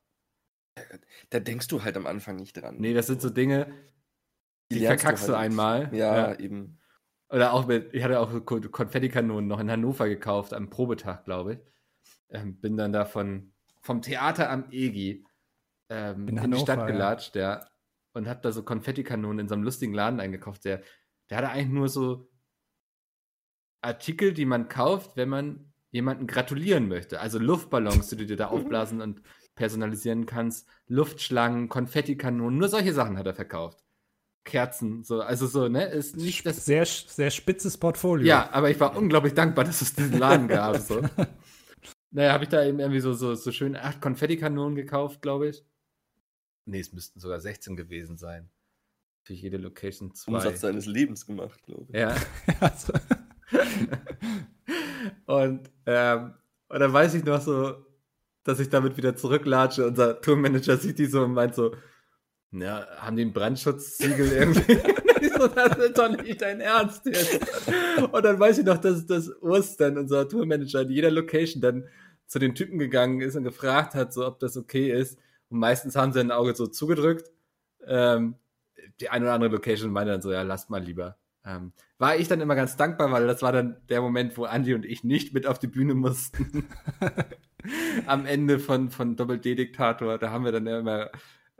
Da 1.30 1.40
denkst 1.40 1.68
du 1.68 1.82
halt 1.82 1.96
am 1.96 2.06
Anfang 2.06 2.36
nicht 2.36 2.54
dran. 2.54 2.76
Nee, 2.78 2.94
das 2.94 3.06
sind 3.06 3.20
so 3.20 3.30
Dinge, 3.30 3.72
die, 4.70 4.78
lernst 4.78 5.02
verkackst 5.02 5.28
du 5.28 5.36
halt. 5.36 5.50
einmal. 5.50 5.94
Ja, 5.94 6.38
eben. 6.38 6.78
Oder 7.28 7.52
auch 7.52 7.66
mit, 7.66 7.94
ich 7.94 8.02
hatte 8.04 8.20
auch 8.20 8.44
Konfettikanonen 8.44 9.46
noch 9.48 9.60
in 9.60 9.70
Hannover 9.70 10.08
gekauft, 10.08 10.52
am 10.52 10.70
Probetag, 10.70 11.24
glaube 11.24 11.54
ich. 11.54 11.58
Ähm, 12.30 12.60
bin 12.60 12.76
dann 12.76 12.92
da 12.92 13.04
von, 13.04 13.52
vom 13.80 14.02
Theater 14.02 14.50
am 14.50 14.66
EGI 14.70 15.24
ähm, 15.90 16.22
in, 16.22 16.28
In 16.28 16.34
die 16.36 16.40
Hannover, 16.40 16.62
Stadt 16.62 16.78
ja. 16.80 16.86
gelatscht, 16.86 17.36
ja. 17.36 17.66
Und 18.14 18.28
hab 18.28 18.42
da 18.42 18.52
so 18.52 18.62
Konfettikanonen 18.62 19.40
in 19.40 19.48
so 19.48 19.54
einem 19.54 19.64
lustigen 19.64 19.94
Laden 19.94 20.20
eingekauft. 20.20 20.64
Der, 20.66 20.82
der 21.30 21.38
hatte 21.38 21.48
eigentlich 21.48 21.68
nur 21.72 21.88
so 21.88 22.30
Artikel, 23.82 24.32
die 24.32 24.44
man 24.44 24.68
kauft, 24.68 25.16
wenn 25.16 25.28
man 25.28 25.71
jemanden 25.92 26.26
gratulieren 26.26 26.88
möchte. 26.88 27.20
Also 27.20 27.38
Luftballons, 27.38 28.08
die 28.08 28.16
du 28.16 28.26
dir 28.26 28.36
da 28.36 28.48
aufblasen 28.48 29.00
und 29.00 29.22
personalisieren 29.54 30.26
kannst, 30.26 30.66
Luftschlangen, 30.88 31.68
Konfettikanonen, 31.68 32.58
nur 32.58 32.68
solche 32.68 32.94
Sachen 32.94 33.18
hat 33.18 33.26
er 33.26 33.34
verkauft. 33.34 33.84
Kerzen, 34.44 35.04
so, 35.04 35.20
also 35.20 35.46
so, 35.46 35.68
ne, 35.68 35.84
ist 35.84 36.16
nicht 36.16 36.44
das 36.44 36.64
Sehr, 36.64 36.84
sehr 36.84 37.30
spitzes 37.30 37.78
Portfolio. 37.78 38.26
ja, 38.26 38.50
aber 38.50 38.70
ich 38.70 38.80
war 38.80 38.96
unglaublich 38.96 39.34
dankbar, 39.34 39.64
dass 39.64 39.82
es 39.82 39.94
diesen 39.94 40.18
Laden 40.18 40.48
gab. 40.48 40.78
So. 40.78 41.00
naja, 42.10 42.32
habe 42.32 42.44
ich 42.44 42.50
da 42.50 42.64
eben 42.64 42.80
irgendwie 42.80 43.00
so, 43.00 43.12
so, 43.12 43.36
so 43.36 43.52
schön 43.52 43.76
acht 43.76 44.00
Konfettikanonen 44.00 44.74
gekauft, 44.74 45.22
glaube 45.22 45.50
ich. 45.50 45.64
Nee, 46.64 46.80
es 46.80 46.92
müssten 46.92 47.20
sogar 47.20 47.38
16 47.38 47.76
gewesen 47.76 48.16
sein. 48.16 48.50
Für 49.24 49.34
jede 49.34 49.58
Location 49.58 50.14
zwei. 50.14 50.32
Umsatz 50.32 50.62
seines 50.62 50.86
Lebens 50.86 51.26
gemacht, 51.26 51.62
glaube 51.62 51.86
ich. 51.90 51.94
Ja. 51.94 52.16
Also, 52.60 52.92
Und, 55.26 55.70
ähm, 55.86 56.34
und 56.68 56.80
dann 56.80 56.92
weiß 56.92 57.14
ich 57.14 57.24
noch 57.24 57.40
so, 57.40 57.84
dass 58.44 58.60
ich 58.60 58.68
damit 58.68 58.96
wieder 58.96 59.16
zurücklatsche. 59.16 59.86
Unser 59.86 60.20
Tourmanager 60.20 60.76
sieht 60.76 60.98
die 60.98 61.06
so 61.06 61.22
und 61.22 61.34
meint 61.34 61.54
so, 61.54 61.74
ja, 62.50 62.86
haben 62.98 63.16
die 63.16 63.22
einen 63.22 63.32
Brandschutzsiegel 63.32 64.32
irgendwie? 64.32 64.78
So, 65.38 65.46
das 65.48 65.76
ist 65.76 65.98
doch 65.98 66.08
nicht 66.08 66.42
dein 66.42 66.60
Ernst 66.60 67.06
jetzt. 67.06 67.40
Und 68.10 68.24
dann 68.24 68.38
weiß 68.38 68.58
ich 68.58 68.64
noch, 68.64 68.78
dass, 68.78 69.06
dass 69.06 69.28
Urs 69.40 69.76
dann, 69.76 69.96
unser 69.96 70.28
Tourmanager, 70.28 70.82
in 70.82 70.90
jeder 70.90 71.10
Location 71.10 71.60
dann 71.60 71.88
zu 72.26 72.38
den 72.38 72.54
Typen 72.54 72.78
gegangen 72.78 73.20
ist 73.20 73.36
und 73.36 73.44
gefragt 73.44 73.94
hat, 73.94 74.12
so, 74.12 74.26
ob 74.26 74.38
das 74.40 74.56
okay 74.56 74.90
ist. 74.90 75.18
Und 75.48 75.58
meistens 75.58 75.96
haben 75.96 76.12
sie 76.12 76.20
ein 76.20 76.30
Auge 76.30 76.54
so 76.54 76.66
zugedrückt. 76.66 77.30
Ähm, 77.86 78.36
die 79.00 79.08
eine 79.10 79.24
oder 79.26 79.34
andere 79.34 79.52
Location 79.52 79.92
meinte 79.92 80.12
dann 80.12 80.22
so, 80.22 80.32
ja, 80.32 80.42
lasst 80.42 80.70
mal 80.70 80.82
lieber. 80.82 81.16
Ähm, 81.44 81.72
war 82.02 82.16
ich 82.16 82.26
dann 82.26 82.40
immer 82.40 82.56
ganz 82.56 82.76
dankbar, 82.76 83.12
weil 83.12 83.28
das 83.28 83.42
war 83.42 83.52
dann 83.52 83.76
der 83.88 84.00
Moment, 84.00 84.36
wo 84.36 84.42
Andi 84.44 84.74
und 84.74 84.84
ich 84.84 85.04
nicht 85.04 85.32
mit 85.34 85.46
auf 85.46 85.60
die 85.60 85.68
Bühne 85.68 85.94
mussten. 85.94 86.64
Am 88.06 88.26
Ende 88.26 88.58
von, 88.58 88.90
von 88.90 89.14
Doppel-D-Diktator, 89.14 90.18
da 90.18 90.30
haben 90.30 90.44
wir 90.44 90.50
dann 90.50 90.66
ja 90.66 90.80
immer, 90.80 91.10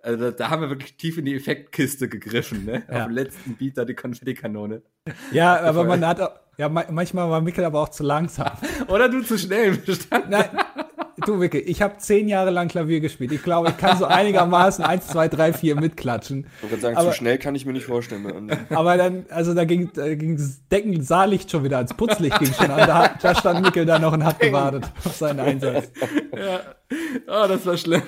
also 0.02 0.32
da, 0.32 0.50
haben 0.50 0.62
wir 0.62 0.68
wirklich 0.68 0.96
tief 0.96 1.16
in 1.16 1.26
die 1.26 1.36
Effektkiste 1.36 2.08
gegriffen, 2.08 2.64
ne? 2.64 2.82
Ja. 2.90 2.96
Auf 3.02 3.04
dem 3.04 3.12
letzten 3.14 3.54
Beat 3.54 3.78
da 3.78 3.84
die 3.84 3.94
Konfettikanone. 3.94 4.82
ja, 5.30 5.60
aber 5.60 5.84
man 5.84 6.04
hat 6.04 6.20
auch, 6.20 6.32
ja, 6.58 6.68
ma- 6.68 6.86
manchmal 6.90 7.30
war 7.30 7.40
Mikkel 7.40 7.64
aber 7.64 7.80
auch 7.80 7.90
zu 7.90 8.02
langsam. 8.02 8.50
Oder 8.88 9.08
du 9.08 9.22
zu 9.22 9.38
schnell 9.38 9.76
bestanden. 9.76 10.30
Nein, 10.30 10.48
du 11.26 11.36
Mikkel, 11.36 11.62
ich 11.66 11.82
habe 11.82 11.98
zehn 11.98 12.28
Jahre 12.28 12.50
lang 12.50 12.68
Klavier 12.68 13.00
gespielt. 13.00 13.32
Ich 13.32 13.42
glaube, 13.42 13.70
ich 13.70 13.76
kann 13.76 13.96
so 13.98 14.04
einigermaßen 14.04 14.84
eins, 14.84 15.08
zwei, 15.08 15.28
drei, 15.28 15.52
vier 15.52 15.74
mitklatschen. 15.76 16.46
Ich 16.56 16.62
wollte 16.62 16.68
gerade 16.68 16.82
sagen, 16.82 16.96
Aber- 16.96 17.10
zu 17.10 17.16
schnell 17.16 17.38
kann 17.38 17.54
ich 17.54 17.66
mir 17.66 17.72
nicht 17.72 17.86
vorstellen. 17.86 18.50
Aber 18.70 18.96
dann, 18.96 19.26
also 19.30 19.54
da 19.54 19.64
ging, 19.64 19.90
da 19.94 20.14
ging 20.14 20.36
das 20.36 20.66
Decken, 20.68 21.02
Saallicht 21.02 21.50
schon 21.50 21.64
wieder 21.64 21.78
ans 21.78 21.94
Putzlicht 21.94 22.38
ging 22.38 22.52
schon 22.52 22.70
an. 22.70 22.86
Da, 22.86 22.98
hat- 23.04 23.24
da 23.24 23.34
stand 23.34 23.62
Mikkel 23.62 23.86
da 23.86 23.98
noch 23.98 24.12
und 24.12 24.24
hat 24.24 24.40
gewartet 24.40 24.84
auf 25.04 25.16
seinen 25.16 25.40
Einsatz. 25.40 25.90
Ja. 26.36 26.60
Oh, 27.26 27.46
das 27.48 27.64
war 27.64 27.76
schlimm. 27.76 28.02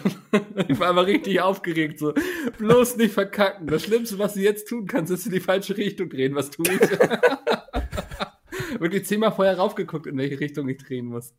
Ich 0.69 0.79
war 0.79 0.91
immer 0.91 1.07
richtig 1.07 1.41
aufgeregt, 1.41 1.99
so. 1.99 2.13
Bloß 2.59 2.97
nicht 2.99 3.15
verkacken. 3.15 3.67
Das 3.67 3.83
Schlimmste, 3.85 4.19
was 4.19 4.35
du 4.35 4.41
jetzt 4.41 4.69
tun 4.69 4.87
kannst, 4.87 5.11
ist 5.11 5.25
in 5.27 5.33
die 5.33 5.41
falsche 5.41 5.77
Richtung 5.77 6.11
drehen. 6.11 6.35
Was 6.35 6.51
tue 6.51 6.67
ich? 6.69 6.81
Wirklich 8.81 9.07
zehnmal 9.07 9.33
vorher 9.33 9.57
raufgeguckt, 9.57 10.07
in 10.07 10.17
welche 10.19 10.39
Richtung 10.41 10.69
ich 10.69 10.79
drehen 10.79 11.07
muss. 11.07 11.33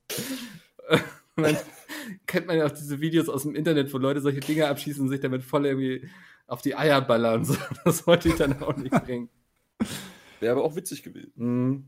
Und 1.36 1.44
dann 1.44 1.58
kennt 2.28 2.48
man 2.48 2.58
ja 2.58 2.66
auch 2.66 2.72
diese 2.72 3.02
Videos 3.02 3.30
aus 3.30 3.44
dem 3.44 3.56
Internet, 3.56 3.94
wo 3.94 3.98
Leute 3.98 4.22
solche 4.22 4.40
Dinge 4.40 4.68
abschießen 4.68 5.02
und 5.04 5.10
sich 5.10 5.20
damit 5.20 5.44
voll 5.44 5.66
irgendwie 5.66 6.08
auf 6.48 6.62
die 6.62 6.76
Eier 6.76 7.02
ballern. 7.02 7.40
und 7.40 7.46
So. 7.46 7.58
Das 7.84 8.08
wollte 8.08 8.30
ich 8.30 8.36
dann 8.36 8.62
auch 8.62 8.76
nicht 8.78 8.92
bringen. 9.04 9.30
Wäre 10.40 10.54
aber 10.54 10.64
auch 10.64 10.76
witzig 10.76 11.04
gewesen. 11.04 11.32
Mhm. 11.36 11.86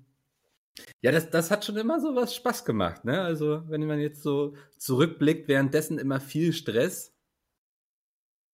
Ja, 1.01 1.11
das, 1.11 1.29
das 1.29 1.49
hat 1.49 1.65
schon 1.65 1.77
immer 1.77 1.99
so 1.99 2.15
was 2.15 2.35
Spaß 2.35 2.63
gemacht, 2.65 3.03
ne? 3.03 3.21
Also, 3.21 3.63
wenn 3.67 3.85
man 3.87 3.99
jetzt 3.99 4.21
so 4.21 4.55
zurückblickt, 4.77 5.47
währenddessen 5.47 5.97
immer 5.97 6.19
viel 6.19 6.53
Stress. 6.53 7.15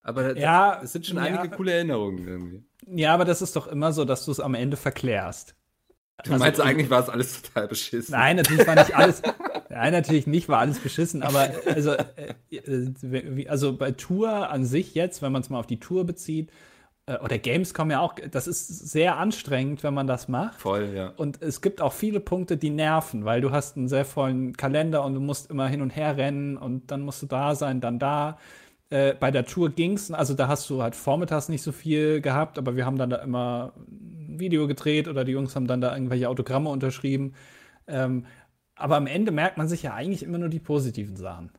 Aber 0.01 0.37
Ja, 0.37 0.81
es 0.81 0.93
sind 0.93 1.05
schon 1.05 1.17
ja. 1.17 1.23
einige 1.23 1.55
coole 1.55 1.73
Erinnerungen 1.73 2.27
irgendwie. 2.27 2.63
Ja, 2.85 3.13
aber 3.13 3.25
das 3.25 3.41
ist 3.41 3.55
doch 3.55 3.67
immer 3.67 3.93
so, 3.93 4.05
dass 4.05 4.25
du 4.25 4.31
es 4.31 4.39
am 4.39 4.53
Ende 4.55 4.77
verklärst. 4.77 5.55
Du 6.23 6.31
Also- 6.31 6.43
meinst, 6.43 6.61
eigentlich 6.61 6.89
war 6.89 7.01
es 7.01 7.09
alles 7.09 7.41
total 7.41 7.67
beschissen. 7.67 8.11
Nein, 8.13 8.37
natürlich 8.37 8.65
war 8.67 8.75
nicht 8.75 8.95
alles. 8.95 9.21
Nein, 9.69 9.91
natürlich 9.93 10.27
nicht, 10.27 10.47
war 10.49 10.59
alles 10.59 10.79
beschissen, 10.79 11.23
aber 11.23 11.49
also, 11.73 11.91
äh, 11.93 12.33
äh, 12.51 13.47
also 13.47 13.75
bei 13.75 13.91
Tour 13.91 14.49
an 14.49 14.65
sich 14.65 14.93
jetzt, 14.95 15.21
wenn 15.21 15.31
man 15.31 15.41
es 15.41 15.49
mal 15.49 15.59
auf 15.59 15.67
die 15.67 15.79
Tour 15.79 16.05
bezieht, 16.05 16.51
äh, 17.05 17.17
oder 17.17 17.37
Gamescom 17.37 17.91
ja 17.91 17.99
auch, 17.99 18.15
das 18.31 18.47
ist 18.47 18.67
sehr 18.67 19.17
anstrengend, 19.17 19.83
wenn 19.83 19.93
man 19.93 20.07
das 20.07 20.27
macht. 20.27 20.61
Voll, 20.61 20.91
ja. 20.95 21.07
Und 21.17 21.41
es 21.41 21.61
gibt 21.61 21.81
auch 21.81 21.91
viele 21.93 22.19
Punkte, 22.19 22.55
die 22.55 22.69
nerven, 22.69 23.25
weil 23.25 23.41
du 23.41 23.51
hast 23.51 23.75
einen 23.75 23.87
sehr 23.89 24.05
vollen 24.05 24.55
Kalender 24.55 25.03
und 25.03 25.13
du 25.15 25.19
musst 25.19 25.49
immer 25.49 25.67
hin 25.67 25.81
und 25.81 25.89
her 25.89 26.15
rennen 26.17 26.55
und 26.57 26.91
dann 26.91 27.01
musst 27.01 27.21
du 27.21 27.25
da 27.25 27.55
sein, 27.55 27.81
dann 27.81 27.99
da. 27.99 28.37
Äh, 28.93 29.15
bei 29.19 29.31
der 29.31 29.45
Tour 29.45 29.71
ging's, 29.71 30.11
also 30.11 30.35
da 30.35 30.47
hast 30.47 30.69
du 30.69 30.83
halt 30.83 30.95
vormittags 30.95 31.49
nicht 31.49 31.63
so 31.63 31.71
viel 31.71 32.21
gehabt, 32.21 32.59
aber 32.59 32.75
wir 32.75 32.85
haben 32.85 32.99
dann 32.99 33.09
da 33.09 33.15
immer 33.17 33.73
ein 33.75 34.35
Video 34.37 34.67
gedreht 34.67 35.07
oder 35.07 35.25
die 35.25 35.31
Jungs 35.31 35.55
haben 35.55 35.65
dann 35.65 35.81
da 35.81 35.95
irgendwelche 35.95 36.29
Autogramme 36.29 36.69
unterschrieben. 36.69 37.33
Ähm, 37.87 38.27
aber 38.75 38.97
am 38.97 39.07
Ende 39.07 39.31
merkt 39.31 39.57
man 39.57 39.67
sich 39.67 39.81
ja 39.81 39.95
eigentlich 39.95 40.21
immer 40.21 40.37
nur 40.37 40.49
die 40.49 40.59
positiven 40.59 41.15
Sachen. 41.15 41.49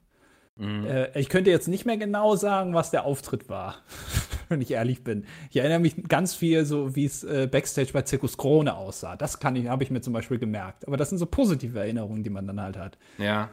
Mhm. 0.54 0.86
Äh, 0.86 1.18
ich 1.18 1.28
könnte 1.28 1.50
jetzt 1.50 1.66
nicht 1.66 1.84
mehr 1.84 1.96
genau 1.96 2.36
sagen, 2.36 2.72
was 2.72 2.92
der 2.92 3.04
Auftritt 3.04 3.48
war, 3.48 3.78
wenn 4.48 4.60
ich 4.60 4.70
ehrlich 4.70 5.02
bin. 5.02 5.24
Ich 5.50 5.56
erinnere 5.56 5.80
mich 5.80 6.04
ganz 6.06 6.36
viel 6.36 6.64
so, 6.64 6.94
wie 6.94 7.04
es 7.04 7.24
äh, 7.24 7.48
Backstage 7.50 7.90
bei 7.92 8.02
Zirkus 8.02 8.38
Krone 8.38 8.76
aussah. 8.76 9.16
Das 9.16 9.40
kann 9.40 9.56
ich, 9.56 9.66
habe 9.66 9.82
ich 9.82 9.90
mir 9.90 10.02
zum 10.02 10.12
Beispiel 10.12 10.38
gemerkt. 10.38 10.86
Aber 10.86 10.96
das 10.96 11.08
sind 11.08 11.18
so 11.18 11.26
positive 11.26 11.80
Erinnerungen, 11.80 12.22
die 12.22 12.30
man 12.30 12.46
dann 12.46 12.60
halt 12.60 12.76
hat. 12.76 12.96
Ja. 13.18 13.50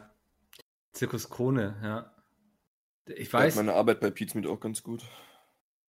Zirkus 0.92 1.28
Krone, 1.28 1.74
ja. 1.82 2.12
Ich 3.06 3.32
weiß. 3.32 3.56
meine 3.56 3.74
Arbeit 3.74 4.00
bei 4.00 4.10
Pizmeet 4.10 4.46
auch 4.46 4.60
ganz 4.60 4.82
gut. 4.82 5.02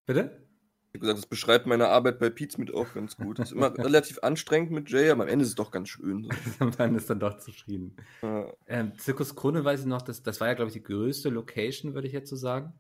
Bitte? 0.07 0.47
Ich 0.89 0.99
habe 0.99 0.99
gesagt, 1.01 1.19
das 1.19 1.27
beschreibt 1.27 1.67
meine 1.67 1.89
Arbeit 1.89 2.19
bei 2.19 2.29
Pizmeet 2.29 2.75
auch 2.75 2.93
ganz 2.93 3.17
gut. 3.17 3.39
Das 3.39 3.51
ist 3.51 3.57
immer 3.57 3.73
relativ 3.79 4.19
anstrengend 4.23 4.71
mit 4.73 4.91
Jay, 4.91 5.11
aber 5.11 5.23
am 5.23 5.29
Ende 5.29 5.43
ist 5.45 5.51
es 5.51 5.55
doch 5.55 5.71
ganz 5.71 5.89
schön. 5.89 6.29
So. 6.59 6.71
Man 6.79 6.95
ist 6.95 7.09
dann 7.09 7.21
doch 7.21 7.39
zufrieden. 7.39 7.97
Ja. 8.23 8.53
Ähm, 8.67 8.99
Zirkus 8.99 9.35
Krone 9.35 9.65
weiß 9.65 9.81
ich 9.81 9.87
noch, 9.87 10.03
das, 10.03 10.23
das 10.23 10.41
war 10.41 10.49
ja, 10.49 10.55
glaube 10.55 10.69
ich, 10.69 10.75
die 10.75 10.83
größte 10.83 11.29
Location, 11.31 11.95
würde 11.95 12.07
ich 12.09 12.13
jetzt 12.13 12.29
so 12.31 12.37
sagen. 12.37 12.73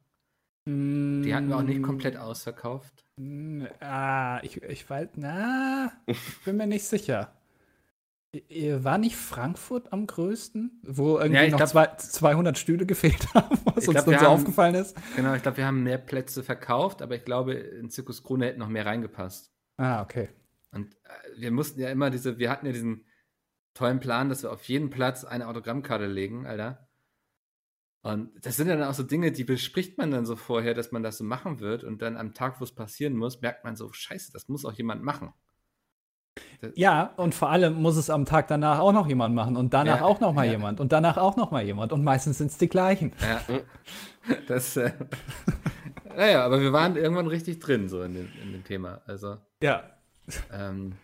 Die 0.68 1.34
hatten 1.34 1.48
wir 1.48 1.56
auch 1.56 1.62
nicht 1.62 1.82
komplett 1.82 2.16
ausverkauft. 2.16 3.04
Mm, 3.16 3.64
Ah, 3.80 4.38
ich, 4.44 4.62
ich 4.62 4.88
weiß, 4.88 5.08
na, 5.16 5.90
ich 6.06 6.18
bin 6.44 6.56
mir 6.56 6.68
nicht 6.68 6.84
sicher. 6.84 7.32
I- 8.34 8.82
War 8.82 8.96
nicht 8.98 9.16
Frankfurt 9.16 9.92
am 9.92 10.06
größten, 10.06 10.80
wo 10.86 11.18
irgendwie 11.18 11.42
Ja, 11.44 11.48
noch 11.50 11.58
glaub- 11.58 11.68
zwei, 11.68 11.86
200 11.98 12.56
Stühle 12.56 12.86
gefehlt 12.86 13.34
haben, 13.34 13.58
was 13.64 13.84
Ich 13.84 13.88
uns 13.88 13.94
glaub, 13.96 14.04
dann 14.06 14.18
so 14.18 14.20
haben- 14.26 14.26
aufgefallen 14.26 14.74
ist? 14.74 14.96
Genau, 15.16 15.34
ich 15.34 15.42
glaube, 15.42 15.58
wir 15.58 15.66
haben 15.66 15.82
mehr 15.82 15.98
Plätze 15.98 16.42
verkauft, 16.42 17.02
aber 17.02 17.14
ich 17.16 17.24
glaube, 17.24 17.52
in 17.54 17.90
Zirkus 17.90 18.22
Krone 18.22 18.46
hätten 18.46 18.60
noch 18.60 18.68
mehr 18.68 18.86
reingepasst. 18.86 19.52
Ah, 19.76 20.00
okay. 20.02 20.30
Und 20.70 20.94
äh, 21.04 21.40
wir 21.40 21.50
mussten 21.50 21.80
ja 21.80 21.90
immer 21.90 22.08
diese, 22.08 22.38
wir 22.38 22.50
hatten 22.50 22.64
ja 22.66 22.72
diesen 22.72 23.04
tollen 23.74 24.00
Plan, 24.00 24.28
dass 24.30 24.42
wir 24.42 24.50
auf 24.52 24.64
jeden 24.64 24.88
Platz 24.88 25.24
eine 25.24 25.46
Autogrammkarte 25.48 26.06
legen, 26.06 26.46
Alter. 26.46 26.88
Und 28.02 28.30
das 28.44 28.56
sind 28.56 28.68
dann 28.68 28.82
auch 28.82 28.94
so 28.94 29.02
Dinge, 29.02 29.30
die 29.30 29.44
bespricht 29.44 29.96
man 29.98 30.10
dann 30.10 30.26
so 30.26 30.36
vorher, 30.36 30.74
dass 30.74 30.90
man 30.90 31.02
das 31.02 31.18
so 31.18 31.24
machen 31.24 31.60
wird. 31.60 31.84
Und 31.84 32.02
dann 32.02 32.16
am 32.16 32.34
Tag, 32.34 32.60
wo 32.60 32.64
es 32.64 32.74
passieren 32.74 33.14
muss, 33.16 33.40
merkt 33.42 33.62
man 33.64 33.76
so, 33.76 33.92
scheiße, 33.92 34.32
das 34.32 34.48
muss 34.48 34.64
auch 34.64 34.72
jemand 34.72 35.02
machen. 35.04 35.32
Ja, 36.74 37.12
und 37.16 37.34
vor 37.34 37.50
allem 37.50 37.74
muss 37.74 37.96
es 37.96 38.08
am 38.08 38.24
Tag 38.24 38.48
danach 38.48 38.78
auch 38.78 38.92
noch 38.92 39.06
jemand 39.08 39.34
machen 39.34 39.56
und 39.56 39.74
danach 39.74 39.98
Ja, 39.98 40.04
auch 40.04 40.20
noch 40.20 40.32
mal 40.32 40.46
ja. 40.46 40.52
jemand 40.52 40.80
und 40.80 40.92
danach 40.92 41.16
auch 41.16 41.36
noch 41.36 41.50
mal 41.50 41.62
jemand 41.64 41.92
und 41.92 42.04
meistens 42.04 42.38
sind 42.38 42.50
es 42.50 42.58
die 42.58 42.68
gleichen. 42.68 43.12
Ja. 43.20 43.40
Das, 44.46 44.76
äh, 44.76 44.92
naja, 46.16 46.44
aber 46.44 46.60
wir 46.60 46.72
waren 46.72 46.96
irgendwann 46.96 47.26
richtig 47.26 47.58
drin, 47.58 47.88
so 47.88 48.02
in 48.02 48.14
dem, 48.14 48.28
in 48.42 48.52
dem 48.52 48.64
Thema. 48.64 49.02
Also, 49.06 49.38
Ja. 49.62 49.90
ähm, 50.52 50.94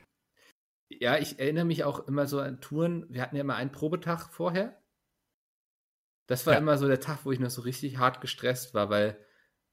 ja, 0.89 1.19
ich 1.19 1.39
erinnere 1.41 1.65
mich 1.65 1.83
auch 1.85 2.07
immer 2.07 2.27
so 2.27 2.41
an 2.41 2.61
Touren. 2.61 3.05
Wir 3.11 3.21
hatten 3.23 3.35
ja 3.37 3.43
immer 3.43 3.57
einen 3.57 3.73
Probetag 3.73 4.29
vorher. 4.31 4.81
Das 6.29 6.47
war 6.47 6.55
Ja. 6.55 6.61
immer 6.61 6.79
so 6.79 6.87
der 6.87 7.01
Tag, 7.01 7.25
wo 7.25 7.33
ich 7.33 7.41
noch 7.41 7.51
so 7.51 7.63
richtig 7.63 7.99
hart 7.99 8.21
gestresst 8.21 8.73
war, 8.75 8.89
weil 8.89 9.19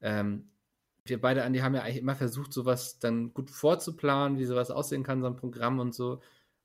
ähm, 0.01 0.51
wir 1.05 1.21
beide, 1.21 1.43
Andi, 1.43 1.59
haben 1.59 1.75
ja 1.75 1.81
eigentlich 1.81 1.97
immer 1.97 2.15
versucht, 2.15 2.51
sowas 2.53 2.99
dann 2.99 3.33
gut 3.33 3.49
vorzuplanen, 3.49 4.39
wie 4.39 4.45
sowas 4.45 4.71
aussehen 4.71 5.03
kann, 5.03 5.21
so 5.21 5.27
ein 5.27 5.35
Programm 5.35 5.79
und 5.79 5.93
so. 5.93 6.21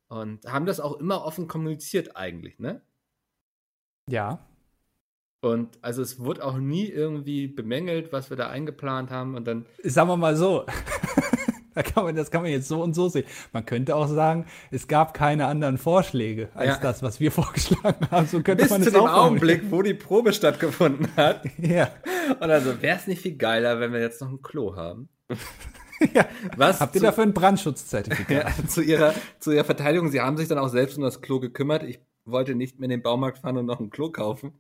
Und 0.08 0.44
haben 0.46 0.66
das 0.66 0.80
auch 0.80 0.98
immer 0.98 1.24
offen 1.24 1.46
kommuniziert 1.46 2.16
eigentlich, 2.16 2.58
ne? 2.58 2.82
Ja. 4.08 4.46
Und 5.42 5.78
also 5.82 6.02
es 6.02 6.18
wurde 6.18 6.44
auch 6.44 6.58
nie 6.58 6.86
irgendwie 6.86 7.46
bemängelt, 7.46 8.12
was 8.12 8.28
wir 8.28 8.36
da 8.36 8.48
eingeplant 8.48 9.10
haben. 9.10 9.34
Und 9.36 9.46
dann, 9.46 9.66
Sagen 9.82 10.08
wir 10.08 10.16
mal 10.16 10.36
so. 10.36 10.66
da 11.74 11.82
kann 11.82 12.04
man, 12.04 12.16
das 12.16 12.30
kann 12.30 12.42
man 12.42 12.50
jetzt 12.50 12.68
so 12.68 12.82
und 12.82 12.94
so 12.94 13.08
sehen. 13.08 13.24
Man 13.52 13.64
könnte 13.66 13.94
auch 13.96 14.06
sagen, 14.08 14.46
es 14.70 14.88
gab 14.88 15.14
keine 15.14 15.46
anderen 15.46 15.78
Vorschläge 15.78 16.48
als 16.54 16.68
Ja. 16.68 16.78
das, 16.78 17.02
was 17.02 17.20
wir 17.20 17.30
vorgeschlagen 17.32 18.10
haben. 18.10 18.26
So 18.26 18.42
könnte 18.42 18.62
bis 18.64 18.70
man 18.70 18.82
zu 18.82 18.90
dem. 18.90 19.00
Augenblick, 19.02 19.70
wo 19.70 19.82
die 19.82 19.94
Probe 19.94 20.32
stattgefunden 20.32 21.08
hat. 21.16 21.44
Ja. 21.58 21.90
Und 22.40 22.50
also, 22.50 22.80
wäre 22.82 22.96
es 22.98 23.06
nicht 23.06 23.22
viel 23.22 23.36
geiler, 23.36 23.80
wenn 23.80 23.92
wir 23.92 24.00
jetzt 24.00 24.20
noch 24.20 24.30
ein 24.30 24.40
Klo 24.42 24.76
haben? 24.76 25.08
ja. 26.14 26.24
Was 26.56 26.80
Habt 26.80 26.94
ihr 26.94 27.00
zu, 27.00 27.06
dafür 27.06 27.24
ein 27.24 27.32
Brandschutzzertifikat? 27.34 28.44
ja, 28.58 28.66
zu, 28.68 28.82
ihrer, 28.82 29.14
zu 29.38 29.52
ihrer 29.52 29.64
Verteidigung, 29.64 30.08
sie 30.10 30.20
haben 30.20 30.36
sich 30.36 30.48
dann 30.48 30.58
auch 30.58 30.68
selbst 30.68 30.96
um 30.96 31.02
das 31.04 31.20
Klo 31.20 31.38
gekümmert. 31.40 31.82
Ich 31.82 32.00
wollte 32.24 32.54
nicht 32.54 32.78
mehr 32.78 32.86
in 32.86 32.90
den 32.90 33.02
Baumarkt 33.02 33.38
fahren 33.38 33.56
und 33.58 33.66
noch 33.66 33.80
ein 33.80 33.90
Klo 33.90 34.10
kaufen. 34.10 34.52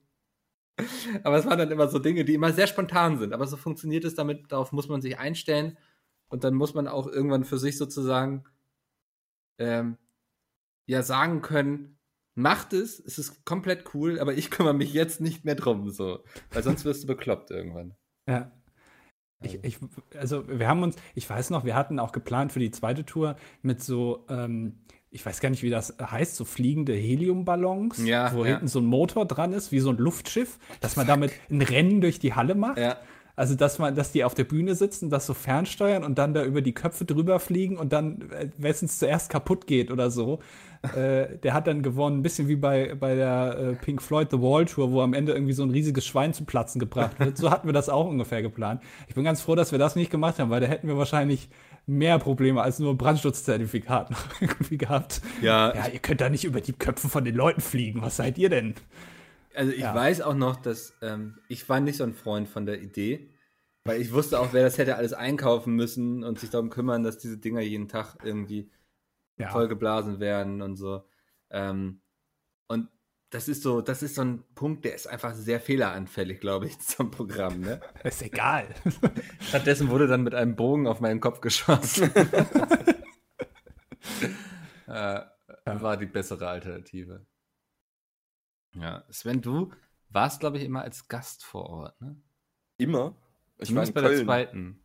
Aber 1.24 1.36
es 1.36 1.46
waren 1.46 1.58
dann 1.58 1.70
immer 1.70 1.88
so 1.88 1.98
Dinge, 1.98 2.24
die 2.24 2.34
immer 2.34 2.52
sehr 2.52 2.66
spontan 2.66 3.18
sind. 3.18 3.32
Aber 3.32 3.46
so 3.46 3.56
funktioniert 3.56 4.04
es 4.04 4.14
damit, 4.14 4.50
darauf 4.50 4.72
muss 4.72 4.88
man 4.88 5.00
sich 5.02 5.18
einstellen. 5.18 5.76
Und 6.30 6.44
dann 6.44 6.54
muss 6.54 6.74
man 6.74 6.88
auch 6.88 7.06
irgendwann 7.06 7.44
für 7.44 7.58
sich 7.58 7.76
sozusagen 7.76 8.44
ähm, 9.58 9.98
ja 10.86 11.02
sagen 11.02 11.42
können, 11.42 11.98
macht 12.34 12.72
es, 12.72 12.98
es 12.98 13.18
ist 13.18 13.44
komplett 13.44 13.94
cool, 13.94 14.18
aber 14.18 14.32
ich 14.34 14.50
kümmere 14.50 14.74
mich 14.74 14.92
jetzt 14.92 15.20
nicht 15.20 15.44
mehr 15.44 15.56
drum, 15.56 15.90
so. 15.90 16.20
Weil 16.50 16.62
sonst 16.62 16.84
wirst 16.84 17.02
du 17.02 17.06
bekloppt 17.08 17.50
irgendwann. 17.50 17.94
Ja. 18.28 18.52
Ich, 19.42 19.62
ich, 19.64 19.78
also 20.16 20.46
wir 20.48 20.68
haben 20.68 20.82
uns, 20.82 20.96
ich 21.14 21.28
weiß 21.28 21.50
noch, 21.50 21.64
wir 21.64 21.74
hatten 21.74 21.98
auch 21.98 22.12
geplant 22.12 22.52
für 22.52 22.60
die 22.60 22.70
zweite 22.70 23.04
Tour 23.04 23.36
mit 23.62 23.82
so, 23.82 24.26
ähm, 24.28 24.80
ich 25.10 25.24
weiß 25.24 25.40
gar 25.40 25.50
nicht, 25.50 25.62
wie 25.62 25.70
das 25.70 25.96
heißt, 26.00 26.36
so 26.36 26.44
fliegende 26.44 26.92
Heliumballons, 26.94 28.04
Ja, 28.04 28.32
wo 28.34 28.44
ja. 28.44 28.52
hinten 28.52 28.68
so 28.68 28.78
ein 28.80 28.86
Motor 28.86 29.26
dran 29.26 29.52
ist, 29.52 29.72
wie 29.72 29.80
so 29.80 29.90
ein 29.90 29.96
Luftschiff, 29.96 30.58
dass 30.80 30.96
man 30.96 31.06
damit 31.06 31.32
ein 31.50 31.62
Rennen 31.62 32.00
durch 32.00 32.18
die 32.18 32.34
Halle 32.34 32.54
macht. 32.54 32.78
Ja. 32.78 32.98
Also, 33.40 33.54
dass 33.54 33.78
man, 33.78 33.94
dass 33.94 34.12
die 34.12 34.22
auf 34.22 34.34
der 34.34 34.44
Bühne 34.44 34.74
sitzen, 34.74 35.08
das 35.08 35.24
so 35.24 35.32
fernsteuern 35.32 36.04
und 36.04 36.18
dann 36.18 36.34
da 36.34 36.44
über 36.44 36.60
die 36.60 36.74
Köpfe 36.74 37.06
drüber 37.06 37.40
fliegen 37.40 37.78
und 37.78 37.90
dann, 37.90 38.30
äh, 38.32 38.50
wessen 38.58 38.84
es 38.84 38.98
zuerst 38.98 39.30
kaputt 39.30 39.66
geht 39.66 39.90
oder 39.90 40.10
so, 40.10 40.40
äh, 40.94 41.38
der 41.38 41.54
hat 41.54 41.66
dann 41.66 41.82
gewonnen. 41.82 42.18
Ein 42.18 42.22
bisschen 42.22 42.48
wie 42.48 42.56
bei, 42.56 42.94
bei 42.94 43.14
der 43.14 43.56
äh, 43.58 43.72
Pink 43.76 44.02
Floyd 44.02 44.28
The 44.30 44.42
Wall 44.42 44.66
Tour, 44.66 44.92
wo 44.92 45.00
am 45.00 45.14
Ende 45.14 45.32
irgendwie 45.32 45.54
so 45.54 45.62
ein 45.62 45.70
riesiges 45.70 46.04
Schwein 46.06 46.34
zum 46.34 46.44
Platzen 46.44 46.78
gebracht 46.78 47.18
wird. 47.18 47.38
So 47.38 47.50
hatten 47.50 47.66
wir 47.66 47.72
das 47.72 47.88
auch 47.88 48.06
ungefähr 48.06 48.42
geplant. 48.42 48.82
Ich 49.08 49.14
bin 49.14 49.24
ganz 49.24 49.40
froh, 49.40 49.54
dass 49.54 49.72
wir 49.72 49.78
das 49.78 49.96
nicht 49.96 50.10
gemacht 50.10 50.38
haben, 50.38 50.50
weil 50.50 50.60
da 50.60 50.66
hätten 50.66 50.86
wir 50.86 50.98
wahrscheinlich 50.98 51.48
mehr 51.86 52.18
Probleme 52.18 52.60
als 52.60 52.78
nur 52.78 52.92
ein 52.92 52.98
Brandschutzzertifikat 52.98 54.10
noch 54.10 54.24
irgendwie 54.42 54.76
gehabt. 54.76 55.22
Ja, 55.40 55.74
Ja, 55.74 55.88
ihr 55.88 55.98
könnt 56.00 56.20
da 56.20 56.28
nicht 56.28 56.44
über 56.44 56.60
die 56.60 56.74
Köpfe 56.74 57.08
von 57.08 57.24
den 57.24 57.34
Leuten 57.36 57.62
fliegen. 57.62 58.02
Was 58.02 58.16
seid 58.16 58.36
ihr 58.36 58.50
denn? 58.50 58.74
Also 59.54 59.72
ich 59.72 59.80
Ja. 59.80 59.94
weiß 59.94 60.20
auch 60.20 60.34
noch, 60.34 60.56
dass 60.56 60.94
ähm, 61.02 61.34
ich 61.48 61.68
war 61.68 61.80
nicht 61.80 61.96
so 61.96 62.04
ein 62.04 62.14
Freund 62.14 62.48
von 62.48 62.66
der 62.66 62.80
Idee, 62.80 63.29
weil 63.84 64.00
ich 64.00 64.12
wusste 64.12 64.38
auch, 64.40 64.52
wer 64.52 64.62
das 64.64 64.78
hätte 64.78 64.96
alles 64.96 65.12
einkaufen 65.12 65.74
müssen 65.74 66.24
und 66.24 66.38
sich 66.38 66.50
darum 66.50 66.70
kümmern, 66.70 67.02
dass 67.02 67.18
diese 67.18 67.38
Dinger 67.38 67.60
jeden 67.60 67.88
Tag 67.88 68.16
irgendwie 68.22 68.70
Ja, 69.38 69.48
vollgeblasen 69.50 70.20
werden 70.20 70.62
und 70.62 70.76
so. 70.76 71.04
Ähm, 71.50 72.02
und 72.68 72.88
das 73.30 73.48
ist 73.48 73.62
so, 73.62 73.80
das 73.80 74.02
ist 74.02 74.16
so 74.16 74.22
ein 74.22 74.44
Punkt, 74.54 74.84
der 74.84 74.94
ist 74.94 75.06
einfach 75.06 75.34
sehr 75.34 75.60
fehleranfällig, 75.60 76.40
glaube 76.40 76.66
ich, 76.66 76.78
zum 76.80 77.10
Programm. 77.10 77.60
Ne? 77.60 77.80
ist 78.04 78.22
egal. 78.22 78.68
Stattdessen 79.40 79.88
wurde 79.90 80.06
dann 80.08 80.22
mit 80.22 80.34
einem 80.34 80.56
Bogen 80.56 80.86
auf 80.86 81.00
meinen 81.00 81.20
Kopf 81.20 81.40
geschossen. 81.40 82.10
äh, 84.86 85.20
War 85.64 85.96
die 85.96 86.06
bessere 86.06 86.48
Alternative. 86.48 87.24
Ja, 88.74 89.04
Sven, 89.10 89.40
du 89.42 89.72
warst, 90.10 90.40
glaube 90.40 90.58
ich, 90.58 90.64
immer 90.64 90.82
als 90.82 91.08
Gast 91.08 91.44
vor 91.44 91.68
Ort, 91.68 92.00
ne? 92.00 92.16
Immer? 92.78 93.14
Ich 93.62 93.74
war 93.74 93.84
in 93.84 93.92
Zumindest 93.92 93.94
bei 93.94 94.00
der 94.00 94.10
Köln. 94.10 94.24
zweiten. 94.24 94.84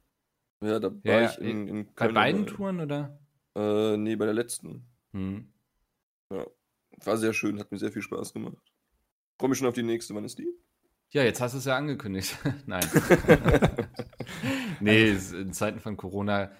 Ja, 0.62 0.80
da 0.80 0.92
war 0.92 1.00
Ja, 1.04 1.22
ja, 1.22 1.30
ich 1.32 1.38
in, 1.40 1.68
in 1.68 1.86
Bei 1.96 2.08
Köln. 2.08 2.14
beiden 2.14 2.46
dabei. 2.46 2.58
Touren, 2.58 2.80
oder? 2.80 3.20
Äh, 3.56 3.98
nee, 3.98 4.16
bei 4.16 4.26
der 4.26 4.34
letzten. 4.34 4.86
Hm. 5.14 5.52
War 6.30 7.18
sehr 7.18 7.34
schön, 7.34 7.60
hat 7.60 7.72
mir 7.72 7.78
sehr 7.78 7.92
viel 7.92 8.02
Spaß 8.02 8.34
gemacht. 8.34 8.58
Freue 9.38 9.50
mich 9.50 9.60
schon 9.60 9.68
auf 9.68 9.74
die 9.74 9.84
nächste. 9.84 10.16
Wann 10.16 10.24
ist 10.26 10.40
die? 10.40 10.48
Ja, 11.12 11.24
jetzt 11.24 11.40
hast 11.42 11.54
du 11.54 11.60
es 11.60 11.66
ja 11.66 11.78
angekündigt. 11.78 12.38
Nein. 12.66 12.86
nee, 14.80 15.12
in 15.12 15.54
Zeiten 15.54 15.80
von 15.80 15.98
Corona 15.98 16.52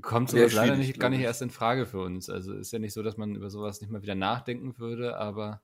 kommt 0.00 0.30
sowas 0.30 0.52
leider 0.54 0.76
nicht, 0.76 0.98
gar 0.98 1.08
nicht 1.10 1.20
ich. 1.20 1.24
erst 1.24 1.42
in 1.42 1.50
Frage 1.50 1.86
für 1.86 2.00
uns. 2.00 2.28
Also 2.30 2.54
ist 2.54 2.72
ja 2.72 2.78
nicht 2.78 2.92
so, 2.92 3.02
dass 3.02 3.16
man 3.16 3.34
über 3.36 3.50
sowas 3.50 3.80
nicht 3.80 3.90
mal 3.90 4.02
wieder 4.02 4.14
nachdenken 4.14 4.78
würde, 4.78 5.16
aber 5.16 5.62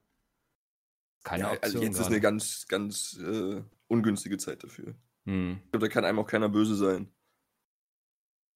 keine 1.25 1.45
ja, 1.45 1.53
Option. 1.53 1.65
also 1.65 1.79
jetzt 1.83 1.93
ist 1.93 1.99
gerade. 1.99 2.11
eine 2.15 2.21
ganz, 2.21 2.67
ganz 2.69 3.19
äh, 3.23 3.63
ungünstige 3.89 4.39
Zeit 4.39 4.65
dafür. 4.65 4.95
Hm. 5.31 5.61
Ich 5.65 5.71
glaube, 5.71 5.87
da 5.87 5.93
kann 5.93 6.05
einem 6.05 6.19
auch 6.19 6.27
keiner 6.27 6.49
böse 6.49 6.75
sein. 6.75 7.09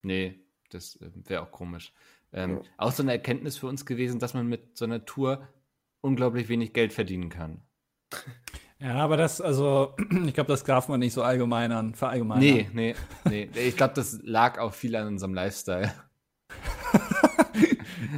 Nee, 0.03 0.41
das 0.71 0.97
äh, 0.97 1.09
wäre 1.29 1.43
auch 1.43 1.53
komisch. 1.53 1.93
Ähm, 2.33 2.57
Ja. 2.57 2.63
Auch 2.79 2.93
so 2.93 3.03
eine 3.05 3.13
Erkenntnis 3.13 3.57
für 3.57 3.69
uns 3.69 3.87
gewesen, 3.87 4.19
dass 4.19 4.35
man 4.35 4.49
mit 4.49 4.77
so 4.77 4.85
einer 4.85 5.05
Tour 5.05 5.47
unglaublich 6.01 6.49
wenig 6.49 6.73
Geld 6.73 6.93
verdienen 6.93 7.29
kann. 7.31 7.63
Ja, 8.81 8.97
aber 8.97 9.17
das, 9.17 9.41
also, 9.41 9.95
ich 10.27 10.35
glaube, 10.35 10.49
das 10.49 10.65
darf 10.65 10.89
man 10.89 10.99
nicht 10.99 11.13
so 11.13 11.23
allgemeinern, 11.23 11.95
verallgemeinern. 11.95 12.43
Nee, 12.43 12.69
nee, 12.73 12.95
nee. 13.25 13.49
Ich 13.55 13.77
glaube, 13.77 13.95
das 13.95 14.19
lag 14.23 14.59
auch 14.59 14.75
viel 14.75 14.97
an 14.97 15.07
unserem 15.07 15.33
Lifestyle. 15.33 15.95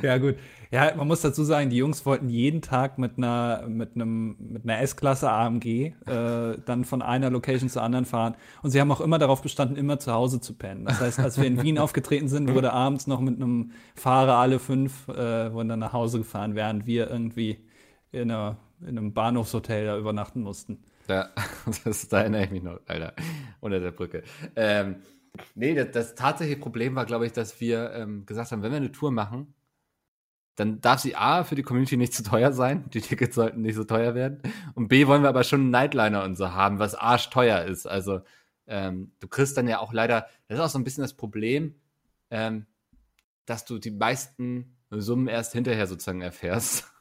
Ja, 0.03 0.19
gut. 0.19 0.37
Ja, 0.71 0.95
man 0.97 1.07
muss 1.07 1.21
dazu 1.21 1.45
sagen, 1.45 1.71
die 1.71 1.77
Jungs 1.77 2.05
wollten 2.07 2.29
jeden 2.29 2.61
Tag 2.61 2.99
mit 2.99 3.19
einer, 3.19 3.67
mit 3.69 3.95
einem, 3.95 4.37
mit 4.39 4.64
einer 4.64 4.81
S-Klasse 4.81 5.31
AMG 5.31 5.64
äh, 5.64 5.93
dann 6.64 6.85
von 6.85 7.03
einer 7.03 7.31
Location 7.31 7.69
zur 7.69 7.83
anderen 7.83 8.05
fahren. 8.05 8.35
Und 8.62 8.71
sie 8.71 8.81
haben 8.81 8.91
auch 8.91 9.01
immer 9.01 9.19
darauf 9.19 9.43
bestanden, 9.43 9.77
immer 9.77 9.99
zu 9.99 10.12
Hause 10.12 10.41
zu 10.41 10.55
pennen. 10.55 10.85
Das 10.85 11.01
heißt, 11.01 11.21
als 11.21 11.39
wir 11.39 11.47
in 11.47 11.62
Wien 11.62 11.79
aufgetreten 11.79 12.29
sind, 12.29 12.53
wurde 12.53 12.73
abends 12.73 13.07
noch 13.07 13.21
mit 13.21 13.37
einem 13.37 13.73
Fahrer 13.95 14.35
alle 14.37 14.59
fünf, 14.59 15.09
äh, 15.09 15.53
wurden 15.53 15.69
dann 15.69 15.79
nach 15.79 15.93
Hause 15.93 16.19
gefahren, 16.19 16.55
während 16.55 16.87
wir 16.87 17.09
irgendwie 17.11 17.64
in, 18.12 18.31
einer, 18.31 18.57
in 18.81 18.99
einem 18.99 19.12
Bahnhofshotel 19.12 19.87
da 19.87 19.99
übernachten 19.99 20.41
mussten. 20.43 20.83
Ja, 21.09 21.31
das, 21.85 22.09
da 22.09 22.21
erinnere 22.21 22.45
ich 22.45 22.51
mich 22.51 22.62
noch, 22.62 22.81
Alter, 22.87 23.14
unter 23.61 23.81
der 23.81 23.93
Brücke. 23.93 24.23
Ähm, 24.57 24.97
nee, 25.55 25.75
das, 25.75 25.91
das 25.93 26.14
tatsächliche 26.14 26.61
Problem 26.61 26.95
war, 26.97 27.07
glaube 27.07 27.27
ich, 27.27 27.33
dass 27.33 27.61
wir 27.61 27.93
ähm, 27.93 28.27
gesagt 28.27 28.51
haben, 28.51 28.62
wenn 28.62 28.73
wir 28.73 28.79
eine 28.79 28.93
Tour 28.93 29.12
machen, 29.12 29.55
dann 30.57 30.81
darf 30.81 31.01
sie 31.01 31.15
A, 31.15 31.45
für 31.45 31.55
die 31.55 31.63
Community 31.63 31.97
nicht 31.97 32.15
zu 32.15 32.23
teuer 32.23 32.53
sein, 32.53 32.89
die 32.91 33.01
Tickets 33.01 33.35
sollten 33.35 33.61
nicht 33.61 33.77
so 33.77 33.85
teuer 33.85 34.15
werden, 34.15 34.41
und 34.75 34.89
B, 34.89 35.07
wollen 35.07 35.23
wir 35.23 35.29
aber 35.29 35.45
schon 35.45 35.61
einen 35.61 35.71
Nightliner 35.71 36.25
und 36.25 36.37
so 36.37 36.53
haben, 36.53 36.79
was 36.79 36.95
arschteuer 36.95 37.63
ist. 37.65 37.87
Also, 37.87 38.21
ähm, 38.67 39.13
du 39.21 39.29
kriegst 39.29 39.57
dann 39.57 39.69
ja 39.69 39.79
auch 39.79 39.93
leider, 39.93 40.27
das 40.49 40.59
ist 40.59 40.65
auch 40.65 40.71
so 40.71 40.79
ein 40.79 40.85
bisschen 40.85 41.03
das 41.03 41.15
Problem, 41.15 41.75
ähm, 42.31 42.67
dass 43.45 43.65
du 43.65 43.79
die 43.79 43.91
meisten 43.91 44.77
Summen 44.91 45.29
erst 45.29 45.53
hinterher 45.53 45.87
sozusagen 45.87 46.23
erfährst. 46.23 46.91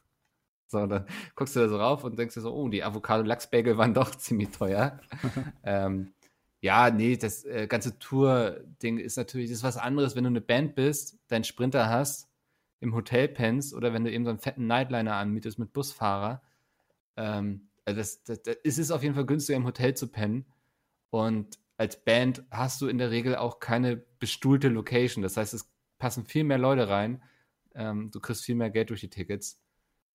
So, 0.68 0.88
dann 0.88 1.06
guckst 1.36 1.56
du 1.56 1.60
da 1.60 1.70
so 1.70 1.78
rauf 1.78 2.03
und 2.03 2.18
denkst 2.18 2.34
dir 2.34 2.41
so, 2.41 2.51
oh, 2.51 2.68
die 2.70 2.84
Avocado-Lachsbagel 2.84 3.78
waren 3.78 3.93
doch 3.93 4.16
ziemlich 4.16 4.49
teuer. 4.49 4.99
ähm, 5.64 6.12
ja, 6.60 6.89
nee, 6.89 7.18
das 7.18 7.45
äh, 7.45 7.68
ganze 7.68 7.99
Tour-Ding 7.99 8.97
ist 8.97 9.16
natürlich, 9.16 9.51
das 9.51 9.60
ist 9.60 9.64
was 9.64 9.78
anderes, 9.78 10.16
wenn 10.16 10.24
du 10.24 10.32
eine 10.32 10.41
Band 10.41 10.74
bist, 10.74 11.20
deinen 11.28 11.43
Sprinter 11.43 11.88
hast, 11.88 12.28
im 12.80 12.93
Hotel 12.95 13.28
pennst 13.28 13.73
oder 13.73 13.93
wenn 13.93 14.03
du 14.03 14.11
eben 14.11 14.23
so 14.26 14.30
einen 14.30 14.39
fetten 14.39 14.67
Nightliner 14.67 15.15
anmietest 15.15 15.59
mit 15.59 15.73
Busfahrer. 15.73 16.41
Ähm, 17.17 17.69
also 17.86 17.99
das, 17.99 18.23
das, 18.23 18.41
das, 18.43 18.57
es 18.63 18.78
ist 18.78 18.91
auf 18.91 19.03
jeden 19.03 19.15
Fall 19.15 19.26
günstiger, 19.26 19.57
im 19.57 19.65
Hotel 19.65 19.95
zu 19.95 20.07
pennen. 20.07 20.45
Und 21.09 21.59
als 21.78 22.03
Band 22.03 22.43
hast 22.51 22.82
du 22.82 22.88
in 22.88 22.97
der 22.97 23.11
Regel 23.11 23.36
auch 23.36 23.59
keine 23.59 23.97
bestuhlte 24.19 24.69
Location. 24.69 25.21
Das 25.21 25.38
heißt, 25.38 25.53
es 25.53 25.69
passen 25.97 26.26
viel 26.26 26.43
mehr 26.43 26.57
Leute 26.57 26.89
rein. 26.89 27.21
Ähm, 27.73 28.11
du 28.11 28.19
kriegst 28.19 28.43
viel 28.43 28.55
mehr 28.55 28.69
Geld 28.69 28.89
durch 28.89 29.01
die 29.01 29.09
Tickets. 29.09 29.61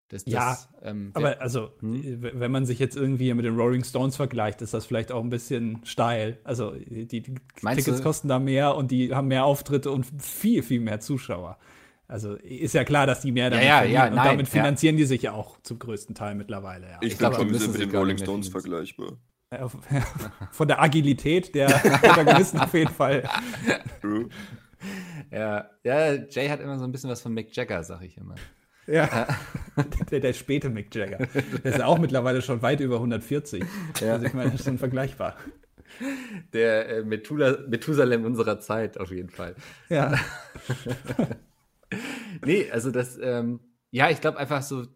Das, 0.09 0.25
Ja, 0.27 0.59
ähm, 0.83 1.13
Aber 1.15 1.41
also, 1.41 1.71
Hm? 1.81 2.23
w- 2.23 2.33
wenn 2.35 2.51
man 2.51 2.67
sich 2.67 2.79
jetzt 2.81 2.97
irgendwie 2.97 3.33
mit 3.35 3.45
den 3.45 3.55
Rolling 3.57 3.85
Stones 3.85 4.17
vergleicht, 4.17 4.61
ist 4.61 4.75
das 4.75 4.87
vielleicht 4.87 5.13
auch 5.13 5.23
ein 5.23 5.31
bisschen 5.31 5.85
steil. 5.85 6.39
Also 6.43 6.73
die, 6.73 7.07
die 7.07 7.35
Meinst 7.63 7.85
Tickets 7.85 7.99
du? 7.99 8.05
kosten 8.05 8.29
da 8.29 8.39
mehr 8.39 8.75
und 8.75 8.91
die 8.91 9.15
haben 9.15 9.29
mehr 9.29 9.45
Auftritte 9.45 9.91
und 9.93 10.07
viel, 10.21 10.63
viel 10.63 10.81
mehr 10.81 11.01
Zuschauer. 11.01 11.59
Also 12.11 12.35
ist 12.35 12.75
ja 12.75 12.83
klar, 12.83 13.07
dass 13.07 13.21
die 13.21 13.31
mehr 13.31 13.51
damit 13.51 13.65
ja, 13.65 13.79
verdienen 13.79 13.95
ja, 13.95 14.09
und 14.09 14.15
nein, 14.17 14.25
damit 14.25 14.47
ja. 14.49 14.53
finanzieren 14.53 14.97
die 14.97 15.05
sich 15.05 15.23
ja 15.23 15.33
auch 15.33 15.61
zum 15.63 15.79
größten 15.79 16.17
Teil 16.17 16.35
mittlerweile. 16.35 16.89
Ja. 16.89 16.99
Ich 17.03 17.17
glaub, 17.17 17.35
glaube 17.35 17.37
die 17.37 17.37
schon, 17.37 17.47
wir 17.47 17.53
müssen 17.53 17.73
sind 17.73 17.81
mit 17.81 17.93
den 17.93 17.97
Rolling 17.97 18.19
Stones 18.19 18.49
vergleichbar. 18.49 19.13
Von 20.51 20.69
der 20.69 20.83
Agilität 20.83 21.55
der 21.55 21.69
Protagonisten 22.03 22.59
auf 22.59 22.75
jeden 22.75 22.93
Fall. 22.93 23.29
True. 24.01 24.29
ja, 25.31 25.71
ja, 25.85 26.15
Jay 26.15 26.49
hat 26.49 26.61
immer 26.61 26.79
so 26.81 26.85
ein 26.85 26.91
bisschen 26.91 27.11
was 27.11 27.21
von 27.21 27.33
Mick 27.33 27.55
Jagger, 27.55 27.85
sag 27.85 28.03
ich 28.03 28.17
immer. 28.17 28.35
Ja. 28.87 29.29
Der, 30.11 30.19
der 30.19 30.33
späte 30.33 30.69
Mick 30.69 30.93
Jagger. 30.95 31.19
Der 31.65 31.73
ist 31.73 31.79
ja 31.79 31.87
auch 31.87 31.99
mittlerweile 31.99 32.43
schon 32.43 32.61
weit 32.63 32.81
über 32.81 32.97
140. 32.97 33.65
Ja. 34.01 34.15
Also 34.15 34.27
ich 34.27 34.35
meine, 34.35 34.51
das 34.51 34.61
ist 34.61 34.67
schon 34.67 34.79
vergleichbar. 34.79 35.37
Der 36.53 36.89
äh, 36.89 37.03
Methusalem 37.05 38.25
unserer 38.25 38.59
Zeit, 38.59 38.99
auf 38.99 39.13
jeden 39.13 39.31
Fall. 39.31 39.55
Ja. 39.89 40.19
Nee, 42.45 42.71
also 42.71 42.91
das, 42.91 43.19
ähm, 43.21 43.61
ja, 43.91 44.11
ich 44.11 44.21
glaube 44.21 44.39
einfach 44.39 44.63
so, 44.63 44.87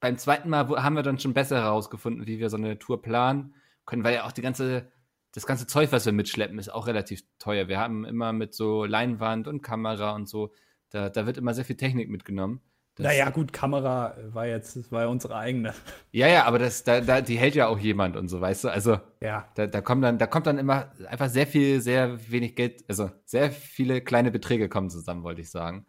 beim 0.00 0.16
zweiten 0.18 0.48
Mal 0.48 0.68
haben 0.82 0.94
wir 0.96 1.02
dann 1.02 1.18
schon 1.18 1.34
besser 1.34 1.56
herausgefunden, 1.62 2.26
wie 2.26 2.38
wir 2.38 2.50
so 2.50 2.56
eine 2.56 2.78
Tour 2.78 3.02
planen 3.02 3.54
können, 3.84 4.04
weil 4.04 4.14
ja 4.14 4.26
auch 4.26 4.32
die 4.32 4.42
ganze, 4.42 4.90
das 5.32 5.46
ganze 5.46 5.66
Zeug, 5.66 5.92
was 5.92 6.06
wir 6.06 6.12
mitschleppen, 6.12 6.58
ist 6.58 6.68
auch 6.72 6.86
relativ 6.86 7.22
teuer. 7.38 7.68
Wir 7.68 7.78
haben 7.78 8.04
immer 8.04 8.32
mit 8.32 8.54
so 8.54 8.84
Leinwand 8.84 9.48
und 9.48 9.62
Kamera 9.62 10.12
und 10.12 10.28
so, 10.28 10.52
da, 10.90 11.10
da 11.10 11.26
wird 11.26 11.36
immer 11.36 11.54
sehr 11.54 11.64
viel 11.64 11.76
Technik 11.76 12.08
mitgenommen. 12.08 12.60
Das, 12.94 13.06
Naja, 13.06 13.30
gut, 13.30 13.52
Kamera 13.52 14.16
war 14.32 14.46
jetzt, 14.46 14.74
das 14.74 14.90
war 14.90 15.02
ja 15.02 15.08
unsere 15.08 15.36
eigene. 15.36 15.72
Ja, 16.10 16.26
ja, 16.26 16.44
aber 16.46 16.58
das, 16.58 16.82
da, 16.84 17.00
da, 17.00 17.20
die 17.20 17.36
hält 17.38 17.54
ja 17.54 17.68
auch 17.68 17.78
jemand 17.78 18.16
und 18.16 18.28
so, 18.28 18.40
weißt 18.40 18.64
du? 18.64 18.68
Also, 18.70 18.98
Ja. 19.20 19.46
da, 19.54 19.66
da 19.66 19.80
kommt 19.82 20.02
dann, 20.02 20.18
da 20.18 20.26
kommt 20.26 20.46
dann 20.46 20.58
immer 20.58 20.90
einfach 21.08 21.28
sehr 21.28 21.46
viel, 21.46 21.80
sehr 21.80 22.18
wenig 22.30 22.56
Geld, 22.56 22.84
also 22.88 23.10
sehr 23.24 23.52
viele 23.52 24.00
kleine 24.00 24.30
Beträge 24.30 24.68
kommen 24.68 24.90
zusammen, 24.90 25.22
wollte 25.22 25.42
ich 25.42 25.50
sagen. 25.50 25.86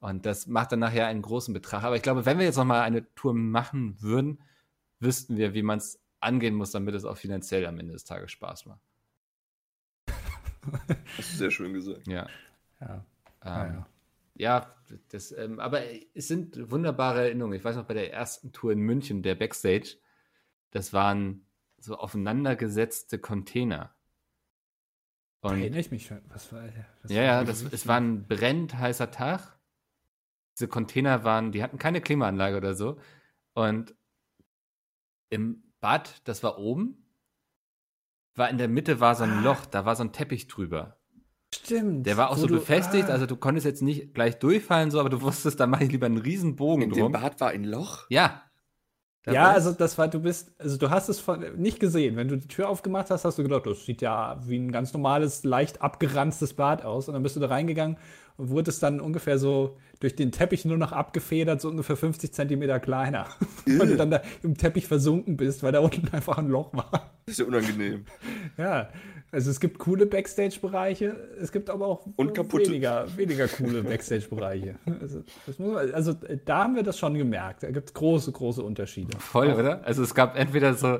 Und 0.00 0.26
das 0.26 0.46
macht 0.46 0.72
dann 0.72 0.80
nachher 0.80 1.06
einen 1.06 1.22
großen 1.22 1.54
Betrag. 1.54 1.84
Aber 1.84 1.96
ich 1.96 2.02
glaube, 2.02 2.26
wenn 2.26 2.38
wir 2.38 2.46
jetzt 2.46 2.56
nochmal 2.56 2.82
eine 2.82 3.12
Tour 3.14 3.34
machen 3.34 4.00
würden, 4.00 4.42
wüssten 4.98 5.36
wir, 5.36 5.54
wie 5.54 5.62
man 5.62 5.78
es 5.78 6.02
angehen 6.20 6.54
muss, 6.54 6.70
damit 6.70 6.94
es 6.94 7.04
auch 7.04 7.16
finanziell 7.16 7.66
am 7.66 7.78
Ende 7.78 7.92
des 7.92 8.04
Tages 8.04 8.30
Spaß 8.32 8.66
macht. 8.66 8.80
Hast 11.16 11.32
du 11.32 11.36
sehr 11.36 11.50
schön 11.50 11.72
gesagt. 11.72 12.06
Ja. 12.06 12.26
Ja. 12.80 12.94
Ähm, 12.94 13.02
Ah, 13.42 13.66
ja. 13.66 13.86
Ja, 14.34 14.74
das, 15.10 15.32
ähm, 15.32 15.60
aber 15.60 15.82
es 16.14 16.28
sind 16.28 16.70
wunderbare 16.70 17.24
Erinnerungen. 17.24 17.58
Ich 17.58 17.64
weiß 17.64 17.76
noch, 17.76 17.84
bei 17.84 17.94
der 17.94 18.12
ersten 18.12 18.52
Tour 18.52 18.72
in 18.72 18.78
München, 18.80 19.22
der 19.22 19.34
Backstage, 19.34 19.98
das 20.70 20.94
waren 20.94 21.44
so 21.78 21.96
aufeinandergesetzte 21.96 23.18
Container. 23.18 23.94
Da 25.42 25.50
Und 25.50 25.60
erinnere 25.60 25.80
ich 25.80 25.90
mich 25.90 26.06
schon. 26.06 26.22
Was 26.28 26.52
war, 26.52 26.62
was 27.02 27.10
ja, 27.10 27.18
war 27.18 27.24
ja, 27.24 27.44
das, 27.44 27.62
es 27.62 27.86
war 27.86 27.98
ein 27.98 28.26
brennend 28.26 28.78
heißer 28.78 29.10
Tag. 29.10 29.58
Diese 30.60 30.68
Container 30.68 31.24
waren, 31.24 31.52
die 31.52 31.62
hatten 31.62 31.78
keine 31.78 32.02
Klimaanlage 32.02 32.58
oder 32.58 32.74
so. 32.74 32.98
Und 33.54 33.94
im 35.30 35.62
Bad, 35.80 36.20
das 36.24 36.42
war 36.42 36.58
oben, 36.58 37.06
war 38.34 38.50
in 38.50 38.58
der 38.58 38.68
Mitte 38.68 39.00
war 39.00 39.14
so 39.14 39.24
ein 39.24 39.42
Loch, 39.42 39.64
da 39.64 39.86
war 39.86 39.96
so 39.96 40.02
ein 40.02 40.12
Teppich 40.12 40.48
drüber. 40.48 40.98
Stimmt. 41.54 42.04
Der 42.06 42.18
war 42.18 42.28
auch 42.30 42.36
so 42.36 42.46
du- 42.46 42.56
befestigt, 42.56 43.08
ah, 43.08 43.12
also 43.12 43.24
du 43.24 43.36
konntest 43.36 43.64
jetzt 43.64 43.80
nicht 43.80 44.12
gleich 44.12 44.38
durchfallen, 44.38 44.90
so, 44.90 45.00
aber 45.00 45.08
du 45.08 45.22
wusstest, 45.22 45.58
da 45.58 45.66
mache 45.66 45.84
ich 45.84 45.92
lieber 45.92 46.04
einen 46.06 46.18
riesen 46.18 46.56
Bogen 46.56 46.82
In 46.82 46.90
dem 46.90 46.98
drum. 47.04 47.12
Bad 47.12 47.40
war 47.40 47.48
ein 47.48 47.64
Loch? 47.64 48.04
Ja. 48.10 48.42
Da 49.22 49.32
ja, 49.32 49.50
also 49.50 49.72
das 49.72 49.96
war, 49.96 50.08
du 50.08 50.20
bist, 50.20 50.58
also 50.60 50.76
du 50.76 50.90
hast 50.90 51.08
es 51.08 51.20
von, 51.20 51.40
nicht 51.56 51.80
gesehen. 51.80 52.16
Wenn 52.16 52.28
du 52.28 52.36
die 52.36 52.48
Tür 52.48 52.68
aufgemacht 52.68 53.08
hast, 53.10 53.24
hast 53.24 53.38
du 53.38 53.42
gedacht, 53.42 53.64
das 53.64 53.86
sieht 53.86 54.02
ja 54.02 54.38
wie 54.46 54.58
ein 54.58 54.72
ganz 54.72 54.92
normales, 54.92 55.42
leicht 55.42 55.80
abgeranztes 55.80 56.52
Bad 56.54 56.84
aus. 56.84 57.08
Und 57.08 57.14
dann 57.14 57.22
bist 57.22 57.36
du 57.36 57.40
da 57.40 57.46
reingegangen 57.48 57.96
und 58.40 58.48
wurdest 58.48 58.82
dann 58.82 59.00
ungefähr 59.00 59.38
so 59.38 59.76
durch 60.00 60.16
den 60.16 60.32
Teppich 60.32 60.64
nur 60.64 60.78
noch 60.78 60.92
abgefedert, 60.92 61.60
so 61.60 61.68
ungefähr 61.68 61.96
50 61.96 62.32
Zentimeter 62.32 62.80
kleiner. 62.80 63.28
weil 63.66 63.88
du 63.88 63.96
dann 63.96 64.10
da 64.10 64.22
im 64.42 64.56
Teppich 64.56 64.86
versunken 64.86 65.36
bist, 65.36 65.62
weil 65.62 65.72
da 65.72 65.80
unten 65.80 66.08
einfach 66.08 66.38
ein 66.38 66.48
Loch 66.48 66.72
war. 66.72 67.12
Das 67.26 67.34
ist 67.34 67.40
ja 67.40 67.44
unangenehm. 67.44 68.06
Ja, 68.56 68.88
also 69.30 69.50
es 69.50 69.60
gibt 69.60 69.78
coole 69.78 70.06
Backstage-Bereiche, 70.06 71.36
es 71.40 71.52
gibt 71.52 71.68
aber 71.70 71.86
auch 71.86 72.06
weniger, 72.06 73.06
weniger 73.16 73.46
coole 73.46 73.82
Backstage-Bereiche. 73.82 74.76
Also, 75.00 75.22
das 75.46 75.58
muss 75.58 75.72
man, 75.74 75.92
also 75.92 76.14
da 76.44 76.64
haben 76.64 76.74
wir 76.74 76.82
das 76.82 76.98
schon 76.98 77.14
gemerkt. 77.14 77.62
Da 77.62 77.70
gibt 77.70 77.90
es 77.90 77.94
große, 77.94 78.32
große 78.32 78.62
Unterschiede. 78.62 79.16
Voll, 79.18 79.52
oder? 79.52 79.84
Also 79.84 80.02
es 80.02 80.14
gab 80.14 80.36
entweder 80.36 80.74
so 80.74 80.98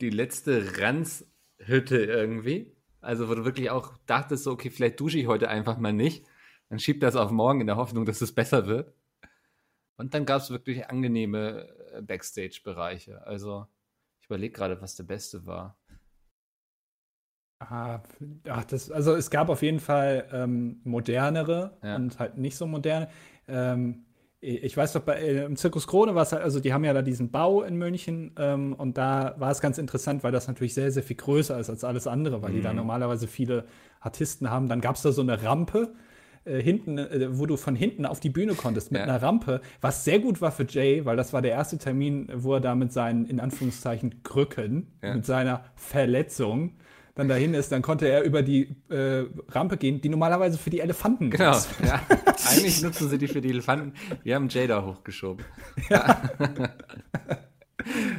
die 0.00 0.10
letzte 0.10 0.78
Ranzhütte 0.78 1.98
irgendwie, 1.98 2.74
also 3.00 3.28
wo 3.28 3.34
du 3.34 3.44
wirklich 3.44 3.70
auch 3.70 3.92
dachtest, 4.06 4.44
so, 4.44 4.50
okay, 4.50 4.70
vielleicht 4.70 4.98
dusche 4.98 5.18
ich 5.18 5.26
heute 5.26 5.48
einfach 5.48 5.78
mal 5.78 5.92
nicht. 5.92 6.26
Dann 6.68 6.78
schieb 6.78 7.00
das 7.00 7.16
auf 7.16 7.30
morgen 7.30 7.60
in 7.60 7.66
der 7.66 7.76
Hoffnung, 7.76 8.04
dass 8.04 8.20
es 8.20 8.34
besser 8.34 8.66
wird. 8.66 8.94
Und 9.96 10.14
dann 10.14 10.26
gab 10.26 10.40
es 10.40 10.50
wirklich 10.50 10.88
angenehme 10.88 11.68
äh, 11.92 12.02
Backstage-Bereiche. 12.02 13.24
Also 13.26 13.66
ich 14.20 14.26
überlege 14.26 14.52
gerade, 14.54 14.80
was 14.80 14.96
der 14.96 15.04
beste 15.04 15.46
war. 15.46 15.76
Ah, 17.60 18.00
ach, 18.48 18.64
das, 18.64 18.90
also 18.90 19.14
es 19.14 19.30
gab 19.30 19.48
auf 19.48 19.62
jeden 19.62 19.80
Fall 19.80 20.28
ähm, 20.32 20.80
modernere 20.84 21.78
Ja. 21.82 21.96
und 21.96 22.18
halt 22.18 22.36
nicht 22.36 22.56
so 22.56 22.66
moderne. 22.66 23.08
Ähm, 23.48 24.04
ich 24.40 24.76
weiß 24.76 24.92
doch, 24.92 25.00
bei, 25.02 25.14
äh, 25.20 25.44
im 25.44 25.56
Zirkus 25.56 25.86
Krone 25.86 26.14
war 26.14 26.24
es 26.24 26.32
halt, 26.32 26.42
also 26.42 26.60
die 26.60 26.74
haben 26.74 26.84
ja 26.84 26.92
da 26.92 27.00
diesen 27.00 27.30
Bau 27.30 27.62
in 27.62 27.76
München 27.76 28.32
ähm, 28.36 28.74
und 28.74 28.98
da 28.98 29.34
war 29.38 29.50
es 29.50 29.60
ganz 29.62 29.78
interessant, 29.78 30.22
weil 30.22 30.32
das 30.32 30.48
natürlich 30.48 30.74
sehr, 30.74 30.90
sehr 30.90 31.02
viel 31.02 31.16
größer 31.16 31.58
ist 31.58 31.70
als 31.70 31.84
alles 31.84 32.06
andere, 32.06 32.42
weil 32.42 32.52
die 32.52 32.60
da 32.60 32.70
Mhm. 32.72 32.76
normalerweise 32.78 33.26
viele 33.26 33.64
Artisten 34.00 34.50
haben. 34.50 34.68
Dann 34.68 34.82
gab 34.82 34.96
es 34.96 35.02
da 35.02 35.12
so 35.12 35.22
eine 35.22 35.42
Rampe, 35.42 35.94
äh, 36.44 36.60
hinten, 36.62 36.98
äh, 36.98 37.38
wo 37.38 37.46
du 37.46 37.56
von 37.56 37.74
hinten 37.76 38.04
auf 38.06 38.20
die 38.20 38.30
Bühne 38.30 38.54
konntest 38.54 38.92
mit 38.92 39.00
Ja. 39.00 39.06
einer 39.06 39.22
Rampe, 39.22 39.60
was 39.80 40.04
sehr 40.04 40.18
gut 40.18 40.40
war 40.40 40.52
für 40.52 40.66
Jay, 40.68 41.04
weil 41.04 41.16
das 41.16 41.32
war 41.32 41.42
der 41.42 41.52
erste 41.52 41.78
Termin, 41.78 42.28
wo 42.34 42.54
er 42.54 42.60
da 42.60 42.74
mit 42.74 42.92
seinen, 42.92 43.26
in 43.26 43.40
Anführungszeichen, 43.40 44.22
Krücken, 44.22 44.88
Ja. 45.02 45.14
mit 45.14 45.24
seiner 45.26 45.64
Verletzung 45.76 46.72
dann 47.16 47.28
dahin 47.28 47.54
ist, 47.54 47.70
dann 47.70 47.80
konnte 47.80 48.08
er 48.08 48.22
über 48.24 48.42
die 48.42 48.74
äh, 48.90 49.24
Rampe 49.50 49.76
gehen, 49.76 50.00
die 50.00 50.08
normalerweise 50.08 50.58
für 50.58 50.70
die 50.70 50.80
Elefanten 50.80 51.30
Genau. 51.30 51.52
ist. 51.52 51.68
Ja. 51.84 52.00
Eigentlich 52.50 52.82
nutzen 52.82 53.08
sie 53.08 53.18
die 53.18 53.28
für 53.28 53.40
die 53.40 53.50
Elefanten. 53.50 53.92
Wir 54.24 54.34
haben 54.34 54.48
Jada 54.48 54.84
hochgeschoben. 54.84 55.44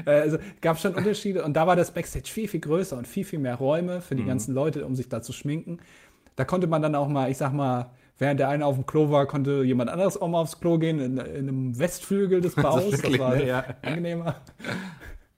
Äh, 0.06 0.12
Also 0.12 0.38
gab 0.62 0.80
schon 0.80 0.94
Unterschiede 0.94 1.44
und 1.44 1.54
da 1.56 1.66
war 1.66 1.76
das 1.76 1.92
Backstage 1.92 2.28
viel, 2.30 2.48
viel 2.48 2.60
größer 2.60 2.98
und 2.98 3.08
viel, 3.08 3.24
viel 3.26 3.40
mehr 3.40 3.56
Räume 3.56 4.02
für 4.02 4.14
die 4.16 4.22
Mhm. 4.24 4.28
ganzen 4.28 4.54
Leute, 4.54 4.86
um 4.86 4.96
sich 4.96 5.10
da 5.10 5.22
zu 5.22 5.34
schminken. 5.34 5.80
Da 6.36 6.46
konnte 6.46 6.68
man 6.68 6.82
dann 6.82 6.94
auch 6.96 7.08
mal, 7.08 7.32
ich 7.32 7.38
sag 7.38 7.52
mal, 7.54 7.92
während 8.18 8.40
der 8.40 8.50
eine 8.50 8.66
auf 8.66 8.76
dem 8.76 8.86
Klo 8.86 9.12
war, 9.12 9.26
konnte 9.26 9.64
jemand 9.64 9.90
anderes 9.90 10.20
auch 10.20 10.28
mal 10.28 10.42
aufs 10.42 10.60
Klo 10.60 10.78
gehen, 10.78 11.00
in, 11.00 11.18
in 11.18 11.50
einem 11.50 11.78
Westflügel 11.78 12.42
des 12.42 12.56
Baus. 12.56 12.92
wirklich, 12.92 13.18
das 13.18 13.20
war 13.20 13.36
ne? 13.36 13.48
Ja. 13.48 13.66
angenehmer. 13.82 14.42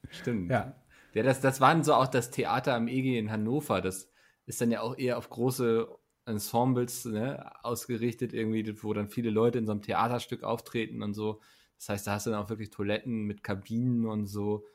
Stimmt. 0.10 0.52
Ja. 0.52 0.76
Ja, 1.14 1.24
das, 1.24 1.42
das 1.42 1.60
waren 1.62 1.84
so 1.84 1.96
auch 1.96 2.08
das 2.08 2.30
Theater 2.30 2.76
am 2.76 2.88
EG 2.88 3.18
in 3.18 3.32
Hannover. 3.32 3.82
Das 3.82 4.12
ist 4.46 4.62
dann 4.62 4.70
ja 4.70 4.82
auch 4.82 4.98
eher 4.98 5.18
auf 5.18 5.30
große 5.30 5.88
Ensembles 6.26 7.06
ne, 7.06 7.52
ausgerichtet, 7.64 8.34
irgendwie, 8.34 8.84
wo 8.84 8.94
dann 8.94 9.10
viele 9.10 9.30
Leute 9.30 9.58
in 9.58 9.66
so 9.66 9.72
einem 9.72 9.82
Theaterstück 9.82 10.44
auftreten 10.44 11.02
und 11.02 11.14
so. 11.14 11.42
Das 11.78 11.90
heißt, 11.90 12.08
da 12.08 12.14
hast 12.14 12.28
du 12.28 12.32
dann 12.32 12.44
auch 12.44 12.50
wirklich 12.50 12.70
Toiletten 12.70 13.24
mit 13.24 13.44
Kabinen 13.44 14.06
und 14.06 14.28
so, 14.28 14.66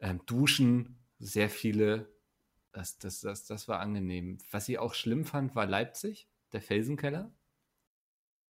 ähm, 0.00 0.20
Duschen, 0.26 0.98
sehr 1.18 1.48
viele. 1.48 2.12
Das, 2.72 2.98
das, 2.98 3.20
das, 3.20 3.46
das 3.46 3.68
war 3.68 3.80
angenehm. 3.80 4.38
Was 4.50 4.68
ich 4.68 4.78
auch 4.78 4.92
schlimm 4.92 5.24
fand, 5.24 5.54
war 5.54 5.66
Leipzig, 5.66 6.28
der 6.52 6.60
Felsenkeller. 6.60 7.30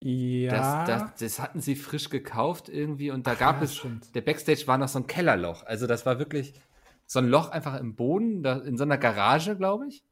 Ja. 0.01 0.85
Das, 0.85 0.87
das, 0.87 1.15
das 1.19 1.39
hatten 1.39 1.59
sie 1.59 1.75
frisch 1.75 2.09
gekauft 2.09 2.69
irgendwie 2.69 3.09
und 3.09 3.25
da 3.25 3.33
gab 3.33 3.57
ja, 3.57 3.63
es 3.63 3.75
stimmt. 3.75 4.13
der 4.13 4.21
Backstage 4.21 4.67
war 4.67 4.77
noch 4.77 4.87
so 4.87 4.99
ein 4.99 5.07
Kellerloch. 5.07 5.63
Also 5.63 5.87
das 5.87 6.05
war 6.05 6.19
wirklich 6.19 6.53
so 7.07 7.19
ein 7.19 7.27
Loch 7.27 7.49
einfach 7.49 7.79
im 7.79 7.95
Boden, 7.95 8.43
da, 8.43 8.59
in 8.59 8.77
so 8.77 8.83
einer 8.83 8.97
Garage, 8.97 9.55
glaube 9.55 9.87
ich. 9.87 10.03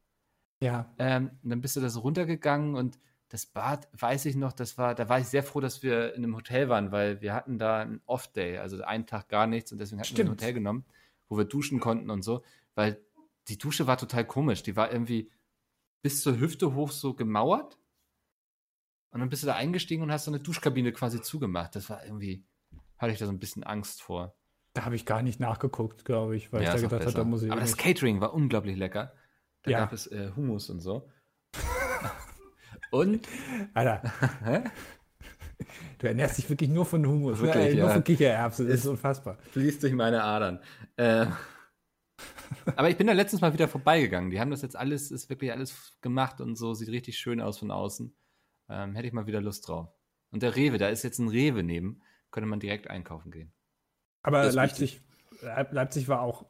ja. 0.61 0.91
Ähm, 0.97 1.31
und 1.43 1.49
dann 1.49 1.61
bist 1.61 1.75
du 1.75 1.81
da 1.81 1.89
so 1.89 1.99
runtergegangen 1.99 2.75
und 2.75 2.97
das 3.29 3.45
Bad, 3.45 3.87
weiß 3.93 4.25
ich 4.25 4.35
noch, 4.35 4.53
das 4.53 4.77
war, 4.77 4.95
da 4.95 5.09
war 5.09 5.19
ich 5.19 5.27
sehr 5.27 5.43
froh, 5.43 5.59
dass 5.59 5.83
wir 5.83 6.13
in 6.13 6.23
einem 6.23 6.35
Hotel 6.35 6.69
waren, 6.69 6.91
weil 6.91 7.21
wir 7.21 7.33
hatten 7.33 7.57
da 7.57 7.81
einen 7.81 8.01
Off-Day, 8.05 8.59
also 8.59 8.81
einen 8.83 9.07
Tag 9.07 9.29
gar 9.29 9.45
nichts 9.45 9.71
und 9.71 9.79
deswegen 9.79 9.99
hatten 9.99 10.11
wir 10.11 10.15
Stimmt. 10.15 10.29
ein 10.29 10.33
Hotel 10.33 10.53
genommen, 10.53 10.85
wo 11.27 11.37
wir 11.37 11.45
duschen 11.45 11.79
konnten 11.79 12.09
und 12.09 12.23
so, 12.23 12.43
weil 12.75 12.99
die 13.47 13.57
Dusche 13.57 13.87
war 13.87 13.97
total 13.97 14.25
komisch. 14.25 14.63
Die 14.63 14.75
war 14.75 14.91
irgendwie 14.91 15.29
bis 16.05 16.21
zur 16.21 16.39
Hüfte 16.39 16.75
hoch 16.75 16.91
so 16.91 17.15
gemauert 17.15 17.79
und 19.09 19.21
dann 19.21 19.29
bist 19.29 19.41
du 19.41 19.47
da 19.47 19.55
eingestiegen 19.55 20.03
und 20.03 20.11
hast 20.11 20.25
so 20.25 20.31
eine 20.31 20.39
Duschkabine 20.39 20.91
quasi 20.91 21.19
zugemacht. 21.19 21.75
Das 21.75 21.89
war 21.89 22.05
irgendwie, 22.05 22.45
hatte 22.99 23.11
ich 23.11 23.17
da 23.17 23.25
so 23.25 23.31
ein 23.31 23.39
bisschen 23.39 23.63
Angst 23.63 24.03
vor. 24.03 24.35
Da 24.73 24.85
habe 24.85 24.95
ich 24.95 25.07
gar 25.07 25.23
nicht 25.23 25.39
nachgeguckt, 25.39 26.05
glaube 26.05 26.35
ich, 26.37 26.53
weil 26.53 26.61
Ja, 26.61 26.75
ich 26.75 26.81
da 26.81 26.87
gedacht 26.87 27.07
habe, 27.07 27.11
da 27.15 27.23
muss 27.23 27.41
ich. 27.41 27.51
Aber 27.51 27.59
das 27.59 27.71
nicht- 27.71 27.79
Catering 27.83 28.21
war 28.21 28.35
unglaublich 28.35 28.77
lecker. 28.77 29.13
Da 29.63 29.71
Ja. 29.71 29.79
gab 29.79 29.93
es 29.93 30.05
äh, 30.05 30.29
Hummus 30.35 30.69
und 30.69 30.79
so. 30.79 31.09
und 32.91 33.27
Alter? 33.73 34.03
Du 35.97 36.05
ernährst 36.07 36.37
dich 36.37 36.47
wirklich 36.51 36.69
nur 36.69 36.85
von 36.85 37.03
Hummus, 37.03 37.39
Wirklich, 37.39 37.55
ne? 37.63 37.69
Ey, 37.69 37.75
nur 37.77 37.87
ja. 37.87 37.93
von 37.93 38.03
Kichererbsen. 38.03 38.67
Das 38.67 38.81
ist 38.81 38.85
unfassbar. 38.85 39.37
Fließt 39.53 39.81
durch 39.81 39.93
meine 39.93 40.21
Adern. 40.23 40.59
Äh, 40.97 41.25
aber 42.75 42.89
ich 42.89 42.97
bin 42.97 43.07
da 43.07 43.13
letztens 43.13 43.41
mal 43.41 43.53
wieder 43.53 43.67
vorbeigegangen. 43.67 44.29
Die 44.31 44.39
haben 44.39 44.51
das 44.51 44.61
jetzt 44.61 44.75
alles, 44.75 45.11
ist 45.11 45.29
wirklich 45.29 45.51
alles 45.51 45.97
gemacht 46.01 46.41
und 46.41 46.55
so, 46.55 46.73
sieht 46.73 46.89
richtig 46.89 47.17
schön 47.17 47.41
aus 47.41 47.59
von 47.59 47.71
außen. 47.71 48.15
Ähm, 48.69 48.95
hätte 48.95 49.07
ich 49.07 49.13
mal 49.13 49.27
wieder 49.27 49.41
Lust 49.41 49.67
drauf. 49.67 49.89
Und 50.31 50.41
der 50.43 50.55
Rewe, 50.55 50.77
da 50.77 50.89
ist 50.89 51.03
jetzt 51.03 51.19
ein 51.19 51.29
Rewe 51.29 51.63
neben, 51.63 52.01
könnte 52.31 52.47
man 52.49 52.59
direkt 52.59 52.89
einkaufen 52.89 53.31
gehen. 53.31 53.53
Aber 54.23 54.51
Leipzig, 54.51 55.01
Leip- 55.41 55.71
Leipzig 55.71 56.07
war 56.07 56.21
auch, 56.21 56.45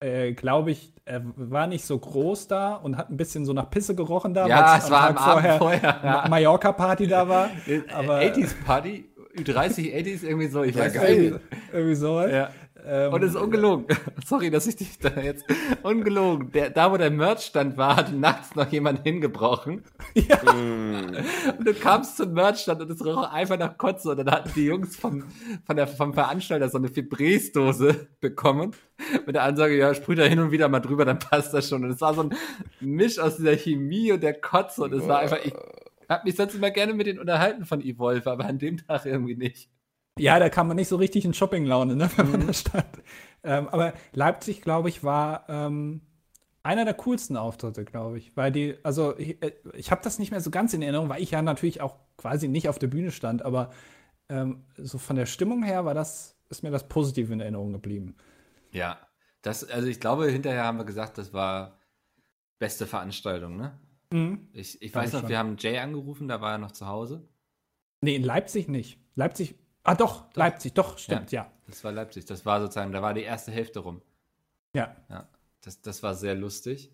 äh, 0.00 0.32
glaube 0.32 0.72
ich, 0.72 0.92
äh, 1.04 1.20
war 1.22 1.66
nicht 1.68 1.84
so 1.84 1.96
groß 1.98 2.48
da 2.48 2.74
und 2.74 2.96
hat 2.96 3.10
ein 3.10 3.16
bisschen 3.16 3.44
so 3.46 3.52
nach 3.52 3.70
Pisse 3.70 3.94
gerochen 3.94 4.34
da. 4.34 4.46
Ja, 4.48 4.76
es 4.76 4.90
war 4.90 5.08
am 5.10 5.16
Tag 5.16 5.44
Abend 5.44 5.58
vorher, 5.58 5.82
ja. 5.82 6.00
Ma- 6.02 6.28
Mallorca-Party 6.28 7.06
da 7.06 7.28
war. 7.28 7.50
Aber- 7.94 8.18
80s 8.20 8.54
Party, 8.64 9.08
Ü30, 9.36 9.94
80s, 9.94 10.24
irgendwie 10.24 10.48
so, 10.48 10.62
ich 10.64 10.76
weiß 10.76 10.92
geil. 10.92 11.16
nicht. 11.18 11.30
Irgendwie, 11.32 11.56
irgendwie 11.72 11.94
so. 11.94 12.20
Ja. 12.22 12.50
Ähm, 12.84 13.12
Und 13.12 13.22
es 13.22 13.30
ist 13.30 13.40
ungelogen. 13.40 13.86
Sorry, 14.26 14.50
dass 14.50 14.66
ich 14.66 14.76
dich 14.76 14.98
da 14.98 15.20
jetzt. 15.20 15.44
Ungelogen. 15.82 16.50
Der, 16.52 16.70
da, 16.70 16.90
wo 16.90 16.96
der 16.96 17.10
Merchstand 17.10 17.76
war, 17.76 17.96
hat 17.96 18.12
nachts 18.12 18.54
noch 18.54 18.70
jemand 18.72 19.04
hingebrochen. 19.04 19.84
Mm. 20.14 21.16
Und 21.58 21.66
du 21.66 21.74
kamst 21.74 22.16
zum 22.16 22.32
Merchstand 22.32 22.80
und 22.80 22.90
es 22.90 23.04
roch 23.04 23.30
einfach 23.32 23.58
nach 23.58 23.78
Kotze. 23.78 24.10
Und 24.10 24.18
dann 24.18 24.30
hatten 24.30 24.50
die 24.54 24.64
Jungs 24.64 24.96
vom, 24.96 25.24
von 25.64 25.76
der, 25.76 25.86
vom 25.86 26.14
Veranstalter 26.14 26.68
so 26.68 26.78
eine 26.78 26.88
Febreze-Dose 26.88 28.08
bekommen. 28.20 28.72
Mit 29.26 29.34
der 29.34 29.44
Ansage, 29.44 29.76
ja, 29.76 29.94
sprüht 29.94 30.18
da 30.18 30.24
hin 30.24 30.40
und 30.40 30.50
wieder 30.50 30.68
mal 30.68 30.80
drüber, 30.80 31.04
dann 31.04 31.18
passt 31.18 31.54
das 31.54 31.68
schon. 31.68 31.84
Und 31.84 31.90
es 31.90 32.00
war 32.00 32.14
so 32.14 32.22
ein 32.22 32.34
Misch 32.80 33.18
aus 33.18 33.36
dieser 33.36 33.56
Chemie 33.56 34.12
und 34.12 34.22
der 34.22 34.34
Kotze. 34.34 34.82
Und 34.82 34.92
es 34.92 35.06
war 35.06 35.20
einfach, 35.20 35.38
ich 35.44 35.52
hab 36.08 36.24
mich 36.24 36.36
sonst 36.36 36.54
immer 36.54 36.70
gerne 36.70 36.94
mit 36.94 37.06
denen 37.06 37.18
unterhalten 37.18 37.64
von 37.64 37.80
Evolve, 37.80 38.30
aber 38.30 38.44
an 38.46 38.58
dem 38.58 38.78
Tag 38.78 39.06
irgendwie 39.06 39.36
nicht. 39.36 39.68
Ja, 40.18 40.38
da 40.38 40.48
kam 40.50 40.68
man 40.68 40.76
nicht 40.76 40.88
so 40.88 40.96
richtig 40.96 41.24
in 41.24 41.34
Shopping-Laune, 41.34 41.96
ne, 41.96 42.10
wenn 42.16 42.26
Mhm. 42.26 42.32
man 42.32 42.46
da 42.48 42.52
stand. 42.52 42.86
Ähm, 43.44 43.68
aber 43.68 43.94
Leipzig, 44.12 44.60
glaube 44.62 44.88
ich, 44.88 45.02
war 45.02 45.46
ähm, 45.48 46.02
einer 46.62 46.84
der 46.84 46.94
coolsten 46.94 47.36
Auftritte, 47.36 47.84
glaube 47.84 48.18
ich. 48.18 48.36
Weil 48.36 48.52
die, 48.52 48.76
also 48.82 49.16
ich, 49.18 49.42
äh, 49.42 49.52
ich 49.74 49.90
habe 49.90 50.02
das 50.04 50.18
nicht 50.18 50.30
mehr 50.30 50.40
so 50.40 50.50
ganz 50.50 50.74
in 50.74 50.82
Erinnerung, 50.82 51.08
weil 51.08 51.22
ich 51.22 51.30
ja 51.32 51.42
natürlich 51.42 51.80
auch 51.80 51.96
quasi 52.16 52.46
nicht 52.48 52.68
auf 52.68 52.78
der 52.78 52.86
Bühne 52.88 53.10
stand, 53.10 53.42
aber 53.42 53.70
ähm, 54.28 54.64
so 54.76 54.98
von 54.98 55.16
der 55.16 55.26
Stimmung 55.26 55.62
her 55.62 55.84
war 55.84 55.94
das, 55.94 56.36
ist 56.50 56.62
mir 56.62 56.70
das 56.70 56.88
positiv 56.88 57.30
in 57.30 57.40
Erinnerung 57.40 57.72
geblieben. 57.72 58.14
Ja, 58.70 58.98
das, 59.42 59.64
also 59.68 59.88
ich 59.88 59.98
glaube, 59.98 60.30
hinterher 60.30 60.64
haben 60.64 60.78
wir 60.78 60.84
gesagt, 60.84 61.18
das 61.18 61.32
war 61.32 61.78
beste 62.58 62.86
Veranstaltung, 62.86 63.56
ne? 63.56 63.78
Ich, 64.52 64.80
ich 64.82 64.92
Glaub 64.92 65.02
weiß 65.04 65.08
ich 65.08 65.14
noch, 65.14 65.20
schon. 65.22 65.28
wir 65.30 65.38
haben 65.38 65.56
Jay 65.58 65.78
angerufen, 65.78 66.28
da 66.28 66.40
war 66.42 66.52
er 66.52 66.58
noch 66.58 66.72
zu 66.72 66.86
Hause. 66.86 67.26
Nee, 68.02 68.14
in 68.14 68.22
Leipzig 68.22 68.68
nicht. 68.68 68.98
Leipzig, 69.14 69.54
ah 69.84 69.94
doch, 69.94 70.32
Leipzig, 70.34 70.74
doch, 70.74 70.98
stimmt, 70.98 71.32
ja. 71.32 71.50
Das 71.66 71.82
war 71.84 71.92
Leipzig. 71.92 72.24
Das 72.26 72.44
war 72.44 72.60
sozusagen, 72.60 72.92
da 72.92 73.00
war 73.02 73.14
die 73.14 73.22
erste 73.22 73.50
Hälfte 73.52 73.80
rum. 73.80 74.02
Ja, 74.74 74.96
Ja, 75.08 75.28
das, 75.62 75.80
das 75.80 76.02
war 76.02 76.14
sehr 76.14 76.34
lustig. 76.34 76.92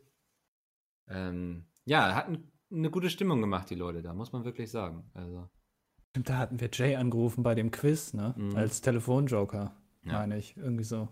Ähm, 1.08 1.64
ja, 1.84 2.14
hatten 2.14 2.50
eine 2.70 2.90
gute 2.90 3.10
Stimmung 3.10 3.40
gemacht, 3.40 3.70
die 3.70 3.74
Leute, 3.74 4.02
da 4.02 4.12
muss 4.12 4.32
man 4.32 4.44
wirklich 4.44 4.70
sagen. 4.70 5.10
Also, 5.14 5.48
stimmt, 6.10 6.28
da 6.28 6.36
hatten 6.38 6.60
wir 6.60 6.68
Jay 6.72 6.96
angerufen 6.96 7.42
bei 7.42 7.54
dem 7.54 7.70
Quiz, 7.70 8.12
ne, 8.12 8.34
Mhm. 8.36 8.56
als 8.56 8.80
Telefonjoker, 8.82 9.74
Ja. 10.04 10.12
meine 10.12 10.36
ich, 10.38 10.56
irgendwie 10.56 10.84
so. 10.84 11.08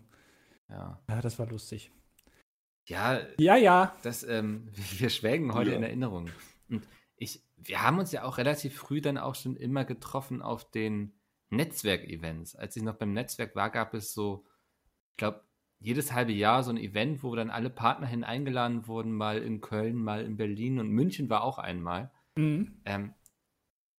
ja. 0.68 1.00
Ja, 1.08 1.20
das 1.20 1.38
war 1.38 1.46
lustig. 1.46 1.90
Ja, 2.88 3.20
Ja, 3.38 3.56
ja, 3.56 3.96
das, 4.02 4.22
ähm, 4.22 4.68
wir 4.98 5.10
schwelgen 5.10 5.54
heute 5.54 5.70
Ja. 5.70 5.76
in 5.76 5.82
Erinnerung. 5.82 6.28
Und 6.68 6.86
ich, 7.16 7.42
wir 7.56 7.82
haben 7.82 7.98
uns 7.98 8.12
ja 8.12 8.24
auch 8.24 8.36
relativ 8.38 8.76
früh 8.76 9.00
dann 9.00 9.16
auch 9.18 9.34
schon 9.34 9.56
immer 9.56 9.84
getroffen 9.84 10.42
auf 10.42 10.70
den 10.70 11.12
Netzwerkevents. 11.50 12.56
Als 12.56 12.76
ich 12.76 12.82
noch 12.82 12.96
beim 12.96 13.12
Netzwerk 13.12 13.54
war, 13.54 13.70
gab 13.70 13.94
es 13.94 14.12
so, 14.12 14.44
ich 15.12 15.16
glaube, 15.18 15.42
jedes 15.78 16.12
halbe 16.12 16.32
Jahr 16.32 16.62
so 16.62 16.70
ein 16.70 16.78
Event, 16.78 17.22
wo 17.22 17.34
dann 17.34 17.50
alle 17.50 17.70
Partner 17.70 18.06
hin 18.06 18.24
eingeladen 18.24 18.86
wurden, 18.86 19.12
mal 19.12 19.42
in 19.42 19.60
Köln, 19.60 19.96
mal 19.96 20.24
in 20.24 20.36
Berlin 20.36 20.78
und 20.78 20.88
München 20.88 21.28
war 21.28 21.42
auch 21.42 21.58
einmal. 21.58 22.10
mhm. 22.36 22.80
Ähm, 22.84 23.14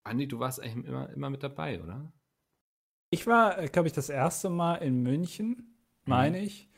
Andi, 0.04 0.26
du 0.26 0.38
warst 0.38 0.60
eigentlich 0.60 0.86
immer, 0.86 1.10
immer 1.10 1.30
mit 1.30 1.42
dabei, 1.42 1.82
oder? 1.82 2.12
Ich 3.10 3.26
war, 3.26 3.66
glaube 3.68 3.88
ich, 3.88 3.94
das 3.94 4.08
erste 4.08 4.48
Mal 4.48 4.76
in 4.76 5.02
München, 5.02 5.76
meine 6.04 6.40
ich. 6.40 6.68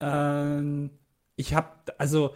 Ähm, 0.00 0.90
ich 1.36 1.54
habe, 1.54 1.70
also, 1.98 2.34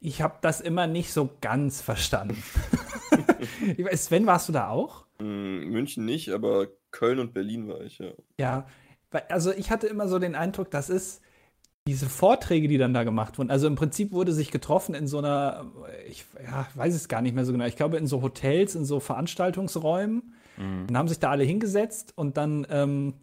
ich 0.00 0.22
habe 0.22 0.38
das 0.40 0.60
immer 0.60 0.86
nicht 0.86 1.12
so 1.12 1.30
ganz 1.40 1.80
verstanden. 1.80 2.42
Ich 3.76 3.84
weiß, 3.84 4.06
Sven, 4.06 4.26
warst 4.26 4.48
du 4.48 4.52
da 4.52 4.68
auch? 4.68 5.04
Mm, 5.20 5.70
München 5.70 6.04
nicht, 6.04 6.30
aber 6.30 6.68
Köln 6.90 7.18
und 7.18 7.34
Berlin 7.34 7.68
war 7.68 7.80
ich, 7.82 7.98
ja. 7.98 8.10
Ja, 8.38 8.66
weil- 9.10 9.24
also 9.28 9.52
ich 9.52 9.70
hatte 9.70 9.86
immer 9.86 10.08
so 10.08 10.18
den 10.18 10.34
Eindruck, 10.34 10.70
das 10.70 10.90
ist 10.90 11.22
diese 11.86 12.08
Vorträge, 12.08 12.68
die 12.68 12.76
dann 12.78 12.92
da 12.92 13.02
gemacht 13.04 13.38
wurden. 13.38 13.50
Also 13.50 13.66
im 13.66 13.74
Prinzip 13.74 14.12
wurde 14.12 14.32
sich 14.32 14.50
getroffen 14.50 14.94
in 14.94 15.06
so 15.06 15.18
einer, 15.18 15.66
ich 16.06 16.26
ja, 16.44 16.66
weiß 16.74 16.94
es 16.94 17.08
gar 17.08 17.22
nicht 17.22 17.34
mehr 17.34 17.46
so 17.46 17.52
genau. 17.52 17.64
Ich 17.64 17.76
glaube 17.76 17.96
in 17.96 18.06
so 18.06 18.20
Hotels, 18.20 18.74
in 18.74 18.84
so 18.84 19.00
Veranstaltungsräumen. 19.00 20.34
Dann 20.58 20.98
haben 20.98 21.06
sich 21.08 21.20
da 21.20 21.30
alle 21.30 21.44
hingesetzt 21.44 22.12
und 22.16 22.36
dann 22.36 22.66
ähm, 22.68 23.14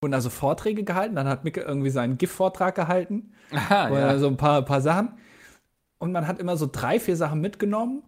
wurden 0.00 0.14
also 0.14 0.30
Vorträge 0.30 0.82
gehalten. 0.82 1.14
Dann 1.14 1.28
hat 1.28 1.44
Micke 1.44 1.60
irgendwie 1.60 1.90
seinen 1.90 2.18
GIF-Vortrag 2.18 2.74
gehalten. 2.74 3.32
Aha, 3.52 3.88
Oder 3.90 4.18
so 4.18 4.26
ein 4.26 4.36
paar, 4.36 4.62
paar 4.62 4.80
Sachen. 4.80 5.12
Und 5.98 6.10
man 6.12 6.26
hat 6.26 6.40
immer 6.40 6.56
so 6.56 6.68
drei, 6.70 6.98
vier 6.98 7.16
Sachen 7.16 7.40
mitgenommen. 7.40 8.02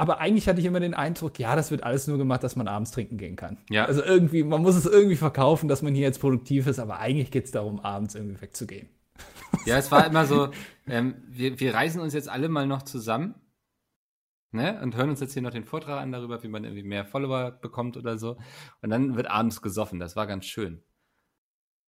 Aber 0.00 0.18
eigentlich 0.18 0.48
hatte 0.48 0.60
ich 0.60 0.64
immer 0.64 0.80
den 0.80 0.94
Eindruck, 0.94 1.38
ja, 1.38 1.54
das 1.54 1.70
wird 1.70 1.84
alles 1.84 2.06
nur 2.06 2.16
gemacht, 2.16 2.42
dass 2.42 2.56
man 2.56 2.68
abends 2.68 2.90
trinken 2.90 3.18
gehen 3.18 3.36
kann. 3.36 3.58
Ja. 3.68 3.84
Also 3.84 4.02
irgendwie, 4.02 4.42
man 4.42 4.62
muss 4.62 4.74
es 4.74 4.86
irgendwie 4.86 5.16
verkaufen, 5.16 5.68
dass 5.68 5.82
man 5.82 5.94
hier 5.94 6.04
jetzt 6.04 6.20
produktiv 6.20 6.66
ist, 6.68 6.78
aber 6.78 7.00
eigentlich 7.00 7.30
geht 7.30 7.44
es 7.44 7.50
darum, 7.50 7.80
abends 7.80 8.14
irgendwie 8.14 8.40
wegzugehen. 8.40 8.88
Ja, 9.66 9.76
es 9.76 9.90
war 9.90 10.06
immer 10.06 10.24
so, 10.24 10.50
ähm, 10.86 11.16
wir, 11.28 11.60
wir 11.60 11.74
reisen 11.74 12.00
uns 12.00 12.14
jetzt 12.14 12.30
alle 12.30 12.48
mal 12.48 12.66
noch 12.66 12.82
zusammen 12.82 13.34
ne? 14.52 14.80
und 14.80 14.96
hören 14.96 15.10
uns 15.10 15.20
jetzt 15.20 15.34
hier 15.34 15.42
noch 15.42 15.50
den 15.50 15.64
Vortrag 15.64 16.00
an 16.00 16.12
darüber, 16.12 16.42
wie 16.42 16.48
man 16.48 16.64
irgendwie 16.64 16.84
mehr 16.84 17.04
Follower 17.04 17.50
bekommt 17.50 17.98
oder 17.98 18.16
so. 18.16 18.38
Und 18.80 18.88
dann 18.88 19.16
wird 19.16 19.28
abends 19.28 19.60
gesoffen. 19.60 19.98
Das 19.98 20.16
war 20.16 20.26
ganz 20.26 20.46
schön. 20.46 20.82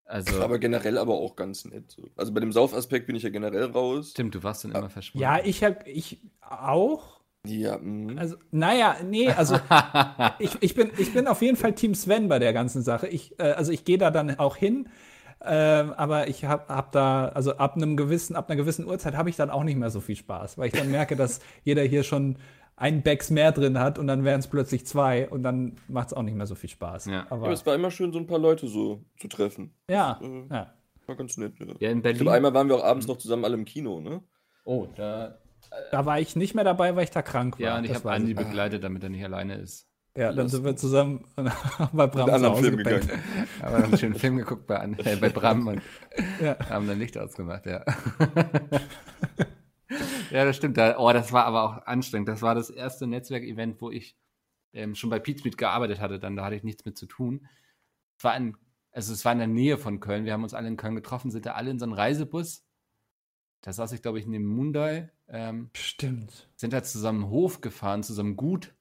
Also, 0.05 0.43
Aber 0.43 0.59
generell 0.59 0.99
aber 0.99 1.15
auch 1.15 1.35
ganz 1.37 1.65
nett. 1.65 1.91
So. 1.93 2.11
Also 2.17 2.35
bei 2.35 2.41
dem 2.41 2.53
Saufaspekt 2.53 3.07
bin 3.07 3.17
ich 3.17 3.23
ja 3.23 3.31
generell 3.31 3.71
raus. 3.71 4.11
stimmt, 4.11 4.35
du 4.35 4.43
warst 4.43 4.65
dann 4.65 4.73
immer 4.73 4.91
verschwunden. 4.91 5.23
Ja, 5.23 5.43
ich 5.43 5.65
hab, 5.65 5.87
ich 5.87 6.21
auch. 6.43 7.22
Ja, 7.47 7.77
mm. 7.79 8.19
Also, 8.19 8.37
naja, 8.51 8.97
nee, 9.05 9.29
also 9.31 9.57
ich, 10.39 10.57
ich, 10.61 10.75
bin, 10.75 10.91
ich 10.99 11.13
bin 11.13 11.27
auf 11.27 11.43
jeden 11.43 11.57
Fall 11.57 11.75
Team 11.75 11.95
Sven 11.95 12.29
bei 12.29 12.39
der 12.39 12.53
ganzen 12.53 12.83
Sache. 12.83 13.09
Ich, 13.09 13.39
äh, 13.41 13.51
also 13.53 13.73
ich 13.73 13.85
gehe 13.85 13.99
da 13.99 14.11
dann 14.11 14.39
auch 14.39 14.57
hin, 14.57 14.89
ähm, 15.45 15.93
aber 15.95 16.29
ich 16.29 16.45
habe 16.45 16.73
hab 16.73 16.93
da, 16.93 17.29
also 17.31 17.57
ab 17.57 17.75
einem 17.77 17.97
gewissen, 17.97 18.37
ab 18.37 18.49
einer 18.49 18.57
gewissen 18.57 18.87
Uhrzeit 18.87 19.17
habe 19.17 19.29
ich 19.29 19.35
dann 19.37 19.51
auch 19.51 19.65
nicht 19.65 19.77
mehr 19.77 19.91
so 19.91 20.01
viel 20.01 20.15
Spaß, 20.15 20.57
weil 20.57 20.69
ich 20.69 20.73
dann 20.73 20.91
merke, 20.91 21.17
dass 21.17 21.41
jeder 21.65 21.83
hier 21.83 22.05
schon 22.05 22.37
ein 22.77 23.03
Bags 23.03 23.31
mehr 23.31 23.51
drin 23.53 23.79
hat 23.79 23.99
und 23.99 24.07
dann 24.07 24.25
wären 24.25 24.41
es 24.41 24.47
plötzlich 24.47 24.87
zwei 24.87 25.29
und 25.29 25.43
dann 25.43 25.77
macht 25.89 26.09
es 26.09 26.15
auch 26.15 26.23
nicht 26.23 26.37
mehr 26.37 26.47
so 26.47 26.55
viel 26.55 26.71
Spaß. 26.71 27.07
Ja. 27.07 27.13
ja, 27.13 27.27
Aber 27.31 27.45
aber 27.47 27.53
es 27.53 27.67
war 27.67 27.75
immer 27.75 27.91
schön, 27.91 28.13
so 28.13 28.19
ein 28.21 28.27
paar 28.29 28.39
Leute 28.39 28.69
so 28.69 29.05
zu 29.19 29.27
treffen. 29.29 29.75
ja, 29.91 30.19
Mhm. 30.23 30.47
ja. 30.51 30.73
War 31.07 31.17
ganz 31.17 31.37
nett, 31.37 31.55
ja. 31.59 31.67
Ja, 31.81 31.91
in 31.91 31.99
Ich 31.99 32.03
Berlin. 32.05 32.21
glaube, 32.21 32.37
einmal 32.37 32.55
waren 32.55 32.69
wir 32.69 32.77
auch 32.77 32.85
abends 32.85 33.09
noch 33.09 33.19
zusammen 33.19 33.45
alle 33.45 33.55
im 33.55 33.65
Kino, 33.65 34.01
ne? 34.01 34.23
oh, 34.65 34.87
da. 34.95 35.39
Da 35.91 36.05
war 36.07 36.21
ich 36.21 36.37
nicht 36.37 36.55
mehr 36.55 36.65
dabei, 36.65 36.95
weil 36.97 37.05
ich 37.05 37.11
da 37.11 37.23
krank 37.23 37.59
war. 37.59 37.67
Ja, 37.67 37.79
und 37.79 37.85
ich 37.85 37.95
habe 37.95 38.11
Andi 38.11 38.35
begleitet, 38.35 38.85
damit 38.85 39.03
er 39.03 39.09
nicht 39.11 39.25
alleine 39.25 39.55
ist. 39.57 39.89
Ja, 40.17 40.31
dann 40.33 40.49
sind 40.49 40.63
wir 40.65 40.77
zusammen 40.77 41.25
bei 41.93 42.07
Bram 42.07 42.29
Einen 42.29 42.43
zu 42.45 42.51
Hause 42.51 42.63
Film 42.63 42.77
gegangen. 42.77 43.11
Aber 43.63 43.77
haben 43.77 43.85
einen 43.85 43.99
schönen 43.99 44.15
Film 44.15 44.37
geguckt 44.37 44.67
bei, 44.67 44.79
Andi- 44.83 45.07
äh, 45.11 45.17
bei 45.17 45.31
Bram 45.31 45.67
und 45.67 45.81
Ja. 46.41 46.59
haben 46.69 46.87
dann 46.87 46.99
Licht 46.99 47.17
ausgemacht, 47.17 47.65
ja. 47.65 47.83
ja, 50.31 50.45
das 50.45 50.57
stimmt. 50.57 50.77
Da, 50.77 50.99
oh, 50.99 51.13
das 51.13 51.33
war 51.33 51.45
aber 51.47 51.63
auch 51.63 51.87
anstrengend. 51.87 52.29
Das 52.29 52.43
war 52.43 52.55
das 52.55 52.71
erste 52.71 53.07
Netzwerkevent, 53.07 53.81
wo 53.81 53.91
ich 53.91 54.17
ähm, 54.75 54.95
schon 54.95 55.11
bei 55.11 55.19
Pizmeet 55.19 55.57
gearbeitet 55.59 56.01
hatte. 56.01 56.19
Dann 56.19 56.37
da 56.37 56.45
hatte 56.45 56.57
ich 56.57 56.63
nichts 56.65 56.85
mit 56.85 56.97
zu 56.99 57.07
tun. 57.07 57.47
Es 58.19 58.25
war 58.25 58.37
in, 58.37 58.57
also 58.91 59.13
es 59.13 59.25
war 59.25 59.33
in 59.33 59.39
der 59.39 59.49
Nähe 59.49 59.79
von 59.79 60.01
Köln. 60.01 60.25
Wir 60.25 60.33
haben 60.35 60.43
uns 60.43 60.55
alle 60.55 60.69
in 60.69 60.77
Köln 60.77 60.95
getroffen, 60.95 61.31
sind 61.31 61.47
da 61.47 61.53
alle 61.53 61.71
in 61.71 61.79
so 61.79 61.85
einem 61.87 61.95
Reisebus. 61.95 62.65
Da 63.63 63.73
saß 63.73 63.93
ich, 63.93 64.03
glaube 64.03 64.19
ich, 64.19 64.27
neben 64.27 64.45
Mundai. 64.47 65.11
Ähm, 65.33 65.71
Stimmt. 65.75 66.49
sind 66.57 66.73
da 66.73 66.83
zusammen 66.83 67.29
Hof 67.31 67.61
gefahren, 67.63 68.03
zu 68.03 68.13
so 68.13 68.21
einem 68.21 68.37
Gut, 68.37 68.75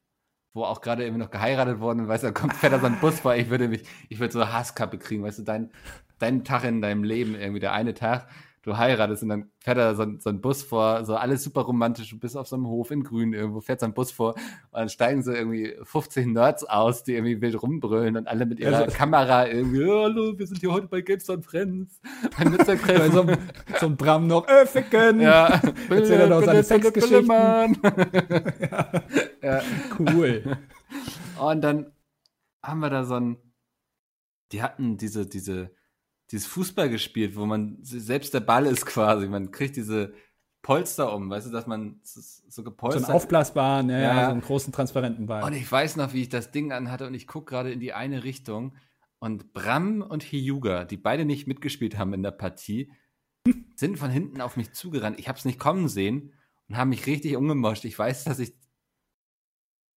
wo 0.54 0.66
auch 0.66 0.82
gerade 0.82 1.04
irgendwie 1.04 1.24
noch 1.24 1.32
geheiratet 1.32 1.80
worden 1.80 2.02
und 2.02 2.08
weißt 2.10 2.24
du, 2.24 2.28
da 2.28 2.34
kommt 2.34 2.54
fährt 2.54 2.74
da 2.74 2.80
so 2.80 2.88
ein 2.88 3.00
Bus 3.00 3.22
vor, 3.22 3.36
ich 3.36 3.50
würde 3.50 3.70
mich, 3.70 3.84
ich 4.10 4.20
würde 4.20 4.34
so 4.34 4.42
eine 4.42 4.52
Hasskappe 4.52 4.98
kriegen, 4.98 5.24
weißt 5.24 5.40
du, 5.40 5.44
dein, 5.44 5.72
dein 6.20 6.44
Tag 6.44 6.66
in 6.66 6.82
deinem 6.82 7.06
Leben, 7.06 7.36
irgendwie 7.36 7.62
der 7.62 7.72
eine 7.72 7.94
Tag, 7.94 8.28
du 8.64 8.78
heiratest 8.78 9.24
und 9.24 9.30
dann 9.30 9.50
fährt 9.60 9.78
da 9.80 9.96
so, 9.96 10.04
ein- 10.04 10.20
so 10.20 10.30
ein 10.30 10.40
Bus 10.40 10.62
vor, 10.62 11.04
so 11.04 11.16
alles 11.16 11.44
super 11.44 11.62
romantisch, 11.62 12.10
du 12.12 12.20
bist 12.20 12.38
auf 12.38 12.48
so 12.48 12.56
einem 12.56 12.68
Hof 12.68 12.92
in 12.92 13.04
Grün 13.04 13.34
irgendwo, 13.34 13.60
fährt 13.62 13.80
so 13.80 13.88
ein 13.88 13.94
Bus 13.94 14.12
vor 14.12 14.36
und 14.36 14.40
dann 14.74 14.90
steigen 14.90 15.24
so 15.24 15.32
irgendwie 15.32 15.76
50 15.84 16.28
Nerds 16.28 16.64
aus, 16.64 17.04
die 17.04 17.14
irgendwie 17.16 17.42
wild 17.42 17.62
rumbrüllen 17.62 18.18
und 18.18 18.28
alle 18.28 18.46
mit 18.46 18.60
ihrer 18.60 18.78
Also- 18.78 18.96
Kamera 18.96 19.48
irgendwie, 19.48 19.82
"Ja, 19.82 20.04
hallo, 20.04 20.38
wir 20.38 20.46
sind 20.46 20.60
hier 20.60 20.72
heute 20.72 20.88
bei 20.88 21.02
Games 21.02 21.28
on 21.30 21.42
Friends, 21.42 22.00
beim 22.38 22.56
Bei 22.58 23.10
so, 23.10 23.22
einem- 23.22 23.38
so 23.80 23.86
ein 23.88 23.98
Bram 23.98 24.28
noch, 24.28 24.48
äh, 24.48 24.66
ficken. 24.68 25.22
Ja, 25.22 25.60
Erzählt 25.90 26.10
er 26.22 26.28
noch 26.28 26.44
seine 26.44 26.64
Sexgeschichten. 26.64 27.26
Mann. 27.28 27.78
ja. 29.42 29.62
Cool. 30.00 30.58
Und 31.40 31.62
dann 31.62 31.92
haben 32.64 32.80
wir 32.80 32.90
da 32.90 33.04
so 33.06 33.16
ein, 33.16 33.38
die 34.52 34.62
hatten 34.62 34.98
diese, 34.98 35.26
diese, 35.26 35.72
dieses 36.32 36.48
Fußball 36.48 36.90
gespielt, 36.90 37.36
wo 37.36 37.46
man 37.46 37.78
selbst 37.82 38.34
der 38.34 38.40
Ball 38.40 38.66
ist 38.66 38.86
quasi. 38.86 39.28
Man 39.28 39.52
kriegt 39.52 39.76
diese 39.76 40.14
Polster 40.62 41.14
um, 41.16 41.30
weißt 41.30 41.48
du, 41.48 41.52
dass 41.52 41.68
man 41.68 42.00
so 42.04 42.22
So 42.48 42.64
gepolstert. 42.64 43.06
einen 43.06 43.14
aufblasbaren, 43.16 43.90
ja, 43.90 44.00
Ja. 44.00 44.16
ja. 44.16 44.26
so 44.26 44.32
einen 44.32 44.42
großen 44.42 44.72
transparenten 44.72 45.26
Ball. 45.26 45.44
Und 45.44 45.54
ich 45.54 45.70
weiß 45.70 45.96
noch, 45.98 46.14
wie 46.14 46.22
ich 46.22 46.30
das 46.30 46.52
Ding 46.52 46.72
anhatte 46.72 47.08
und 47.08 47.14
ich 47.14 47.28
gucke 47.28 47.50
gerade 47.52 47.72
in 47.72 47.80
die 47.80 47.94
eine 47.94 48.24
Richtung. 48.24 48.76
Und 49.20 49.54
Bram 49.54 50.02
und 50.02 50.24
Hyuga, 50.24 50.84
die 50.86 50.98
beide 50.98 51.26
nicht 51.26 51.48
mitgespielt 51.48 51.98
haben 51.98 52.14
in 52.14 52.24
der 52.24 52.32
Partie, 52.32 52.92
sind 53.76 53.98
von 54.00 54.10
hinten 54.10 54.42
auf 54.42 54.56
mich 54.58 54.72
zugerannt. 54.74 55.20
Ich 55.20 55.28
habe 55.28 55.38
es 55.38 55.46
nicht 55.46 55.60
kommen 55.60 55.88
sehen 55.90 56.34
und 56.70 56.78
haben 56.78 56.90
mich 56.90 57.06
richtig 57.08 57.36
umgemoscht. 57.36 57.86
Ich 57.86 57.98
weiß, 57.98 58.24
dass 58.24 58.40
ich, 58.40 58.54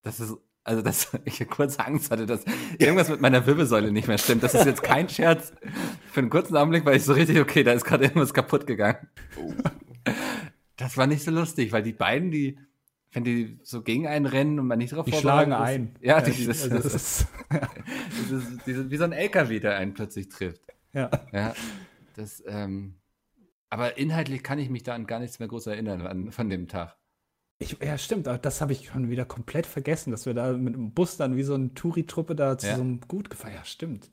dass 0.03 0.18
es, 0.20 0.37
also 0.65 0.83
dass 0.83 1.09
ich 1.25 1.47
kurz 1.49 1.79
Angst 1.79 2.11
hatte, 2.11 2.27
dass 2.27 2.45
irgendwas 2.79 3.09
mit 3.09 3.21
meiner 3.21 3.47
Wirbelsäule 3.47 3.93
nicht 3.93 4.09
mehr 4.09 4.19
stimmt. 4.19 4.43
Das 4.43 4.55
ist 4.55 4.65
jetzt 4.67 4.83
kein 4.83 5.09
Scherz. 5.09 5.53
Für 6.11 6.21
einen 6.21 6.31
kurzen 6.31 6.57
Augenblick 6.57 6.85
war 6.85 6.95
ich 6.95 7.05
so 7.05 7.12
richtig, 7.12 7.39
okay, 7.39 7.62
da 7.62 7.73
ist 7.73 7.85
gerade 7.85 8.05
irgendwas 8.05 8.35
kaputt 8.35 8.67
gegangen. 8.67 9.07
Oh. 9.39 9.53
Das 10.77 10.97
war 10.97 11.07
nicht 11.07 11.23
so 11.25 11.31
lustig, 11.31 11.71
weil 11.73 11.83
die 11.83 11.93
beiden, 11.93 12.31
die, 12.31 12.59
wenn 13.12 13.23
die 13.25 13.61
so 13.62 13.83
gegen 13.83 14.07
einen 14.09 14.27
rennen 14.27 14.59
und 14.59 14.67
man 14.67 14.79
nicht 14.79 14.93
drauf 14.93 15.05
die 15.05 15.12
vorbereitet 15.12 15.47
schlagen 15.49 15.53
ist- 15.53 15.69
ein. 15.69 15.97
Ja, 16.01 16.21
die, 16.21 16.33
die, 16.33 16.47
das, 16.47 16.62
also 16.65 16.75
das, 16.77 16.83
das 16.93 16.95
ist, 16.95 17.27
das 17.51 18.31
ist, 18.43 18.59
das 18.67 18.77
ist 18.77 18.91
wie 18.91 18.97
so 18.97 19.05
ein 19.05 19.12
LKW, 19.12 19.61
der 19.61 19.77
einen 19.77 19.95
plötzlich 19.95 20.29
trifft. 20.29 20.62
ja. 20.93 21.11
Ja, 21.33 21.55
das, 22.17 22.43
ähm, 22.47 22.95
aber 23.71 23.99
inhaltlich 23.99 24.43
kann 24.43 24.59
ich 24.59 24.69
mich 24.71 24.83
da 24.83 24.95
an 24.95 25.07
gar 25.07 25.19
nichts 25.21 25.39
mehr 25.39 25.49
groß 25.49 25.67
erinnern 25.69 26.07
an, 26.07 26.33
von 26.33 26.49
dem 26.49 26.69
Tag. 26.69 26.97
Ich, 27.59 27.77
ja, 27.81 27.97
stimmt, 27.99 28.27
aber 28.29 28.39
das 28.39 28.61
habe 28.61 28.73
ich 28.73 28.89
schon 28.89 29.09
wieder 29.11 29.25
komplett 29.25 29.67
vergessen, 29.67 30.11
dass 30.11 30.27
wir 30.27 30.35
da 30.35 30.53
mit 30.53 30.75
dem 30.75 30.93
Bus 30.93 31.17
dann 31.17 31.37
wie 31.37 31.43
so 31.45 31.55
eine 31.55 31.73
Touri-Truppe 31.75 32.35
da 32.35 32.59
zu 32.59 32.67
Ja. 32.67 32.77
so 32.77 32.83
einem 32.83 33.01
Gut 33.03 33.31
gefeiert. 33.31 33.55
Ja, 33.57 33.65
stimmt. 33.65 34.11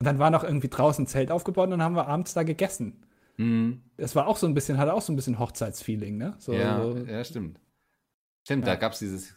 Und 0.00 0.06
dann 0.06 0.18
war 0.18 0.30
noch 0.30 0.42
irgendwie 0.44 0.68
draußen 0.68 1.04
ein 1.04 1.08
Zelt 1.08 1.30
aufgebaut 1.30 1.64
und 1.66 1.70
dann 1.70 1.82
haben 1.82 1.94
wir 1.96 2.08
abends 2.08 2.34
da 2.34 2.42
gegessen. 2.42 3.06
Mhm. 3.36 3.82
Es 3.96 4.14
war 4.16 4.26
auch 4.26 4.36
so 4.36 4.46
ein 4.46 4.54
bisschen, 4.54 4.76
hatte 4.78 4.92
auch 4.92 5.02
so 5.02 5.12
ein 5.12 5.16
bisschen 5.16 5.38
Hochzeitsfeeling, 5.38 6.16
ne? 6.16 6.34
So, 6.38 6.52
ja, 6.52 6.82
so, 6.82 6.96
ja, 6.98 7.24
stimmt. 7.24 7.60
Stimmt, 8.44 8.66
Ja. 8.66 8.74
da 8.74 8.80
gab 8.80 8.92
es 8.92 8.98
dieses 8.98 9.34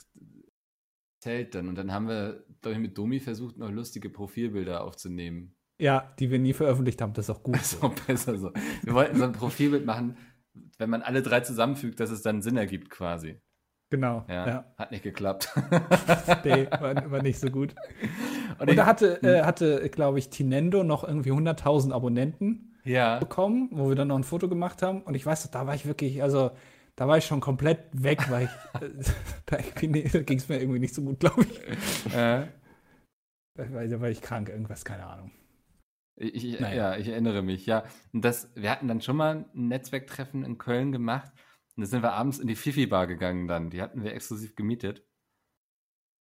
Zelt 1.22 1.56
dann 1.56 1.68
und 1.68 1.76
dann 1.76 1.92
haben 1.92 2.08
wir, 2.08 2.44
glaube 2.62 2.74
ich, 2.76 2.82
mit 2.82 2.98
Domi 2.98 3.20
versucht, 3.20 3.58
noch 3.58 3.72
lustige 3.72 4.10
Profilbilder 4.10 4.84
aufzunehmen. 4.84 5.54
ja, 5.80 6.12
die 6.20 6.32
wir 6.32 6.40
nie 6.40 6.54
veröffentlicht 6.54 7.02
haben, 7.02 7.14
das 7.14 7.26
ist 7.30 7.36
auch 7.36 7.44
gut. 7.44 7.56
Ist 7.62 7.84
auch 7.84 7.94
besser 7.94 8.38
so. 8.38 8.52
Wir 8.84 8.94
wollten 8.94 9.16
so 9.18 9.24
ein 9.26 9.32
Profilbild 9.32 9.86
machen, 9.86 10.18
wenn 10.78 10.90
man 10.90 11.02
alle 11.02 11.22
drei 11.22 11.42
zusammenfügt, 11.42 12.00
dass 12.00 12.10
es 12.10 12.22
dann 12.22 12.42
Sinn 12.42 12.58
ergibt 12.58 12.90
quasi. 12.90 13.40
Genau. 13.90 14.26
Ja, 14.28 14.48
Ja. 14.48 14.74
hat 14.78 14.92
nicht 14.92 15.04
geklappt. 15.04 15.50
Nee, 16.44 16.68
war, 16.80 17.12
war 17.12 17.22
nicht 17.22 17.40
so 17.40 17.50
gut. 17.50 17.74
Und 18.60 18.70
Und 18.70 18.76
da 18.76 18.86
hatte, 18.86 19.22
äh, 19.24 19.44
hatte 19.44 19.90
glaube 19.90 20.20
ich, 20.20 20.30
Tinendo 20.30 20.84
noch 20.84 21.04
irgendwie 21.04 21.32
100.000 21.32 21.94
Abonnenten 21.94 22.76
ja, 22.84 23.20
bekommen, 23.20 23.70
wo 23.72 23.88
wir 23.90 23.96
dann 23.96 24.10
noch 24.10 24.18
ein 24.18 24.24
Foto 24.24 24.50
gemacht 24.50 24.82
haben. 24.82 25.02
Und 25.04 25.16
ich 25.16 25.26
weiß, 25.26 25.50
da 25.52 25.68
war 25.68 25.76
ich 25.76 25.86
wirklich, 25.86 26.22
also 26.24 26.52
da 26.96 27.08
war 27.08 27.18
ich 27.18 27.26
schon 27.26 27.40
komplett 27.42 27.80
weg, 27.94 28.30
weil 28.30 28.46
ich, 28.46 28.82
äh, 28.82 28.90
da, 29.46 29.58
da 29.58 30.20
ging 30.22 30.38
es 30.38 30.50
mir 30.50 30.60
irgendwie 30.60 30.80
nicht 30.80 30.94
so 30.96 31.02
gut, 31.02 31.20
glaube 31.20 31.44
ich. 31.44 32.14
äh, 32.14 32.48
Da 33.56 33.74
war, 33.74 33.88
da 33.88 34.02
war 34.02 34.10
ich 34.10 34.22
krank, 34.22 34.50
irgendwas, 34.50 34.84
keine 34.86 35.06
Ahnung. 35.08 35.32
Ich, 36.18 36.54
ich, 36.54 36.60
Naja. 36.60 36.94
Ja, 36.94 36.98
ich 36.98 37.08
erinnere 37.08 37.42
mich, 37.42 37.66
ja. 37.66 37.84
Und 38.12 38.26
das, 38.26 38.52
wir 38.56 38.72
hatten 38.72 38.88
dann 38.88 39.02
schon 39.02 39.18
mal 39.18 39.46
ein 39.54 39.68
Netzwerktreffen 39.68 40.44
in 40.44 40.58
Köln 40.58 40.92
gemacht. 40.92 41.32
Und 41.76 41.82
da 41.82 41.88
sind 41.88 42.02
wir 42.02 42.14
abends 42.14 42.40
in 42.40 42.48
die 42.48 42.56
Fifi-Bar 42.56 43.06
gegangen 43.06 43.48
dann. 43.48 43.70
Die 43.70 43.82
hatten 43.82 44.04
wir 44.04 44.14
exklusiv 44.14 44.56
gemietet. 44.56 45.04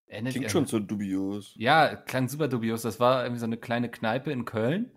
Erinnert 0.07 0.34
Klingt 0.34 0.51
schon 0.51 0.66
so 0.66 0.80
dubios. 0.80 1.55
Ja, 1.57 1.95
klang 1.95 2.28
super 2.28 2.49
dubios. 2.49 2.82
Das 2.82 2.99
war 2.99 3.22
irgendwie 3.22 3.38
so 3.38 3.47
eine 3.47 3.57
kleine 3.57 3.88
Kneipe 3.88 4.32
in 4.32 4.45
Köln. 4.45 4.90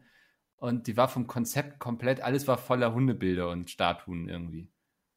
Und 0.57 0.87
die 0.87 0.97
war 0.97 1.07
vom 1.07 1.27
Konzept 1.27 1.77
komplett, 1.79 2.21
alles 2.21 2.47
war 2.47 2.57
voller 2.57 2.93
Hundebilder 2.93 3.49
und 3.49 3.69
Statuen 3.69 4.27
irgendwie. 4.27 4.71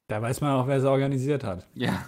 Da 0.07 0.21
weiß 0.21 0.41
man 0.41 0.51
auch, 0.51 0.67
wer 0.67 0.77
es 0.77 0.85
organisiert 0.85 1.43
hat. 1.43 1.67
Ja. 1.73 2.05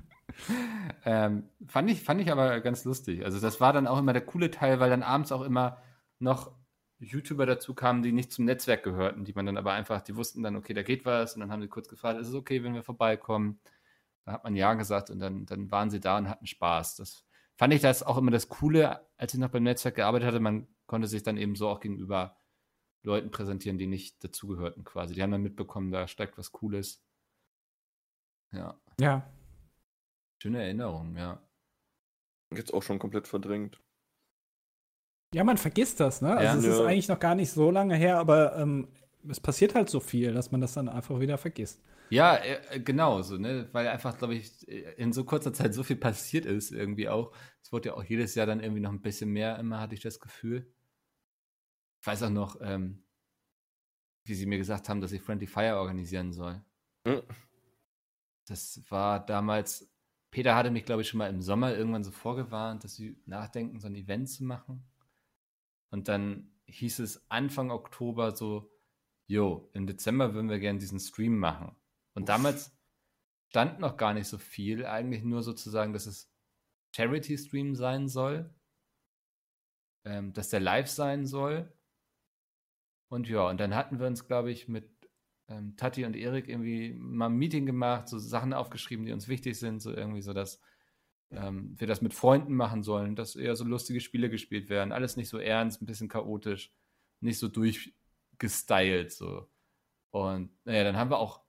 ähm, 1.04 1.50
fand, 1.66 1.90
ich, 1.90 2.02
fand 2.02 2.22
ich 2.22 2.32
aber 2.32 2.60
ganz 2.60 2.84
lustig. 2.84 3.24
Also 3.26 3.38
das 3.40 3.60
war 3.60 3.74
dann 3.74 3.86
auch 3.86 3.98
immer 3.98 4.14
der 4.14 4.24
coole 4.24 4.50
Teil, 4.50 4.80
weil 4.80 4.88
dann 4.88 5.02
abends 5.02 5.32
auch 5.32 5.42
immer 5.42 5.82
noch 6.18 6.52
YouTuber 7.00 7.46
dazu 7.46 7.74
kamen, 7.74 8.02
die 8.02 8.12
nicht 8.12 8.32
zum 8.32 8.44
Netzwerk 8.44 8.82
gehörten, 8.82 9.24
die 9.24 9.32
man 9.32 9.46
dann 9.46 9.56
aber 9.56 9.72
einfach, 9.72 10.02
die 10.02 10.16
wussten 10.16 10.42
dann, 10.42 10.56
okay, 10.56 10.74
da 10.74 10.82
geht 10.82 11.04
was 11.04 11.34
und 11.34 11.40
dann 11.40 11.50
haben 11.50 11.62
sie 11.62 11.68
kurz 11.68 11.88
gefragt, 11.88 12.20
ist 12.20 12.28
es 12.28 12.34
okay, 12.34 12.62
wenn 12.62 12.74
wir 12.74 12.82
vorbeikommen? 12.82 13.60
Da 14.24 14.32
hat 14.32 14.44
man 14.44 14.54
Ja 14.54 14.74
gesagt 14.74 15.10
und 15.10 15.18
dann, 15.18 15.46
dann 15.46 15.70
waren 15.70 15.90
sie 15.90 16.00
da 16.00 16.18
und 16.18 16.28
hatten 16.28 16.46
Spaß. 16.46 16.96
Das 16.96 17.24
fand 17.56 17.72
ich 17.72 17.80
das 17.80 18.02
auch 18.02 18.18
immer 18.18 18.30
das 18.30 18.48
Coole, 18.48 19.06
als 19.16 19.34
ich 19.34 19.40
noch 19.40 19.48
beim 19.48 19.62
Netzwerk 19.62 19.96
gearbeitet 19.96 20.28
hatte, 20.28 20.40
man 20.40 20.68
konnte 20.86 21.08
sich 21.08 21.22
dann 21.22 21.38
eben 21.38 21.56
so 21.56 21.68
auch 21.68 21.80
gegenüber 21.80 22.36
Leuten 23.02 23.30
präsentieren, 23.30 23.78
die 23.78 23.86
nicht 23.86 24.22
dazugehörten 24.22 24.84
quasi. 24.84 25.14
Die 25.14 25.22
haben 25.22 25.30
dann 25.30 25.42
mitbekommen, 25.42 25.90
da 25.90 26.06
steigt 26.06 26.36
was 26.36 26.52
Cooles. 26.52 27.02
Ja. 28.52 28.78
Ja. 29.00 29.30
Schöne 30.42 30.62
Erinnerung, 30.62 31.16
ja. 31.16 31.42
Jetzt 32.52 32.74
auch 32.74 32.82
schon 32.82 32.98
komplett 32.98 33.28
verdrängt. 33.28 33.80
Ja, 35.32 35.44
man 35.44 35.58
vergisst 35.58 36.00
das, 36.00 36.22
ne? 36.22 36.36
Also 36.36 36.42
Ja. 36.44 36.58
es 36.58 36.64
ist 36.64 36.78
Ja. 36.80 36.86
eigentlich 36.86 37.08
noch 37.08 37.20
gar 37.20 37.34
nicht 37.34 37.50
so 37.50 37.70
lange 37.70 37.94
her, 37.94 38.18
aber 38.18 38.56
ähm, 38.56 38.88
es 39.28 39.38
passiert 39.40 39.74
halt 39.74 39.88
so 39.88 40.00
viel, 40.00 40.32
dass 40.32 40.50
man 40.50 40.60
das 40.60 40.74
dann 40.74 40.88
einfach 40.88 41.20
wieder 41.20 41.38
vergisst. 41.38 41.80
Ja, 42.10 42.36
äh, 42.36 42.80
genau, 42.80 43.22
so, 43.22 43.36
ne? 43.38 43.68
Weil 43.72 43.86
einfach, 43.86 44.18
glaube 44.18 44.34
ich, 44.34 44.66
in 44.66 45.12
so 45.12 45.24
kurzer 45.24 45.52
Zeit 45.52 45.72
so 45.74 45.84
viel 45.84 45.96
passiert 45.96 46.44
ist, 46.46 46.72
irgendwie 46.72 47.08
auch. 47.08 47.32
Es 47.62 47.70
wurde 47.72 47.90
ja 47.90 47.94
auch 47.94 48.02
jedes 48.02 48.34
Jahr 48.34 48.46
dann 48.46 48.60
irgendwie 48.60 48.80
noch 48.80 48.90
ein 48.90 49.02
bisschen 49.02 49.30
mehr, 49.30 49.58
immer 49.58 49.80
hatte 49.80 49.94
ich 49.94 50.00
das 50.00 50.18
Gefühl. 50.18 50.66
Ich 52.00 52.06
weiß 52.06 52.24
auch 52.24 52.30
noch, 52.30 52.60
ähm, 52.60 53.04
wie 54.24 54.34
sie 54.34 54.46
mir 54.46 54.58
gesagt 54.58 54.88
haben, 54.88 55.00
dass 55.00 55.12
ich 55.12 55.22
Friendly 55.22 55.46
Fire 55.46 55.76
organisieren 55.76 56.32
soll. 56.32 56.60
Hm. 57.06 57.22
Das 58.48 58.82
war 58.88 59.24
damals, 59.24 59.88
Peter 60.32 60.56
hatte 60.56 60.72
mich, 60.72 60.84
glaube 60.84 61.02
ich, 61.02 61.08
schon 61.08 61.18
mal 61.18 61.30
im 61.30 61.40
Sommer 61.42 61.76
irgendwann 61.76 62.02
so 62.02 62.10
vorgewarnt, 62.10 62.82
dass 62.82 62.96
sie 62.96 63.16
nachdenken, 63.26 63.78
so 63.78 63.86
ein 63.86 63.94
Event 63.94 64.28
zu 64.28 64.42
machen. 64.42 64.82
Und 65.90 66.08
dann 66.08 66.52
hieß 66.66 67.00
es 67.00 67.30
Anfang 67.30 67.70
Oktober 67.70 68.34
so, 68.34 68.70
jo, 69.26 69.70
im 69.74 69.86
Dezember 69.86 70.34
würden 70.34 70.50
wir 70.50 70.58
gerne 70.58 70.78
diesen 70.78 71.00
Stream 71.00 71.38
machen. 71.38 71.76
Und 72.14 72.28
damals 72.28 72.76
stand 73.48 73.80
noch 73.80 73.96
gar 73.96 74.14
nicht 74.14 74.28
so 74.28 74.38
viel, 74.38 74.86
eigentlich 74.86 75.22
nur 75.24 75.42
sozusagen, 75.42 75.92
dass 75.92 76.06
es 76.06 76.32
Charity-Stream 76.94 77.74
sein 77.74 78.08
soll, 78.08 78.52
ähm, 80.04 80.32
dass 80.32 80.48
der 80.48 80.60
live 80.60 80.88
sein 80.88 81.26
soll. 81.26 81.72
Und 83.08 83.28
ja, 83.28 83.48
und 83.48 83.58
dann 83.58 83.74
hatten 83.74 83.98
wir 83.98 84.06
uns, 84.06 84.26
glaube 84.26 84.50
ich, 84.50 84.68
mit 84.68 84.88
ähm, 85.48 85.76
Tati 85.76 86.04
und 86.04 86.16
Erik 86.16 86.48
irgendwie 86.48 86.94
mal 86.94 87.26
ein 87.26 87.36
Meeting 87.36 87.66
gemacht, 87.66 88.08
so 88.08 88.18
Sachen 88.18 88.52
aufgeschrieben, 88.52 89.04
die 89.04 89.12
uns 89.12 89.28
wichtig 89.28 89.58
sind, 89.58 89.80
so 89.80 89.92
irgendwie 89.92 90.22
so, 90.22 90.32
dass 90.32 90.60
ähm, 91.30 91.74
wir 91.78 91.86
das 91.86 92.02
mit 92.02 92.14
Freunden 92.14 92.54
machen 92.54 92.82
sollen, 92.82 93.16
dass 93.16 93.36
eher 93.36 93.56
so 93.56 93.64
lustige 93.64 94.00
Spiele 94.00 94.30
gespielt 94.30 94.68
werden, 94.68 94.92
alles 94.92 95.16
nicht 95.16 95.28
so 95.28 95.38
ernst, 95.38 95.82
ein 95.82 95.86
bisschen 95.86 96.08
chaotisch, 96.08 96.72
nicht 97.20 97.38
so 97.38 97.48
durchgestylt, 97.48 99.12
so. 99.12 99.48
Und 100.10 100.50
naja, 100.64 100.84
dann 100.84 100.96
haben 100.96 101.10
wir 101.10 101.18
auch 101.18 101.42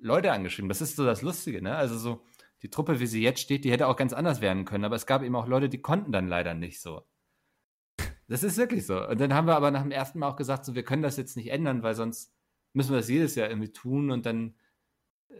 Leute 0.00 0.32
angeschrieben. 0.32 0.68
Das 0.68 0.80
ist 0.80 0.96
so 0.96 1.04
das 1.04 1.22
Lustige, 1.22 1.62
ne? 1.62 1.74
Also 1.76 1.98
so, 1.98 2.24
die 2.62 2.70
Truppe, 2.70 3.00
wie 3.00 3.06
sie 3.06 3.22
jetzt 3.22 3.40
steht, 3.40 3.64
die 3.64 3.72
hätte 3.72 3.88
auch 3.88 3.96
ganz 3.96 4.12
anders 4.12 4.40
werden 4.40 4.64
können, 4.64 4.84
aber 4.84 4.96
es 4.96 5.06
gab 5.06 5.22
eben 5.22 5.36
auch 5.36 5.46
Leute, 5.46 5.68
die 5.68 5.82
konnten 5.82 6.12
dann 6.12 6.28
leider 6.28 6.54
nicht 6.54 6.80
so. 6.80 7.02
Das 8.28 8.42
ist 8.42 8.56
wirklich 8.56 8.86
so. 8.86 9.06
Und 9.06 9.20
dann 9.20 9.34
haben 9.34 9.46
wir 9.46 9.56
aber 9.56 9.70
nach 9.70 9.82
dem 9.82 9.90
ersten 9.90 10.18
Mal 10.18 10.28
auch 10.28 10.36
gesagt, 10.36 10.64
so, 10.64 10.74
wir 10.74 10.84
können 10.84 11.02
das 11.02 11.16
jetzt 11.16 11.36
nicht 11.36 11.48
ändern, 11.50 11.82
weil 11.82 11.94
sonst 11.94 12.32
müssen 12.72 12.90
wir 12.90 12.98
das 12.98 13.08
jedes 13.08 13.34
Jahr 13.34 13.48
irgendwie 13.48 13.72
tun 13.72 14.10
und 14.10 14.24
dann 14.24 14.54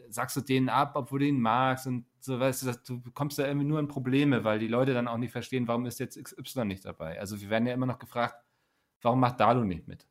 sagst 0.08 0.36
du 0.36 0.40
denen 0.40 0.68
ab, 0.68 0.92
obwohl 0.94 1.20
du 1.20 1.26
ihn 1.26 1.40
magst 1.40 1.86
und 1.86 2.06
so, 2.20 2.40
weißt 2.40 2.88
du, 2.88 3.00
du 3.00 3.10
kommst 3.12 3.38
da 3.38 3.46
irgendwie 3.46 3.66
nur 3.66 3.80
in 3.80 3.88
Probleme, 3.88 4.44
weil 4.44 4.58
die 4.58 4.68
Leute 4.68 4.94
dann 4.94 5.08
auch 5.08 5.18
nicht 5.18 5.32
verstehen, 5.32 5.68
warum 5.68 5.86
ist 5.86 6.00
jetzt 6.00 6.22
XY 6.22 6.64
nicht 6.64 6.84
dabei. 6.84 7.18
Also 7.20 7.40
wir 7.40 7.50
werden 7.50 7.66
ja 7.66 7.74
immer 7.74 7.86
noch 7.86 7.98
gefragt, 7.98 8.36
warum 9.02 9.20
macht 9.20 9.40
Dalu 9.40 9.64
nicht 9.64 9.86
mit? 9.86 10.06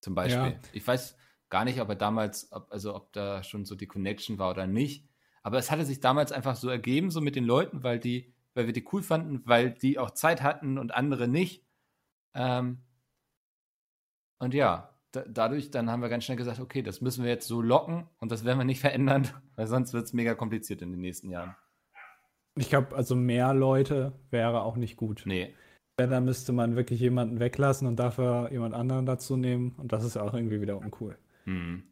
Zum 0.00 0.14
Beispiel. 0.14 0.52
Ja. 0.52 0.58
Ich 0.72 0.86
weiß 0.86 1.16
gar 1.48 1.64
nicht, 1.64 1.80
ob 1.80 1.88
er 1.88 1.96
damals, 1.96 2.52
ob, 2.52 2.70
also 2.70 2.94
ob 2.94 3.12
da 3.12 3.42
schon 3.42 3.64
so 3.64 3.74
die 3.74 3.86
Connection 3.86 4.38
war 4.38 4.50
oder 4.50 4.66
nicht. 4.66 5.08
Aber 5.42 5.58
es 5.58 5.70
hatte 5.70 5.84
sich 5.84 6.00
damals 6.00 6.32
einfach 6.32 6.56
so 6.56 6.68
ergeben, 6.68 7.10
so 7.10 7.20
mit 7.20 7.36
den 7.36 7.44
Leuten, 7.44 7.82
weil 7.82 7.98
die, 7.98 8.32
weil 8.54 8.66
wir 8.66 8.72
die 8.72 8.86
cool 8.92 9.02
fanden, 9.02 9.42
weil 9.46 9.70
die 9.70 9.98
auch 9.98 10.10
Zeit 10.10 10.42
hatten 10.42 10.78
und 10.78 10.94
andere 10.94 11.26
nicht. 11.28 11.64
Ähm, 12.34 12.82
und 14.38 14.54
ja, 14.54 14.97
da, 15.12 15.24
dadurch 15.26 15.70
dann 15.70 15.90
haben 15.90 16.02
wir 16.02 16.08
ganz 16.08 16.24
schnell 16.24 16.36
gesagt, 16.36 16.60
okay, 16.60 16.82
das 16.82 17.00
müssen 17.00 17.24
wir 17.24 17.30
jetzt 17.30 17.46
so 17.46 17.60
locken 17.62 18.06
und 18.20 18.30
das 18.30 18.44
werden 18.44 18.58
wir 18.58 18.64
nicht 18.64 18.80
verändern, 18.80 19.28
weil 19.56 19.66
sonst 19.66 19.92
wird 19.92 20.04
es 20.04 20.12
mega 20.12 20.34
kompliziert 20.34 20.82
in 20.82 20.90
den 20.90 21.00
nächsten 21.00 21.30
Jahren. 21.30 21.54
Ich 22.56 22.68
glaube, 22.68 22.96
also 22.96 23.14
mehr 23.14 23.54
Leute 23.54 24.12
wäre 24.30 24.62
auch 24.62 24.76
nicht 24.76 24.96
gut. 24.96 25.22
Nee. 25.26 25.54
Da 25.96 26.20
müsste 26.20 26.52
man 26.52 26.76
wirklich 26.76 27.00
jemanden 27.00 27.40
weglassen 27.40 27.88
und 27.88 27.96
dafür 27.96 28.50
jemand 28.52 28.74
anderen 28.74 29.06
dazu 29.06 29.36
nehmen. 29.36 29.74
Und 29.78 29.92
das 29.92 30.04
ist 30.04 30.14
ja 30.14 30.22
auch 30.22 30.34
irgendwie 30.34 30.60
wieder 30.60 30.76
uncool. 30.76 31.18
Hm. 31.44 31.82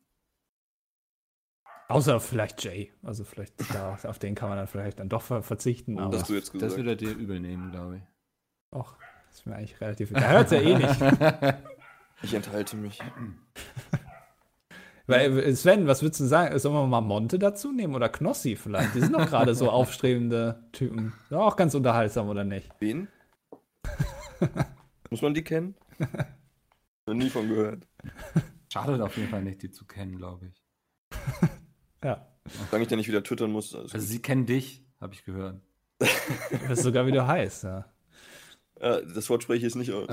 Außer 1.88 2.18
vielleicht 2.20 2.62
Jay. 2.64 2.92
Also 3.02 3.24
vielleicht 3.24 3.54
da, 3.74 3.96
auf 4.04 4.18
den 4.18 4.34
kann 4.34 4.48
man 4.48 4.58
dann 4.58 4.66
vielleicht 4.66 4.98
dann 4.98 5.08
doch 5.08 5.22
ver 5.22 5.42
verzichten. 5.42 5.98
Oh, 5.98 6.02
aber 6.02 6.12
das 6.12 6.22
hast 6.22 6.30
du 6.30 6.34
jetzt 6.34 6.54
Das 6.54 6.76
würde 6.76 6.90
er 6.90 6.96
dir 6.96 7.14
übel 7.14 7.40
nehmen, 7.40 7.70
glaube 7.70 7.96
ich. 7.98 8.02
Och, 8.76 8.96
ist 9.32 9.46
mir 9.46 9.56
eigentlich 9.56 9.80
relativ. 9.80 10.12
Da 10.12 10.30
hört 10.30 10.46
es 10.46 10.52
ja 10.52 10.60
eh 10.60 10.76
nicht. 10.76 11.56
Ich 12.22 12.34
enthalte 12.34 12.76
mich. 12.76 12.98
Weil, 15.06 15.38
äh, 15.38 15.54
Sven, 15.54 15.86
was 15.86 16.02
würdest 16.02 16.20
du 16.20 16.24
sagen? 16.24 16.58
Sollen 16.58 16.74
wir 16.74 16.86
mal 16.86 17.00
Monte 17.00 17.38
dazu 17.38 17.70
nehmen 17.72 17.94
oder 17.94 18.08
Knossi 18.08 18.56
vielleicht? 18.56 18.94
Die 18.94 19.00
sind 19.00 19.12
doch 19.12 19.26
gerade 19.26 19.54
so 19.54 19.70
aufstrebende 19.70 20.64
Typen. 20.72 21.12
Auch 21.30 21.56
ganz 21.56 21.74
unterhaltsam, 21.74 22.28
oder 22.28 22.44
nicht? 22.44 22.70
Wen? 22.80 23.08
Muss 25.10 25.22
man 25.22 25.34
die 25.34 25.44
kennen? 25.44 25.76
Noch 27.06 27.14
nie 27.14 27.30
von 27.30 27.48
gehört. 27.48 27.86
Schadet 28.72 29.00
auf 29.00 29.16
jeden 29.16 29.28
Fall 29.28 29.42
nicht, 29.42 29.62
die 29.62 29.70
zu 29.70 29.84
kennen, 29.86 30.16
glaube 30.16 30.46
ich. 30.46 30.62
Ja. 32.04 32.28
Solange 32.70 32.82
ich 32.84 32.88
da 32.88 32.94
nicht 32.94 33.08
wieder 33.08 33.24
twittern 33.24 33.50
muss. 33.50 33.74
Also 33.74 33.98
sie 33.98 34.22
kennen 34.22 34.46
dich, 34.46 34.84
habe 35.00 35.14
ich 35.14 35.24
gehört. 35.24 35.60
Das 35.98 36.70
ist 36.70 36.82
sogar 36.82 37.06
wieder 37.06 37.26
heiß, 37.26 37.62
ja. 37.62 37.86
Ja, 38.80 39.00
das 39.00 39.28
Wort 39.28 39.42
spreche 39.42 39.56
ich 39.56 39.62
jetzt 39.64 39.74
nicht 39.74 39.92
aus. 39.92 40.06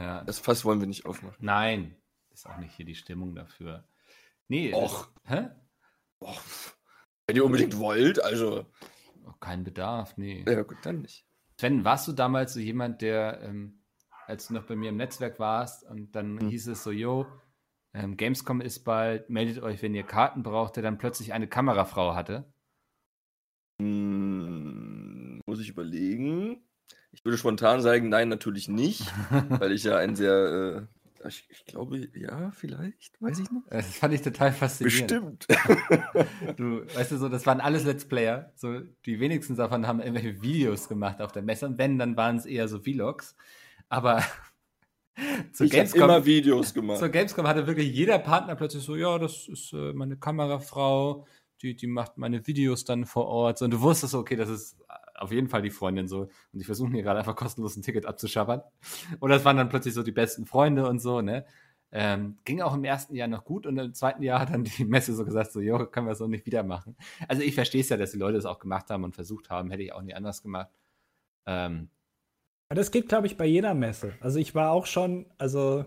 Ja. 0.00 0.24
Das 0.24 0.38
Fass 0.38 0.64
wollen 0.64 0.80
wir 0.80 0.86
nicht 0.86 1.04
aufmachen. 1.06 1.36
Nein, 1.40 1.96
ist 2.30 2.46
auch 2.48 2.56
nicht 2.58 2.74
hier 2.74 2.86
die 2.86 2.94
Stimmung 2.94 3.34
dafür. 3.34 3.84
Nee, 4.48 4.72
Och. 4.74 5.10
das- 5.24 5.36
hä? 5.38 5.48
Boah, 6.18 6.36
wenn 7.26 7.36
ihr 7.36 7.44
unbedingt 7.44 7.78
wollt, 7.78 8.22
also. 8.22 8.66
Oh, 9.26 9.32
kein 9.40 9.62
Bedarf, 9.64 10.16
nee. 10.16 10.44
Ja, 10.48 10.62
gut, 10.62 10.78
dann 10.82 11.02
nicht. 11.02 11.26
Sven, 11.60 11.84
warst 11.84 12.08
du 12.08 12.12
damals 12.12 12.54
so 12.54 12.60
jemand, 12.60 13.02
der, 13.02 13.42
ähm, 13.42 13.82
als 14.26 14.48
du 14.48 14.54
noch 14.54 14.64
bei 14.64 14.76
mir 14.76 14.88
im 14.88 14.96
Netzwerk 14.96 15.38
warst 15.38 15.84
und 15.84 16.12
dann 16.16 16.40
Hm. 16.40 16.48
hieß 16.48 16.68
es 16.68 16.82
so, 16.82 16.90
yo, 16.90 17.26
ähm, 17.92 18.16
Gamescom 18.16 18.60
ist 18.60 18.84
bald, 18.84 19.28
meldet 19.28 19.62
euch, 19.62 19.82
wenn 19.82 19.94
ihr 19.94 20.04
Karten 20.04 20.42
braucht, 20.42 20.76
der 20.76 20.82
dann 20.82 20.98
plötzlich 20.98 21.32
eine 21.34 21.48
Kamerafrau 21.48 22.14
hatte? 22.14 22.52
Hm, 23.80 25.40
muss 25.46 25.60
ich 25.60 25.68
überlegen. 25.68 26.62
Ich 27.12 27.24
würde 27.24 27.38
spontan 27.38 27.80
sagen, 27.82 28.08
nein, 28.08 28.28
natürlich 28.28 28.68
nicht, 28.68 29.12
weil 29.48 29.72
ich 29.72 29.84
ja 29.84 29.96
ein 29.96 30.14
sehr, 30.14 30.86
äh, 31.22 31.28
ich, 31.28 31.46
ich 31.50 31.64
glaube, 31.66 32.08
ja, 32.14 32.50
vielleicht, 32.52 33.20
weiß 33.20 33.40
ich 33.40 33.50
nicht. 33.50 33.66
Das 33.68 33.86
fand 33.96 34.14
ich 34.14 34.22
total 34.22 34.52
faszinierend. 34.52 35.46
Bestimmt. 35.46 36.56
Du, 36.56 36.86
weißt 36.94 37.12
du, 37.12 37.18
so, 37.18 37.28
das 37.28 37.46
waren 37.46 37.60
alles 37.60 37.84
Let's 37.84 38.06
Player. 38.06 38.52
So, 38.56 38.80
die 39.04 39.20
wenigsten 39.20 39.56
davon 39.56 39.86
haben 39.86 40.00
irgendwelche 40.00 40.40
Videos 40.40 40.88
gemacht 40.88 41.20
auf 41.20 41.32
der 41.32 41.42
Messe. 41.42 41.66
Und 41.66 41.78
wenn, 41.78 41.98
dann 41.98 42.16
waren 42.16 42.36
es 42.36 42.46
eher 42.46 42.68
so 42.68 42.80
Vlogs. 42.80 43.36
Aber 43.88 44.24
zur 45.52 45.66
ich 45.66 45.72
Gamescom, 45.72 46.02
immer 46.02 46.24
Videos 46.24 46.72
gemacht. 46.72 46.98
zur 46.98 47.10
Gamescom 47.10 47.46
hatte 47.46 47.66
wirklich 47.66 47.92
jeder 47.92 48.18
Partner 48.18 48.56
plötzlich 48.56 48.82
so, 48.82 48.96
ja, 48.96 49.18
das 49.18 49.48
ist 49.48 49.72
äh, 49.72 49.92
meine 49.92 50.16
Kamerafrau, 50.16 51.26
die, 51.60 51.76
die 51.76 51.86
macht 51.86 52.16
meine 52.16 52.46
Videos 52.46 52.84
dann 52.84 53.04
vor 53.04 53.26
Ort. 53.26 53.60
Und 53.60 53.72
du 53.72 53.80
wusstest 53.80 54.14
okay, 54.14 54.36
das 54.36 54.48
ist 54.48 54.78
auf 55.20 55.32
jeden 55.32 55.48
Fall 55.48 55.62
die 55.62 55.70
Freundin 55.70 56.08
so. 56.08 56.22
Und 56.22 56.58
die 56.58 56.64
versuchen 56.64 56.92
hier 56.92 57.02
gerade 57.02 57.18
einfach 57.18 57.36
kostenlos 57.36 57.76
ein 57.76 57.82
Ticket 57.82 58.06
abzuschabbern. 58.06 58.62
Und 59.20 59.30
das 59.30 59.44
waren 59.44 59.56
dann 59.56 59.68
plötzlich 59.68 59.94
so 59.94 60.02
die 60.02 60.12
besten 60.12 60.46
Freunde 60.46 60.88
und 60.88 60.98
so, 61.00 61.20
ne? 61.20 61.44
Ähm, 61.92 62.38
ging 62.44 62.60
auch 62.60 62.74
im 62.74 62.84
ersten 62.84 63.16
Jahr 63.16 63.26
noch 63.26 63.44
gut 63.44 63.66
und 63.66 63.76
im 63.76 63.94
zweiten 63.94 64.22
Jahr 64.22 64.38
hat 64.40 64.50
dann 64.50 64.62
die 64.64 64.84
Messe 64.84 65.12
so 65.14 65.24
gesagt, 65.24 65.50
so, 65.52 65.60
jo, 65.60 65.86
können 65.86 66.06
wir 66.06 66.14
so 66.14 66.28
nicht 66.28 66.46
wieder 66.46 66.62
machen. 66.62 66.96
Also 67.28 67.42
ich 67.42 67.54
verstehe 67.54 67.80
es 67.80 67.88
ja, 67.88 67.96
dass 67.96 68.12
die 68.12 68.18
Leute 68.18 68.38
es 68.38 68.46
auch 68.46 68.60
gemacht 68.60 68.90
haben 68.90 69.02
und 69.04 69.14
versucht 69.14 69.50
haben, 69.50 69.70
hätte 69.70 69.82
ich 69.82 69.92
auch 69.92 70.02
nie 70.02 70.14
anders 70.14 70.42
gemacht. 70.42 70.70
Ähm, 71.46 71.90
Das 72.68 72.90
geht, 72.92 73.08
glaube 73.08 73.26
ich, 73.26 73.36
bei 73.36 73.46
jeder 73.46 73.74
Messe. 73.74 74.16
Also 74.20 74.38
ich 74.38 74.54
war 74.54 74.70
auch 74.72 74.86
schon, 74.86 75.26
also 75.38 75.84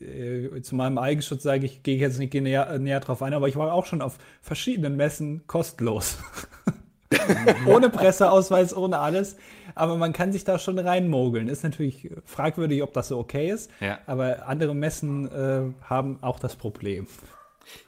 äh, 0.00 0.60
zu 0.62 0.74
meinem 0.76 0.98
Eigenschutz 0.98 1.42
sage 1.42 1.66
ich, 1.66 1.82
gehe 1.82 1.96
ich 1.96 2.00
jetzt 2.02 2.18
nicht 2.18 2.34
näher, 2.34 2.68
äh, 2.70 2.78
näher 2.78 3.00
drauf 3.00 3.22
ein, 3.22 3.34
aber 3.34 3.48
ich 3.48 3.56
war 3.56 3.72
auch 3.72 3.86
schon 3.86 4.02
auf 4.02 4.18
verschiedenen 4.42 4.96
Messen 4.96 5.46
kostenlos. 5.46 6.18
ohne 7.66 7.90
Presseausweis, 7.90 8.76
ohne 8.76 8.98
alles. 8.98 9.36
Aber 9.74 9.96
man 9.96 10.12
kann 10.12 10.32
sich 10.32 10.44
da 10.44 10.58
schon 10.58 10.78
reinmogeln. 10.78 11.48
Ist 11.48 11.64
natürlich 11.64 12.10
fragwürdig, 12.24 12.82
ob 12.82 12.92
das 12.92 13.08
so 13.08 13.18
okay 13.18 13.50
ist. 13.50 13.70
ja. 13.80 13.98
Aber 14.06 14.46
andere 14.48 14.74
Messen 14.74 15.30
äh, 15.30 15.72
haben 15.82 16.22
auch 16.22 16.38
das 16.38 16.56
Problem. 16.56 17.06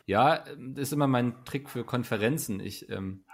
Ja, 0.07 0.45
das 0.59 0.89
ist 0.89 0.93
immer 0.93 1.07
mein 1.07 1.45
Trick 1.45 1.69
für 1.71 1.85
Konferenzen. 1.85 2.61
Ich 2.61 2.89
ähm, 2.91 3.25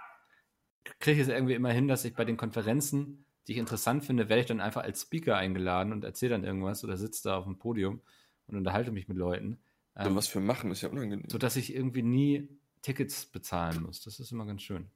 kriege 0.99 1.21
es 1.21 1.27
irgendwie 1.27 1.53
immer 1.53 1.71
hin, 1.71 1.87
dass 1.87 2.05
ich 2.05 2.13
bei 2.13 2.25
den 2.25 2.37
Konferenzen, 2.37 3.25
die 3.47 3.53
ich 3.53 3.57
interessant 3.57 4.05
finde, 4.05 4.29
werde 4.29 4.41
ich 4.41 4.47
dann 4.47 4.61
einfach 4.61 4.83
als 4.83 5.01
Speaker 5.01 5.37
eingeladen 5.37 5.91
und 5.91 6.03
erzähle 6.03 6.31
dann 6.31 6.43
irgendwas 6.43 6.83
oder 6.83 6.97
sitze 6.97 7.23
da 7.23 7.37
auf 7.37 7.45
dem 7.45 7.57
Podium 7.57 8.01
und 8.47 8.57
unterhalte 8.57 8.91
mich 8.91 9.07
mit 9.07 9.17
Leuten. 9.17 9.57
So 9.97 10.09
Ähm, 10.09 10.15
was 10.15 10.27
für 10.27 10.39
machen 10.39 10.71
ist 10.71 10.81
ja 10.81 10.89
unangenehm. 10.89 11.27
so 11.29 11.37
dass 11.37 11.55
ich 11.55 11.73
irgendwie 11.73 12.03
nie 12.03 12.49
Tickets 12.81 13.25
bezahlen 13.25 13.81
muss. 13.81 14.01
Das 14.01 14.19
ist 14.19 14.31
immer 14.31 14.45
ganz 14.45 14.61
schön. 14.61 14.87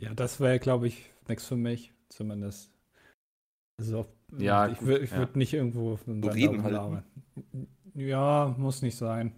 Ja, 0.00 0.14
das 0.14 0.40
wäre, 0.40 0.58
glaube 0.58 0.86
ich, 0.88 1.10
nichts 1.28 1.46
für 1.46 1.56
mich, 1.56 1.92
zumindest. 2.08 2.70
Also, 3.78 4.06
Ja, 4.38 4.68
ich 4.68 4.80
würde 4.82 5.04
ja. 5.04 5.16
würd 5.16 5.36
nicht 5.36 5.52
irgendwo 5.52 5.98
dann 6.06 6.22
da 6.22 6.30
reden 6.30 6.62
halt, 6.62 6.74
rumlabern. 6.76 7.04
Ja, 7.94 8.54
muss 8.58 8.82
nicht 8.82 8.96
sein. 8.96 9.32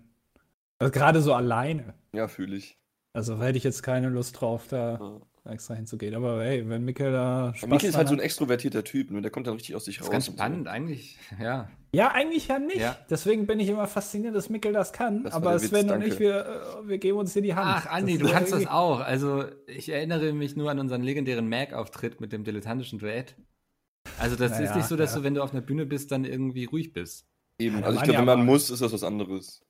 Also, 0.78 0.92
gerade 0.92 1.20
so 1.22 1.34
alleine. 1.34 1.94
Ja, 2.12 2.28
fühle 2.28 2.56
ich. 2.56 2.78
Also 3.12 3.40
hätte 3.42 3.58
ich 3.58 3.64
jetzt 3.64 3.82
keine 3.82 4.08
Lust 4.08 4.40
drauf, 4.40 4.68
da 4.68 4.98
Ja. 4.98 5.20
Extra 5.44 5.74
hinzugehen. 5.74 6.14
Aber 6.14 6.42
hey, 6.42 6.68
wenn 6.68 6.84
Mikkel 6.84 7.12
da 7.12 7.52
Spaß 7.54 7.68
Mikkel 7.70 7.88
ist 7.88 7.96
halt 7.96 8.08
so 8.08 8.14
dran 8.14 8.20
ein 8.20 8.24
extrovertierter 8.24 8.84
Typ, 8.84 9.10
ne? 9.10 9.20
der 9.22 9.30
kommt 9.30 9.46
dann 9.46 9.54
richtig 9.54 9.74
aus 9.74 9.84
sich 9.84 9.98
Das 9.98 10.06
raus. 10.06 10.08
ist 10.08 10.12
ganz 10.12 10.28
und 10.28 10.34
so. 10.36 10.38
spannend 10.42 10.68
eigentlich. 10.68 11.18
Ja. 11.40 11.58
hat. 11.64 11.68
Ja, 11.92 12.12
eigentlich 12.12 12.46
ja 12.48 12.58
nicht. 12.58 12.76
Ja. 12.78 12.96
Deswegen 13.08 13.46
bin 13.46 13.58
ich 13.58 13.68
immer 13.68 13.86
fasziniert, 13.88 14.34
dass 14.34 14.48
Mikkel 14.48 14.72
das 14.72 14.92
kann. 14.92 15.24
Das 15.24 15.34
aber 15.34 15.52
der 15.52 15.62
Witz, 15.62 15.70
Sven 15.70 15.90
und 15.90 16.02
ich, 16.06 16.18
wir, 16.20 16.46
äh, 16.84 16.88
wir 16.88 16.98
geben 16.98 17.18
uns 17.18 17.32
hier 17.32 17.42
die 17.42 17.54
Hand. 17.54 17.66
Ach, 17.68 17.86
Andi, 17.86 18.12
Das 18.12 18.20
du 18.20 18.26
ist 18.26 18.32
kannst 18.32 18.52
das 18.52 18.60
irgendwie- 18.60 18.72
auch. 18.74 19.00
Also, 19.00 19.44
ich 19.66 19.88
erinnere 19.88 20.32
mich 20.32 20.54
nur 20.56 20.70
an 20.70 20.78
unseren 20.78 21.02
legendären 21.02 21.48
Mac-Auftritt 21.48 22.20
mit 22.20 22.32
dem 22.32 22.44
dilettantischen 22.44 22.98
Duett. 23.00 23.34
Also, 24.18 24.36
das 24.36 24.52
ist 24.52 24.58
Naja, 24.60 24.76
nicht 24.76 24.86
so, 24.86 24.96
dass 24.96 25.12
ja. 25.14 25.18
du, 25.18 25.24
wenn 25.24 25.34
du 25.34 25.42
auf 25.42 25.52
einer 25.52 25.62
Bühne 25.62 25.84
bist, 25.84 26.12
dann 26.12 26.24
irgendwie 26.24 26.64
ruhig 26.66 26.92
bist. 26.92 27.26
Eben, 27.58 27.82
also 27.82 27.98
ich 27.98 28.04
glaube, 28.04 28.20
wenn 28.20 28.24
man 28.24 28.46
muss, 28.46 28.70
ist 28.70 28.80
das 28.82 28.92
was 28.92 29.02
anderes. 29.04 29.60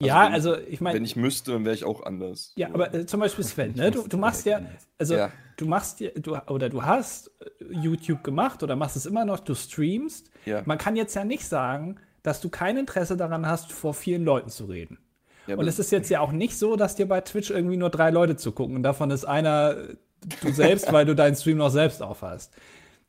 Ja, 0.00 0.26
wenn- 0.26 0.32
also 0.34 0.56
ich 0.58 0.80
meine, 0.80 0.96
Wenn 0.96 1.04
ich 1.04 1.16
müsste, 1.16 1.52
dann 1.52 1.64
wäre 1.64 1.74
ich 1.74 1.84
auch 1.84 2.02
anders. 2.04 2.52
ja, 2.56 2.68
aber 2.68 2.92
äh, 2.94 3.06
zum 3.06 3.20
Beispiel 3.20 3.44
Sven, 3.44 3.72
ne? 3.72 3.90
du, 3.90 4.06
du 4.06 4.16
machst 4.18 4.44
ja, 4.44 4.60
also 4.98 5.14
Ja. 5.14 5.32
du 5.56 5.64
machst 5.66 6.00
ja, 6.00 6.10
du, 6.16 6.36
oder 6.48 6.68
du 6.68 6.82
hast 6.84 7.30
äh, 7.40 7.64
YouTube 7.70 8.22
gemacht 8.22 8.62
oder 8.62 8.76
machst 8.76 8.96
es 8.96 9.06
immer 9.06 9.24
noch, 9.24 9.40
du 9.40 9.54
streamst. 9.54 10.30
Ja. 10.44 10.62
Man 10.66 10.76
kann 10.78 10.96
jetzt 10.96 11.14
ja 11.14 11.24
nicht 11.24 11.46
sagen, 11.46 11.96
dass 12.22 12.40
du 12.40 12.50
kein 12.50 12.76
Interesse 12.76 13.16
daran 13.16 13.46
hast, 13.46 13.72
vor 13.72 13.94
vielen 13.94 14.24
Leuten 14.24 14.50
zu 14.50 14.66
reden. 14.66 14.98
Ja, 15.46 15.56
Und 15.56 15.66
es 15.68 15.78
ist 15.78 15.92
jetzt 15.92 16.10
ja 16.10 16.20
auch 16.20 16.32
nicht 16.32 16.58
so, 16.58 16.76
dass 16.76 16.96
dir 16.96 17.06
bei 17.06 17.20
Twitch 17.20 17.50
irgendwie 17.50 17.76
nur 17.76 17.88
drei 17.88 18.10
Leute 18.10 18.36
zugucken 18.36 18.76
und 18.76 18.82
davon 18.82 19.10
ist 19.10 19.24
einer 19.24 19.76
äh, 19.76 19.94
du 20.42 20.52
selbst, 20.52 20.92
weil 20.92 21.06
du 21.06 21.14
deinen 21.14 21.36
Stream 21.36 21.56
noch 21.58 21.70
selbst 21.70 22.02
aufhast. 22.02 22.52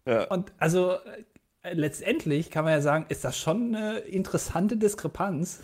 Ja. 0.06 0.24
Und 0.28 0.54
also 0.58 0.92
äh, 1.64 1.74
letztendlich 1.74 2.50
kann 2.52 2.64
man 2.64 2.74
ja 2.76 2.82
sagen, 2.82 3.08
ist 3.10 3.26
das 3.26 3.38
schon 3.38 3.76
eine 3.76 3.98
interessante 3.98 4.78
Diskrepanz. 4.78 5.60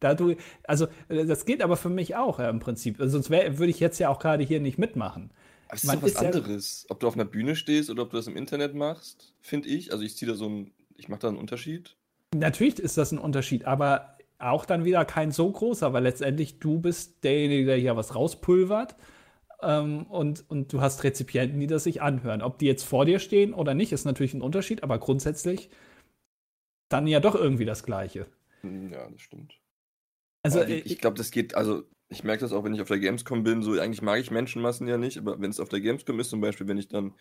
Da 0.00 0.14
du, 0.14 0.34
also 0.64 0.86
äh, 1.08 1.24
das 1.24 1.44
gilt 1.44 1.62
aber 1.62 1.76
für 1.76 1.88
mich 1.88 2.16
auch 2.16 2.38
ja, 2.38 2.48
im 2.50 2.58
Prinzip. 2.60 3.00
Also, 3.00 3.12
Sonst 3.20 3.30
würde 3.30 3.66
ich 3.70 3.80
jetzt 3.80 3.98
ja 3.98 4.08
auch 4.08 4.18
gerade 4.18 4.44
hier 4.44 4.60
nicht 4.60 4.78
mitmachen. 4.78 5.30
Aber 5.68 5.74
es 5.76 5.84
ist 5.84 5.92
doch 5.94 6.02
was 6.02 6.10
ist 6.12 6.20
ja- 6.20 6.26
anderes. 6.28 6.86
Ob 6.88 7.00
du 7.00 7.08
auf 7.08 7.14
einer 7.14 7.24
Bühne 7.24 7.56
stehst 7.56 7.90
oder 7.90 8.02
ob 8.04 8.10
du 8.10 8.16
das 8.16 8.26
im 8.26 8.36
Internet 8.36 8.74
machst, 8.74 9.34
finde 9.40 9.68
ich. 9.68 9.92
Also 9.92 10.04
ich 10.04 10.16
ziehe 10.16 10.30
da 10.30 10.36
so 10.36 10.48
ein, 10.48 10.70
ich 10.96 11.08
mache 11.08 11.20
da 11.20 11.28
einen 11.28 11.38
Unterschied. 11.38 11.96
Natürlich 12.34 12.78
ist 12.78 12.96
das 12.98 13.12
ein 13.12 13.18
Unterschied, 13.18 13.64
aber 13.64 14.16
auch 14.38 14.66
dann 14.66 14.84
wieder 14.84 15.04
kein 15.06 15.32
so 15.32 15.50
großer, 15.50 15.92
weil 15.92 16.02
letztendlich 16.02 16.58
du 16.58 16.78
bist 16.78 17.24
derjenige, 17.24 17.64
der 17.66 17.76
hier 17.76 17.96
was 17.96 18.14
rauspulvert. 18.14 18.96
Ähm, 19.62 20.02
und, 20.06 20.44
und 20.50 20.72
du 20.72 20.82
hast 20.82 21.02
Rezipienten, 21.02 21.58
die 21.58 21.66
das 21.66 21.84
sich 21.84 22.02
anhören. 22.02 22.42
Ob 22.42 22.58
die 22.58 22.66
jetzt 22.66 22.84
vor 22.84 23.06
dir 23.06 23.18
stehen 23.18 23.54
oder 23.54 23.72
nicht, 23.72 23.92
ist 23.92 24.04
natürlich 24.04 24.34
ein 24.34 24.42
Unterschied, 24.42 24.82
aber 24.82 24.98
grundsätzlich 24.98 25.70
dann 26.90 27.06
ja 27.06 27.20
doch 27.20 27.34
irgendwie 27.34 27.64
das 27.64 27.82
Gleiche. 27.82 28.26
Hm, 28.60 28.92
Ja, 28.92 29.08
das 29.08 29.20
stimmt. 29.20 29.54
Also, 30.46 30.60
Aber 30.60 30.68
äh, 30.68 30.78
ich, 30.78 30.92
ich 30.92 30.98
glaube, 30.98 31.16
das 31.16 31.30
geht, 31.30 31.54
also 31.54 31.82
ich 32.08 32.22
merke 32.22 32.40
das 32.40 32.52
auch, 32.52 32.62
wenn 32.64 32.74
ich 32.74 32.80
auf 32.80 32.88
der 32.88 33.00
Gamescom 33.00 33.42
bin, 33.42 33.62
so 33.62 33.72
eigentlich 33.72 34.02
mag 34.02 34.20
ich 34.20 34.30
Menschenmassen 34.30 34.86
ja 34.86 34.96
nicht, 34.96 35.18
aber 35.18 35.40
wenn 35.40 35.50
es 35.50 35.60
auf 35.60 35.68
der 35.68 35.80
Gamescom 35.80 36.20
ist, 36.20 36.30
zum 36.30 36.40
Beispiel, 36.40 36.68
wenn 36.68 36.78
ich 36.78 36.88
dann, 36.88 37.14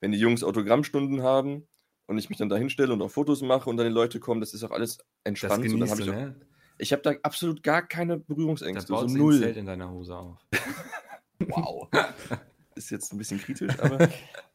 wenn 0.00 0.12
die 0.12 0.18
Jungs 0.18 0.44
Autogrammstunden 0.44 1.22
haben 1.22 1.66
und 2.06 2.18
ich 2.18 2.28
mich 2.28 2.38
dann 2.38 2.48
da 2.50 2.56
hinstelle 2.56 2.92
und 2.92 3.00
auch 3.00 3.10
Fotos 3.10 3.40
mache 3.42 3.70
und 3.70 3.78
dann 3.78 3.86
die 3.86 3.92
Leute 3.92 4.20
kommen, 4.20 4.40
das 4.40 4.52
ist 4.52 4.62
auch 4.62 4.70
alles 4.72 4.98
Das 4.98 5.06
entspannt. 5.24 5.64
dann 5.64 5.70
genießt 5.72 6.00
ich 6.00 6.06
ne? 6.06 6.36
ich 6.78 6.92
habe 6.92 7.02
da 7.02 7.12
absolut 7.22 7.62
gar 7.62 7.86
keine 7.86 8.18
Da 8.18 8.24
Berührungsängste, 8.26 8.92
baut 8.92 9.02
so 9.02 9.08
sich 9.08 9.16
ein 9.16 9.22
null. 9.22 9.40
Zelt 9.40 9.56
in 9.56 9.66
deiner 9.66 9.90
Hose 9.90 10.16
auf. 10.16 10.38
Wow. 11.38 11.88
ist 12.76 12.90
jetzt 12.90 13.12
ein 13.12 13.18
bisschen 13.18 13.38
kritisch, 13.38 13.78
aber 13.78 14.08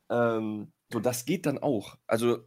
ähm, 0.10 0.72
so, 0.92 1.00
das 1.00 1.26
geht 1.26 1.46
dann 1.46 1.60
auch. 1.60 1.96
Also, 2.08 2.40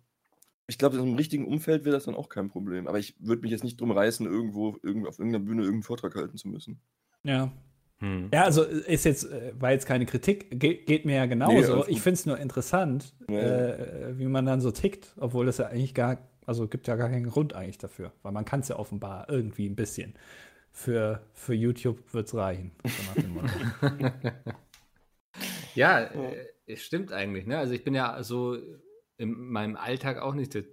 ich 0.67 0.79
glaube, 0.79 0.97
in 0.97 1.03
einem 1.03 1.15
richtigen 1.17 1.47
Umfeld 1.47 1.85
wäre 1.85 1.95
das 1.95 2.05
dann 2.05 2.15
auch 2.15 2.29
kein 2.29 2.49
Problem. 2.49 2.87
Aber 2.89 2.99
ich 2.99 3.15
würde 3.19 3.43
mich 3.43 3.51
jetzt 3.51 3.65
nicht 3.65 3.81
drum 3.81 3.91
reißen, 3.91 4.27
irgendwo, 4.27 4.77
irgendwo 4.83 5.09
auf 5.09 5.19
irgendeiner 5.19 5.45
Bühne 5.45 5.63
irgendeinen 5.63 5.83
Vortrag 5.83 6.15
halten 6.15 6.37
zu 6.37 6.49
müssen. 6.49 6.81
ja. 7.23 7.51
Hm. 8.01 8.29
Ja, 8.35 8.43
also 8.43 8.65
ist 8.65 9.05
jetzt, 9.05 9.31
äh, 9.31 9.53
war 9.57 9.71
jetzt 9.71 9.87
keine 9.87 10.05
Kritik, 10.05 10.59
Ge 10.59 10.85
geht 10.85 11.05
mir 11.05 11.15
ja 11.15 11.23
Nee, 11.27 11.29
genauso. 11.31 11.75
alles 11.75 11.89
ich 11.89 12.01
finde 12.03 12.15
es 12.15 12.27
nur 12.27 12.39
interessant, 12.41 13.15
Ja. 13.31 13.39
äh, 13.39 14.19
wie 14.19 14.27
man 14.27 14.45
dann 14.45 14.61
so 14.61 14.73
tickt, 14.73 15.15
obwohl 15.17 15.47
das 15.47 15.59
ja 15.59 15.67
eigentlich 15.69 15.95
gar, 15.95 16.19
also 16.45 16.67
gibt 16.67 16.89
ja 16.89 16.97
gar 16.97 17.09
keinen 17.09 17.29
Grund 17.31 17.53
eigentlich 17.55 17.79
dafür, 17.79 18.13
weil 18.23 18.33
man 18.33 18.45
kann 18.45 18.61
es 18.61 18.69
ja 18.69 18.81
offenbar 18.81 19.31
irgendwie 19.31 19.67
ein 19.69 19.77
bisschen. 19.77 20.15
Für, 20.73 21.25
für 21.35 21.55
YouTube 21.55 22.13
wird 22.13 22.27
es 22.27 22.35
reichen. 22.35 22.73
Ja, 25.75 26.01
äh, 26.01 26.47
es 26.67 26.83
stimmt 26.83 27.13
eigentlich, 27.13 27.47
ne? 27.47 27.59
Also 27.59 27.75
ich 27.75 27.85
bin 27.85 27.95
ja 27.95 28.23
so 28.23 28.57
in 29.17 29.33
meinem 29.33 29.77
Alltag 29.77 30.19
auch 30.19 30.35
nicht 30.35 30.55
der 30.55 30.65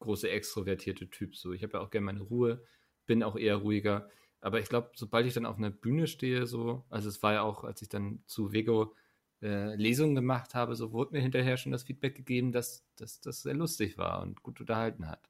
große 0.00 0.30
extrovertierte 0.30 1.10
Typ. 1.10 1.36
So, 1.36 1.52
ich 1.52 1.62
habe 1.62 1.74
ja 1.74 1.80
auch 1.80 1.90
gerne 1.90 2.06
meine 2.06 2.22
Ruhe, 2.22 2.64
bin 3.06 3.22
auch 3.22 3.36
eher 3.36 3.56
ruhiger. 3.56 4.10
Aber 4.40 4.60
ich 4.60 4.68
glaube, 4.68 4.92
sobald 4.94 5.26
ich 5.26 5.34
dann 5.34 5.46
auf 5.46 5.56
einer 5.58 5.70
Bühne 5.70 6.06
stehe, 6.06 6.46
so, 6.46 6.84
also 6.90 7.08
es 7.08 7.22
war 7.22 7.34
ja 7.34 7.42
auch, 7.42 7.64
als 7.64 7.82
ich 7.82 7.88
dann 7.88 8.22
zu 8.26 8.52
Vego 8.52 8.94
äh, 9.42 9.74
Lesungen 9.74 10.14
gemacht 10.14 10.54
habe, 10.54 10.76
so 10.76 10.92
wurde 10.92 11.12
mir 11.12 11.20
hinterher 11.22 11.56
schon 11.56 11.72
das 11.72 11.84
Feedback 11.84 12.14
gegeben, 12.16 12.52
dass 12.52 12.86
das 12.96 13.20
sehr 13.22 13.54
lustig 13.54 13.98
war 13.98 14.22
und 14.22 14.42
gut 14.42 14.60
unterhalten 14.60 15.08
hat. 15.08 15.28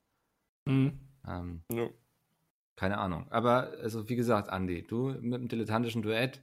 Mhm. 0.67 0.99
Ähm, 1.27 1.65
Ja. 1.71 1.89
keine 2.77 2.97
Ahnung. 2.99 3.31
Aber, 3.31 3.73
also 3.83 4.09
wie 4.09 4.17
gesagt, 4.17 4.49
Andi, 4.49 4.83
du 4.87 5.09
mit 5.21 5.41
dem 5.41 5.49
dilettantischen 5.49 6.01
Duett, 6.03 6.43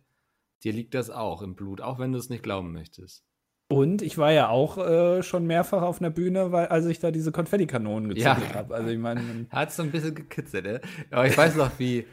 dir 0.63 0.73
liegt 0.73 0.93
das 0.93 1.09
auch 1.09 1.41
im 1.41 1.55
Blut, 1.55 1.81
auch 1.81 1.99
wenn 1.99 2.11
du 2.11 2.19
es 2.19 2.29
nicht 2.29 2.43
glauben 2.43 2.71
möchtest. 2.73 3.25
Und 3.67 4.01
ich 4.03 4.17
war 4.19 4.31
ja 4.31 4.49
auch 4.49 4.77
äh, 4.77 5.23
schon 5.23 5.47
mehrfach 5.47 5.81
auf 5.81 5.99
einer 5.99 6.11
Bühne, 6.11 6.51
weil, 6.51 6.67
als 6.67 6.85
ich 6.85 6.99
da 6.99 7.09
diese 7.09 7.31
Konfettikanonen 7.31 8.09
gezündet 8.09 8.49
Ja. 8.49 8.53
habe. 8.55 8.75
Also 8.75 8.89
ich 8.89 8.99
meine, 8.99 9.21
Hat 9.49 9.71
so 9.71 9.81
ein 9.83 9.91
bisschen 9.91 10.13
gekitzelt, 10.13 10.65
ne? 10.65 10.81
Aber 11.09 11.25
ich 11.25 11.35
weiß 11.35 11.55
noch, 11.55 11.71
wie 11.79 12.05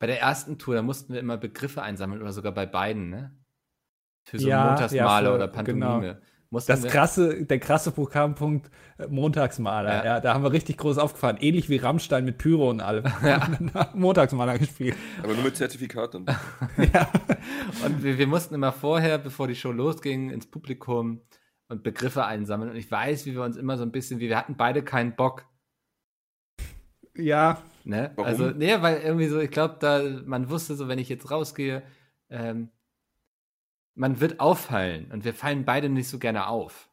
bei 0.00 0.08
der 0.08 0.20
ersten 0.20 0.58
Tour, 0.58 0.74
da 0.74 0.82
mussten 0.82 1.12
wir 1.12 1.20
immer 1.20 1.36
Begriffe 1.36 1.82
einsammeln 1.82 2.20
oder 2.22 2.32
sogar 2.32 2.52
bei 2.52 2.66
beiden, 2.66 3.08
ne? 3.08 3.36
Für 4.28 4.38
so 4.40 4.48
Ja, 4.48 4.66
Montagsmale 4.66 5.26
ja, 5.26 5.30
für- 5.30 5.36
oder 5.36 5.48
Pantomime. 5.48 6.00
genau. 6.00 6.26
Mussten 6.52 6.70
das 6.70 6.84
krasse, 6.84 7.46
der 7.46 7.58
krasse 7.58 7.92
Programmpunkt 7.92 8.70
äh, 8.98 9.06
Montagsmaler, 9.06 9.90
Ja. 9.90 10.04
ja. 10.04 10.20
da 10.20 10.34
haben 10.34 10.44
wir 10.44 10.52
richtig 10.52 10.76
groß 10.76 10.98
aufgefahren. 10.98 11.38
Ähnlich 11.40 11.70
wie 11.70 11.78
Rammstein 11.78 12.26
mit 12.26 12.36
Pyro 12.36 12.68
und 12.68 12.82
allem. 12.82 13.04
Montagsmaler 13.94 14.58
gespielt. 14.58 14.94
Aber 15.22 15.32
nur 15.32 15.44
mit 15.44 15.56
Zertifikat 15.56 16.12
dann. 16.12 16.26
ja. 16.92 17.10
Und 17.86 18.04
wir, 18.04 18.18
wir 18.18 18.26
mussten 18.26 18.54
immer 18.54 18.70
vorher, 18.70 19.16
bevor 19.16 19.48
die 19.48 19.54
Show 19.54 19.72
losging, 19.72 20.28
ins 20.28 20.46
Publikum 20.46 21.22
und 21.68 21.82
Begriffe 21.82 22.26
einsammeln. 22.26 22.70
Und 22.70 22.76
ich 22.76 22.90
weiß, 22.90 23.24
wie 23.24 23.32
wir 23.32 23.42
uns 23.42 23.56
immer 23.56 23.78
so 23.78 23.82
ein 23.84 23.90
bisschen, 23.90 24.20
wie 24.20 24.28
wir 24.28 24.36
hatten 24.36 24.56
beide 24.56 24.82
keinen 24.82 25.16
Bock. 25.16 25.46
ja, 27.16 27.62
Ne? 27.84 28.12
Warum? 28.14 28.28
Also, 28.28 28.50
nee, 28.50 28.80
weil 28.80 28.98
irgendwie 28.98 29.26
so, 29.26 29.40
ich 29.40 29.50
glaube, 29.50 29.76
da, 29.80 30.02
man 30.24 30.50
wusste 30.50 30.76
so, 30.76 30.86
wenn 30.86 31.00
ich 31.00 31.08
jetzt 31.08 31.30
rausgehe, 31.30 31.82
ähm, 32.30 32.68
man 33.94 34.20
wird 34.20 34.40
auffallen 34.40 35.10
und 35.12 35.24
wir 35.24 35.34
fallen 35.34 35.64
beide 35.64 35.88
nicht 35.88 36.08
so 36.08 36.18
gerne 36.18 36.46
auf. 36.46 36.88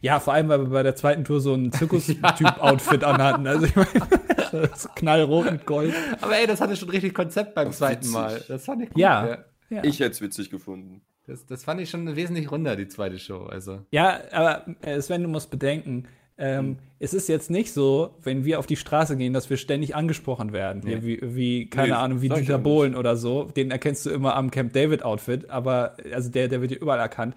Ja, 0.00 0.20
vor 0.20 0.34
allem, 0.34 0.48
weil 0.48 0.60
wir 0.60 0.68
bei 0.68 0.82
der 0.82 0.96
zweiten 0.96 1.24
Tour 1.24 1.40
so 1.40 1.54
ein 1.54 1.72
Zirkus-Typ-Outfit 1.72 3.04
anhatten. 3.04 3.46
Also 3.46 3.66
ich 3.66 3.76
meine, 3.76 3.88
das 4.52 4.84
ist 4.84 4.96
knallrot 4.96 5.50
mit 5.50 5.66
Gold. 5.66 5.94
Aber 6.20 6.36
ey, 6.36 6.46
das 6.46 6.60
hatte 6.60 6.76
schon 6.76 6.90
richtig 6.90 7.14
Konzept 7.14 7.54
beim 7.54 7.68
Ach, 7.68 7.74
zweiten 7.74 8.02
witzig. 8.02 8.14
Mal. 8.14 8.44
Das 8.48 8.64
fand 8.64 8.82
ich 8.82 8.90
gut. 8.90 8.98
Ja. 8.98 9.44
Ja. 9.68 9.82
Ich 9.84 9.98
hätte 9.98 10.12
es 10.12 10.20
witzig 10.20 10.50
gefunden. 10.50 11.02
Das, 11.26 11.44
das 11.44 11.64
fand 11.64 11.80
ich 11.80 11.90
schon 11.90 12.14
wesentlich 12.14 12.50
runder, 12.50 12.76
die 12.76 12.86
zweite 12.86 13.18
Show. 13.18 13.46
Also. 13.46 13.84
Ja, 13.90 14.20
aber 14.30 14.66
äh, 14.82 15.00
Sven, 15.00 15.22
du 15.22 15.28
musst 15.28 15.50
bedenken, 15.50 16.06
ähm, 16.38 16.78
es 16.98 17.14
ist 17.14 17.28
jetzt 17.28 17.50
nicht 17.50 17.72
so, 17.72 18.14
wenn 18.22 18.44
wir 18.44 18.58
auf 18.58 18.66
die 18.66 18.76
Straße 18.76 19.16
gehen, 19.16 19.32
dass 19.32 19.50
wir 19.50 19.56
ständig 19.56 19.94
angesprochen 19.94 20.52
werden. 20.52 20.82
Hier, 20.82 21.02
wie, 21.04 21.18
wie, 21.22 21.66
keine 21.68 21.88
Nee, 21.88 21.94
Ahnung, 21.94 22.22
wie 22.22 22.28
Dieter. 22.28 22.58
Bohlen 22.58 22.94
oder 22.94 23.16
so. 23.16 23.44
Den 23.44 23.70
erkennst 23.70 24.06
du 24.06 24.10
immer 24.10 24.34
am 24.34 24.50
Camp 24.50 24.72
David-Outfit, 24.72 25.50
aber 25.50 25.96
also 26.12 26.30
der, 26.30 26.48
der 26.48 26.60
wird 26.60 26.72
ja 26.72 26.78
überall 26.78 26.98
erkannt. 26.98 27.34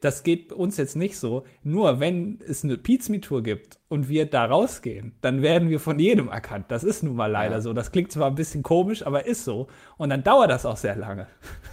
Das 0.00 0.22
geht 0.22 0.52
uns 0.52 0.76
jetzt 0.76 0.96
nicht 0.96 1.18
so. 1.18 1.44
Nur 1.62 2.00
wenn 2.00 2.40
es 2.46 2.64
eine 2.64 2.78
Pizza 2.78 3.20
Tour 3.20 3.42
gibt 3.42 3.78
und 3.88 4.08
wir 4.08 4.26
da 4.26 4.44
rausgehen, 4.44 5.14
dann 5.20 5.42
werden 5.42 5.68
wir 5.68 5.80
von 5.80 5.98
jedem 5.98 6.28
erkannt. 6.28 6.66
Das 6.68 6.84
ist 6.84 7.02
nun 7.02 7.16
mal 7.16 7.30
leider 7.30 7.56
Ja. 7.56 7.60
so. 7.60 7.72
Das 7.72 7.92
klingt 7.92 8.12
zwar 8.12 8.28
ein 8.28 8.34
bisschen 8.34 8.62
komisch, 8.62 9.06
aber 9.06 9.26
ist 9.26 9.44
so. 9.44 9.68
Und 9.96 10.10
dann 10.10 10.22
dauert 10.22 10.50
das 10.50 10.66
auch 10.66 10.76
sehr 10.76 10.96
lange. 10.96 11.26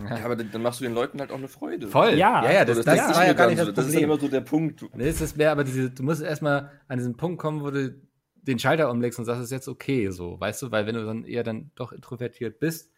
Ja, 0.09 0.26
aber 0.26 0.36
dann 0.36 0.61
machst 0.61 0.80
du 0.80 0.84
den 0.86 0.93
Leuten 0.93 1.20
halt 1.20 1.32
auch 1.32 1.38
eine 1.38 1.47
Freude. 1.47 1.88
Voll. 1.88 2.16
Ja, 2.16 2.43
ja, 2.45 2.51
ja 2.51 2.66
das, 2.66 2.78
das, 2.78 2.86
das, 2.86 2.97
das, 2.97 3.09
ist 3.11 3.18
war 3.18 3.26
ja 3.28 3.34
gar 3.34 3.47
nicht 3.47 3.59
so, 3.59 3.66
das 3.66 3.76
das 3.76 3.88
ist 3.88 3.95
immer 3.95 4.20
so 4.20 4.28
der 4.28 4.41
Punkt. 4.41 4.86
Es 4.97 5.22
ist 5.22 5.38
mehr, 5.38 5.51
aber 5.51 5.63
diese, 5.63 5.89
du 5.91 6.03
musst 6.03 6.22
erstmal 6.22 6.72
an 6.88 6.97
diesen 6.97 7.18
Punkt 7.18 7.39
kommen, 7.39 7.61
wo 7.61 7.72
du 7.72 7.95
den 8.43 8.59
Schalter 8.59 8.91
umlegst 8.91 9.20
und 9.20 9.26
sagst, 9.26 9.39
es 9.39 9.45
ist 9.45 9.51
jetzt 9.51 9.68
okay, 9.68 10.09
so, 10.09 10.39
weißt 10.39 10.61
du, 10.61 10.72
weil 10.72 10.86
wenn 10.86 10.95
du 10.95 11.05
dann 11.05 11.24
eher 11.24 11.43
dann 11.43 11.72
doch 11.76 11.91
introvertiert 11.91 12.59
bist, 12.59 12.91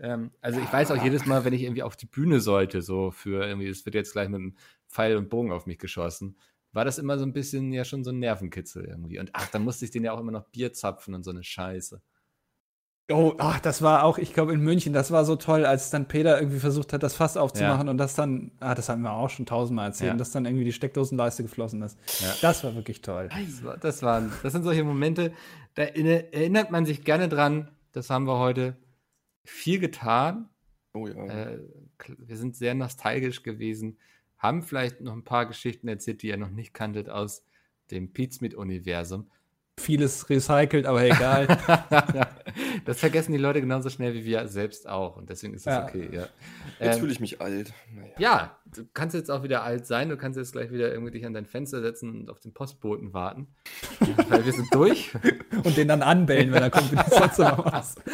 ähm, 0.00 0.30
also 0.40 0.60
ich 0.60 0.72
weiß 0.72 0.90
auch 0.90 1.02
jedes 1.02 1.26
Mal, 1.26 1.44
wenn 1.44 1.52
ich 1.52 1.62
irgendwie 1.62 1.82
auf 1.82 1.96
die 1.96 2.06
Bühne 2.06 2.40
sollte, 2.40 2.82
so 2.82 3.10
für 3.10 3.44
irgendwie, 3.46 3.68
es 3.68 3.84
wird 3.84 3.94
jetzt 3.94 4.12
gleich 4.12 4.28
mit 4.28 4.40
einem 4.40 4.56
Pfeil 4.88 5.16
und 5.16 5.28
Bogen 5.28 5.52
auf 5.52 5.66
mich 5.66 5.78
geschossen, 5.78 6.36
war 6.72 6.84
das 6.84 6.98
immer 6.98 7.18
so 7.18 7.24
ein 7.24 7.32
bisschen 7.32 7.72
ja 7.72 7.84
schon 7.84 8.04
so 8.04 8.10
ein 8.10 8.18
Nervenkitzel 8.20 8.84
irgendwie. 8.84 9.18
Und 9.18 9.30
ach, 9.32 9.48
dann 9.50 9.62
musste 9.64 9.84
ich 9.84 9.90
den 9.90 10.04
ja 10.04 10.12
auch 10.12 10.20
immer 10.20 10.32
noch 10.32 10.44
Bier 10.46 10.72
zapfen 10.72 11.14
und 11.14 11.22
so 11.24 11.30
eine 11.30 11.42
Scheiße. 11.42 12.00
Oh, 13.12 13.34
ach, 13.38 13.58
das 13.58 13.82
war 13.82 14.04
auch, 14.04 14.18
ich 14.18 14.32
glaube, 14.34 14.52
in 14.52 14.60
München, 14.60 14.92
das 14.92 15.10
war 15.10 15.24
so 15.24 15.34
toll, 15.34 15.66
als 15.66 15.90
dann 15.90 16.06
Peter 16.06 16.38
irgendwie 16.40 16.60
versucht 16.60 16.92
hat, 16.92 17.02
das 17.02 17.16
Fass 17.16 17.36
aufzumachen 17.36 17.88
und 17.88 17.98
das 17.98 18.14
dann, 18.14 18.52
ah, 18.60 18.76
das 18.76 18.88
haben 18.88 19.02
wir 19.02 19.10
auch 19.10 19.28
schon 19.28 19.46
tausendmal 19.46 19.86
erzählt, 19.88 20.12
Ja. 20.12 20.16
dass 20.16 20.30
dann 20.30 20.46
irgendwie 20.46 20.62
die 20.64 20.72
Steckdosenleiste 20.72 21.42
geflossen 21.42 21.82
ist. 21.82 21.98
Ja. 22.20 22.32
Das 22.40 22.62
war 22.62 22.72
wirklich 22.76 23.02
toll. 23.02 23.28
Das, 23.30 23.64
war, 23.64 23.76
das, 23.78 24.02
waren, 24.04 24.32
das 24.44 24.52
sind 24.52 24.62
solche 24.62 24.84
Momente, 24.84 25.32
da 25.74 25.82
inne- 25.82 26.32
erinnert 26.32 26.70
man 26.70 26.86
sich 26.86 27.02
gerne 27.02 27.28
dran, 27.28 27.68
das 27.90 28.10
haben 28.10 28.26
wir 28.28 28.38
heute 28.38 28.76
viel 29.44 29.78
getan. 29.78 30.48
Oh 30.92 31.06
ja. 31.06 31.26
Äh, 31.26 31.60
wir 32.18 32.36
sind 32.36 32.56
sehr 32.56 32.74
nostalgisch 32.74 33.42
gewesen, 33.42 33.98
haben 34.38 34.62
vielleicht 34.62 35.00
noch 35.00 35.12
ein 35.12 35.24
paar 35.24 35.46
Geschichten 35.46 35.88
erzählt, 35.88 36.22
die 36.22 36.28
ihr 36.28 36.36
noch 36.36 36.50
nicht 36.50 36.74
kanntet 36.74 37.08
aus 37.08 37.44
dem 37.90 38.12
Pizmeet-Universum. 38.12 39.30
Vieles 39.80 40.28
recycelt, 40.30 40.86
aber 40.86 41.04
egal. 41.04 41.46
das 42.84 43.00
vergessen 43.00 43.32
die 43.32 43.38
Leute 43.38 43.60
genauso 43.60 43.90
schnell 43.90 44.14
wie 44.14 44.24
wir 44.24 44.46
selbst 44.48 44.88
auch 44.88 45.16
und 45.16 45.30
deswegen 45.30 45.54
ist 45.54 45.62
es 45.62 45.66
Ja. 45.66 45.84
okay. 45.84 46.08
Ja. 46.12 46.28
Jetzt 46.78 46.96
Ähm, 46.96 47.00
fühle 47.00 47.12
ich 47.12 47.20
mich 47.20 47.40
alt. 47.40 47.72
Naja. 47.94 48.12
ja, 48.18 48.58
du 48.74 48.84
kannst 48.92 49.14
jetzt 49.14 49.30
auch 49.30 49.42
wieder 49.42 49.62
alt 49.62 49.86
sein, 49.86 50.08
du 50.08 50.16
kannst 50.16 50.38
jetzt 50.38 50.52
gleich 50.52 50.70
wieder 50.70 50.92
irgendwie 50.92 51.10
dich 51.12 51.26
an 51.26 51.34
dein 51.34 51.46
Fenster 51.46 51.80
setzen 51.80 52.10
und 52.20 52.30
auf 52.30 52.38
den 52.40 52.52
Postboten 52.52 53.12
warten, 53.12 53.48
weil 54.28 54.44
wir 54.44 54.52
sind 54.52 54.72
durch. 54.74 55.10
Und 55.64 55.76
den 55.76 55.88
dann 55.88 56.02
anbellen, 56.02 56.52
wenn 56.52 56.62
er 56.62 56.70
kommt, 56.70 56.90
wenn 56.92 56.98
du 56.98 57.10
sonst 57.10 57.38
noch 57.38 57.64
was. 57.72 57.96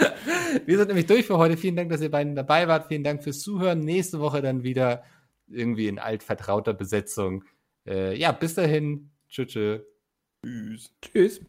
Wir 0.65 0.79
sind 0.79 0.89
nämlich 0.89 1.07
durch 1.07 1.27
für 1.27 1.37
heute. 1.37 1.57
Vielen 1.57 1.77
Dank, 1.77 1.91
dass 1.91 2.01
ihr 2.01 2.11
beiden 2.11 2.35
dabei 2.35 2.67
wart. 2.67 2.89
Vielen 2.89 3.05
Dank 3.05 3.23
fürs 3.23 3.41
Zuhören. 3.41 3.81
Nächste 3.81 4.21
Woche 4.21 4.41
dann 4.41 4.63
wieder 4.63 5.03
irgendwie 5.49 5.87
in 5.89 5.99
altvertrauter 5.99 6.73
Besetzung. 6.73 7.45
Äh, 7.87 8.17
ja, 8.19 8.33
bis 8.33 8.55
dahin. 8.55 9.11
Tschüss. 9.29 9.49
tschüss. 9.49 9.81
Tschüss. 10.43 10.95
Tschüss. 11.03 11.41